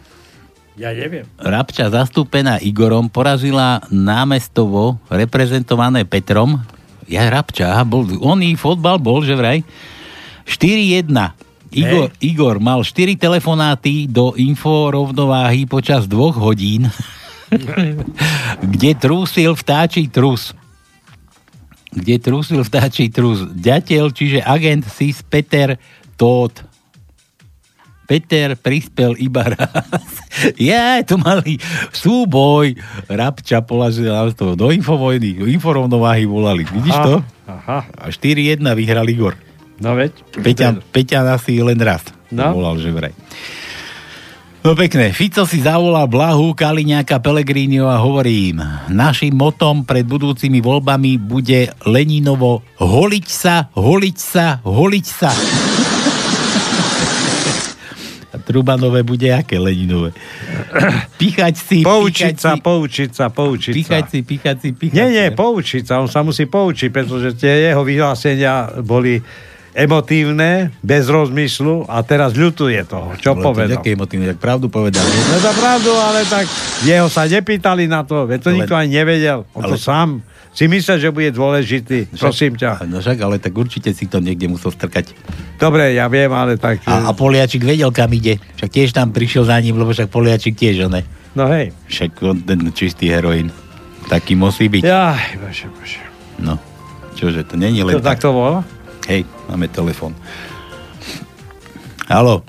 Ja 0.77 0.93
neviem. 0.93 1.25
Rabča 1.41 1.89
zastúpená 1.89 2.61
Igorom 2.61 3.09
porazila 3.09 3.81
námestovo 3.89 5.01
reprezentované 5.09 6.05
Petrom. 6.05 6.61
Ja 7.09 7.25
Rabča, 7.33 7.81
bol, 7.81 8.05
oný 8.21 8.53
fotbal 8.53 9.01
bol, 9.01 9.25
že 9.25 9.33
vraj. 9.33 9.65
4-1. 10.45 11.09
Igor, 11.73 12.13
Igor 12.23 12.55
mal 12.63 12.79
4 12.85 13.19
telefonáty 13.19 14.07
do 14.07 14.31
info 14.39 14.87
rovnováhy 14.87 15.67
počas 15.67 16.07
dvoch 16.07 16.39
hodín, 16.39 16.87
kde 18.71 18.91
trúsil 18.95 19.51
vtáčí 19.51 20.07
trus 20.07 20.55
kde 21.97 22.21
trúsil 22.21 22.61
vtáčí 22.61 23.09
trus. 23.09 23.41
Ďateľ, 23.49 24.03
čiže 24.13 24.39
agent 24.45 24.85
SIS 24.85 25.25
Peter 25.25 25.81
Todt. 26.13 26.61
Peter 28.07 28.55
prispel 28.55 29.19
iba 29.19 29.51
raz. 29.51 30.07
Ja, 30.55 31.03
to 31.03 31.19
mali 31.19 31.59
súboj. 31.91 32.79
Rabča 33.11 33.67
položil 33.67 34.07
to 34.31 34.55
do 34.55 34.71
infovojny, 34.71 35.43
inforovnováhy 35.43 36.23
volali. 36.23 36.63
Vidíš 36.63 36.95
to? 37.03 37.19
Aha. 37.51 37.83
A 37.83 38.07
4-1 38.07 38.63
vyhral 38.79 39.03
Igor. 39.11 39.35
No 39.83 39.93
veď. 39.99 40.15
Peťan, 40.39 40.79
Peťan 40.87 41.27
asi 41.27 41.59
len 41.59 41.77
raz. 41.83 42.07
No. 42.31 42.55
Volal, 42.55 42.79
že 42.79 42.95
vraj. 42.95 43.11
No 44.65 44.73
pekné, 44.73 45.13
Fico 45.13 45.45
si 45.45 45.61
zavolal 45.61 46.09
Blahu, 46.09 46.51
Kaliňáka, 46.57 47.21
Pelegríniho 47.21 47.85
a 47.85 48.01
hovorím, 48.01 48.57
našim 48.89 49.31
motom 49.37 49.85
pred 49.85 50.01
budúcimi 50.01 50.65
voľbami 50.65 51.21
bude 51.21 51.71
Leninovo 51.85 52.65
holiť 52.81 53.27
sa, 53.29 53.69
holiť 53.77 54.17
sa, 54.17 54.59
holiť 54.65 55.05
sa. 55.05 55.29
A 58.33 58.37
Trubanové 58.41 59.05
bude 59.05 59.29
aké 59.29 59.61
Leninové? 59.61 60.17
Píchať 61.21 61.53
si, 61.55 61.77
Poučiť 61.85 62.33
píchať 62.33 62.41
sa, 62.41 62.51
si, 62.57 62.59
poučiť 62.59 63.09
sa, 63.13 63.25
poučiť 63.29 63.73
píchať 63.77 64.03
sa. 64.03 64.11
si, 64.11 64.19
píchať 64.25 64.55
si, 64.57 64.69
píchať 64.73 64.97
Nie, 64.97 65.07
nie, 65.13 65.27
poučiť 65.37 65.83
sa, 65.85 66.01
on 66.01 66.09
sa 66.09 66.25
musí 66.25 66.49
poučiť, 66.49 66.89
pretože 66.89 67.37
tie 67.37 67.71
jeho 67.71 67.85
vyhlásenia 67.85 68.81
boli 68.81 69.21
emotívne, 69.77 70.73
bez 70.81 71.05
rozmyslu 71.05 71.85
a 71.85 72.01
teraz 72.01 72.33
ľutuje 72.33 72.81
toho, 72.89 73.13
čo 73.21 73.37
Ale 73.37 73.45
to 73.45 73.45
povedal. 73.45 73.77
O 73.77 74.05
tým, 74.09 74.25
tak 74.25 74.37
pravdu 74.41 74.73
povedal. 74.73 75.05
No 75.05 75.37
to 75.37 75.51
pravdu, 75.53 75.93
ale 75.93 76.25
tak 76.25 76.49
jeho 76.81 77.05
sa 77.05 77.29
nepýtali 77.29 77.85
na 77.85 78.01
to, 78.01 78.25
veď 78.25 78.39
to 78.41 78.49
Ale- 78.49 78.57
nikto 78.57 78.73
ani 78.73 78.89
nevedel. 78.97 79.45
On 79.53 79.61
to 79.61 79.77
ale- 79.77 79.81
sám 79.81 80.09
si 80.57 80.65
myslel, 80.65 80.97
že 80.97 81.13
bude 81.13 81.29
dôležitý. 81.29 82.09
Prosím 82.17 82.57
ťa. 82.57 82.81
No 82.89 82.97
však, 82.97 83.21
ale 83.21 83.37
tak 83.37 83.53
určite 83.53 83.93
si 83.93 84.09
to 84.09 84.17
niekde 84.17 84.49
musel 84.49 84.73
strkať. 84.73 85.13
Dobre, 85.61 85.93
ja 85.93 86.09
viem, 86.09 86.33
ale 86.33 86.57
tak... 86.57 86.81
A, 86.89 87.05
a 87.05 87.11
Poliačik 87.13 87.61
vedel, 87.61 87.93
kam 87.93 88.09
ide. 88.09 88.41
Však 88.57 88.73
tiež 88.73 88.89
tam 88.89 89.13
prišiel 89.13 89.45
za 89.45 89.61
ním, 89.61 89.77
lebo 89.77 89.93
však 89.93 90.09
Poliačik 90.09 90.57
tiež, 90.57 90.89
ne? 90.89 91.05
No 91.37 91.45
hej. 91.53 91.69
Však 91.85 92.17
on 92.25 92.41
ten 92.41 92.73
čistý 92.73 93.13
heroín. 93.13 93.53
Taký 94.09 94.33
musí 94.33 94.65
byť. 94.65 94.81
Jaj, 94.81 95.37
bože, 95.37 95.69
bože. 95.77 96.01
No. 96.41 96.57
Čože, 97.13 97.45
to 97.45 97.53
není 97.53 97.85
len 97.85 97.93
To 97.93 98.01
tak 98.01 98.17
to 98.17 98.33
bolo? 98.33 98.65
Hej, 99.07 99.23
máme 99.47 99.71
telefon. 99.71 100.11
Haló. 102.11 102.43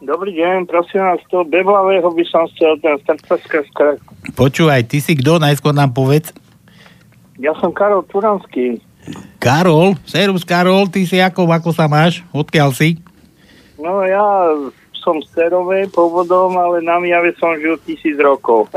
Dobrý 0.00 0.32
deň, 0.32 0.64
prosím 0.64 1.04
vás, 1.04 1.20
to 1.28 1.44
Beblavého 1.44 2.08
by 2.08 2.24
som 2.26 2.48
chcel 2.56 2.80
ten 2.80 2.96
strpeský 3.04 3.60
skrk. 3.70 4.00
Počúvaj, 4.32 4.88
ty 4.88 4.98
si 4.98 5.12
kto? 5.14 5.36
Najskôr 5.38 5.76
nám 5.76 5.92
povedz. 5.92 6.32
Ja 7.36 7.52
som 7.60 7.70
Karol 7.70 8.02
Turanský. 8.08 8.80
Karol, 9.36 9.94
serus 10.08 10.42
Karol, 10.42 10.88
ty 10.88 11.04
si 11.04 11.20
ako, 11.20 11.46
ako 11.46 11.70
sa 11.70 11.84
máš? 11.84 12.24
Odkiaľ 12.32 12.72
si? 12.72 12.96
No 13.76 14.02
ja 14.08 14.56
som 15.04 15.20
z 15.20 15.28
Terovej 15.36 15.90
pôvodom, 15.92 16.56
ale 16.56 16.80
na 16.80 16.96
Mijave 16.96 17.36
som 17.36 17.52
žil 17.60 17.76
tisíc 17.82 18.16
rokov. 18.16 18.72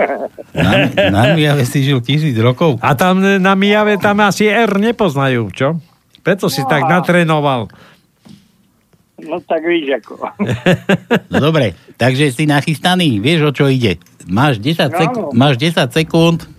Na, 0.52 0.92
na 1.14 1.22
Mijave 1.38 1.64
si 1.64 1.88
žil 1.88 2.04
tisíc 2.04 2.36
rokov. 2.36 2.84
A 2.84 2.98
tam 2.98 3.22
na 3.22 3.54
Mijave 3.56 3.96
tam 4.02 4.20
asi 4.26 4.50
R 4.50 4.76
nepoznajú, 4.76 5.48
čo? 5.56 5.80
Preto 6.26 6.50
si 6.50 6.60
No 6.60 6.68
tak 6.68 6.82
natrénoval. 6.84 7.70
no 9.18 9.38
tak 9.40 9.62
víš 9.62 9.94
ako. 9.96 10.14
No 11.32 11.38
dobre, 11.40 11.66
takže 11.96 12.30
si 12.30 12.44
nachystaný, 12.44 13.18
vieš 13.18 13.46
o 13.46 13.52
čo 13.54 13.66
ide. 13.68 14.02
Máš 14.26 14.58
10, 14.58 14.82
Áno. 14.84 14.92
sek- 14.92 15.22
máš 15.32 15.56
10 15.56 15.86
sekúnd 15.88 16.50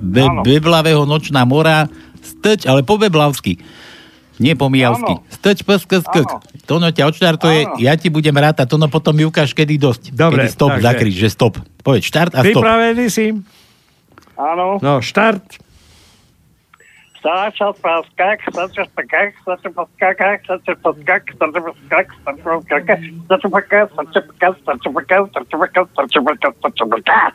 be- 0.00 0.22
Áno. 0.22 0.40
beblavého 0.40 1.02
nočná 1.02 1.42
mora, 1.42 1.90
stať, 2.20 2.64
ale 2.64 2.80
po 2.80 2.94
beblavsky. 2.94 3.58
Nie 4.36 4.54
po 4.54 4.66
mijavsky. 4.66 5.18
Stč, 5.30 5.62
psk, 5.62 5.92
sk. 6.00 6.16
Tono 6.64 6.88
ťa 6.88 7.06
odštartuje, 7.06 7.78
ja 7.78 7.94
ti 7.94 8.08
budem 8.08 8.34
rátať, 8.34 8.66
Tono 8.66 8.86
potom 8.86 9.12
mi 9.12 9.22
ukáž, 9.22 9.50
kedy 9.50 9.74
dosť. 9.76 10.02
Dobre, 10.10 10.46
Kedy 10.46 10.50
stop, 10.50 10.70
takže- 10.72 10.84
zakrič, 10.84 11.14
že 11.16 11.28
stop. 11.28 11.54
Povedz 11.80 12.02
štart 12.04 12.32
a 12.32 12.40
stop. 12.40 12.46
Pripravený 12.56 13.06
si? 13.06 13.26
Áno. 14.34 14.78
No, 14.78 14.98
štart. 14.98 15.62
Саша 17.24 17.72
проскак, 17.72 18.40
Саша 18.52 18.84
покак, 18.94 19.32
Саша 19.46 19.70
подскакак, 19.70 20.42
Саша 20.46 20.76
подскак, 20.76 21.22
Саша 21.38 21.60
подскак, 21.62 22.06
Саша 22.22 22.42
проскак, 22.42 22.86
Саша 23.28 23.48
покак, 23.48 23.90
Саша 23.96 24.20
покак, 24.20 24.56
Саша 24.66 24.90
покак, 24.90 25.30
Саша 25.32 25.56
покак, 25.56 25.88
Саша 25.96 26.20
покак, 26.20 26.54
Саша 26.60 26.86
покак. 26.86 27.34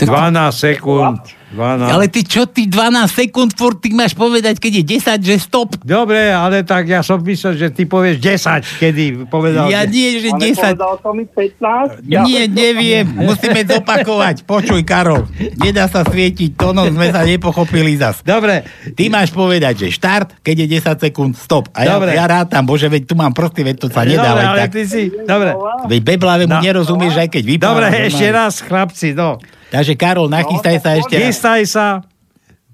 12 0.00 0.14
sekúnd. 0.52 1.18
12. 1.48 1.88
Ale 1.88 2.12
ty 2.12 2.20
čo, 2.20 2.44
ty 2.44 2.68
12 2.68 3.08
sekúnd 3.08 3.56
furt 3.56 3.80
ty 3.80 3.88
máš 3.88 4.12
povedať, 4.12 4.60
keď 4.60 4.72
je 4.74 4.84
10, 5.00 5.16
že 5.24 5.36
stop. 5.40 5.80
Dobre, 5.80 6.28
ale 6.28 6.60
tak 6.60 6.84
ja 6.84 7.00
som 7.00 7.16
myslel, 7.16 7.56
že 7.56 7.72
ty 7.72 7.82
povieš 7.82 8.20
10, 8.20 8.68
kedy 8.76 9.04
povedal. 9.24 9.64
Ja 9.66 9.88
nie, 9.88 10.20
že 10.20 10.28
10. 10.28 10.76
som 10.76 11.16
mi 11.16 11.24
15. 11.24 12.04
Nie, 12.04 12.44
neviem, 12.44 13.08
musíme 13.08 13.64
zopakovať. 13.64 14.44
Počuj, 14.44 14.84
Karol, 14.84 15.24
nedá 15.56 15.88
sa 15.88 16.04
svietiť, 16.04 16.52
tónom 16.52 16.84
sme 16.86 17.08
sa 17.08 17.24
nepochopili 17.24 17.96
zas. 17.96 18.20
Dobre. 18.20 18.68
Ty 18.92 19.08
máš 19.08 19.32
povedať, 19.32 19.88
že 19.88 19.96
štart, 19.96 20.44
keď 20.44 20.54
je 20.58 20.66
10 20.78 21.00
sekúnd, 21.00 21.32
stop. 21.32 21.72
A 21.72 21.88
ja, 21.88 21.96
Dobre. 21.96 22.12
ja 22.12 22.28
rátam, 22.28 22.60
bože, 22.62 22.86
veď 22.86 23.08
tu 23.08 23.16
mám 23.16 23.32
prsty, 23.32 23.64
veď 23.64 23.76
to 23.78 23.86
sa 23.88 24.04
nedá 24.04 24.36
Dobre, 24.36 24.44
ale 24.44 24.58
tak. 24.60 24.70
ty 24.70 24.82
si... 24.84 25.08
Dobre. 25.24 25.56
Veď 25.88 26.00
beblavému 26.06 26.50
No. 26.50 26.60
nerozumieš, 26.60 27.16
aj 27.16 27.28
keď 27.30 27.42
vypáva. 27.46 27.88
Dobre, 27.88 28.04
ešte 28.04 28.28
raz, 28.28 28.60
chlapci, 28.60 29.12
no. 29.12 29.40
Takže 29.68 29.92
Karol, 30.00 30.32
nachystaj 30.32 30.76
no, 30.76 30.82
sa 30.82 30.90
ešte. 30.96 31.14
Chystaj 31.20 31.62
sa. 31.68 31.86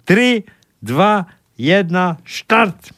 3, 0.06 0.46
2, 0.82 1.58
1, 1.58 1.90
štart. 2.22 2.94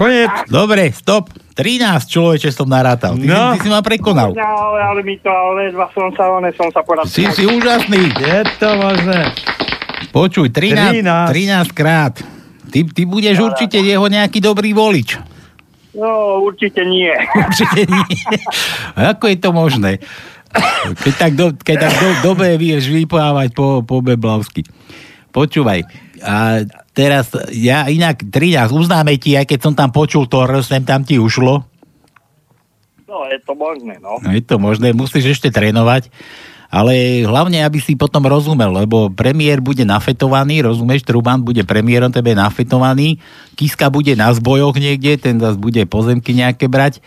Konec. 0.00 0.32
Dobre, 0.48 0.82
stop. 0.96 1.28
13 1.60 2.08
človeče 2.08 2.48
som 2.56 2.64
narátal. 2.64 3.20
Ty, 3.20 3.26
no. 3.28 3.52
ty 3.52 3.58
si 3.60 3.68
ma 3.68 3.84
prekonal. 3.84 4.32
No, 4.32 4.80
ale 4.80 5.04
mi 5.04 5.20
to, 5.20 5.28
ale 5.28 5.76
dva 5.76 5.92
som 5.92 6.08
sa, 6.16 6.32
one 6.32 6.48
som 6.56 6.72
sa 6.72 6.80
poradil. 6.80 7.12
Si 7.12 7.28
si 7.36 7.44
úžasný. 7.44 8.08
Je 8.08 8.38
to 8.56 8.80
možné. 8.80 9.28
Počuj, 10.08 10.48
13, 10.48 11.04
13. 11.04 11.68
13 11.68 11.76
krát. 11.76 12.39
Ty, 12.70 12.80
ty 12.90 13.02
budeš 13.04 13.42
určite 13.42 13.82
jeho 13.82 14.06
nejaký 14.06 14.38
dobrý 14.38 14.70
volič. 14.70 15.18
No, 15.90 16.38
určite 16.46 16.86
nie. 16.86 17.10
Určite 17.50 17.82
nie. 17.82 18.06
Ako 18.94 19.26
je 19.26 19.38
to 19.42 19.50
možné? 19.50 19.98
Keď 21.02 21.14
tak, 21.18 21.32
do, 21.34 21.50
keď 21.54 21.90
tak 21.90 21.94
do, 21.98 22.08
dobre 22.30 22.54
vieš 22.54 22.90
vyplávať 22.90 23.54
po, 23.54 23.82
po 23.82 23.98
Beblavsky. 23.98 24.62
Počúvaj. 25.30 25.86
A 26.22 26.66
teraz, 26.94 27.30
ja 27.54 27.86
inak 27.90 28.22
13 28.22 28.70
uznáme 28.70 29.18
ti, 29.18 29.34
aj 29.34 29.46
keď 29.50 29.58
som 29.62 29.74
tam 29.74 29.90
počul 29.90 30.26
to 30.26 30.42
R, 30.46 30.62
sem 30.62 30.82
tam 30.82 31.02
ti 31.02 31.18
ušlo. 31.18 31.66
No, 33.10 33.26
je 33.26 33.38
to 33.42 33.58
možné, 33.58 33.98
no. 33.98 34.22
No 34.22 34.30
je 34.30 34.42
to 34.42 34.62
možné, 34.62 34.94
musíš 34.94 35.38
ešte 35.38 35.50
trénovať. 35.50 36.10
Ale 36.70 37.26
hlavne, 37.26 37.66
aby 37.66 37.82
si 37.82 37.98
potom 37.98 38.22
rozumel, 38.22 38.70
lebo 38.70 39.10
premiér 39.10 39.58
bude 39.58 39.82
nafetovaný, 39.82 40.62
rozumieš, 40.62 41.02
Truban 41.02 41.42
bude 41.42 41.66
premiérom, 41.66 42.14
tebe 42.14 42.30
nafetovaný, 42.30 43.18
Kiska 43.58 43.90
bude 43.90 44.14
na 44.14 44.30
zbojoch 44.30 44.78
niekde, 44.78 45.18
ten 45.18 45.42
zase 45.42 45.58
bude 45.58 45.82
pozemky 45.90 46.30
nejaké 46.30 46.70
brať. 46.70 47.02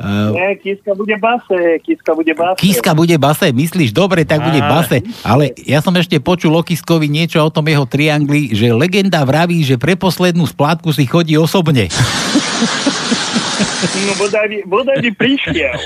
Uh, 0.00 0.32
Nie, 0.32 0.56
Kiska 0.56 0.96
bude 0.96 1.12
base, 1.20 1.82
Kiska 1.84 2.16
bude 2.16 2.32
base. 2.32 2.56
Kiska 2.56 2.92
bude 2.96 3.16
base, 3.20 3.52
myslíš, 3.52 3.92
dobre, 3.92 4.24
tak 4.24 4.40
bude 4.40 4.62
base, 4.62 5.04
ale 5.20 5.52
ja 5.68 5.84
som 5.84 5.92
ešte 5.92 6.16
počul 6.22 6.56
o 6.56 6.64
Kiskovi 6.64 7.04
niečo 7.04 7.42
o 7.44 7.52
tom 7.52 7.68
jeho 7.68 7.84
triangli, 7.84 8.54
že 8.56 8.72
legenda 8.72 9.20
vraví, 9.26 9.60
že 9.60 9.76
pre 9.76 10.00
poslednú 10.00 10.48
splátku 10.48 10.88
si 10.94 11.04
chodí 11.04 11.36
osobne. 11.36 11.90
No, 13.80 14.12
bodaj 14.16 14.46
by, 14.48 14.58
bodaj 14.68 14.98
by 15.00 15.10
prišiel. 15.16 15.76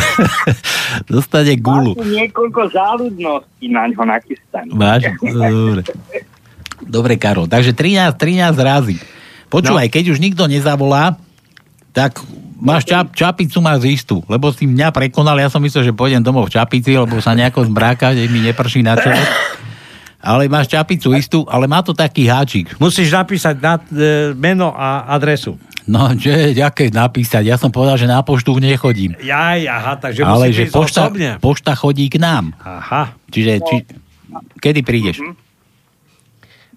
Dostane 1.12 1.54
gulu. 1.60 1.96
Máš 1.96 2.08
niekoľko 2.08 2.60
záľudností 2.72 3.66
na 3.72 3.88
ňo 3.88 4.02
nachystaných. 4.04 4.76
Máš? 4.76 5.02
Dobre. 5.20 5.82
Dobre, 6.78 7.12
Karol. 7.20 7.50
Takže 7.50 7.72
13, 7.76 8.16
13 8.16 8.56
razy. 8.56 8.96
Počúvaj, 9.48 9.88
no. 9.88 9.92
keď 9.92 10.04
už 10.12 10.18
nikto 10.20 10.44
nezavolá, 10.48 11.16
tak 11.96 12.20
máš 12.60 12.84
čap, 12.84 13.12
čapicu 13.16 13.58
máš 13.64 13.84
istú, 13.88 14.20
lebo 14.28 14.52
si 14.52 14.68
mňa 14.68 14.92
prekonal, 14.92 15.38
ja 15.40 15.48
som 15.48 15.62
myslel, 15.64 15.88
že 15.88 15.96
pôjdem 15.96 16.20
domov 16.20 16.52
v 16.52 16.60
čapici, 16.60 16.92
lebo 16.92 17.18
sa 17.22 17.32
nejako 17.32 17.64
zbráka, 17.66 18.12
že 18.12 18.28
mi 18.28 18.44
neprší 18.44 18.84
na 18.84 18.98
čelo. 18.98 19.18
Ale 20.18 20.50
máš 20.50 20.66
čapicu 20.74 21.14
istú, 21.14 21.46
ale 21.46 21.70
má 21.70 21.78
to 21.78 21.94
taký 21.94 22.26
háčik. 22.26 22.74
Musíš 22.82 23.14
napísať 23.14 23.54
na, 23.62 23.78
e, 23.78 24.34
meno 24.34 24.74
a 24.74 25.06
adresu. 25.14 25.54
No, 25.88 26.10
že, 26.12 26.52
aké 26.60 26.92
napísať? 26.92 27.48
Ja 27.48 27.56
som 27.56 27.72
povedal, 27.72 27.96
že 27.96 28.04
na 28.04 28.20
poštu 28.20 28.52
nechodím. 28.60 29.16
Jaj, 29.24 29.64
aha, 29.64 29.94
takže 29.96 30.20
ale 30.20 30.52
že 30.52 30.68
pošta, 30.68 31.08
osobne. 31.08 31.40
pošta 31.40 31.72
chodí 31.72 32.12
k 32.12 32.20
nám. 32.20 32.52
Aha. 32.60 33.16
Čiže, 33.32 33.52
či, 33.64 33.76
kedy 34.60 34.84
prídeš? 34.84 35.24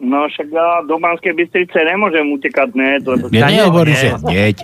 No 0.01 0.25
však 0.31 0.47
ja 0.49 0.81
do 0.87 0.97
Banskej 0.97 1.35
Bystrice 1.37 1.77
nemôžem 1.83 2.25
utekať, 2.33 2.69
ne? 2.73 2.97
To, 3.03 3.19
Ja 3.35 3.51
nehovorím, 3.51 3.93
že 3.93 4.09
hneď. 4.17 4.55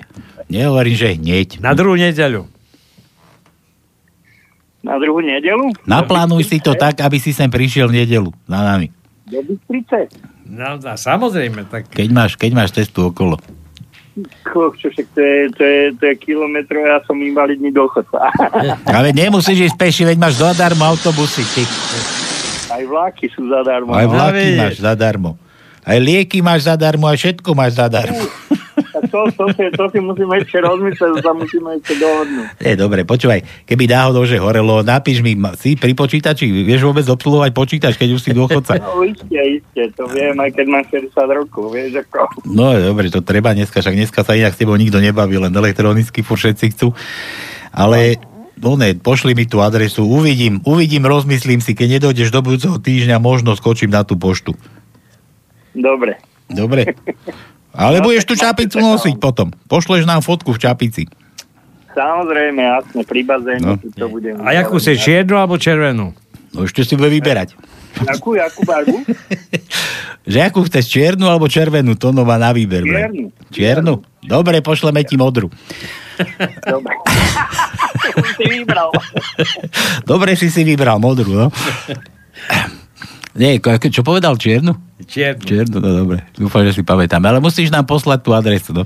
Nehovorím, 0.48 0.96
že 0.96 1.08
hneď. 1.14 1.48
Na 1.60 1.76
druhú 1.76 1.94
nedeľu. 1.94 2.48
Na 4.88 4.96
druhú 4.96 5.20
nedelu? 5.20 5.76
Naplánuj 5.84 6.48
si 6.48 6.64
to 6.64 6.72
tak, 6.80 7.04
aby 7.04 7.20
si 7.20 7.36
sem 7.36 7.52
prišiel 7.52 7.92
v 7.92 8.08
nedelu 8.08 8.32
na 8.48 8.64
nami. 8.64 8.88
Do 9.28 9.44
Bystrice? 9.44 10.08
No, 10.48 10.80
no, 10.80 10.96
samozrejme, 10.96 11.68
tak 11.68 11.92
Keď 11.92 12.10
máš, 12.16 12.40
keď 12.40 12.52
máš 12.56 12.72
cestu 12.72 13.12
okolo. 13.12 13.36
Ko, 14.48 14.72
čo 14.74 14.88
však 14.90 15.08
to 15.14 15.22
je, 15.22 15.38
to 15.54 15.64
je, 15.64 15.82
to 16.00 16.04
je 16.08 16.16
kilometro, 16.18 16.80
ja 16.80 17.04
som 17.04 17.20
invalidný 17.20 17.70
dôchodca. 17.70 18.32
Ale 18.98 19.12
nemusíš 19.12 19.70
ísť 19.70 19.78
peši, 19.78 20.04
veď 20.08 20.18
máš 20.18 20.40
zadarmo 20.40 20.88
autobusy. 20.88 21.44
Ty. 21.44 21.64
Aj 22.80 22.84
vláky 22.88 23.28
sú 23.30 23.46
zadarmo. 23.52 23.92
Aj 23.92 24.08
no. 24.08 24.16
vlaky 24.16 24.48
máš 24.56 24.76
zadarmo. 24.80 25.32
Aj 25.84 26.00
lieky 26.00 26.40
máš 26.40 26.66
zadarmo, 26.66 27.06
aj 27.12 27.18
všetko 27.20 27.50
máš 27.54 27.78
zadarmo. 27.78 28.24
to, 29.08 29.20
to, 29.34 29.46
si, 29.56 29.64
to 29.74 29.84
si 29.90 30.00
musíme 30.04 30.34
ešte 30.40 30.58
rozmyslieť, 30.60 31.10
to 31.18 31.22
sa 31.24 31.34
musíme 31.34 31.70
ešte 31.80 31.94
dohodnúť. 31.98 32.48
Je, 32.62 32.74
dobre, 32.78 33.02
počúvaj, 33.08 33.40
keby 33.66 33.84
náhodou, 33.88 34.24
že 34.28 34.38
horelo, 34.38 34.84
napíš 34.84 35.24
mi, 35.24 35.34
si 35.58 35.80
pri 35.80 35.98
počítači, 35.98 36.46
vieš 36.64 36.86
vôbec 36.86 37.08
obsluhovať 37.08 37.52
počítač, 37.56 37.94
keď 37.96 38.10
už 38.16 38.22
si 38.22 38.32
dôchodca. 38.36 38.78
No 38.80 39.02
iste, 39.02 39.40
iste, 39.40 39.84
to 39.96 40.06
viem, 40.12 40.36
aj 40.38 40.52
keď 40.54 40.66
mám 40.68 40.84
60 40.86 41.16
rokov, 41.32 41.64
vieš 41.74 42.04
ako. 42.06 42.46
No 42.48 42.76
dobre, 42.78 43.10
to 43.10 43.26
treba 43.26 43.52
dneska, 43.58 43.80
však 43.80 43.96
dneska 43.96 44.20
sa 44.22 44.38
inak 44.38 44.54
s 44.54 44.60
tebou 44.60 44.78
nikto 44.78 45.02
nebaví, 45.02 45.40
len 45.40 45.52
elektronicky 45.52 46.22
furt 46.22 46.40
všetci 46.44 46.66
chcú. 46.78 46.94
Ale 47.74 48.22
no 48.62 48.78
ne, 48.78 48.94
pošli 48.98 49.38
mi 49.38 49.46
tú 49.46 49.62
adresu, 49.62 50.06
uvidím, 50.06 50.62
uvidím, 50.66 51.06
rozmyslím 51.06 51.62
si, 51.62 51.78
keď 51.78 52.00
nedojdeš 52.00 52.30
do 52.34 52.42
budúceho 52.42 52.78
týždňa, 52.78 53.22
možno 53.22 53.54
skočím 53.54 53.94
na 53.94 54.02
tú 54.06 54.18
poštu. 54.18 54.54
Dobre. 55.78 56.18
Dobre. 56.50 56.88
Ale 57.74 58.02
budeš 58.02 58.26
tú 58.26 58.34
čapicu 58.38 58.80
nosiť 58.80 59.16
potom. 59.20 59.52
Pošleš 59.68 60.08
nám 60.08 60.24
fotku 60.24 60.56
v 60.56 60.60
čapici. 60.62 61.04
Samozrejme, 61.98 62.62
jasne, 62.62 63.02
pri 63.02 63.22
bazéne 63.26 63.64
No. 63.64 63.74
to 63.78 64.06
budem. 64.08 64.38
A 64.46 64.54
jakú 64.54 64.78
si, 64.78 64.94
čiernu 64.94 65.34
alebo 65.34 65.58
červenú? 65.58 66.14
No 66.54 66.64
ešte 66.64 66.86
si 66.86 66.94
bude 66.94 67.10
vyberať. 67.10 67.58
Jakú, 68.06 68.38
jakú 68.38 68.62
barvu? 68.62 69.02
Že 70.32 70.38
akú 70.44 70.60
chceš, 70.68 70.92
čiernu 70.92 71.26
alebo 71.26 71.48
červenú, 71.48 71.96
to 71.96 72.12
no 72.12 72.28
má 72.28 72.36
na 72.38 72.52
výber. 72.52 72.84
Čiernu. 72.86 73.26
Čiernu? 73.50 73.94
Dobre, 74.28 74.60
pošleme 74.60 75.02
ti 75.08 75.16
modru. 75.18 75.50
Dobre. 76.68 76.94
Si 78.38 78.46
vybral. 78.46 78.90
Dobre 80.06 80.38
si 80.38 80.48
si 80.54 80.62
vybral 80.64 81.02
modru, 81.02 81.34
no. 81.34 81.48
Nie, 83.38 83.62
čo 83.62 84.02
povedal 84.02 84.34
čiernu? 84.34 84.74
Čiernu. 85.06 85.46
Čiernu, 85.46 85.78
no 85.78 85.90
dobre. 85.94 86.26
Dúfam, 86.34 86.66
že 86.66 86.74
si 86.74 86.82
pamätám. 86.82 87.22
Ale 87.22 87.38
musíš 87.38 87.70
nám 87.70 87.86
poslať 87.86 88.26
tú 88.26 88.34
adresu, 88.34 88.74
no. 88.74 88.84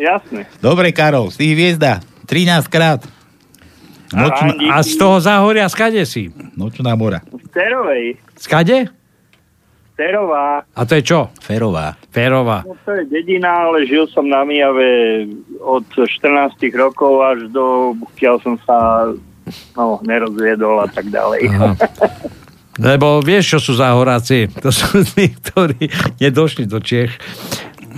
Jasne. 0.00 0.48
Dobre, 0.64 0.88
Karol, 0.96 1.28
si 1.28 1.52
hviezda. 1.52 2.00
13 2.24 2.64
krát. 2.72 3.04
Nočná, 4.12 4.56
A 4.72 4.80
z 4.80 4.96
toho 4.96 5.20
záhoria 5.20 5.68
skade 5.68 6.00
si? 6.08 6.32
nočná 6.56 6.96
mora. 6.96 7.20
V 7.28 7.44
Terovej. 7.52 8.16
Skade? 8.40 8.88
Terová. 9.96 10.64
A 10.76 10.80
to 10.84 10.96
je 10.96 11.02
čo? 11.04 11.32
Ferová. 11.40 11.96
Férová. 12.12 12.64
No 12.68 12.76
to 12.84 12.92
je 13.00 13.04
dedina, 13.08 13.68
ale 13.68 13.88
žil 13.88 14.04
som 14.12 14.28
na 14.28 14.44
Mijave 14.44 15.24
od 15.64 15.88
14 15.88 16.52
rokov 16.76 17.24
až 17.24 17.38
do, 17.48 17.96
pokiaľ 18.04 18.34
som 18.44 18.54
sa 18.68 19.08
no, 19.72 19.96
nerozviedol 20.04 20.84
a 20.84 20.88
tak 20.88 21.08
ďalej. 21.08 21.48
Lebo 22.76 23.24
vieš, 23.24 23.56
čo 23.56 23.58
sú 23.60 23.72
záhoráci? 23.76 24.52
To 24.60 24.68
sú 24.68 25.00
tí, 25.16 25.32
ktorí 25.32 25.88
nedošli 26.20 26.68
do 26.68 26.80
Čech. 26.80 27.12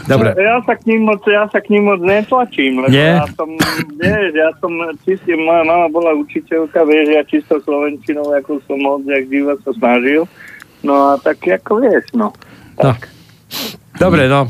Dobre. 0.07 0.31
Ja 0.39 0.63
sa 0.63 0.79
k 0.79 0.87
ním 0.87 1.11
moc, 1.11 1.27
ja 1.27 1.51
sa 1.51 1.59
k 1.59 1.75
ním 1.75 1.91
moc 1.91 1.99
netlačím, 1.99 2.87
lebo 2.87 2.95
Nie? 2.95 3.19
ja 3.19 3.27
som, 3.35 3.51
vieš, 3.99 4.31
ja 4.31 4.51
som 4.63 4.71
čistý, 5.03 5.35
moja 5.35 5.67
mama 5.67 5.91
bola 5.91 6.15
učiteľka, 6.15 6.87
vieš, 6.87 7.07
ja 7.19 7.23
čisto 7.27 7.59
slovenčinou, 7.67 8.31
ako 8.31 8.63
som 8.71 8.79
odjak 8.87 9.27
živa 9.27 9.59
sa 9.67 9.75
snažil. 9.75 10.31
No 10.87 10.95
a 10.95 11.11
tak 11.19 11.43
ako 11.43 11.83
vieš, 11.83 12.15
no. 12.15 12.31
No. 12.79 12.95
Dobre, 13.99 14.31
no. 14.31 14.47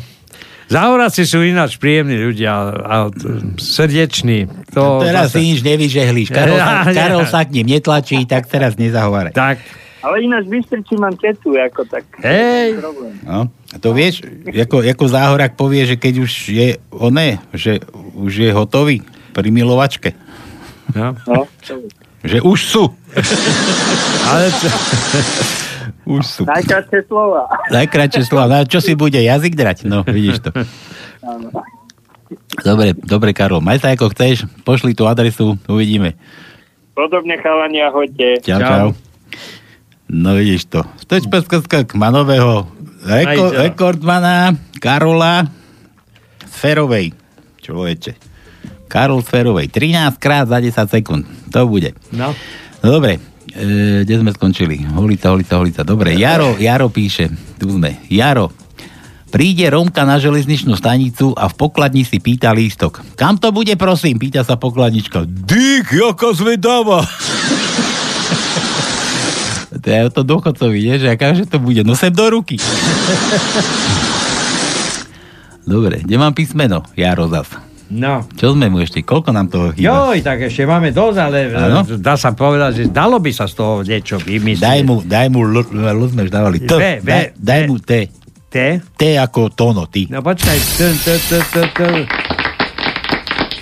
Záhoráci 0.69 1.25
sú 1.25 1.41
ináč 1.41 1.81
príjemní 1.81 2.21
ľudia 2.21 2.53
a 2.85 3.09
srdeční. 3.57 4.69
To 4.77 5.01
Teraz 5.01 5.33
si 5.33 5.41
nič 5.41 5.65
nevyžehliš. 5.65 6.29
Karol, 6.37 6.61
sa, 6.61 6.69
Ja, 6.69 6.77
ja. 6.85 6.93
Karol 6.93 7.25
sa 7.25 7.41
k 7.49 7.57
ním 7.57 7.73
netlačí, 7.73 8.29
tak 8.29 8.45
teraz 8.53 8.77
nezahováraj. 8.77 9.33
Tak. 9.33 9.88
Ale 10.09 10.25
ináč 10.25 10.49
v 10.49 10.57
Bystrici 10.57 10.97
mám 10.97 11.13
tetu, 11.21 11.53
ako 11.53 11.85
tak. 11.85 12.09
Hej. 12.25 12.81
Problém. 12.81 13.13
No, 13.29 13.53
a 13.53 13.77
to 13.77 13.93
vieš, 13.93 14.25
ako, 14.49 14.81
ako 14.81 15.05
záhorák 15.05 15.53
povie, 15.53 15.85
že 15.85 16.01
keď 16.01 16.25
už 16.25 16.33
je 16.49 16.69
oné, 16.89 17.45
že 17.53 17.85
už 18.17 18.33
je 18.33 18.51
hotový 18.57 19.05
pri 19.37 19.53
milovačke. 19.53 20.17
No. 20.97 21.13
No. 21.29 21.45
Že 22.25 22.41
už 22.41 22.59
sú. 22.65 22.85
Ale 24.33 24.49
to... 24.49 24.69
Už 26.09 26.25
sú. 26.25 26.43
Najkrátšie 26.49 27.05
slova. 27.05 27.45
Najkračšie 27.69 28.23
slova. 28.25 28.49
No, 28.49 28.65
čo 28.65 28.81
si 28.81 28.97
bude 28.97 29.21
jazyk 29.21 29.53
drať? 29.53 29.85
No, 29.85 30.09
vidíš 30.09 30.41
to. 30.41 30.51
Áno. 31.21 31.53
Dobre, 32.65 32.97
dobre, 32.97 33.37
Karol. 33.37 33.61
Maj 33.61 33.85
sa 33.85 33.93
ako 33.93 34.13
chceš, 34.17 34.49
pošli 34.65 34.97
tú 34.97 35.05
adresu, 35.05 35.61
uvidíme. 35.69 36.17
Podobne 36.97 37.37
chalani, 37.41 37.85
ahojte. 37.85 38.41
Čau, 38.41 38.61
čau. 38.61 38.89
No 40.09 40.33
vidíš 40.33 40.73
to. 40.73 40.81
Steč 40.99 41.29
Peskskak 41.29 41.93
má 41.93 42.09
nového 42.09 42.65
reko- 43.05 43.53
rekordmana 43.53 44.57
Karola 44.77 45.45
z 46.41 46.55
Ferovej. 46.55 47.13
Človeče. 47.61 48.13
Karol 48.89 49.21
z 49.21 49.29
Ferovej. 49.29 49.69
13 49.69 50.17
krát 50.17 50.49
za 50.49 50.57
10 50.57 50.73
sekúnd. 50.89 51.29
To 51.53 51.69
bude. 51.69 51.93
No. 52.09 52.33
No 52.81 52.89
dobre, 52.89 53.21
e, 53.53 54.01
kde 54.03 54.15
sme 54.17 54.33
skončili? 54.33 54.81
Holica, 54.89 55.29
holica, 55.29 55.61
holica. 55.61 55.83
Dobre, 55.85 56.17
Jaro, 56.17 56.57
Jaro 56.57 56.89
píše, 56.89 57.29
tu 57.61 57.69
sme. 57.69 58.01
Jaro, 58.09 58.49
príde 59.29 59.69
Romka 59.69 60.09
na 60.09 60.17
železničnú 60.17 60.73
stanicu 60.73 61.37
a 61.37 61.47
v 61.47 61.55
pokladni 61.55 62.01
si 62.01 62.17
pýta 62.17 62.49
lístok. 62.51 63.05
Kam 63.13 63.37
to 63.37 63.53
bude, 63.53 63.77
prosím? 63.77 64.17
Pýta 64.17 64.41
sa 64.41 64.57
pokladnička. 64.57 65.29
Dík, 65.29 65.93
jaká 65.93 66.33
zvedáva. 66.33 67.05
To 69.89 69.97
je 69.97 70.13
to 70.13 70.21
dôchodcovi, 70.21 70.79
nie? 70.85 71.01
Že 71.01 71.09
akáže 71.17 71.45
to 71.49 71.57
bude? 71.57 71.81
No 71.81 71.97
sem 71.97 72.13
do 72.13 72.29
ruky. 72.29 72.61
Dobre, 75.65 76.05
kde 76.05 76.17
mám 76.21 76.37
písmeno? 76.37 76.85
Jaro 76.93 77.25
zas. 77.33 77.49
No. 77.89 78.21
Čo 78.37 78.53
sme 78.53 78.69
mu 78.69 78.85
ešte? 78.85 79.01
Koľko 79.01 79.33
nám 79.33 79.49
toho 79.49 79.73
chýba? 79.73 80.13
Joj, 80.13 80.21
tak 80.21 80.45
ešte 80.45 80.69
máme 80.69 80.93
dosť, 80.93 81.19
ale 81.25 81.39
Áno. 81.57 81.89
e, 81.89 81.97
dá 81.97 82.21
sa 82.21 82.37
povedať, 82.37 82.85
že 82.85 82.85
dalo 82.93 83.17
by 83.17 83.33
sa 83.33 83.49
z 83.49 83.57
toho 83.57 83.81
niečo 83.81 84.21
vymyslieť. 84.21 84.61
Daj 84.61 84.81
mu, 84.85 85.01
daj 85.01 85.27
mu, 85.33 85.41
l, 85.49 85.57
l, 85.65 85.89
l 85.89 86.03
sme 86.05 86.29
už 86.29 86.33
dávali. 86.33 86.69
T, 86.69 86.69
V, 86.69 86.85
V, 87.01 87.09
daj, 87.09 87.25
daj 87.41 87.61
mu 87.65 87.81
T. 87.81 87.93
T? 88.53 88.57
T 88.93 89.03
ako 89.17 89.57
tono, 89.57 89.89
ty. 89.89 90.05
No 90.13 90.21
počkaj, 90.21 90.57
t, 90.57 90.81
t, 91.01 91.07
t, 91.17 91.33
t, 91.41 91.57
t. 91.65 91.81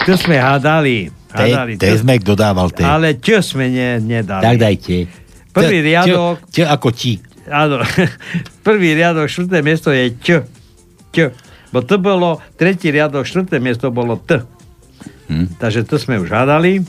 Tu 0.02 0.12
sme 0.18 0.42
hádali. 0.42 1.06
T, 1.30 1.42
hádali 1.46 1.78
T 1.78 1.86
sme 1.94 2.18
dodával 2.18 2.74
T. 2.74 2.82
Ale 2.82 3.22
čo 3.22 3.38
sme 3.42 3.70
ne, 3.70 4.02
nedali? 4.02 4.42
Tak 4.42 4.56
dajte. 4.58 5.25
Prvý 5.56 5.78
T, 5.80 5.86
riadok. 5.88 6.36
Čo 6.52 6.62
ako 6.68 6.88
ti. 6.92 7.16
Áno. 7.48 7.80
Prvý 8.66 8.92
riadok, 8.92 9.26
štvrté 9.32 9.64
miesto 9.64 9.88
je 9.88 10.12
Č. 10.20 10.26
Č. 11.10 11.16
Bo 11.72 11.80
to 11.80 11.96
bolo, 11.96 12.44
tretí 12.60 12.92
riadok, 12.92 13.24
štvrté 13.24 13.56
miesto 13.58 13.88
bolo 13.88 14.20
T. 14.20 14.44
Hm. 15.32 15.56
Takže 15.58 15.88
to 15.88 15.96
sme 15.96 16.20
už 16.20 16.28
hádali. 16.28 16.84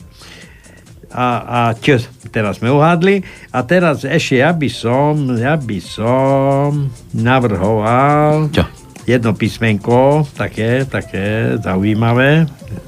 A, 1.08 1.28
a 1.48 1.60
Č 1.80 2.18
teraz 2.30 2.60
sme 2.60 2.70
uhádli. 2.70 3.24
A 3.56 3.64
teraz 3.64 4.04
ešte 4.04 4.44
ja 4.44 4.52
by 4.54 4.70
som, 4.70 5.14
ja 5.34 5.56
by 5.58 5.80
som 5.82 6.92
navrhoval 7.16 8.52
Čo? 8.54 8.68
jedno 9.08 9.34
písmenko, 9.34 10.28
také, 10.36 10.84
také 10.86 11.58
zaujímavé. 11.58 12.46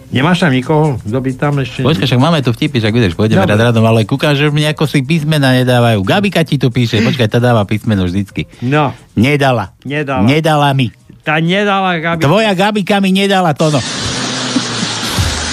Nemáš 0.10 0.42
tam 0.42 0.50
nikoho? 0.50 0.98
Kto 1.06 1.18
by 1.22 1.32
tam 1.38 1.62
ešte... 1.62 1.86
Počkaj, 1.86 2.08
však 2.10 2.18
máme 2.22 2.42
tu 2.42 2.50
vtipy, 2.50 2.82
však 2.82 2.94
vidíš, 2.98 3.14
pôjdeme 3.14 3.46
Dobre. 3.46 3.54
rád 3.54 3.70
radom, 3.70 3.86
ale 3.86 4.10
kúkam, 4.10 4.34
že 4.34 4.50
mi 4.50 4.66
ako 4.66 4.90
si 4.90 5.06
písmena 5.06 5.54
nedávajú. 5.54 6.02
Gabika 6.02 6.42
ti 6.42 6.58
tu 6.58 6.74
píše, 6.74 6.98
počkaj, 7.06 7.30
tá 7.30 7.38
dáva 7.38 7.62
písmeno 7.62 8.10
vždycky. 8.10 8.50
No, 8.66 8.90
Nedala. 9.14 9.78
Nedala. 9.86 10.26
Nedala 10.26 10.70
mi. 10.74 10.90
tá 11.22 11.38
nedala 11.38 11.94
Gabi. 12.02 12.26
Tvoja 12.26 12.58
Gabika 12.58 12.98
mi 12.98 13.14
nedala 13.14 13.54
to 13.54 13.70
no. 13.70 13.78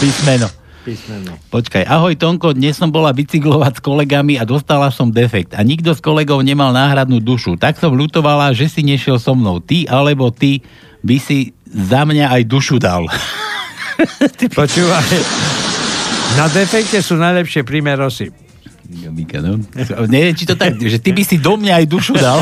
Písmeno. 0.00 0.48
Písmeno. 0.88 1.36
Počkaj, 1.52 1.84
ahoj 1.84 2.16
Tonko, 2.16 2.56
dnes 2.56 2.80
som 2.80 2.88
bola 2.88 3.12
bicyklovať 3.12 3.76
s 3.76 3.80
kolegami 3.84 4.40
a 4.40 4.48
dostala 4.48 4.88
som 4.88 5.12
defekt 5.12 5.52
a 5.52 5.60
nikto 5.60 5.92
z 5.92 6.00
kolegov 6.00 6.40
nemal 6.40 6.72
náhradnú 6.72 7.20
dušu. 7.20 7.60
Tak 7.60 7.76
som 7.76 7.92
ľutovala, 7.92 8.56
že 8.56 8.72
si 8.72 8.80
nešiel 8.86 9.20
so 9.20 9.36
mnou. 9.36 9.60
Ty 9.60 9.84
alebo 9.90 10.32
ty 10.32 10.64
by 11.04 11.16
si 11.20 11.52
za 11.66 12.08
mňa 12.08 12.40
aj 12.40 12.42
dušu 12.48 12.80
dal. 12.80 13.04
Počúvaj. 14.58 15.18
Na 16.36 16.46
defekte 16.52 17.00
sú 17.00 17.16
najlepšie 17.16 17.64
primerosy. 17.64 18.28
Gabika, 18.86 19.42
no. 19.42 19.58
Neviem, 20.06 20.34
či 20.38 20.46
to 20.46 20.54
tak, 20.54 20.78
že 20.78 21.02
ty 21.02 21.10
by 21.10 21.22
si 21.26 21.42
do 21.42 21.58
mňa 21.58 21.82
aj 21.82 21.86
dušu 21.90 22.14
dal. 22.14 22.38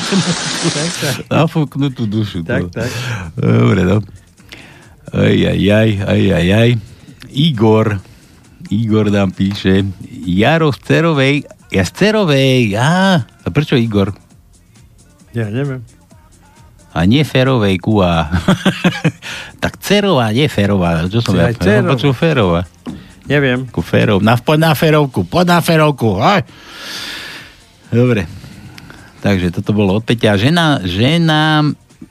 Nafúknutú, 1.32 2.08
dušu. 2.08 2.40
Tak, 2.48 2.72
tak. 2.72 2.88
Dobre, 3.36 3.84
no. 3.84 4.00
Aj, 5.12 5.36
aj, 5.36 5.60
aj, 5.60 5.90
aj, 6.08 6.22
aj, 6.32 6.46
aj. 6.48 6.70
Igor, 7.28 8.00
Igor 8.72 9.12
nám 9.12 9.36
píše, 9.36 9.84
Jaro 10.24 10.72
z 10.72 10.78
Cerovej, 10.80 11.44
ja 11.68 11.84
z 11.84 11.92
Cerovej, 11.92 12.72
a 12.76 13.20
prečo 13.52 13.76
Igor? 13.76 14.16
Ja 15.36 15.52
neviem. 15.52 15.84
A 16.98 17.06
nie 17.06 17.22
Ferovej, 17.22 17.78
kua. 17.78 18.26
tak 19.62 19.78
Cerová, 19.78 20.34
nie 20.34 20.50
Ferová. 20.50 21.06
Čo 21.06 21.22
som 21.22 21.38
ja? 21.38 21.54
počul 21.86 22.10
Ferová. 22.10 22.66
Neviem. 23.30 23.68
Ku 23.70 23.84
Ferov. 23.84 24.24
Na, 24.24 24.34
poď 24.34 24.58
na 24.58 24.72
Ferovku, 24.74 25.22
poď 25.22 25.46
na 25.54 25.58
Ferovku. 25.62 26.18
Aj. 26.18 26.42
Dobre. 27.94 28.26
Takže 29.22 29.54
toto 29.54 29.70
bolo 29.70 29.94
od 30.00 30.02
Peťa. 30.02 30.34
Žena, 30.40 30.82
žena, 30.82 31.62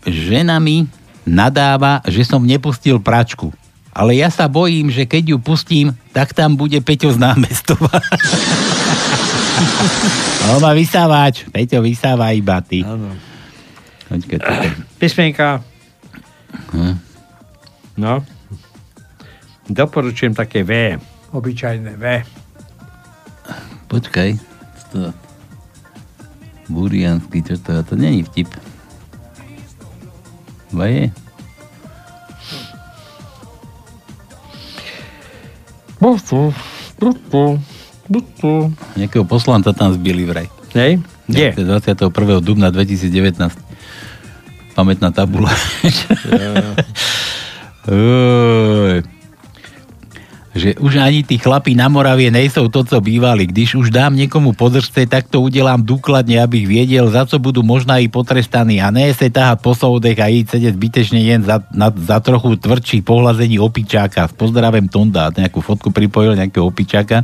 žena 0.08 0.56
mi 0.62 0.88
nadáva, 1.28 2.00
že 2.08 2.24
som 2.24 2.40
nepustil 2.46 3.04
pračku. 3.04 3.52
Ale 3.92 4.14
ja 4.14 4.30
sa 4.30 4.46
bojím, 4.46 4.94
že 4.94 5.10
keď 5.10 5.36
ju 5.36 5.38
pustím, 5.42 5.92
tak 6.14 6.32
tam 6.32 6.54
bude 6.54 6.78
Peťo 6.80 7.12
z 7.12 7.20
námestova. 7.20 7.92
On 10.54 10.62
má 10.62 10.72
vysávač. 10.78 11.50
Peťo 11.50 11.82
vysáva 11.82 12.30
iba 12.32 12.62
ty. 12.62 12.86
Áno. 12.86 13.27
Toto. 14.08 14.68
Písmenka. 14.98 15.60
Hm. 16.72 16.96
No. 18.00 18.24
Doporučujem 19.68 20.32
také 20.32 20.64
V. 20.64 20.96
Obyčajné 21.36 22.00
V. 22.00 22.24
Počkaj. 23.92 24.30
To... 24.96 25.12
Buriansky, 26.68 27.44
čo 27.44 27.56
to 27.60 27.76
je? 27.76 27.82
To 27.84 27.94
není 27.96 28.24
vtip. 28.24 28.48
Ba 30.72 30.88
je? 30.88 31.12
Bufu, 35.98 36.54
bufu, 37.00 37.60
bufu. 38.06 38.54
Nejakého 39.00 39.26
poslanca 39.26 39.72
tam 39.74 39.96
zbili 39.96 40.28
vraj. 40.28 40.48
Hej? 40.76 41.02
Kde? 41.28 41.56
To 41.56 41.60
je 41.64 41.68
21. 42.04 42.40
dubna 42.44 42.68
2019. 42.72 43.67
Pamätná 44.78 45.10
tabula. 45.10 45.50
Oj. 47.90 49.17
Že 50.58 50.74
už 50.82 50.98
ani 50.98 51.22
tí 51.22 51.38
chlapí 51.38 51.78
na 51.78 51.88
Moravie 51.88 52.34
nejsou 52.34 52.68
to, 52.68 52.84
co 52.84 52.98
bývali. 52.98 53.46
Když 53.46 53.78
už 53.78 53.94
dám 53.94 54.18
niekomu 54.18 54.58
podržce, 54.58 55.06
tak 55.06 55.30
to 55.30 55.40
udelám 55.46 55.86
dôkladne, 55.86 56.42
abych 56.42 56.66
viedel, 56.66 57.08
za 57.14 57.30
co 57.30 57.38
budú 57.38 57.62
možná 57.62 58.02
i 58.02 58.10
potrestaní. 58.10 58.82
A 58.82 58.90
ne 58.90 59.14
se 59.14 59.30
tahať 59.30 59.62
po 59.62 59.78
soudech 59.78 60.18
a 60.18 60.28
ísť 60.28 60.58
sedieť 60.58 60.74
zbytečne 60.74 61.20
jen 61.22 61.42
za, 61.46 61.62
na, 61.70 61.94
za 61.94 62.18
trochu 62.20 62.58
tvrdší 62.58 63.06
pohľazení 63.06 63.62
opičáka. 63.62 64.26
S 64.26 64.34
pozdravem 64.34 64.90
Tonda. 64.90 65.30
Nejakú 65.30 65.62
fotku 65.62 65.94
pripojil 65.94 66.34
nejakého 66.34 66.66
opičáka. 66.66 67.22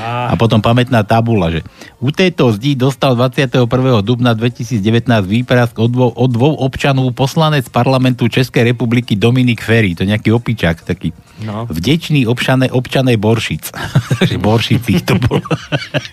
A 0.00 0.38
potom 0.38 0.62
pamätná 0.62 1.02
tabula, 1.02 1.50
že 1.50 1.66
u 1.98 2.14
tejto 2.14 2.54
zdi 2.54 2.78
dostal 2.78 3.18
21. 3.18 3.66
dubna 4.06 4.32
2019 4.32 4.80
výprask 5.26 5.74
od 5.74 5.90
dvou, 5.90 6.10
od 6.14 6.30
dvou 6.30 6.54
občanov 6.62 7.10
poslanec 7.18 7.66
parlamentu 7.68 8.30
Českej 8.30 8.70
republiky 8.70 9.18
Dominik 9.18 9.58
Ferry. 9.58 9.98
To 9.98 10.06
je 10.06 10.12
nejaký 10.14 10.30
opičák 10.30 10.86
taký. 10.86 11.25
No. 11.44 11.68
Vdečný 11.68 12.24
občané, 12.24 12.72
občané 12.72 13.20
Boršic. 13.20 13.68
Boršicích 14.44 15.02
to 15.04 15.20
bolo. 15.20 15.44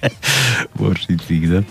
Boršicích, 0.79 1.43
no. 1.47 1.61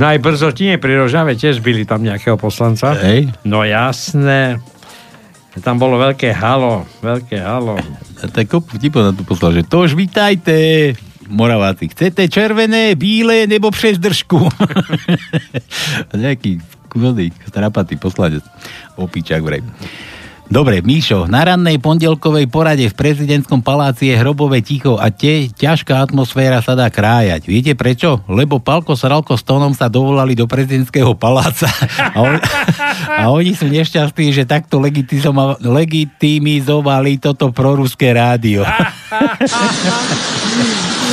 No 0.00 0.04
aj 0.08 0.22
Brzotine 0.22 0.80
pri 0.80 0.96
Rožave 0.96 1.36
tiež 1.36 1.60
byli 1.60 1.84
tam 1.84 2.00
nejakého 2.00 2.40
poslanca. 2.40 2.96
Hej. 3.04 3.28
No 3.44 3.60
jasné. 3.66 4.56
Tam 5.60 5.76
bolo 5.76 6.00
veľké 6.00 6.32
halo, 6.32 6.88
veľké 7.04 7.36
halo. 7.42 7.76
Tak 8.20 8.52
vtipov 8.52 9.00
na 9.00 9.16
to 9.16 9.24
poslal, 9.24 9.56
že 9.56 9.64
to 9.64 9.80
už 9.80 9.96
vítajte, 9.96 10.92
Moraváci. 11.32 11.88
Chcete 11.88 12.28
červené, 12.28 12.92
bíle 12.92 13.48
nebo 13.48 13.72
přes 13.72 13.96
držku? 13.96 14.44
Nejaký 16.12 16.60
kúzový, 16.92 17.32
strapatý 17.48 17.96
poslanec. 17.96 18.44
Opíčak 19.00 19.40
vraj. 19.40 19.64
Dobre, 20.50 20.82
Míšo, 20.82 21.30
na 21.30 21.46
rannej 21.46 21.78
pondelkovej 21.78 22.50
porade 22.50 22.82
v 22.90 22.98
prezidentskom 22.98 23.62
paláci 23.62 24.10
je 24.10 24.18
hrobové 24.18 24.58
ticho 24.66 24.98
a 24.98 25.06
te, 25.14 25.46
ťažká 25.46 26.02
atmosféra 26.02 26.58
sa 26.58 26.74
dá 26.74 26.90
krájať. 26.90 27.46
Viete 27.46 27.78
prečo? 27.78 28.18
Lebo 28.26 28.58
Palko 28.58 28.98
Sralko 28.98 29.38
s 29.38 29.46
Tónom 29.46 29.70
sa 29.78 29.86
dovolali 29.86 30.34
do 30.34 30.50
prezidentského 30.50 31.14
paláca 31.14 31.70
a, 32.02 32.18
on, 32.18 32.34
a 33.14 33.30
oni 33.30 33.54
sú 33.54 33.70
nešťastní, 33.70 34.34
že 34.34 34.42
takto 34.42 34.82
legitimizovali 35.62 37.22
toto 37.22 37.54
proruské 37.54 38.10
rádio. 38.10 38.66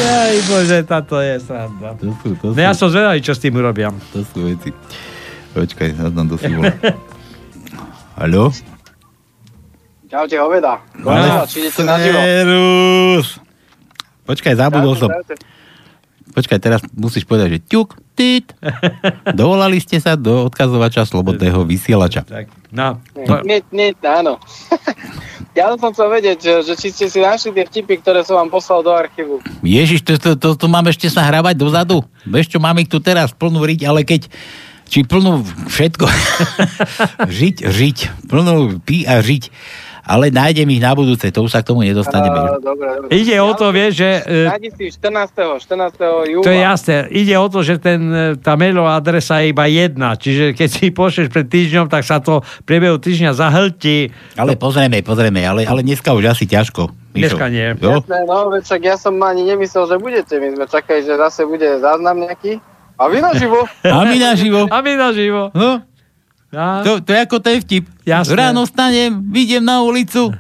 Jaj, 0.02 0.34
bože, 0.50 0.82
táto 0.82 1.22
je 1.22 1.38
sranda. 1.46 1.94
To 2.02 2.10
sú, 2.26 2.34
to 2.42 2.58
No 2.58 2.62
ja 2.66 2.74
som 2.74 2.90
zvedavý, 2.90 3.22
čo 3.22 3.38
s 3.38 3.42
tým 3.46 3.54
urobia. 3.54 3.94
To 4.18 4.26
sú 4.34 4.50
veci. 4.50 4.74
Počkaj, 5.54 5.94
zaznam 5.94 6.26
do 6.26 6.42
si 6.42 6.50
volá. 6.50 6.74
Haló? 8.18 8.50
Čaute, 10.08 10.40
Konečne, 11.04 11.44
či 11.52 11.58
idete 11.68 11.84
na 11.84 12.00
živo? 12.00 12.20
Počkaj, 14.24 14.56
zabudol 14.56 14.96
Čaute, 14.96 15.04
som. 15.04 15.10
čaute. 15.12 15.36
Počkaj, 16.32 16.60
teraz 16.64 16.80
musíš 16.96 17.28
povedať, 17.28 17.58
že 17.58 17.60
ťuk, 17.68 17.88
tit. 18.16 18.56
Dovolali 19.36 19.84
ste 19.84 20.00
sa 20.00 20.16
do 20.16 20.48
odkazovača 20.48 21.04
slobodného 21.04 21.68
vysielača. 21.68 22.24
Tak, 22.24 22.48
no. 22.72 23.04
Nie, 23.44 23.60
nie, 23.76 23.92
áno. 24.00 24.40
ja 25.60 25.76
som 25.76 25.92
chcel 25.92 26.08
vedieť, 26.08 26.38
že, 26.40 26.54
že 26.72 26.74
či 26.80 26.88
ste 26.94 27.06
si 27.12 27.20
našli 27.20 27.52
tie 27.52 27.68
vtipy, 27.68 28.00
ktoré 28.00 28.24
som 28.24 28.40
vám 28.40 28.48
poslal 28.48 28.86
do 28.88 28.96
archívu. 28.96 29.44
Ježiš, 29.60 30.08
to, 30.08 30.16
to, 30.16 30.32
to, 30.40 30.50
to 30.56 30.68
máme 30.72 30.88
ešte 30.88 31.12
sa 31.12 31.26
hravať 31.28 31.60
dozadu? 31.60 32.06
Vieš 32.24 32.56
čo, 32.56 32.64
máme 32.64 32.86
ich 32.86 32.92
tu 32.92 33.04
teraz 33.04 33.36
plnú 33.36 33.60
riť, 33.66 33.84
ale 33.84 34.08
keď 34.08 34.32
či 34.88 35.04
plnú 35.04 35.44
všetko, 35.68 36.06
žiť, 37.42 37.56
žiť, 37.68 37.98
plnú 38.32 38.80
pí 38.88 39.04
a 39.04 39.20
žiť, 39.20 39.52
ale 40.08 40.32
nájdem 40.32 40.64
ich 40.72 40.80
na 40.80 40.96
budúce, 40.96 41.28
to 41.28 41.44
už 41.44 41.52
sa 41.52 41.60
k 41.60 41.76
tomu 41.76 41.84
nedostaneme. 41.84 42.64
Dobre, 42.64 42.88
dobre. 43.04 43.12
Ide 43.12 43.36
o 43.44 43.52
to, 43.52 43.76
vieš, 43.76 43.92
že... 44.00 44.10
e, 44.24 44.48
Nájdi 44.48 44.70
si 44.72 44.86
14. 44.96 45.60
14. 45.60 46.32
júla. 46.32 46.46
To 46.48 46.52
je 46.56 46.60
jasné. 46.64 46.96
Ide 47.12 47.36
o 47.36 47.48
to, 47.52 47.60
že 47.60 47.76
ten, 47.76 48.00
e, 48.08 48.24
tá 48.40 48.56
mailová 48.56 48.96
adresa 48.96 49.44
je 49.44 49.52
iba 49.52 49.68
jedna. 49.68 50.16
Čiže 50.16 50.56
keď 50.56 50.70
si 50.72 50.96
pošleš 50.96 51.28
pred 51.28 51.44
týždňom, 51.52 51.92
tak 51.92 52.08
sa 52.08 52.24
to 52.24 52.40
v 52.40 52.64
priebehu 52.64 52.96
týždňa 52.96 53.36
zahltí. 53.36 54.16
Ale 54.40 54.56
pozrieme, 54.56 55.04
pozrieme, 55.04 55.44
ale, 55.44 55.68
ale 55.68 55.84
dneska 55.84 56.16
už 56.16 56.32
asi 56.32 56.48
ťažko. 56.48 56.88
Mišo. 57.12 57.36
Dneska 57.36 57.46
nie. 57.52 57.68
Jo? 57.76 58.00
Jasné, 58.00 58.20
no, 58.24 58.54
však 58.56 58.82
ja 58.88 58.96
som 58.96 59.20
ani 59.20 59.44
nemyslel, 59.44 59.92
že 59.92 59.96
budete. 60.00 60.34
My 60.40 60.56
sme 60.56 60.66
čakali, 60.72 61.04
že 61.04 61.20
zase 61.20 61.44
bude 61.44 61.68
záznam 61.84 62.24
nejaký. 62.24 62.64
A 62.98 63.04
vy 63.12 63.22
naživo. 63.22 63.68
A 63.86 64.02
my 64.08 64.18
naživo. 64.18 64.62
A 64.72 64.78
my 64.82 64.94
naživo. 64.98 65.42
No, 65.54 65.86
A... 66.56 66.84
to, 66.84 67.04
to 67.04 67.12
je 67.12 67.20
ako 67.20 67.38
ten 67.44 67.60
vtip. 67.60 67.84
Jasné. 68.08 68.36
Ráno 68.36 68.64
stanem, 68.64 69.20
vidím 69.32 69.68
na 69.68 69.84
ulicu. 69.84 70.32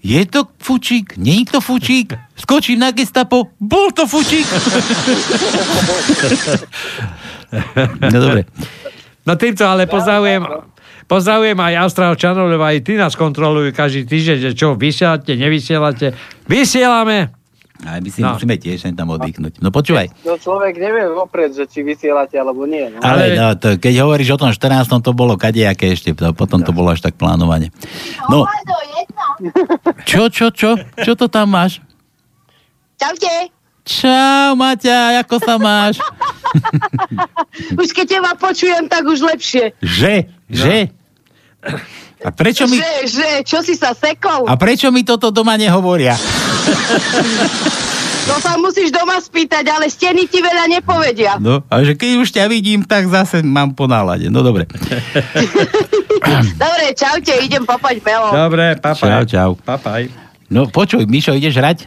Je 0.00 0.24
to 0.24 0.48
fučík? 0.56 1.20
Nie 1.20 1.44
je 1.44 1.52
to 1.52 1.60
fučík? 1.60 2.16
Skočím 2.32 2.80
na 2.80 2.88
gestapo. 2.88 3.52
Bol 3.60 3.92
to 3.92 4.08
fučík? 4.08 4.48
no 8.00 8.16
dobre. 8.16 8.48
No 9.28 9.36
týmto 9.36 9.68
ale 9.68 9.84
pozdravujem, 9.84 10.40
pozdravujem 11.04 11.58
aj 11.60 11.74
Austrálčanov, 11.84 12.48
lebo 12.48 12.64
aj 12.64 12.80
ty 12.80 12.96
nás 12.96 13.12
kontrolujú 13.12 13.76
každý 13.76 14.08
týždeň, 14.08 14.36
že 14.40 14.50
čo, 14.56 14.72
vysielate, 14.72 15.36
nevysielate. 15.36 16.16
Vysielame! 16.48 17.39
A 17.80 17.96
my 17.96 18.08
si 18.12 18.20
No. 18.20 18.36
musíme 18.36 18.60
tiež 18.60 18.84
tam 18.92 19.08
oddychnúť. 19.16 19.56
No 19.64 19.72
počúvaj. 19.72 20.12
No 20.28 20.36
človek 20.36 20.76
nevie 20.76 21.08
vopred, 21.08 21.56
že 21.56 21.64
či 21.64 21.80
vysielate 21.80 22.36
alebo 22.36 22.68
nie. 22.68 22.92
No. 22.92 23.00
Ale, 23.00 23.32
no, 23.32 23.56
to, 23.56 23.80
keď 23.80 24.04
hovoríš 24.04 24.36
o 24.36 24.40
tom 24.40 24.52
14. 24.52 25.00
to 25.00 25.16
bolo 25.16 25.40
kadejaké 25.40 25.96
ešte, 25.96 26.12
to, 26.12 26.36
potom 26.36 26.60
to 26.60 26.76
bolo 26.76 26.92
až 26.92 27.00
tak 27.00 27.16
plánovanie. 27.16 27.72
No, 28.28 28.44
čo, 30.08 30.28
čo, 30.28 30.52
čo? 30.52 30.76
Čo 31.00 31.16
to 31.16 31.32
tam 31.32 31.56
máš? 31.56 31.80
Čaute. 33.00 33.48
Čau, 33.80 34.60
Maťa, 34.60 35.24
ako 35.24 35.40
sa 35.40 35.56
máš? 35.56 35.96
Už 37.80 37.96
keď 37.96 38.20
teba 38.20 38.32
počujem, 38.36 38.84
tak 38.92 39.08
už 39.08 39.24
lepšie. 39.24 39.72
Že? 39.80 40.28
Že? 40.52 40.76
A 42.20 42.28
prečo 42.28 42.68
mi, 42.68 42.76
Že, 42.76 42.90
že, 43.06 43.28
čo 43.42 43.58
si 43.60 43.72
sa 43.72 43.92
sekol? 43.92 44.44
a 44.44 44.54
prečo 44.54 44.88
mi 44.88 45.00
toto 45.02 45.30
doma 45.30 45.56
nehovoria? 45.56 46.12
To 48.20 48.36
sa 48.38 48.54
musíš 48.54 48.92
doma 48.92 49.16
spýtať, 49.16 49.64
ale 49.66 49.88
steny 49.88 50.24
ti 50.24 50.38
veľa 50.38 50.68
nepovedia. 50.70 51.34
No, 51.36 51.64
a 51.64 51.80
že 51.80 51.96
keď 51.96 52.10
už 52.20 52.28
ťa 52.30 52.46
vidím, 52.46 52.84
tak 52.84 53.08
zase 53.08 53.40
mám 53.40 53.72
po 53.72 53.88
nálade. 53.88 54.28
No 54.28 54.44
dobre. 54.44 54.68
Dobre, 56.54 56.84
čaute, 56.94 57.32
idem 57.40 57.64
popať 57.64 57.98
melo. 58.00 58.30
Dobre, 58.30 58.76
Čau, 58.76 58.84
papaj. 58.84 59.24
čau. 59.26 59.50
Papaj. 59.56 60.02
No 60.46 60.68
počuj, 60.68 61.08
Mišo, 61.08 61.32
ideš 61.32 61.56
hrať? 61.56 61.78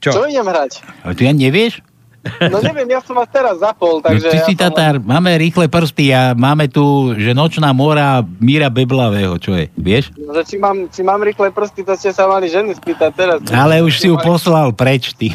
Čo? 0.00 0.10
Čo 0.10 0.22
idem 0.26 0.44
hrať? 0.44 0.82
A 1.00 1.14
ty 1.14 1.24
ja 1.24 1.32
nevieš? 1.32 1.80
No 2.22 2.62
neviem, 2.66 2.86
ja 2.86 3.02
som 3.02 3.18
vás 3.18 3.26
teraz 3.30 3.58
zapol, 3.58 3.98
No, 3.98 4.04
takže... 4.04 4.30
ty 4.30 4.38
ja 4.38 4.46
si 4.46 4.54
som 4.54 4.70
Tatár, 4.70 5.02
máme 5.02 5.34
rýchle 5.34 5.66
prsty 5.66 6.14
a 6.14 6.38
máme 6.38 6.70
tu, 6.70 7.14
že 7.18 7.34
nočná 7.34 7.74
mora 7.74 8.22
Míra 8.38 8.70
Beblavého, 8.70 9.34
čo 9.42 9.58
je, 9.58 9.66
vieš? 9.74 10.14
Že 10.14 10.42
či 10.46 10.56
mám, 10.62 10.76
či 10.86 11.00
mám 11.02 11.18
rýchle 11.18 11.50
prsty, 11.50 11.82
to 11.82 11.98
ste 11.98 12.14
sa 12.14 12.30
mali 12.30 12.46
ženy 12.46 12.78
spýtať 12.78 13.10
teraz. 13.14 13.38
Ale 13.50 13.82
už 13.82 13.98
si 13.98 14.06
ju 14.06 14.14
poslal 14.22 14.70
preč, 14.70 15.14
ty. 15.18 15.34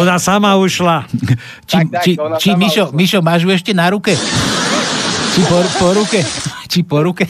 Ona 0.00 0.16
sama 0.18 0.56
ušla. 0.56 1.04
Či, 1.68 1.76
Tak, 1.76 1.84
tak, 1.92 2.02
či, 2.02 2.12
či 2.40 2.50
Mišo, 2.56 2.90
ušla. 2.90 2.96
Mišo, 2.96 3.18
máš 3.20 3.44
ju 3.44 3.50
ešte 3.52 3.72
na 3.76 3.92
ruke? 3.92 4.16
Či 5.34 5.42
po, 5.50 5.58
po 5.82 5.88
ruke? 5.90 6.20
Či 6.70 6.80
po 6.86 6.98
ruke? 7.02 7.26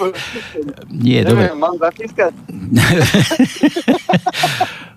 Nie, 0.93 1.25
dobre. 1.25 1.49
Neviem, 1.49 1.61
mám 1.61 1.77
zatískať? 1.81 2.33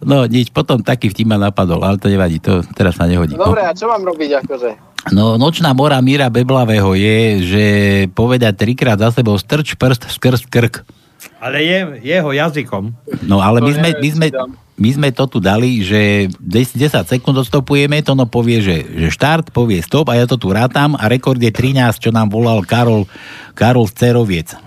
No 0.08 0.24
nič, 0.24 0.56
potom 0.56 0.80
taký 0.80 1.12
vtip 1.12 1.28
ma 1.28 1.36
napadol, 1.36 1.84
ale 1.84 2.00
to 2.00 2.08
nevadí, 2.08 2.40
to 2.40 2.64
teraz 2.72 2.96
sa 2.96 3.12
nehodí. 3.12 3.36
No, 3.36 3.52
dobre, 3.52 3.68
a 3.68 3.76
čo 3.76 3.92
mám 3.92 4.08
robiť 4.08 4.40
akože? 4.46 4.70
No, 5.12 5.36
nočná 5.36 5.76
mora 5.76 6.00
Míra 6.00 6.32
Beblavého 6.32 6.96
je, 6.96 7.44
že 7.44 7.66
povedať 8.16 8.56
trikrát 8.56 8.96
za 8.96 9.12
sebou 9.12 9.36
strč 9.36 9.76
prst 9.76 10.08
skrz 10.08 10.48
krk. 10.48 10.88
Ale 11.48 11.64
je 11.64 11.80
jeho 12.04 12.30
jazykom. 12.36 12.92
No 13.24 13.40
ale 13.40 13.64
my 13.64 13.72
sme, 13.72 13.90
my, 13.96 14.10
sme, 14.12 14.28
my 14.76 14.90
sme 14.92 15.10
to 15.16 15.24
tu 15.32 15.40
dali, 15.40 15.80
že 15.80 16.28
10, 16.44 16.76
10 16.76 17.08
sekúnd 17.08 17.40
odstopujeme, 17.40 18.04
to 18.04 18.20
no 18.20 18.28
povie, 18.28 18.60
že, 18.60 18.84
že 18.84 19.08
štart, 19.16 19.56
povie 19.56 19.80
stop 19.80 20.12
a 20.12 20.20
ja 20.20 20.28
to 20.28 20.36
tu 20.36 20.52
rátam 20.52 21.00
a 21.00 21.08
rekord 21.08 21.40
je 21.40 21.48
13, 21.48 22.04
čo 22.04 22.12
nám 22.12 22.28
volal 22.28 22.68
Karol, 22.68 23.08
Karol 23.56 23.88
Ceroviec. 23.88 24.60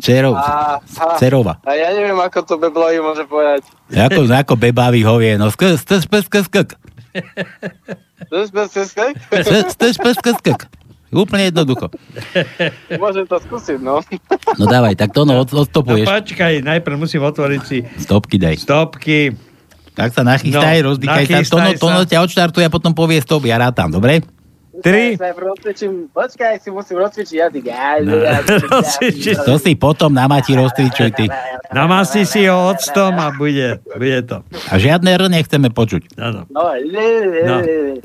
Cerov, 0.00 0.32
A, 0.32 0.80
Cerova. 1.20 1.60
a 1.60 1.76
ja 1.76 1.92
neviem, 1.92 2.16
ako 2.16 2.40
to 2.40 2.54
Beblovi 2.56 3.04
môže 3.04 3.28
povedať. 3.28 3.68
Ako, 3.92 4.24
ako 4.24 4.56
bebavý 4.56 5.04
hovie, 5.04 5.36
no 5.36 5.52
skrz, 5.52 5.84
skrz, 5.84 6.24
skrz. 6.24 6.72
Bez, 8.32 8.48
bez, 8.48 8.72
Úplne 11.08 11.48
jednoducho. 11.48 11.88
Môžem 12.94 13.24
to 13.24 13.40
skúsiť, 13.40 13.78
no. 13.78 14.04
No 14.54 14.64
dávaj, 14.64 14.92
tak 14.94 15.10
to 15.10 15.22
no 15.22 15.36
od, 15.36 15.48
No 15.48 15.62
odstopuješ. 15.62 16.04
počkaj, 16.04 16.60
najprv 16.60 16.96
musím 16.98 17.22
otvoriť 17.22 17.62
si 17.62 17.80
Stopky 17.96 18.36
daj. 18.36 18.54
stopky. 18.58 19.32
Tak 19.92 20.12
sa 20.12 20.22
nachystaj, 20.22 20.78
No, 20.78 20.92
rozdýchaj 20.92 21.24
sa. 21.24 21.32
nachystaj 21.34 21.50
Tono, 21.50 21.68
sa. 21.70 21.80
tono 21.80 22.00
ťa 22.04 22.18
odštartuje 22.20 22.64
a 22.64 22.70
potom 22.70 22.92
povie 22.92 23.18
stop, 23.18 23.42
ja 23.42 23.56
rátam, 23.56 23.88
dobre? 23.88 24.20
Tri. 24.78 25.18
Počkaj, 25.18 25.32
rozcvičím, 25.34 25.92
počkaj, 26.08 26.52
si 26.60 26.70
musím 26.70 27.02
rozcvičiť 27.02 27.36
jazyk. 27.40 27.64
No. 28.06 28.14
To 29.42 29.54
si 29.56 29.74
potom 29.74 30.12
na 30.12 30.24
mati 30.24 30.54
roztričuj 30.54 31.10
ty. 31.12 31.26
Namasti 31.68 32.22
si 32.22 32.46
ho 32.46 32.70
octom 32.70 33.10
a 33.12 33.32
bude, 33.32 33.82
bude 33.90 34.20
to. 34.22 34.38
A 34.70 34.78
žiadne 34.78 35.10
R 35.10 35.26
nechceme 35.26 35.68
počuť. 35.68 36.14
No, 36.14 36.46
No. 36.46 36.62
le. 36.70 37.08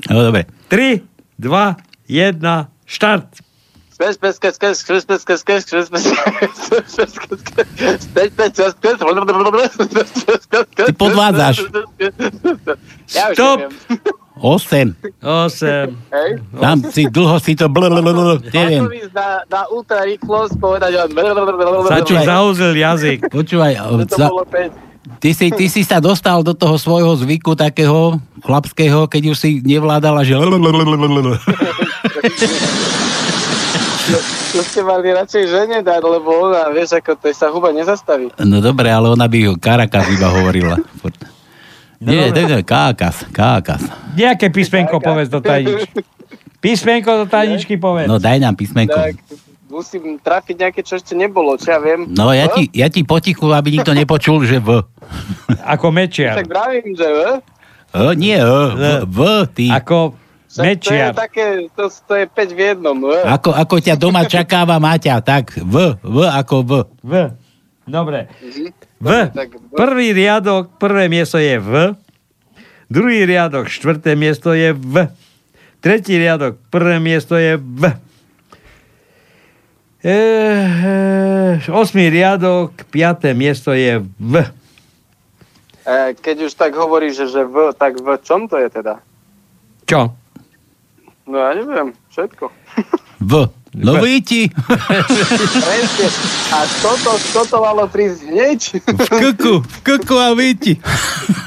No 0.02 0.18
dobre. 0.20 0.50
3, 0.66 0.98
2, 1.38 1.78
1, 2.10 2.73
Štart. 2.84 3.44
Ty 10.74 10.92
podvádzaš. 10.98 11.56
Stop. 13.06 13.58
8. 14.42 14.98
8. 15.22 15.94
Tam 16.58 16.76
si 16.90 17.06
dlho 17.06 17.38
si 17.38 17.54
to 17.54 17.70
blablabla, 17.70 18.42
neviem. 18.50 18.82
Na, 19.14 19.46
na 19.46 19.62
ultra 19.70 20.02
rýchlosť 20.02 20.58
povedať 20.58 20.90
jazyk. 22.74 23.18
Počúvaj, 23.30 23.72
za, 24.10 24.26
ty, 25.22 25.30
si, 25.30 25.54
ty 25.54 25.70
si 25.70 25.86
sa 25.86 26.02
dostal 26.02 26.42
do 26.42 26.50
toho 26.50 26.74
svojho 26.74 27.14
zvyku 27.14 27.54
takého 27.54 28.18
chlapského, 28.42 29.06
keď 29.06 29.22
už 29.32 29.36
si 29.38 29.62
nevládala, 29.62 30.26
že 30.26 30.34
to 34.54 34.60
ste 34.62 34.80
mali 34.84 35.10
radšej 35.10 35.44
žene 35.48 35.78
dať, 35.80 36.02
lebo 36.04 36.46
ona, 36.46 36.68
vieš, 36.70 37.00
ako 37.00 37.16
to 37.16 37.32
sa 37.32 37.48
huba 37.48 37.72
nezastaví. 37.72 38.30
No 38.44 38.60
dobre, 38.60 38.92
ale 38.92 39.10
ona 39.10 39.24
by 39.24 39.38
ho 39.48 39.54
Karakas 39.56 40.06
iba 40.12 40.28
hovorila. 40.28 40.76
Nie, 42.04 42.28
to 42.30 42.44
je 42.44 42.60
Kákas, 42.60 43.24
Kákas. 43.32 43.80
Nejaké 44.12 44.52
písmenko 44.52 45.00
povedz 45.00 45.32
do 45.32 45.40
tajničky. 45.40 46.04
Písmenko 46.60 47.24
do 47.24 47.26
tajničky 47.26 47.80
povedz. 47.80 48.04
No 48.06 48.20
daj 48.20 48.44
nám 48.44 48.60
písmenko. 48.60 48.92
Tak, 48.92 49.16
musím 49.72 50.20
trafiť 50.20 50.56
nejaké, 50.68 50.80
čo 50.84 51.00
ešte 51.00 51.16
nebolo, 51.16 51.56
čo 51.56 51.72
ja 51.72 51.80
viem. 51.80 52.04
No 52.12 52.28
ja 52.30 52.46
ti, 52.52 52.68
ja 52.76 52.92
ti 52.92 53.02
potichu, 53.08 53.50
aby 53.50 53.80
nikto 53.80 53.96
nepočul, 53.96 54.44
že 54.44 54.60
V. 54.60 54.84
Ako 55.64 55.88
mečiar. 55.90 56.36
Tak 56.44 56.48
vravím, 56.52 56.92
že 56.92 57.08
v? 57.08 57.20
E, 57.90 58.00
nie 58.20 58.36
E, 58.36 58.44
V, 58.44 58.82
v 59.08 59.18
ty. 59.50 59.66
Ako 59.72 60.12
Však 60.54 60.62
to 60.62 60.70
je 60.70 60.70
mečiar. 60.70 61.10
také, 61.18 61.66
to, 61.74 61.90
to 61.90 62.14
je 62.14 62.24
5 62.30 62.54
v 62.54 62.60
jednom. 62.62 62.94
V. 62.94 63.10
Ako, 63.26 63.50
ako 63.50 63.74
ťa 63.82 63.98
doma 63.98 64.22
čakáva 64.38 64.78
Maťa, 64.78 65.18
tak 65.18 65.58
V, 65.58 65.98
V 65.98 66.16
ako 66.30 66.56
V. 66.62 66.72
V. 67.02 67.12
Dobre. 67.90 68.30
V. 69.02 69.08
Tak 69.34 69.50
Prvý 69.74 70.14
riadok, 70.14 70.78
prvé 70.78 71.10
miesto 71.10 71.42
je 71.42 71.58
V. 71.58 71.98
Druhý 72.86 73.26
riadok, 73.26 73.66
štvrté 73.66 74.14
miesto 74.14 74.54
je 74.54 74.70
V. 74.70 75.10
Tretí 75.82 76.14
riadok, 76.14 76.62
prvé 76.70 77.02
miesto 77.02 77.34
je 77.34 77.58
V. 77.58 77.82
E, 80.06 80.14
e, 80.14 81.72
osmý 81.74 82.14
riadok, 82.14 82.86
piaté 82.94 83.34
miesto 83.34 83.74
je 83.74 84.06
V. 84.22 84.34
E, 85.82 86.14
keď 86.14 86.46
už 86.46 86.52
tak 86.54 86.78
hovoríš, 86.78 87.26
že, 87.26 87.26
že 87.26 87.42
v, 87.42 87.74
tak 87.74 87.98
v 87.98 88.16
čom 88.22 88.46
to 88.46 88.54
je 88.54 88.70
teda? 88.70 89.02
Čo? 89.84 90.14
No 91.24 91.36
ja 91.40 91.56
neviem, 91.56 91.96
všetko. 92.12 92.52
V. 93.24 93.32
No 93.74 93.98
víti. 93.98 94.46
A 96.54 96.58
toto, 96.78 97.18
toto 97.34 97.56
malo 97.58 97.90
prísť 97.90 98.20
hneď. 98.30 98.60
V 98.86 99.08
kuku, 99.08 99.54
v 99.66 99.78
kuku 99.82 100.14
a 100.14 100.30
víti. 100.36 100.78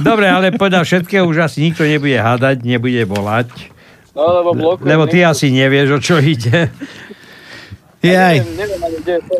Dobre, 0.03 0.27
ale 0.27 0.51
podľa 0.51 0.83
všetkého 0.83 1.23
už 1.23 1.47
asi 1.47 1.63
nikto 1.63 1.87
nebude 1.87 2.19
hádať, 2.19 2.67
nebude 2.67 2.99
volať. 3.07 3.71
No, 4.11 4.43
lebo 4.43 4.51
blokujem. 4.57 4.89
Lebo 4.91 5.03
ty 5.07 5.23
asi 5.23 5.53
nevieš, 5.53 5.87
o 5.95 5.99
čo 6.03 6.19
ide. 6.19 6.67
Jaj. 8.07 8.37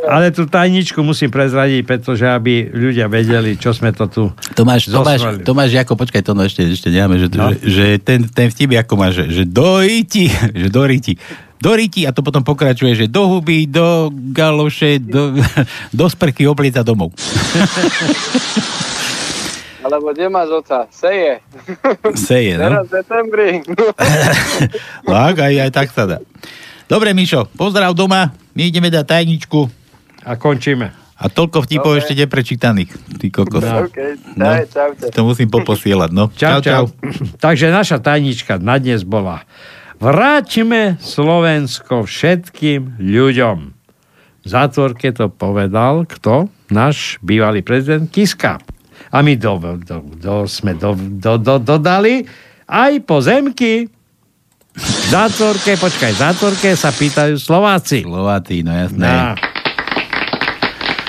Ale 0.04 0.32
tú 0.32 0.44
tajničku 0.44 1.00
musím 1.00 1.28
prezradiť, 1.28 1.84
pretože 1.84 2.24
aby 2.24 2.68
ľudia 2.68 3.08
vedeli, 3.08 3.56
čo 3.56 3.72
sme 3.72 3.92
to 3.92 4.08
tu 4.08 4.24
Tomáš, 4.54 4.88
Tomáš. 4.88 5.44
Tomáš, 5.44 5.76
ako 5.76 5.96
počkaj, 5.96 6.22
to 6.22 6.32
no 6.32 6.44
ešte, 6.44 6.64
ešte 6.64 6.88
nemáme, 6.88 7.16
že, 7.18 7.28
No. 7.32 7.52
že, 7.52 7.58
že 7.64 7.86
ten, 8.00 8.24
ten 8.26 8.48
vtip, 8.48 8.76
ako 8.76 8.94
máš, 8.96 9.24
že, 9.24 9.26
že 9.32 9.44
dojiti, 9.44 10.28
že 10.62 10.68
doriti, 10.68 11.16
doriti 11.58 12.04
a 12.04 12.12
to 12.12 12.22
potom 12.22 12.44
pokračuje, 12.44 12.94
že 12.94 13.06
do 13.08 13.28
huby, 13.28 13.66
do 13.66 14.12
galoše, 14.32 15.00
do, 15.00 15.36
do 15.98 16.06
sprchy 16.08 16.46
oblica 16.46 16.84
domov. 16.84 17.12
Alebo 19.78 20.12
kde 20.12 20.28
máš 20.28 20.52
oca? 20.52 20.84
Seje. 20.92 21.40
Seje, 22.12 22.60
Teraz 22.60 22.76
no? 22.76 22.84
v 22.84 22.92
septembri. 22.92 23.64
Tak, 25.08 25.36
aj, 25.40 25.54
aj 25.64 25.72
tak 25.72 25.88
sa 25.96 26.04
dá. 26.04 26.18
Dobre, 26.88 27.12
Mišo, 27.12 27.52
pozdrav 27.54 27.92
doma, 27.92 28.32
my 28.56 28.62
ideme 28.64 28.88
dať 28.88 29.04
tajničku. 29.06 29.60
A 30.24 30.36
končíme. 30.36 30.96
A 31.18 31.28
toľko 31.28 31.66
vtipov 31.66 31.92
Dobre. 31.92 32.00
ešte 32.00 32.14
neprečítaných, 32.16 32.92
ty 33.18 33.28
kokos. 33.28 33.66
OK, 33.66 33.98
No. 34.38 34.54
čaute. 34.64 35.10
To 35.10 35.22
musím 35.24 35.50
poposielať, 35.50 36.10
no. 36.14 36.30
Čau, 36.32 36.62
čau. 36.62 36.88
Takže 37.38 37.68
naša 37.70 37.98
tajnička 37.98 38.56
na 38.58 38.78
dnes 38.78 39.02
bola 39.02 39.44
Vráťme 39.98 41.02
Slovensko 41.02 42.06
všetkým 42.06 43.02
ľuďom. 43.02 43.58
V 44.40 44.48
zátvorke 44.48 45.10
to 45.10 45.28
povedal 45.28 46.06
kto? 46.06 46.54
Náš 46.70 47.18
bývalý 47.20 47.66
prezident 47.66 48.06
Kiska. 48.06 48.62
A 49.10 49.18
my 49.20 49.34
do, 49.34 49.58
do, 49.76 49.98
do, 50.14 50.36
sme 50.46 50.78
do, 50.78 50.94
do, 50.94 51.36
do, 51.36 51.58
dodali 51.58 52.30
aj 52.70 52.94
pozemky. 53.04 53.90
V 54.78 55.10
zátvorke, 55.10 55.74
počkaj, 55.74 56.12
v 56.14 56.20
zátvorke 56.22 56.70
sa 56.78 56.94
pýtajú 56.94 57.42
Slováci. 57.42 58.06
Slováci, 58.06 58.62
no 58.62 58.72
jasné. 58.78 59.02
Na. 59.02 59.34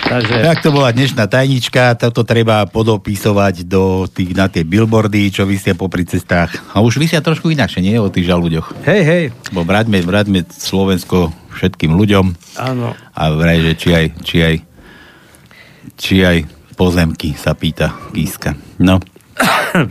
Takže... 0.08 0.40
Tak 0.40 0.64
to 0.64 0.72
bola 0.72 0.88
dnešná 0.88 1.28
tajnička, 1.28 1.92
toto 2.00 2.24
treba 2.24 2.64
podopisovať 2.64 3.68
do 3.68 4.08
tých, 4.08 4.32
na 4.32 4.48
tie 4.48 4.64
billboardy, 4.64 5.28
čo 5.28 5.44
vysia 5.44 5.76
popri 5.76 6.08
cestách. 6.08 6.56
A 6.72 6.80
už 6.80 6.96
vysia 6.96 7.20
trošku 7.20 7.52
inakšie, 7.52 7.84
nie 7.84 8.00
o 8.00 8.08
tých 8.08 8.24
žalúďoch. 8.24 8.72
Hej, 8.88 9.02
hej. 9.04 9.24
Bo 9.52 9.68
vráťme, 9.68 10.00
vráťme 10.00 10.48
Slovensko 10.48 11.28
všetkým 11.52 11.92
ľuďom 11.92 12.24
Áno. 12.56 12.96
a 12.96 13.22
vraj, 13.36 13.60
že 13.60 13.72
či 13.76 13.88
aj, 13.92 14.06
či 14.24 14.36
aj, 14.40 14.54
či 16.00 16.14
aj 16.24 16.38
pozemky 16.72 17.36
sa 17.36 17.52
pýta 17.52 17.92
Kíska. 18.16 18.56
No. 18.80 18.96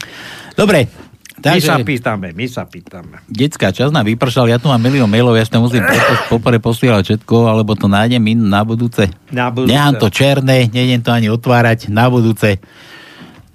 Dobre. 0.58 1.07
My 1.56 1.62
sa 1.64 1.80
Takže, 1.80 1.88
pýtame, 1.88 2.28
my 2.36 2.46
sa 2.52 2.64
pýtame. 2.68 3.16
detská, 3.32 3.72
čas 3.72 3.94
nám 3.94 4.04
vypršal, 4.04 4.52
ja 4.52 4.60
tu 4.60 4.68
mám 4.68 4.82
milión 4.82 5.08
mailov, 5.08 5.40
ja 5.40 5.48
to 5.48 5.64
musím 5.64 5.86
popre 6.28 6.60
posielať 6.60 7.04
všetko, 7.16 7.48
alebo 7.48 7.78
to 7.78 7.88
nájdem 7.88 8.24
in 8.28 8.52
na 8.52 8.68
budúce. 8.68 9.08
Na 9.32 9.48
budúce. 9.48 9.72
Nechám 9.72 9.96
to 9.96 10.08
černé, 10.12 10.68
nejdem 10.68 11.00
to 11.00 11.16
ani 11.16 11.32
otvárať, 11.32 11.88
na 11.88 12.12
budúce. 12.12 12.60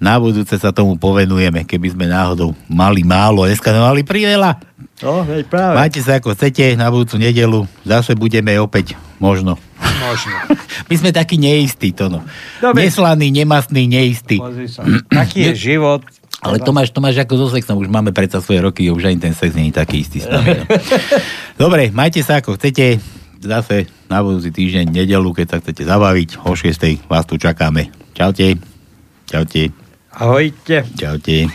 Na 0.03 0.19
budúce 0.19 0.59
sa 0.59 0.75
tomu 0.75 0.99
povenujeme, 0.99 1.63
keby 1.63 1.95
sme 1.95 2.11
náhodou 2.11 2.51
mali 2.67 3.07
málo. 3.07 3.47
Dneska 3.47 3.71
sme 3.71 3.79
mali 3.87 4.03
priveľa. 4.03 4.59
No, 4.99 5.23
veď 5.23 5.47
práve. 5.47 5.75
Majte 5.79 5.99
sa 6.03 6.19
ako 6.19 6.35
chcete, 6.35 6.75
na 6.75 6.91
budúcu 6.91 7.15
nedelu 7.19 7.63
zase 7.87 8.11
budeme 8.11 8.51
opäť, 8.59 8.99
možno. 9.15 9.55
Možno. 9.79 10.35
My 10.91 10.95
sme 10.99 11.15
takí 11.15 11.39
neistí, 11.39 11.95
to 11.95 12.11
no. 12.11 12.19
Dobre. 12.59 12.83
Neistí. 13.87 14.43
Pozri 14.43 14.67
sa. 14.67 14.83
Taký 15.07 15.51
je 15.51 15.71
život. 15.71 16.03
Ale 16.43 16.59
Tomáš, 16.59 16.91
Tomáš, 16.91 17.23
ako 17.23 17.39
so 17.39 17.47
sexom, 17.47 17.79
už 17.79 17.87
máme 17.87 18.11
predsa 18.11 18.43
svoje 18.43 18.59
roky, 18.59 18.91
už 18.91 19.07
ani 19.07 19.17
ten 19.17 19.31
sex 19.31 19.55
nie 19.55 19.71
je 19.71 19.79
taký 19.79 20.03
istý 20.03 20.19
s 20.19 20.27
nami. 20.27 20.59
No. 20.59 20.63
Dobre, 21.67 21.87
majte 21.95 22.19
sa 22.19 22.43
ako 22.43 22.59
chcete. 22.59 22.99
Zase 23.43 23.91
na 24.11 24.23
budúci 24.23 24.51
týždeň, 24.51 24.91
nedelu, 24.91 25.31
keď 25.31 25.47
sa 25.47 25.57
chcete 25.63 25.83
zabaviť, 25.87 26.43
o 26.47 26.55
6. 26.55 27.11
vás 27.11 27.25
tu 27.27 27.35
čakáme. 27.39 27.91
Čaute. 28.15 28.55
Čaute. 29.27 29.71
Ahojte. 30.13 30.85
Čaute. 30.93 31.49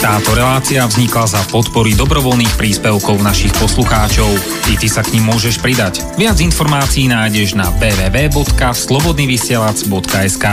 Táto 0.00 0.32
relácia 0.32 0.88
vznikla 0.88 1.28
za 1.28 1.44
podpory 1.52 1.92
dobrovoľných 1.92 2.56
príspevkov 2.56 3.20
našich 3.20 3.52
poslucháčov. 3.60 4.32
I 4.72 4.80
ty 4.80 4.88
sa 4.88 5.04
k 5.04 5.20
ním 5.20 5.28
môžeš 5.28 5.60
pridať. 5.60 6.00
Viac 6.16 6.40
informácií 6.40 7.04
nájdeš 7.04 7.52
na 7.52 7.68
www.slobodnyvysielac.sk 7.76 10.44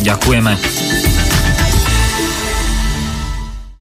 Ďakujeme. 0.00 1.13